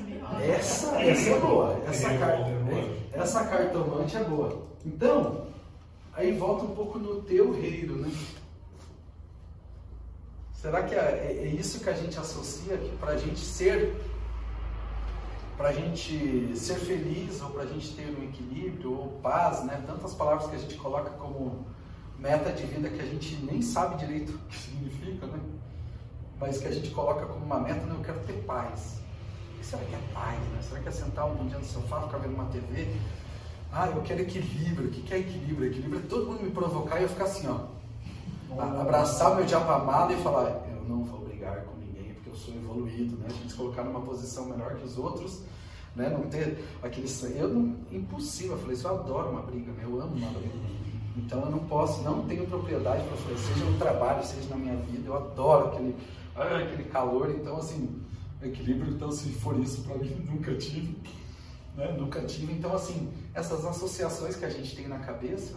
Essa, 0.42 1.00
essa 1.02 1.30
é 1.30 1.40
boa. 1.40 1.82
Essa, 1.86 2.18
carta, 2.18 2.50
essa 3.12 3.44
cartomante 3.44 4.16
é 4.16 4.24
boa. 4.24 4.66
Então, 4.84 5.46
aí 6.12 6.32
volta 6.36 6.64
um 6.64 6.74
pouco 6.74 6.98
no 6.98 7.22
teu 7.22 7.52
reino, 7.52 7.96
né? 7.96 8.10
Será 10.52 10.82
que 10.82 10.94
é, 10.94 10.98
é, 10.98 11.44
é 11.44 11.46
isso 11.46 11.80
que 11.80 11.88
a 11.88 11.92
gente 11.92 12.18
associa 12.18 12.76
para 12.98 13.12
a 13.12 13.16
gente 13.16 13.38
ser, 13.38 13.94
para 15.56 15.68
a 15.68 15.72
gente 15.72 16.56
ser 16.56 16.74
feliz 16.76 17.40
ou 17.40 17.50
para 17.50 17.62
a 17.62 17.66
gente 17.66 17.94
ter 17.94 18.08
um 18.18 18.24
equilíbrio 18.24 18.92
ou 18.92 19.08
paz, 19.22 19.64
né? 19.64 19.82
Tantas 19.86 20.14
palavras 20.14 20.48
que 20.48 20.56
a 20.56 20.58
gente 20.58 20.74
coloca 20.76 21.10
como 21.10 21.66
meta 22.18 22.50
de 22.50 22.64
vida 22.66 22.88
que 22.88 23.00
a 23.00 23.06
gente 23.06 23.36
nem 23.44 23.62
sabe 23.62 23.96
direito 23.96 24.32
o 24.32 24.38
que 24.48 24.56
significa, 24.56 25.26
né? 25.26 25.38
Mas 26.40 26.58
que 26.58 26.68
a 26.68 26.70
gente 26.70 26.90
coloca 26.90 27.24
como 27.26 27.44
uma 27.44 27.60
meta, 27.60 27.84
não, 27.86 27.96
eu 27.96 28.02
quero 28.02 28.20
ter 28.20 28.34
paz. 28.44 29.00
O 29.54 29.58
que 29.58 29.66
será 29.66 29.82
que 29.84 29.94
é 29.94 30.00
paz? 30.12 30.38
Né? 30.38 30.60
Será 30.62 30.80
que 30.80 30.88
é 30.88 30.92
sentar 30.92 31.26
um 31.26 31.46
dia 31.46 31.58
no 31.58 31.64
sofá, 31.64 32.02
ficar 32.02 32.18
vendo 32.18 32.34
uma 32.34 32.44
TV? 32.46 32.94
Ah, 33.72 33.88
eu 33.88 34.02
quero 34.02 34.22
equilíbrio. 34.22 34.88
O 34.88 34.90
que 34.90 35.14
é 35.14 35.18
equilíbrio? 35.18 35.70
Equilíbrio 35.70 36.00
é 36.00 36.08
todo 36.08 36.26
mundo 36.26 36.42
me 36.42 36.50
provocar 36.50 37.00
e 37.00 37.02
eu 37.02 37.08
ficar 37.08 37.24
assim, 37.24 37.46
ó. 37.48 37.76
Abraçar 38.80 39.32
o 39.32 39.36
meu 39.36 39.44
diapamado 39.44 40.12
e 40.12 40.16
falar, 40.22 40.64
eu 40.70 40.88
não 40.88 41.04
vou 41.04 41.20
brigar 41.20 41.64
com 41.64 41.76
ninguém 41.78 42.14
porque 42.14 42.30
eu 42.30 42.34
sou 42.36 42.54
evoluído, 42.54 43.16
né? 43.16 43.26
A 43.28 43.32
gente 43.32 43.50
se 43.50 43.56
colocar 43.56 43.82
numa 43.82 44.00
posição 44.00 44.46
melhor 44.46 44.76
que 44.76 44.84
os 44.84 44.96
outros. 44.96 45.42
né? 45.94 46.08
Não 46.10 46.28
ter 46.28 46.64
aquele 46.82 47.08
eu 47.34 47.48
não, 47.48 47.76
impossível. 47.90 48.52
Eu 48.52 48.58
falei, 48.58 48.76
isso 48.76 48.86
eu 48.86 48.94
adoro 48.94 49.30
uma 49.30 49.42
briga, 49.42 49.72
né? 49.72 49.82
eu 49.84 50.00
amo 50.00 50.14
uma 50.14 50.30
briga. 50.30 50.76
Então 51.16 51.40
eu 51.42 51.50
não 51.50 51.60
posso, 51.60 52.02
não 52.02 52.22
tenho 52.26 52.46
propriedade 52.46 53.02
para 53.04 53.16
fazer, 53.16 53.38
seja 53.38 53.64
no 53.64 53.78
trabalho, 53.78 54.24
seja 54.24 54.48
na 54.50 54.56
minha 54.56 54.76
vida. 54.76 55.08
Eu 55.08 55.16
adoro 55.16 55.68
aquele, 55.68 55.96
ah, 56.36 56.58
aquele 56.58 56.84
calor. 56.84 57.30
Então 57.30 57.56
assim, 57.56 58.02
equilíbrio. 58.42 58.92
Então 58.92 59.10
se 59.10 59.30
for 59.32 59.58
isso 59.58 59.82
para 59.82 59.96
mim 59.96 60.14
nunca 60.30 60.54
tive, 60.54 60.96
né? 61.74 61.92
Nunca 61.92 62.20
tive. 62.22 62.52
Então 62.52 62.74
assim, 62.74 63.12
essas 63.34 63.64
associações 63.64 64.36
que 64.36 64.44
a 64.44 64.50
gente 64.50 64.76
tem 64.76 64.88
na 64.88 64.98
cabeça, 64.98 65.54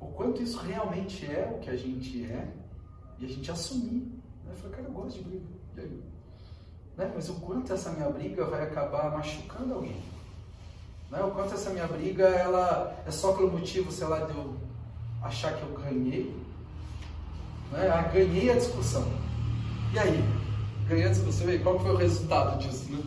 o 0.00 0.06
quanto 0.06 0.42
isso 0.42 0.58
realmente 0.58 1.24
é 1.26 1.50
o 1.54 1.58
que 1.58 1.70
a 1.70 1.76
gente 1.76 2.24
é 2.24 2.52
e 3.18 3.24
a 3.24 3.28
gente 3.28 3.50
assumir. 3.50 4.12
Né? 4.44 4.54
Falei, 4.54 4.76
cara, 4.76 4.88
eu 4.88 4.92
gosto 4.92 5.18
de 5.18 5.24
briga. 5.24 5.46
E 5.76 5.80
aí? 5.80 6.02
Né? 6.96 7.12
Mas 7.14 7.28
o 7.28 7.34
quanto 7.34 7.72
essa 7.72 7.90
minha 7.90 8.08
briga 8.10 8.44
vai 8.44 8.62
acabar 8.62 9.10
machucando 9.10 9.74
alguém? 9.74 10.02
Né? 11.10 11.22
O 11.22 11.30
quanto 11.30 11.54
essa 11.54 11.70
minha 11.70 11.86
briga 11.86 12.24
ela 12.24 12.94
é 13.06 13.10
só 13.10 13.32
pelo 13.32 13.50
motivo, 13.50 13.90
sei 13.90 14.06
lá, 14.06 14.20
de 14.20 14.36
eu 14.36 14.56
achar 15.22 15.54
que 15.56 15.62
eu 15.62 15.74
ganhei. 15.78 16.36
Né? 17.72 17.88
Ah, 17.88 18.02
ganhei 18.02 18.50
a 18.50 18.54
discussão. 18.54 19.25
E 19.92 19.98
aí? 19.98 20.24
Ganhei 20.88 21.06
a 21.06 21.10
discussão. 21.10 21.50
E 21.52 21.58
qual 21.58 21.78
foi 21.78 21.90
o 21.90 21.96
resultado 21.96 22.58
disso? 22.58 22.90
Né? 22.92 23.02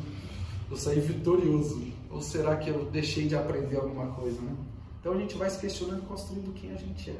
Eu 0.69 0.77
saí 0.77 0.99
vitorioso. 0.99 1.89
Ou 2.09 2.21
será 2.21 2.57
que 2.57 2.69
eu 2.69 2.85
deixei 2.85 3.27
de 3.27 3.35
aprender 3.35 3.77
alguma 3.77 4.07
coisa? 4.07 4.41
Né? 4.41 4.55
Então 4.99 5.13
a 5.13 5.17
gente 5.17 5.35
vai 5.35 5.49
se 5.49 5.59
questionando, 5.59 6.07
construindo 6.07 6.53
quem 6.53 6.71
a 6.71 6.75
gente 6.75 7.11
é. 7.11 7.19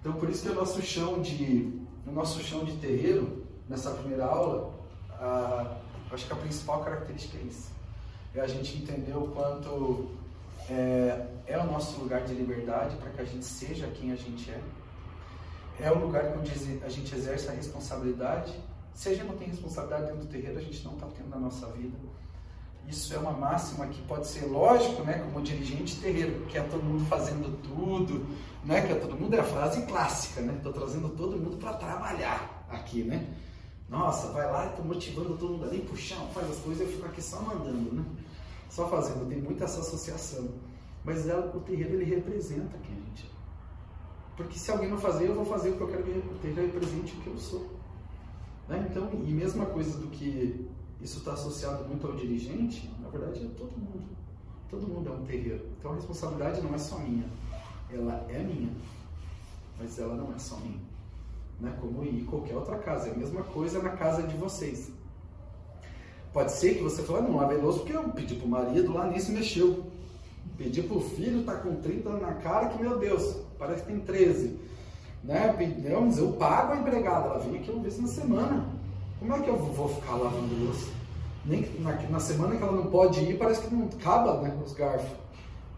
Então 0.00 0.12
por 0.14 0.28
isso 0.30 0.42
que 0.42 0.48
o 0.48 0.54
nosso 0.54 0.80
chão 0.82 1.20
de, 1.20 1.72
o 2.06 2.12
nosso 2.12 2.40
chão 2.42 2.64
de 2.64 2.72
terreiro, 2.76 3.44
nessa 3.68 3.90
primeira 3.90 4.24
aula, 4.24 4.74
a, 5.10 5.76
acho 6.10 6.26
que 6.26 6.32
a 6.32 6.36
principal 6.36 6.82
característica 6.82 7.38
é 7.38 7.42
isso. 7.42 7.70
É 8.34 8.40
a 8.40 8.46
gente 8.46 8.76
entender 8.78 9.14
o 9.14 9.28
quanto 9.28 10.10
é, 10.70 11.26
é 11.46 11.58
o 11.58 11.66
nosso 11.66 12.00
lugar 12.00 12.22
de 12.22 12.34
liberdade 12.34 12.96
para 12.96 13.10
que 13.10 13.20
a 13.20 13.24
gente 13.24 13.44
seja 13.44 13.86
quem 13.88 14.12
a 14.12 14.16
gente 14.16 14.50
é. 14.50 14.60
É 15.80 15.90
o 15.90 15.98
lugar 15.98 16.36
onde 16.38 16.50
a 16.84 16.88
gente 16.88 17.14
exerce 17.14 17.48
a 17.48 17.52
responsabilidade. 17.52 18.52
Se 18.94 19.08
a 19.08 19.14
gente 19.14 19.26
não 19.26 19.36
tem 19.36 19.48
responsabilidade 19.48 20.06
dentro 20.06 20.20
do 20.20 20.26
terreiro, 20.26 20.58
a 20.58 20.62
gente 20.62 20.84
não 20.84 20.94
está 20.94 21.06
tendo 21.06 21.28
na 21.28 21.38
nossa 21.38 21.66
vida. 21.68 21.96
Isso 22.88 23.14
é 23.14 23.18
uma 23.18 23.32
máxima 23.32 23.86
que 23.86 24.02
pode 24.02 24.26
ser 24.26 24.46
lógico, 24.46 25.02
né, 25.02 25.18
como 25.18 25.42
dirigente 25.42 26.00
terreiro, 26.00 26.44
que 26.46 26.58
é 26.58 26.62
todo 26.62 26.82
mundo 26.82 27.04
fazendo 27.06 27.56
tudo, 27.62 28.26
né, 28.64 28.82
que 28.82 28.92
é 28.92 28.96
todo 28.96 29.16
mundo 29.16 29.34
é 29.34 29.40
a 29.40 29.44
frase 29.44 29.82
clássica, 29.86 30.40
né? 30.40 30.54
Estou 30.56 30.72
trazendo 30.72 31.08
todo 31.10 31.36
mundo 31.36 31.56
para 31.56 31.74
trabalhar 31.74 32.66
aqui, 32.68 33.02
né? 33.04 33.26
Nossa, 33.88 34.28
vai 34.32 34.50
lá, 34.50 34.66
estou 34.66 34.84
motivando 34.84 35.36
todo 35.36 35.52
mundo 35.52 35.64
ali, 35.64 35.80
puxão, 35.80 36.28
faz 36.28 36.50
as 36.50 36.58
coisas, 36.58 36.86
eu 36.86 36.92
fico 36.92 37.06
aqui 37.06 37.22
só 37.22 37.40
mandando, 37.40 37.94
né? 37.94 38.04
Só 38.68 38.88
fazendo, 38.88 39.28
tem 39.28 39.38
muita 39.40 39.64
essa 39.64 39.80
associação. 39.80 40.48
Mas 41.04 41.28
ela, 41.28 41.54
o 41.54 41.60
terreiro 41.60 41.94
ele 41.94 42.04
representa 42.04 42.78
quem 42.78 42.94
a 42.94 43.00
gente 43.00 43.26
é. 43.26 43.41
Porque 44.42 44.58
se 44.58 44.70
alguém 44.70 44.88
não 44.88 44.98
fazer, 44.98 45.28
eu 45.28 45.34
vou 45.34 45.44
fazer 45.44 45.70
o 45.70 45.76
que 45.76 45.80
eu 45.80 45.88
quero 45.88 46.02
que 46.02 46.10
o 46.10 46.38
terreiro 46.40 46.72
represente 46.72 47.14
o 47.16 47.20
que 47.20 47.26
eu 47.28 47.38
sou. 47.38 47.66
Né? 48.68 48.86
Então, 48.90 49.10
e 49.12 49.32
mesma 49.32 49.66
coisa 49.66 49.98
do 49.98 50.08
que 50.08 50.68
isso 51.00 51.18
está 51.18 51.32
associado 51.32 51.84
muito 51.84 52.06
ao 52.06 52.14
dirigente, 52.14 52.90
na 53.00 53.08
verdade 53.08 53.44
é 53.44 53.48
todo 53.58 53.72
mundo. 53.72 54.02
Todo 54.70 54.86
mundo 54.86 55.10
é 55.10 55.12
um 55.12 55.24
terreiro. 55.24 55.66
Então 55.78 55.92
a 55.92 55.94
responsabilidade 55.94 56.62
não 56.62 56.74
é 56.74 56.78
só 56.78 56.98
minha, 56.98 57.26
ela 57.90 58.24
é 58.30 58.38
minha, 58.38 58.72
mas 59.78 59.98
ela 59.98 60.14
não 60.14 60.32
é 60.34 60.38
só 60.38 60.56
minha. 60.56 60.80
Né? 61.60 61.76
Como 61.80 62.04
em 62.04 62.24
qualquer 62.24 62.54
outra 62.54 62.78
casa, 62.78 63.08
é 63.08 63.12
a 63.12 63.16
mesma 63.16 63.42
coisa 63.42 63.82
na 63.82 63.90
casa 63.90 64.22
de 64.22 64.36
vocês. 64.36 64.90
Pode 66.32 66.52
ser 66.52 66.76
que 66.76 66.82
você 66.82 67.02
fale, 67.02 67.26
ah, 67.26 67.28
não, 67.28 67.42
é 67.42 67.46
veloso 67.46 67.80
porque 67.80 67.92
eu 67.92 68.08
pedi 68.08 68.36
para 68.36 68.46
o 68.46 68.48
marido 68.48 68.92
lá 68.92 69.06
nisso 69.08 69.32
mexeu. 69.32 69.84
Pedi 70.56 70.82
para 70.82 70.96
o 70.96 71.00
filho, 71.00 71.44
tá 71.44 71.56
com 71.56 71.76
30 71.76 72.08
na 72.10 72.34
cara, 72.34 72.68
que 72.68 72.82
meu 72.82 72.98
Deus, 72.98 73.36
parece 73.62 73.82
que 73.82 73.92
tem 73.92 74.00
13. 74.00 74.58
Né? 75.22 75.54
Eu 75.86 76.32
pago 76.32 76.72
a 76.72 76.76
empregada, 76.76 77.28
ela 77.28 77.38
vem 77.38 77.60
aqui 77.60 77.70
uma 77.70 77.82
vez 77.82 77.98
na 78.00 78.08
semana 78.08 78.66
como 79.22 79.36
é 79.36 79.38
que 79.38 79.48
eu 79.48 79.56
vou 79.56 79.88
ficar 79.88 80.16
lavando 80.16 80.64
louça? 80.64 80.90
Nem 81.44 81.64
na, 81.78 81.92
na, 82.10 82.18
semana 82.18 82.56
que 82.56 82.62
ela 82.62 82.72
não 82.72 82.86
pode 82.86 83.20
ir, 83.20 83.38
parece 83.38 83.62
que 83.62 83.72
não 83.72 83.86
acaba 83.86 84.40
né, 84.40 84.52
os 84.64 84.72
garfos. 84.72 85.16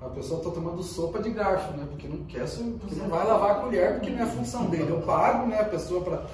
A 0.01 0.09
pessoa 0.09 0.41
está 0.41 0.51
tomando 0.51 0.83
sopa 0.83 1.23
de 1.23 1.29
garfo, 1.29 1.77
né? 1.77 1.87
Porque 1.91 2.09
não 2.09 2.25
quer, 2.25 2.47
porque 2.81 2.95
não 2.95 3.09
vai 3.09 3.27
lavar 3.27 3.51
a 3.51 3.55
colher, 3.57 3.95
porque 3.95 4.09
não 4.09 4.23
é 4.23 4.27
função 4.27 4.65
dele. 4.71 4.91
Eu 4.91 5.03
pago 5.03 5.47
né, 5.47 5.61
a 5.61 5.65
pessoa 5.65 6.01
para. 6.03 6.27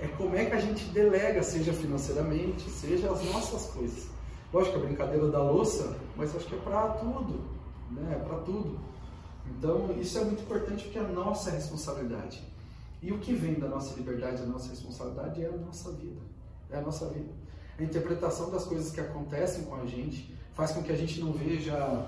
É 0.00 0.08
como 0.08 0.34
é 0.34 0.44
que 0.44 0.54
a 0.54 0.60
gente 0.60 0.84
delega, 0.86 1.40
seja 1.40 1.72
financeiramente, 1.72 2.68
seja 2.68 3.12
as 3.12 3.24
nossas 3.32 3.66
coisas. 3.66 4.08
Lógico, 4.52 4.76
a 4.76 4.80
brincadeira 4.80 5.28
da 5.28 5.40
louça, 5.40 5.96
mas 6.16 6.34
acho 6.34 6.46
que 6.46 6.54
é 6.56 6.58
para 6.58 6.88
tudo, 6.94 7.40
né? 7.92 8.16
É 8.16 8.24
para 8.24 8.38
tudo. 8.38 8.76
Então, 9.46 9.94
isso 10.00 10.18
é 10.18 10.24
muito 10.24 10.42
importante 10.42 10.84
porque 10.84 10.98
é 10.98 11.02
a 11.02 11.08
nossa 11.08 11.50
responsabilidade. 11.50 12.42
E 13.02 13.12
o 13.12 13.18
que 13.18 13.32
vem 13.32 13.54
da 13.54 13.68
nossa 13.68 13.94
liberdade, 13.94 14.42
da 14.42 14.46
nossa 14.46 14.70
responsabilidade 14.70 15.42
é 15.42 15.48
a 15.48 15.56
nossa 15.56 15.90
vida 15.92 16.20
é 16.72 16.78
a 16.78 16.80
nossa 16.80 17.06
vida. 17.06 17.30
A 17.78 17.82
interpretação 17.82 18.50
das 18.50 18.64
coisas 18.64 18.92
que 18.92 19.00
acontecem 19.00 19.64
com 19.64 19.74
a 19.76 19.86
gente 19.86 20.34
faz 20.54 20.72
com 20.72 20.82
que 20.82 20.92
a 20.92 20.96
gente 20.96 21.20
não 21.20 21.32
veja. 21.32 22.06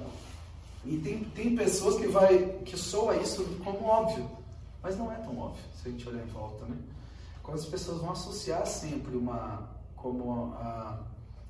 E 0.85 0.99
tem, 0.99 1.25
tem 1.25 1.57
pessoas 1.57 1.97
que 1.97 2.09
vai 2.09 2.61
que 2.65 2.77
soa 2.77 3.17
isso 3.17 3.45
como 3.65 3.85
óbvio, 3.85 4.29
mas 4.83 4.97
não 4.97 5.11
é 5.13 5.17
tão 5.17 5.39
óbvio 5.39 5.63
se 5.81 5.89
a 5.89 5.91
gente 5.91 6.09
olhar 6.09 6.23
em 6.23 6.29
volta, 6.29 6.65
né? 6.67 6.77
Quando 7.43 7.59
as 7.59 7.67
pessoas 7.67 8.01
vão 8.01 8.13
associar 8.13 8.67
sempre 8.67 9.17
uma, 9.17 9.69
como 9.97 10.55
a, 10.55 11.01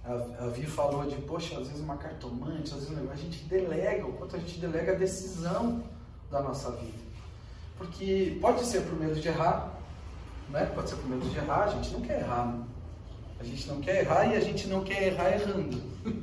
a, 0.05 0.48
Vi 0.48 0.66
falou 0.66 1.07
de, 1.07 1.16
poxa, 1.16 1.59
às 1.59 1.68
vezes 1.68 1.82
uma 1.82 1.96
cartomante, 1.96 2.74
às 2.74 2.88
vezes 2.88 3.11
a 3.11 3.14
gente 3.14 3.44
delega, 3.44 4.07
o 4.07 4.12
quanto 4.14 4.36
a 4.36 4.38
gente 4.38 4.59
delega 4.59 4.92
a 4.92 4.96
decisão 4.96 5.82
da 6.30 6.42
nossa 6.42 6.72
vida. 6.72 6.98
Porque 7.78 8.38
pode 8.40 8.64
ser 8.64 8.82
por 8.82 8.98
medo 8.98 9.20
de 9.20 9.28
errar, 9.28 9.72
né? 10.50 10.66
Pode 10.74 10.90
ser 10.90 10.96
por 10.96 11.09
medo 11.09 11.28
de 11.28 11.36
errar, 11.36 11.64
a 11.64 11.68
gente 11.68 11.90
não 11.92 12.00
quer 12.00 12.20
errar? 12.20 12.59
A 13.38 13.44
gente 13.44 13.68
não 13.68 13.80
quer 13.80 14.00
errar 14.00 14.26
e 14.26 14.36
a 14.36 14.40
gente 14.40 14.66
não 14.68 14.84
quer 14.84 15.09
errar 15.09 15.32
errando. 15.32 15.82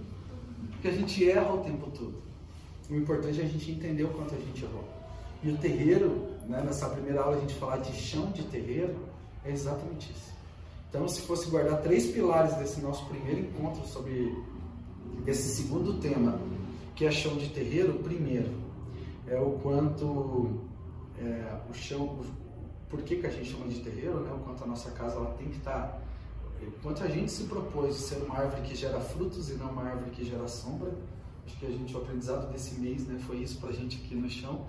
Porque 0.72 0.88
a 0.88 0.92
gente 0.92 1.30
erra 1.30 1.54
o 1.54 1.64
tempo 1.64 1.90
todo. 1.92 2.22
O 2.90 2.96
importante 2.96 3.42
é 3.42 3.44
a 3.44 3.48
gente 3.48 3.72
entender 3.72 4.04
o 4.04 4.10
quanto 4.10 4.36
a 4.36 4.38
gente 4.38 4.64
errou. 4.64 4.84
E 5.44 5.52
o 5.52 5.58
terreiro, 5.58 6.30
né, 6.48 6.62
nessa 6.66 6.90
primeira 6.90 7.22
aula 7.22 7.38
a 7.38 7.40
gente 7.40 7.54
falar 7.56 7.78
de 7.78 7.94
chão 7.94 8.32
de 8.32 8.44
terreiro, 8.44 8.96
é 9.46 9.52
exatamente 9.52 10.12
isso. 10.12 10.34
Então, 10.90 11.08
se 11.08 11.22
fosse 11.22 11.50
guardar 11.50 11.82
três 11.82 12.08
pilares 12.08 12.56
desse 12.56 12.82
nosso 12.82 13.06
primeiro 13.06 13.42
encontro 13.42 13.86
sobre 13.88 14.36
esse 15.28 15.56
segundo 15.56 16.00
tema, 16.00 16.40
que 16.96 17.06
é 17.06 17.12
chão 17.12 17.38
de 17.38 17.50
terreiro, 17.50 17.96
o 17.96 18.04
primeiro 18.04 18.52
é 19.28 19.40
o 19.40 19.52
quanto 19.62 20.60
é, 21.20 21.60
o 21.70 21.74
chão, 21.74 22.02
o, 22.02 22.26
por 22.90 23.02
que, 23.04 23.18
que 23.18 23.28
a 23.28 23.30
gente 23.30 23.52
chama 23.52 23.68
de 23.68 23.80
terreiro, 23.82 24.20
né? 24.22 24.32
o 24.32 24.40
quanto 24.40 24.64
a 24.64 24.68
nossa 24.68 24.90
casa 24.92 25.18
ela 25.18 25.36
tem 25.38 25.50
que 25.50 25.58
estar 25.58 26.02
Enquanto 26.62 27.04
a 27.04 27.08
gente 27.08 27.32
se 27.32 27.44
propôs 27.44 27.96
ser 27.96 28.18
uma 28.24 28.38
árvore 28.38 28.62
que 28.64 28.76
gera 28.76 29.00
frutos 29.00 29.50
e 29.50 29.54
não 29.54 29.70
uma 29.72 29.84
árvore 29.84 30.12
que 30.12 30.26
gera 30.26 30.48
sombra, 30.48 30.92
acho 31.46 31.58
que 31.58 31.66
a 31.66 31.70
gente, 31.70 31.96
o 31.96 32.00
aprendizado 32.00 32.52
desse 32.52 32.80
mês 32.80 33.08
né, 33.08 33.20
foi 33.26 33.38
isso 33.38 33.58
para 33.60 33.70
a 33.70 33.74
gente 33.74 33.98
aqui 34.04 34.16
no 34.16 34.30
chão, 34.30 34.66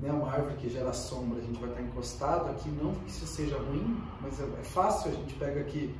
né, 0.00 0.12
uma 0.12 0.30
árvore 0.30 0.56
que 0.56 0.70
gera 0.70 0.92
sombra, 0.92 1.38
a 1.38 1.42
gente 1.42 1.58
vai 1.58 1.70
estar 1.70 1.82
encostado 1.82 2.50
aqui, 2.50 2.68
não 2.70 2.94
que 2.94 3.10
isso 3.10 3.26
seja 3.26 3.58
ruim, 3.58 4.00
mas 4.20 4.40
é, 4.40 4.44
é 4.44 4.64
fácil, 4.64 5.10
a 5.10 5.14
gente 5.14 5.34
pega 5.34 5.60
aqui, 5.60 5.94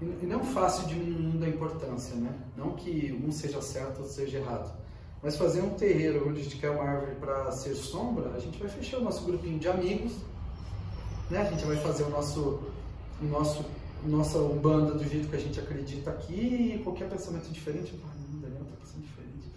e 0.00 0.26
não 0.26 0.42
fácil 0.42 0.88
diminuindo 0.88 1.44
a 1.44 1.48
importância, 1.48 2.16
né? 2.16 2.34
não 2.56 2.72
que 2.72 3.12
um 3.24 3.30
seja 3.30 3.60
certo 3.60 4.00
ou 4.00 4.08
seja 4.08 4.38
errado, 4.38 4.72
mas 5.22 5.36
fazer 5.36 5.60
um 5.60 5.74
terreiro 5.74 6.28
onde 6.28 6.40
a 6.40 6.42
gente 6.42 6.56
quer 6.56 6.70
uma 6.70 6.82
árvore 6.82 7.14
para 7.16 7.52
ser 7.52 7.74
sombra, 7.74 8.30
a 8.34 8.38
gente 8.38 8.58
vai 8.58 8.68
fechar 8.68 8.98
o 8.98 9.04
nosso 9.04 9.24
grupinho 9.24 9.58
de 9.58 9.68
amigos, 9.68 10.12
né? 11.28 11.42
a 11.42 11.50
gente 11.50 11.64
vai 11.64 11.76
fazer 11.76 12.04
o 12.04 12.10
nosso, 12.10 12.60
o 13.20 13.26
nosso 13.26 13.64
nossa 14.04 14.38
Umbanda 14.38 14.94
do 14.94 15.04
jeito 15.06 15.28
que 15.28 15.36
a 15.36 15.38
gente 15.38 15.60
acredita 15.60 16.10
aqui 16.10 16.74
e 16.74 16.82
qualquer 16.82 17.08
pensamento 17.08 17.50
diferente, 17.50 17.94
ah, 18.02 18.14
não, 18.32 18.40
Daniel 18.40 18.62
está 18.62 18.76
pensando 18.76 19.02
diferente. 19.02 19.50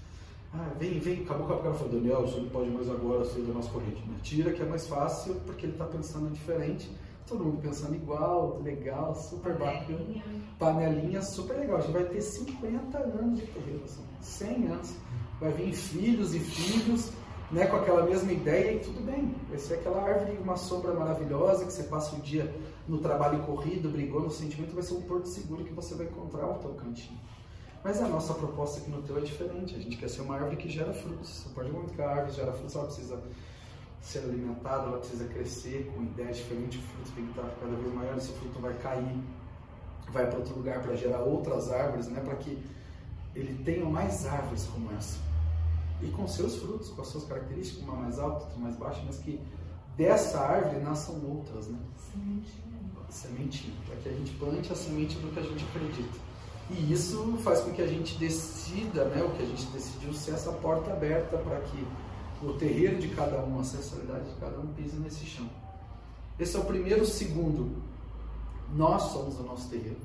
Ah, 0.55 0.71
vem, 0.77 0.99
vem, 0.99 1.23
acabou 1.23 1.47
com 1.47 1.53
a 1.53 1.61
cara 1.63 1.73
falou, 1.73 1.93
Daniel, 1.93 2.21
você 2.21 2.39
não 2.39 2.49
pode 2.49 2.69
mais 2.69 2.87
agora 2.87 3.25
sair 3.25 3.41
da 3.41 3.53
nossa 3.53 3.71
corrente. 3.71 4.03
Tira 4.21 4.53
que 4.53 4.61
é 4.61 4.65
mais 4.65 4.87
fácil 4.87 5.35
porque 5.47 5.65
ele 5.65 5.73
está 5.73 5.85
pensando 5.85 6.31
diferente. 6.31 6.91
Todo 7.25 7.43
mundo 7.43 7.59
pensando 7.59 7.95
igual, 7.95 8.61
legal, 8.61 9.15
super 9.15 9.57
bacana. 9.57 10.21
Panelinha, 10.59 11.23
super 11.23 11.57
legal. 11.57 11.77
A 11.77 11.81
gente 11.81 11.93
vai 11.93 12.03
ter 12.03 12.21
50 12.21 12.97
anos 12.99 13.39
de 13.39 13.47
terreiro, 13.47 13.83
100 14.21 14.67
anos. 14.67 14.95
Vai 15.39 15.51
vir 15.53 15.73
filhos 15.73 16.35
e 16.35 16.39
filhos 16.39 17.11
né, 17.51 17.65
com 17.65 17.77
aquela 17.77 18.03
mesma 18.03 18.31
ideia 18.31 18.75
e 18.75 18.79
tudo 18.79 19.03
bem. 19.03 19.33
Vai 19.49 19.57
ser 19.57 19.75
aquela 19.75 20.03
árvore, 20.03 20.37
uma 20.37 20.55
sombra 20.55 20.93
maravilhosa 20.93 21.65
que 21.65 21.73
você 21.73 21.83
passa 21.83 22.15
o 22.15 22.19
dia 22.19 22.53
no 22.87 22.99
trabalho 22.99 23.39
corrido, 23.43 23.89
brigou 23.89 24.21
no 24.21 24.29
sentimento, 24.29 24.75
vai 24.75 24.83
ser 24.83 24.93
um 24.93 25.01
porto 25.01 25.27
seguro 25.27 25.63
que 25.63 25.73
você 25.73 25.95
vai 25.95 26.05
encontrar 26.05 26.47
o 26.47 26.59
teu 26.59 26.75
cantinho. 26.75 27.19
Mas 27.83 28.01
a 28.01 28.07
nossa 28.07 28.33
proposta 28.33 28.79
aqui 28.79 28.89
no 28.89 29.01
teu 29.01 29.17
é 29.17 29.21
diferente. 29.21 29.75
A 29.75 29.79
gente 29.79 29.97
quer 29.97 30.09
ser 30.09 30.21
uma 30.21 30.35
árvore 30.35 30.55
que 30.55 30.69
gera 30.69 30.93
frutos. 30.93 31.29
Você 31.29 31.49
pode 31.49 31.69
ver 31.69 31.85
que 31.93 32.01
a 32.01 32.09
árvore 32.09 32.31
gera 32.31 32.53
frutos, 32.53 32.75
ela 32.75 32.85
precisa 32.85 33.21
ser 34.01 34.19
alimentada, 34.19 34.87
ela 34.87 34.97
precisa 34.97 35.25
crescer 35.25 35.91
com 35.93 36.03
ideias 36.03 36.37
diferentes, 36.37 36.79
o 36.79 36.83
fruto 36.83 37.11
tem 37.11 37.25
que 37.25 37.29
estar 37.31 37.49
cada 37.59 37.75
vez 37.75 37.93
maior, 37.93 38.17
esse 38.17 38.33
fruto 38.33 38.59
vai 38.59 38.73
cair, 38.79 39.17
vai 40.11 40.27
para 40.27 40.39
outro 40.39 40.55
lugar 40.55 40.81
para 40.81 40.95
gerar 40.95 41.19
outras 41.19 41.71
árvores, 41.71 42.07
né, 42.09 42.19
para 42.19 42.35
que 42.35 42.61
ele 43.33 43.63
tenha 43.63 43.85
mais 43.85 44.25
árvores 44.25 44.65
como 44.65 44.91
essa. 44.91 45.19
E 46.01 46.09
com 46.09 46.27
seus 46.27 46.57
frutos, 46.57 46.89
com 46.89 47.01
as 47.01 47.07
suas 47.07 47.23
características, 47.23 47.81
uma 47.83 47.95
mais 47.95 48.19
alta, 48.19 48.43
outra 48.43 48.59
mais 48.59 48.75
baixa, 48.75 49.01
mas 49.05 49.19
que 49.19 49.39
dessa 49.95 50.39
árvore 50.39 50.81
nasçam 50.81 51.15
outras, 51.25 51.67
né? 51.67 51.79
Sementinha. 52.11 52.73
Sementinha, 53.09 53.75
para 53.85 53.95
que 53.97 54.09
a 54.09 54.11
gente 54.11 54.31
plante 54.33 54.73
a 54.73 54.75
semente 54.75 55.17
do 55.19 55.31
que 55.31 55.39
a 55.39 55.43
gente 55.43 55.63
acredita. 55.63 56.22
E 56.69 56.93
isso 56.93 57.37
faz 57.43 57.59
com 57.59 57.71
que 57.71 57.81
a 57.81 57.87
gente 57.87 58.17
decida, 58.17 59.05
né, 59.05 59.23
o 59.23 59.31
que 59.31 59.43
a 59.43 59.45
gente 59.45 59.65
decidiu 59.67 60.13
ser 60.13 60.31
essa 60.31 60.51
porta 60.51 60.91
aberta 60.91 61.37
para 61.37 61.59
que 61.61 61.85
o 62.41 62.53
terreiro 62.53 62.99
de 62.99 63.09
cada 63.09 63.43
um, 63.43 63.57
a 63.57 63.61
ancestralidade 63.61 64.29
de 64.29 64.35
cada 64.35 64.59
um 64.59 64.67
pise 64.67 64.97
nesse 64.97 65.25
chão. 65.25 65.49
Esse 66.39 66.55
é 66.55 66.59
o 66.59 66.65
primeiro. 66.65 67.05
Segundo, 67.05 67.81
nós 68.75 69.03
somos 69.03 69.39
o 69.39 69.43
nosso 69.43 69.69
terreiro. 69.69 69.99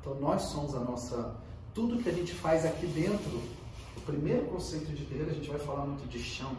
Então 0.00 0.14
nós 0.16 0.42
somos 0.42 0.74
a 0.74 0.80
nossa. 0.80 1.36
Tudo 1.72 2.02
que 2.02 2.08
a 2.08 2.12
gente 2.12 2.34
faz 2.34 2.64
aqui 2.64 2.86
dentro, 2.86 3.40
o 3.96 4.00
primeiro 4.02 4.46
conceito 4.46 4.92
de 4.92 5.04
terreiro, 5.04 5.30
a 5.30 5.34
gente 5.34 5.48
vai 5.48 5.58
falar 5.58 5.86
muito 5.86 6.08
de 6.08 6.18
chão, 6.18 6.52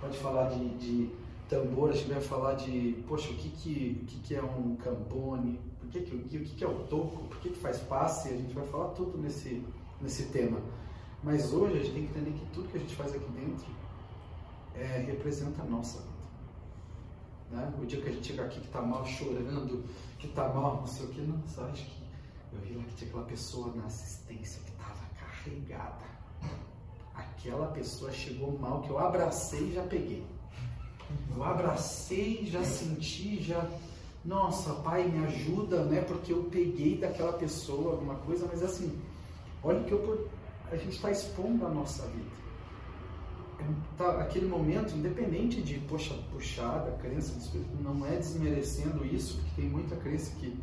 pode 0.00 0.16
falar 0.18 0.50
de, 0.50 0.68
de 0.78 1.10
tambor, 1.48 1.90
a 1.90 1.92
gente 1.92 2.08
vai 2.08 2.20
falar 2.20 2.54
de, 2.54 3.02
poxa, 3.08 3.30
o 3.30 3.34
que, 3.34 3.48
que, 3.48 4.00
o 4.02 4.06
que, 4.06 4.20
que 4.20 4.34
é 4.34 4.42
um 4.42 4.76
campone, 4.76 5.58
que 5.90 6.00
que, 6.02 6.16
o 6.16 6.44
que, 6.44 6.54
que 6.54 6.64
é 6.64 6.68
o 6.68 6.84
toco, 6.84 7.24
por 7.24 7.38
que, 7.38 7.50
que 7.50 7.58
faz 7.58 7.78
passe, 7.78 8.28
a 8.28 8.36
gente 8.36 8.54
vai 8.54 8.66
falar 8.66 8.88
tudo 8.90 9.18
nesse, 9.18 9.64
nesse 10.00 10.24
tema. 10.26 10.60
Mas 11.22 11.52
hoje 11.52 11.74
a 11.78 11.82
gente 11.82 11.92
tem 11.92 12.06
que 12.06 12.10
entender 12.18 12.38
que 12.38 12.46
tudo 12.52 12.68
que 12.68 12.78
a 12.78 12.80
gente 12.80 12.94
faz 12.94 13.14
aqui 13.14 13.30
dentro 13.32 13.66
é, 14.74 15.04
representa 15.06 15.62
a 15.62 15.66
nossa 15.66 15.98
vida. 15.98 16.10
Né? 17.50 17.74
O 17.80 17.84
dia 17.84 18.00
que 18.00 18.08
a 18.08 18.12
gente 18.12 18.26
chega 18.28 18.44
aqui 18.44 18.60
que 18.60 18.66
está 18.66 18.80
mal 18.80 19.04
chorando, 19.04 19.84
que 20.18 20.26
está 20.26 20.48
mal, 20.48 20.76
não 20.76 20.86
sei 20.86 21.06
o 21.06 21.08
que, 21.08 21.28
só 21.48 21.64
acho 21.64 21.84
que 21.84 22.00
eu 22.52 22.60
vi 22.60 22.74
lá 22.74 22.84
que 22.84 22.94
tinha 22.94 23.10
aquela 23.10 23.26
pessoa 23.26 23.74
na 23.74 23.84
assistência 23.84 24.62
que 24.62 24.70
estava 24.70 25.04
carregada. 25.18 26.10
Aquela 27.14 27.68
pessoa 27.68 28.10
chegou 28.12 28.58
mal, 28.58 28.82
que 28.82 28.90
eu 28.90 28.98
abracei 28.98 29.68
e 29.68 29.74
já 29.74 29.82
peguei. 29.82 30.24
Eu 31.34 31.42
abracei, 31.42 32.46
já 32.46 32.62
senti, 32.64 33.42
já. 33.42 33.68
Nossa, 34.24 34.74
pai, 34.74 35.08
me 35.08 35.24
ajuda, 35.24 35.84
né? 35.84 36.02
Porque 36.02 36.32
eu 36.32 36.44
peguei 36.44 36.98
daquela 36.98 37.32
pessoa 37.32 37.92
alguma 37.92 38.16
coisa, 38.16 38.46
mas 38.50 38.62
assim, 38.62 38.98
olha 39.62 39.82
que 39.84 39.92
eu, 39.92 40.28
a 40.70 40.76
gente 40.76 40.96
está 40.96 41.10
expondo 41.10 41.66
a 41.66 41.70
nossa 41.70 42.06
vida. 42.08 42.40
É, 43.60 43.64
tá, 43.96 44.20
aquele 44.20 44.46
momento, 44.46 44.94
independente 44.94 45.62
de, 45.62 45.78
poxa, 45.80 46.14
puxada, 46.30 46.92
crença 46.98 47.34
não 47.80 48.04
é 48.06 48.16
desmerecendo 48.16 49.04
isso, 49.06 49.38
porque 49.38 49.62
tem 49.62 49.70
muita 49.70 49.96
crença 49.96 50.34
que, 50.38 50.54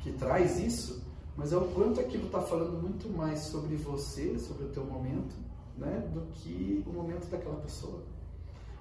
que 0.00 0.12
traz 0.12 0.58
isso, 0.58 1.02
mas 1.36 1.54
é 1.54 1.56
o 1.56 1.68
quanto 1.68 2.00
aquilo 2.00 2.26
está 2.26 2.42
falando 2.42 2.82
muito 2.82 3.08
mais 3.08 3.40
sobre 3.40 3.76
você, 3.76 4.38
sobre 4.38 4.64
o 4.64 4.68
teu 4.68 4.84
momento, 4.84 5.34
né, 5.76 6.06
do 6.12 6.20
que 6.32 6.84
o 6.86 6.92
momento 6.92 7.30
daquela 7.30 7.56
pessoa. 7.56 8.02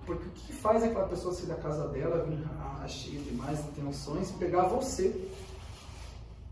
Porque 0.09 0.27
o 0.27 0.31
que 0.31 0.53
faz 0.53 0.83
aquela 0.83 1.07
pessoa 1.07 1.31
sair 1.31 1.45
da 1.45 1.55
casa 1.55 1.87
dela, 1.89 2.25
vir 2.25 2.43
ah, 2.59 2.87
cheia 2.87 3.21
de 3.21 3.31
mais 3.33 3.59
intenções, 3.59 4.31
pegar 4.31 4.63
você, 4.63 5.09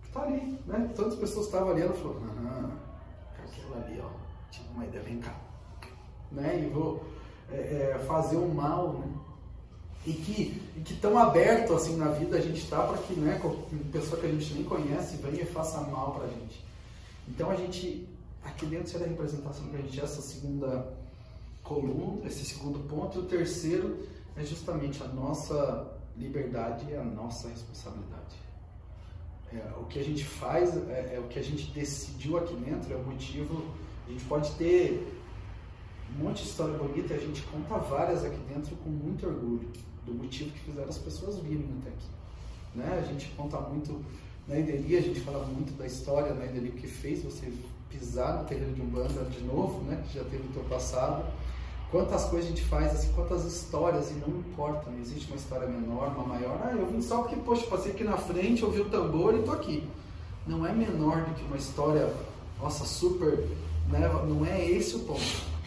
que 0.04 0.08
está 0.08 0.22
ali, 0.22 0.60
né? 0.68 0.92
Tantas 0.96 1.16
pessoas 1.16 1.48
estavam 1.48 1.72
ali, 1.72 1.82
ela 1.82 1.94
falou, 1.96 2.22
ah, 2.46 2.70
aquela 3.34 3.84
ali, 3.84 4.00
ó, 4.00 4.10
tinha 4.52 4.70
uma 4.76 4.86
ideia, 4.86 5.04
vem 5.04 5.20
cá, 5.20 5.36
né? 6.32 6.68
E 6.68 6.70
vou 6.70 7.04
é, 7.52 7.96
é, 7.96 8.00
fazer 8.06 8.38
um 8.38 8.54
mal, 8.54 8.94
né? 8.94 9.08
E 10.06 10.14
que 10.14 10.62
e 10.78 10.82
que 10.82 10.94
tão 10.98 11.18
aberto 11.18 11.74
assim 11.74 11.98
na 11.98 12.10
vida 12.10 12.38
a 12.38 12.42
gente 12.42 12.62
está 12.62 12.84
para 12.84 13.00
que, 13.00 13.16
né, 13.16 13.42
pessoa 13.92 14.22
que 14.22 14.28
a 14.28 14.32
gente 14.32 14.54
nem 14.54 14.64
conhece 14.64 15.18
venha 15.18 15.42
e 15.42 15.46
faça 15.48 15.82
mal 15.82 16.14
para 16.14 16.26
a 16.26 16.28
gente. 16.28 16.64
Então 17.28 17.50
a 17.50 17.56
gente 17.56 18.08
aqui 18.44 18.68
dentro 18.68 18.88
será 18.88 19.06
a 19.06 19.08
representação 19.08 19.68
que 19.68 19.76
a 19.76 19.80
gente 19.80 20.00
essa 20.00 20.22
segunda 20.22 20.96
coluna, 21.68 22.26
esse 22.26 22.46
segundo 22.46 22.80
ponto, 22.88 23.20
e 23.20 23.22
o 23.22 23.26
terceiro 23.26 24.08
é 24.36 24.44
justamente 24.44 25.04
a 25.04 25.08
nossa 25.08 25.94
liberdade 26.16 26.86
e 26.90 26.96
a 26.96 27.04
nossa 27.04 27.50
responsabilidade. 27.50 28.36
É, 29.52 29.74
o 29.80 29.86
que 29.86 30.00
a 30.00 30.04
gente 30.04 30.24
faz, 30.24 30.76
é, 30.90 31.16
é, 31.16 31.20
o 31.20 31.28
que 31.28 31.38
a 31.38 31.44
gente 31.44 31.70
decidiu 31.72 32.38
aqui 32.38 32.56
dentro, 32.56 32.94
é 32.94 32.96
o 32.96 33.04
motivo. 33.04 33.66
A 34.08 34.12
gente 34.12 34.24
pode 34.26 34.52
ter 34.52 35.14
um 36.16 36.24
monte 36.24 36.44
de 36.44 36.50
história 36.50 36.78
bonita 36.78 37.14
a 37.14 37.18
gente 37.18 37.42
conta 37.44 37.78
várias 37.80 38.24
aqui 38.24 38.40
dentro 38.48 38.76
com 38.78 38.90
muito 38.90 39.28
orgulho 39.28 39.70
do 40.06 40.14
motivo 40.14 40.52
que 40.52 40.60
fizeram 40.60 40.88
as 40.88 40.98
pessoas 40.98 41.38
virem 41.40 41.68
até 41.82 41.90
aqui. 41.90 42.08
Né? 42.76 43.04
A 43.04 43.06
gente 43.12 43.28
conta 43.36 43.60
muito 43.60 44.04
na 44.48 44.58
Ideli, 44.58 44.96
a 44.96 45.02
gente 45.02 45.20
fala 45.20 45.46
muito 45.46 45.74
da 45.78 45.86
história 45.86 46.34
na 46.34 46.46
Ideli, 46.46 46.70
o 46.70 46.74
que 46.74 46.88
fez 46.88 47.24
você 47.24 47.52
pisar 47.90 48.40
no 48.40 48.46
terreno 48.46 48.74
de 48.74 48.82
Umbanda 48.82 49.26
de 49.26 49.44
novo, 49.44 49.84
né? 49.84 50.02
que 50.08 50.18
já 50.18 50.24
teve 50.24 50.48
o 50.48 50.54
teu 50.54 50.64
passado 50.64 51.26
Quantas 51.90 52.26
coisas 52.26 52.48
a 52.48 52.50
gente 52.50 52.66
faz, 52.66 52.94
assim, 52.94 53.14
quantas 53.14 53.46
histórias, 53.46 54.12
e 54.12 54.16
não 54.16 54.28
importa, 54.28 54.90
não 54.90 55.00
existe 55.00 55.28
uma 55.28 55.38
história 55.38 55.68
menor, 55.68 56.10
uma 56.10 56.26
maior. 56.26 56.60
Ah, 56.62 56.74
eu 56.76 56.86
vim 56.86 57.02
só 57.02 57.20
porque, 57.20 57.38
poxa, 57.38 57.66
passei 57.68 57.94
aqui 57.94 58.04
na 58.04 58.18
frente, 58.18 58.66
ouvi 58.66 58.82
o 58.82 58.90
tambor 58.90 59.34
e 59.36 59.44
tô 59.44 59.52
aqui. 59.52 59.88
Não 60.46 60.66
é 60.66 60.74
menor 60.74 61.24
do 61.24 61.34
que 61.34 61.44
uma 61.44 61.56
história, 61.56 62.14
nossa, 62.60 62.84
super. 62.84 63.48
Né? 63.88 64.06
Não 64.28 64.46
é 64.46 64.70
esse 64.70 64.98
o 64.98 65.00
ponto. 65.00 65.58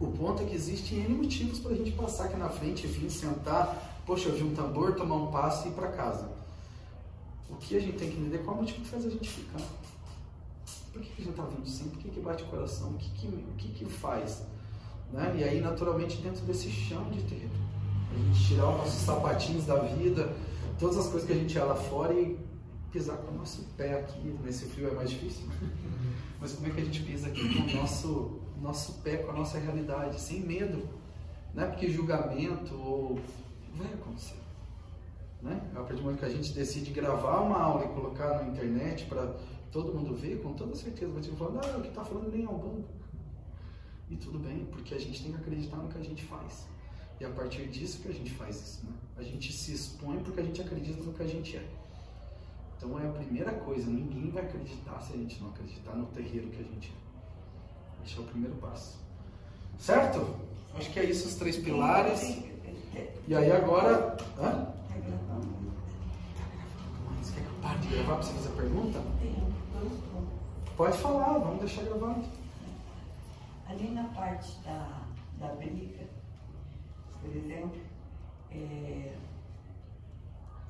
O 0.00 0.08
ponto 0.08 0.42
é 0.42 0.46
que 0.46 0.54
existem 0.54 0.98
N 1.04 1.14
motivos 1.14 1.60
para 1.60 1.72
a 1.72 1.76
gente 1.76 1.92
passar 1.92 2.24
aqui 2.24 2.36
na 2.36 2.48
frente, 2.48 2.86
vir, 2.88 3.08
sentar, 3.08 4.02
poxa, 4.04 4.28
ouvir 4.28 4.42
um 4.42 4.54
tambor, 4.54 4.94
tomar 4.94 5.14
um 5.14 5.30
passo 5.30 5.68
e 5.68 5.70
ir 5.70 5.74
para 5.74 5.88
casa. 5.88 6.28
O 7.48 7.54
que 7.54 7.76
a 7.76 7.80
gente 7.80 7.96
tem 7.96 8.10
que 8.10 8.18
entender 8.18 8.38
qual 8.38 8.56
é 8.56 8.58
o 8.58 8.62
motivo 8.62 8.80
que 8.80 8.88
faz 8.88 9.06
a 9.06 9.10
gente 9.10 9.28
ficar. 9.28 9.62
Por 10.92 11.00
que, 11.00 11.08
que 11.08 11.22
a 11.22 11.24
gente 11.24 11.30
está 11.30 11.44
vindo 11.44 11.68
sempre? 11.68 11.92
Por 11.92 11.98
que, 12.00 12.10
que 12.10 12.20
bate 12.20 12.42
o 12.42 12.46
coração? 12.46 12.90
O 12.90 12.94
que, 12.94 13.10
que, 13.10 13.26
o 13.28 13.54
que, 13.56 13.68
que 13.68 13.84
faz? 13.84 14.42
Né? 15.12 15.36
E 15.38 15.44
aí, 15.44 15.60
naturalmente, 15.60 16.18
dentro 16.18 16.44
desse 16.44 16.70
chão 16.70 17.08
de 17.10 17.22
terreno, 17.22 17.52
a 18.12 18.18
gente 18.18 18.46
tirar 18.46 18.70
os 18.70 18.78
nossos 18.78 19.02
sapatinhos 19.02 19.66
da 19.66 19.76
vida, 19.76 20.32
todas 20.78 20.96
as 20.98 21.08
coisas 21.08 21.26
que 21.26 21.32
a 21.32 21.36
gente 21.36 21.54
ia 21.54 21.64
lá 21.64 21.74
fora 21.74 22.12
e 22.12 22.38
pisar 22.90 23.16
com 23.18 23.32
o 23.32 23.38
nosso 23.38 23.62
pé 23.76 24.00
aqui. 24.00 24.34
Nesse 24.42 24.66
frio 24.66 24.88
é 24.88 24.94
mais 24.94 25.10
difícil. 25.10 25.46
Mas 26.40 26.52
como 26.52 26.66
é 26.66 26.70
que 26.70 26.80
a 26.80 26.84
gente 26.84 27.02
pisa 27.02 27.28
aqui 27.28 27.54
com 27.54 27.62
o 27.62 27.76
nosso, 27.80 28.40
nosso 28.60 28.92
pé, 29.02 29.18
com 29.18 29.30
a 29.30 29.34
nossa 29.34 29.58
realidade, 29.58 30.20
sem 30.20 30.40
medo? 30.40 30.88
Não 31.54 31.64
é 31.64 31.66
porque 31.66 31.88
julgamento 31.90 32.74
ou. 32.74 33.18
vai 33.74 33.92
acontecer. 33.92 34.36
Né? 35.42 35.60
A 35.72 35.80
partir 35.80 35.96
do 35.96 36.02
momento 36.02 36.18
que 36.18 36.24
a 36.24 36.30
gente 36.30 36.52
decide 36.52 36.90
gravar 36.90 37.40
uma 37.40 37.58
aula 37.58 37.84
e 37.84 37.88
colocar 37.88 38.42
na 38.42 38.48
internet 38.48 39.06
para 39.06 39.34
todo 39.70 39.94
mundo 39.94 40.14
ver, 40.14 40.42
com 40.42 40.54
toda 40.54 40.74
certeza 40.74 41.12
vai 41.12 41.22
te 41.22 41.30
falar, 41.32 41.52
não, 41.52 41.78
o 41.78 41.82
que 41.82 41.88
está 41.88 42.04
falando 42.04 42.30
nem 42.30 42.44
é 42.44 42.48
o 42.48 42.52
banco. 42.52 42.84
E 44.08 44.16
tudo 44.16 44.38
bem, 44.38 44.66
porque 44.70 44.94
a 44.94 44.98
gente 44.98 45.22
tem 45.22 45.32
que 45.32 45.38
acreditar 45.38 45.76
no 45.78 45.88
que 45.88 45.98
a 45.98 46.02
gente 46.02 46.22
faz. 46.24 46.66
E 47.18 47.24
a 47.24 47.30
partir 47.30 47.66
disso 47.68 48.00
que 48.02 48.08
a 48.08 48.12
gente 48.12 48.30
faz 48.34 48.56
isso, 48.56 48.86
né? 48.86 48.92
A 49.16 49.22
gente 49.22 49.52
se 49.52 49.72
expõe 49.72 50.18
porque 50.22 50.40
a 50.40 50.44
gente 50.44 50.60
acredita 50.60 51.02
no 51.02 51.12
que 51.12 51.22
a 51.22 51.26
gente 51.26 51.56
é. 51.56 51.66
Então 52.76 53.00
é 53.00 53.06
a 53.06 53.10
primeira 53.10 53.52
coisa, 53.52 53.90
ninguém 53.90 54.30
vai 54.30 54.44
acreditar 54.44 55.00
se 55.00 55.14
a 55.14 55.16
gente 55.16 55.40
não 55.40 55.48
acreditar 55.48 55.92
no 55.92 56.06
terreiro 56.06 56.48
que 56.48 56.60
a 56.60 56.64
gente 56.64 56.92
é. 56.92 58.06
Esse 58.06 58.18
é 58.18 58.20
o 58.20 58.24
primeiro 58.24 58.54
passo. 58.56 58.98
Certo? 59.78 60.36
Acho 60.76 60.92
que 60.92 61.00
é 61.00 61.04
isso 61.04 61.26
os 61.26 61.34
três 61.34 61.56
pilares. 61.56 62.38
E 63.26 63.34
aí 63.34 63.50
agora. 63.50 64.16
Hã? 64.38 64.72
Você 67.20 67.32
quer 67.32 67.40
que 67.40 67.48
eu 67.48 67.60
pare 67.60 67.78
de 67.80 67.88
gravar 67.88 68.14
para 68.14 68.22
você 68.22 68.32
fazer 68.34 68.48
a 68.50 68.52
pergunta? 68.52 69.02
Pode 70.76 70.98
falar, 70.98 71.38
vamos 71.38 71.60
deixar 71.60 71.82
gravado 71.82 72.45
ali 73.68 73.90
na 73.90 74.04
parte 74.04 74.58
da, 74.64 75.02
da 75.38 75.48
briga, 75.54 76.04
por 77.20 77.34
exemplo, 77.34 77.80
é, 78.52 79.12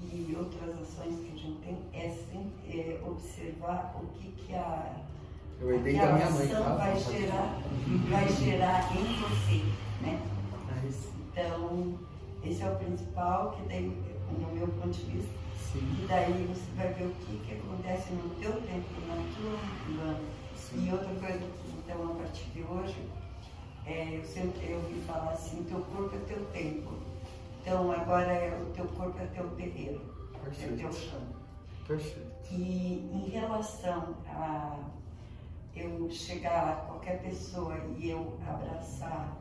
e 0.00 0.36
outras 0.38 0.70
ações 0.80 1.18
que 1.20 1.32
a 1.32 1.38
gente 1.38 1.58
tem, 1.60 1.78
é 1.92 2.08
sempre 2.10 2.80
é, 2.80 3.02
observar 3.06 3.94
o 3.96 4.06
que, 4.18 4.30
que 4.32 4.54
a, 4.54 4.96
Eu 5.60 5.78
da 5.78 5.82
minha 5.82 6.30
mãe, 6.30 6.48
tá? 6.48 6.74
vai 6.74 6.98
gerar, 6.98 7.60
vai 8.10 8.28
gerar 8.28 8.96
em 8.96 9.20
você, 9.20 9.64
né? 10.02 10.20
Então, 11.32 11.98
esse 12.44 12.62
é 12.62 12.70
o 12.70 12.76
principal, 12.76 13.52
que 13.52 13.68
daí, 13.68 13.86
no 14.38 14.54
meu 14.54 14.68
ponto 14.68 14.90
de 14.90 15.04
vista, 15.04 15.32
Sim. 15.72 15.80
e 16.02 16.06
daí 16.06 16.46
você 16.46 16.70
vai 16.76 16.92
ver 16.94 17.04
o 17.06 17.10
que, 17.10 17.38
que 17.38 17.54
acontece 17.54 18.12
no 18.12 18.30
teu 18.36 18.52
tempo, 18.52 18.88
na 19.06 19.16
tua 19.36 20.10
ano. 20.10 20.26
E 20.72 20.90
outra 20.90 21.08
coisa 21.14 21.38
que 21.38 21.65
então, 21.86 22.10
a 22.10 22.14
partir 22.16 22.50
de 22.50 22.62
hoje, 22.62 23.08
é, 23.86 24.18
eu 24.18 24.24
sempre 24.24 24.74
ouvi 24.74 25.00
falar 25.06 25.30
assim, 25.30 25.62
teu 25.62 25.80
corpo 25.82 26.16
é 26.16 26.18
teu 26.18 26.44
templo. 26.46 26.98
Então, 27.62 27.92
agora 27.92 28.32
é, 28.32 28.60
o 28.60 28.72
teu 28.72 28.86
corpo 28.86 29.16
é 29.20 29.26
teu 29.26 29.48
terreiro, 29.50 30.00
Perfeito. 30.42 30.74
é 30.74 30.76
teu 30.76 30.92
chão. 30.92 31.20
Perfeito. 31.86 32.26
E 32.50 33.08
em 33.12 33.28
relação 33.30 34.16
a 34.26 34.80
eu 35.76 36.10
chegar 36.10 36.68
a 36.68 36.76
qualquer 36.86 37.22
pessoa 37.22 37.76
e 37.96 38.10
eu 38.10 38.36
abraçar 38.44 39.36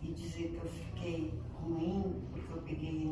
e 0.00 0.12
dizer 0.12 0.50
que 0.50 0.64
eu 0.64 0.70
fiquei 0.70 1.34
ruim 1.60 2.22
porque 2.30 2.52
eu 2.52 2.62
peguei 2.62 3.06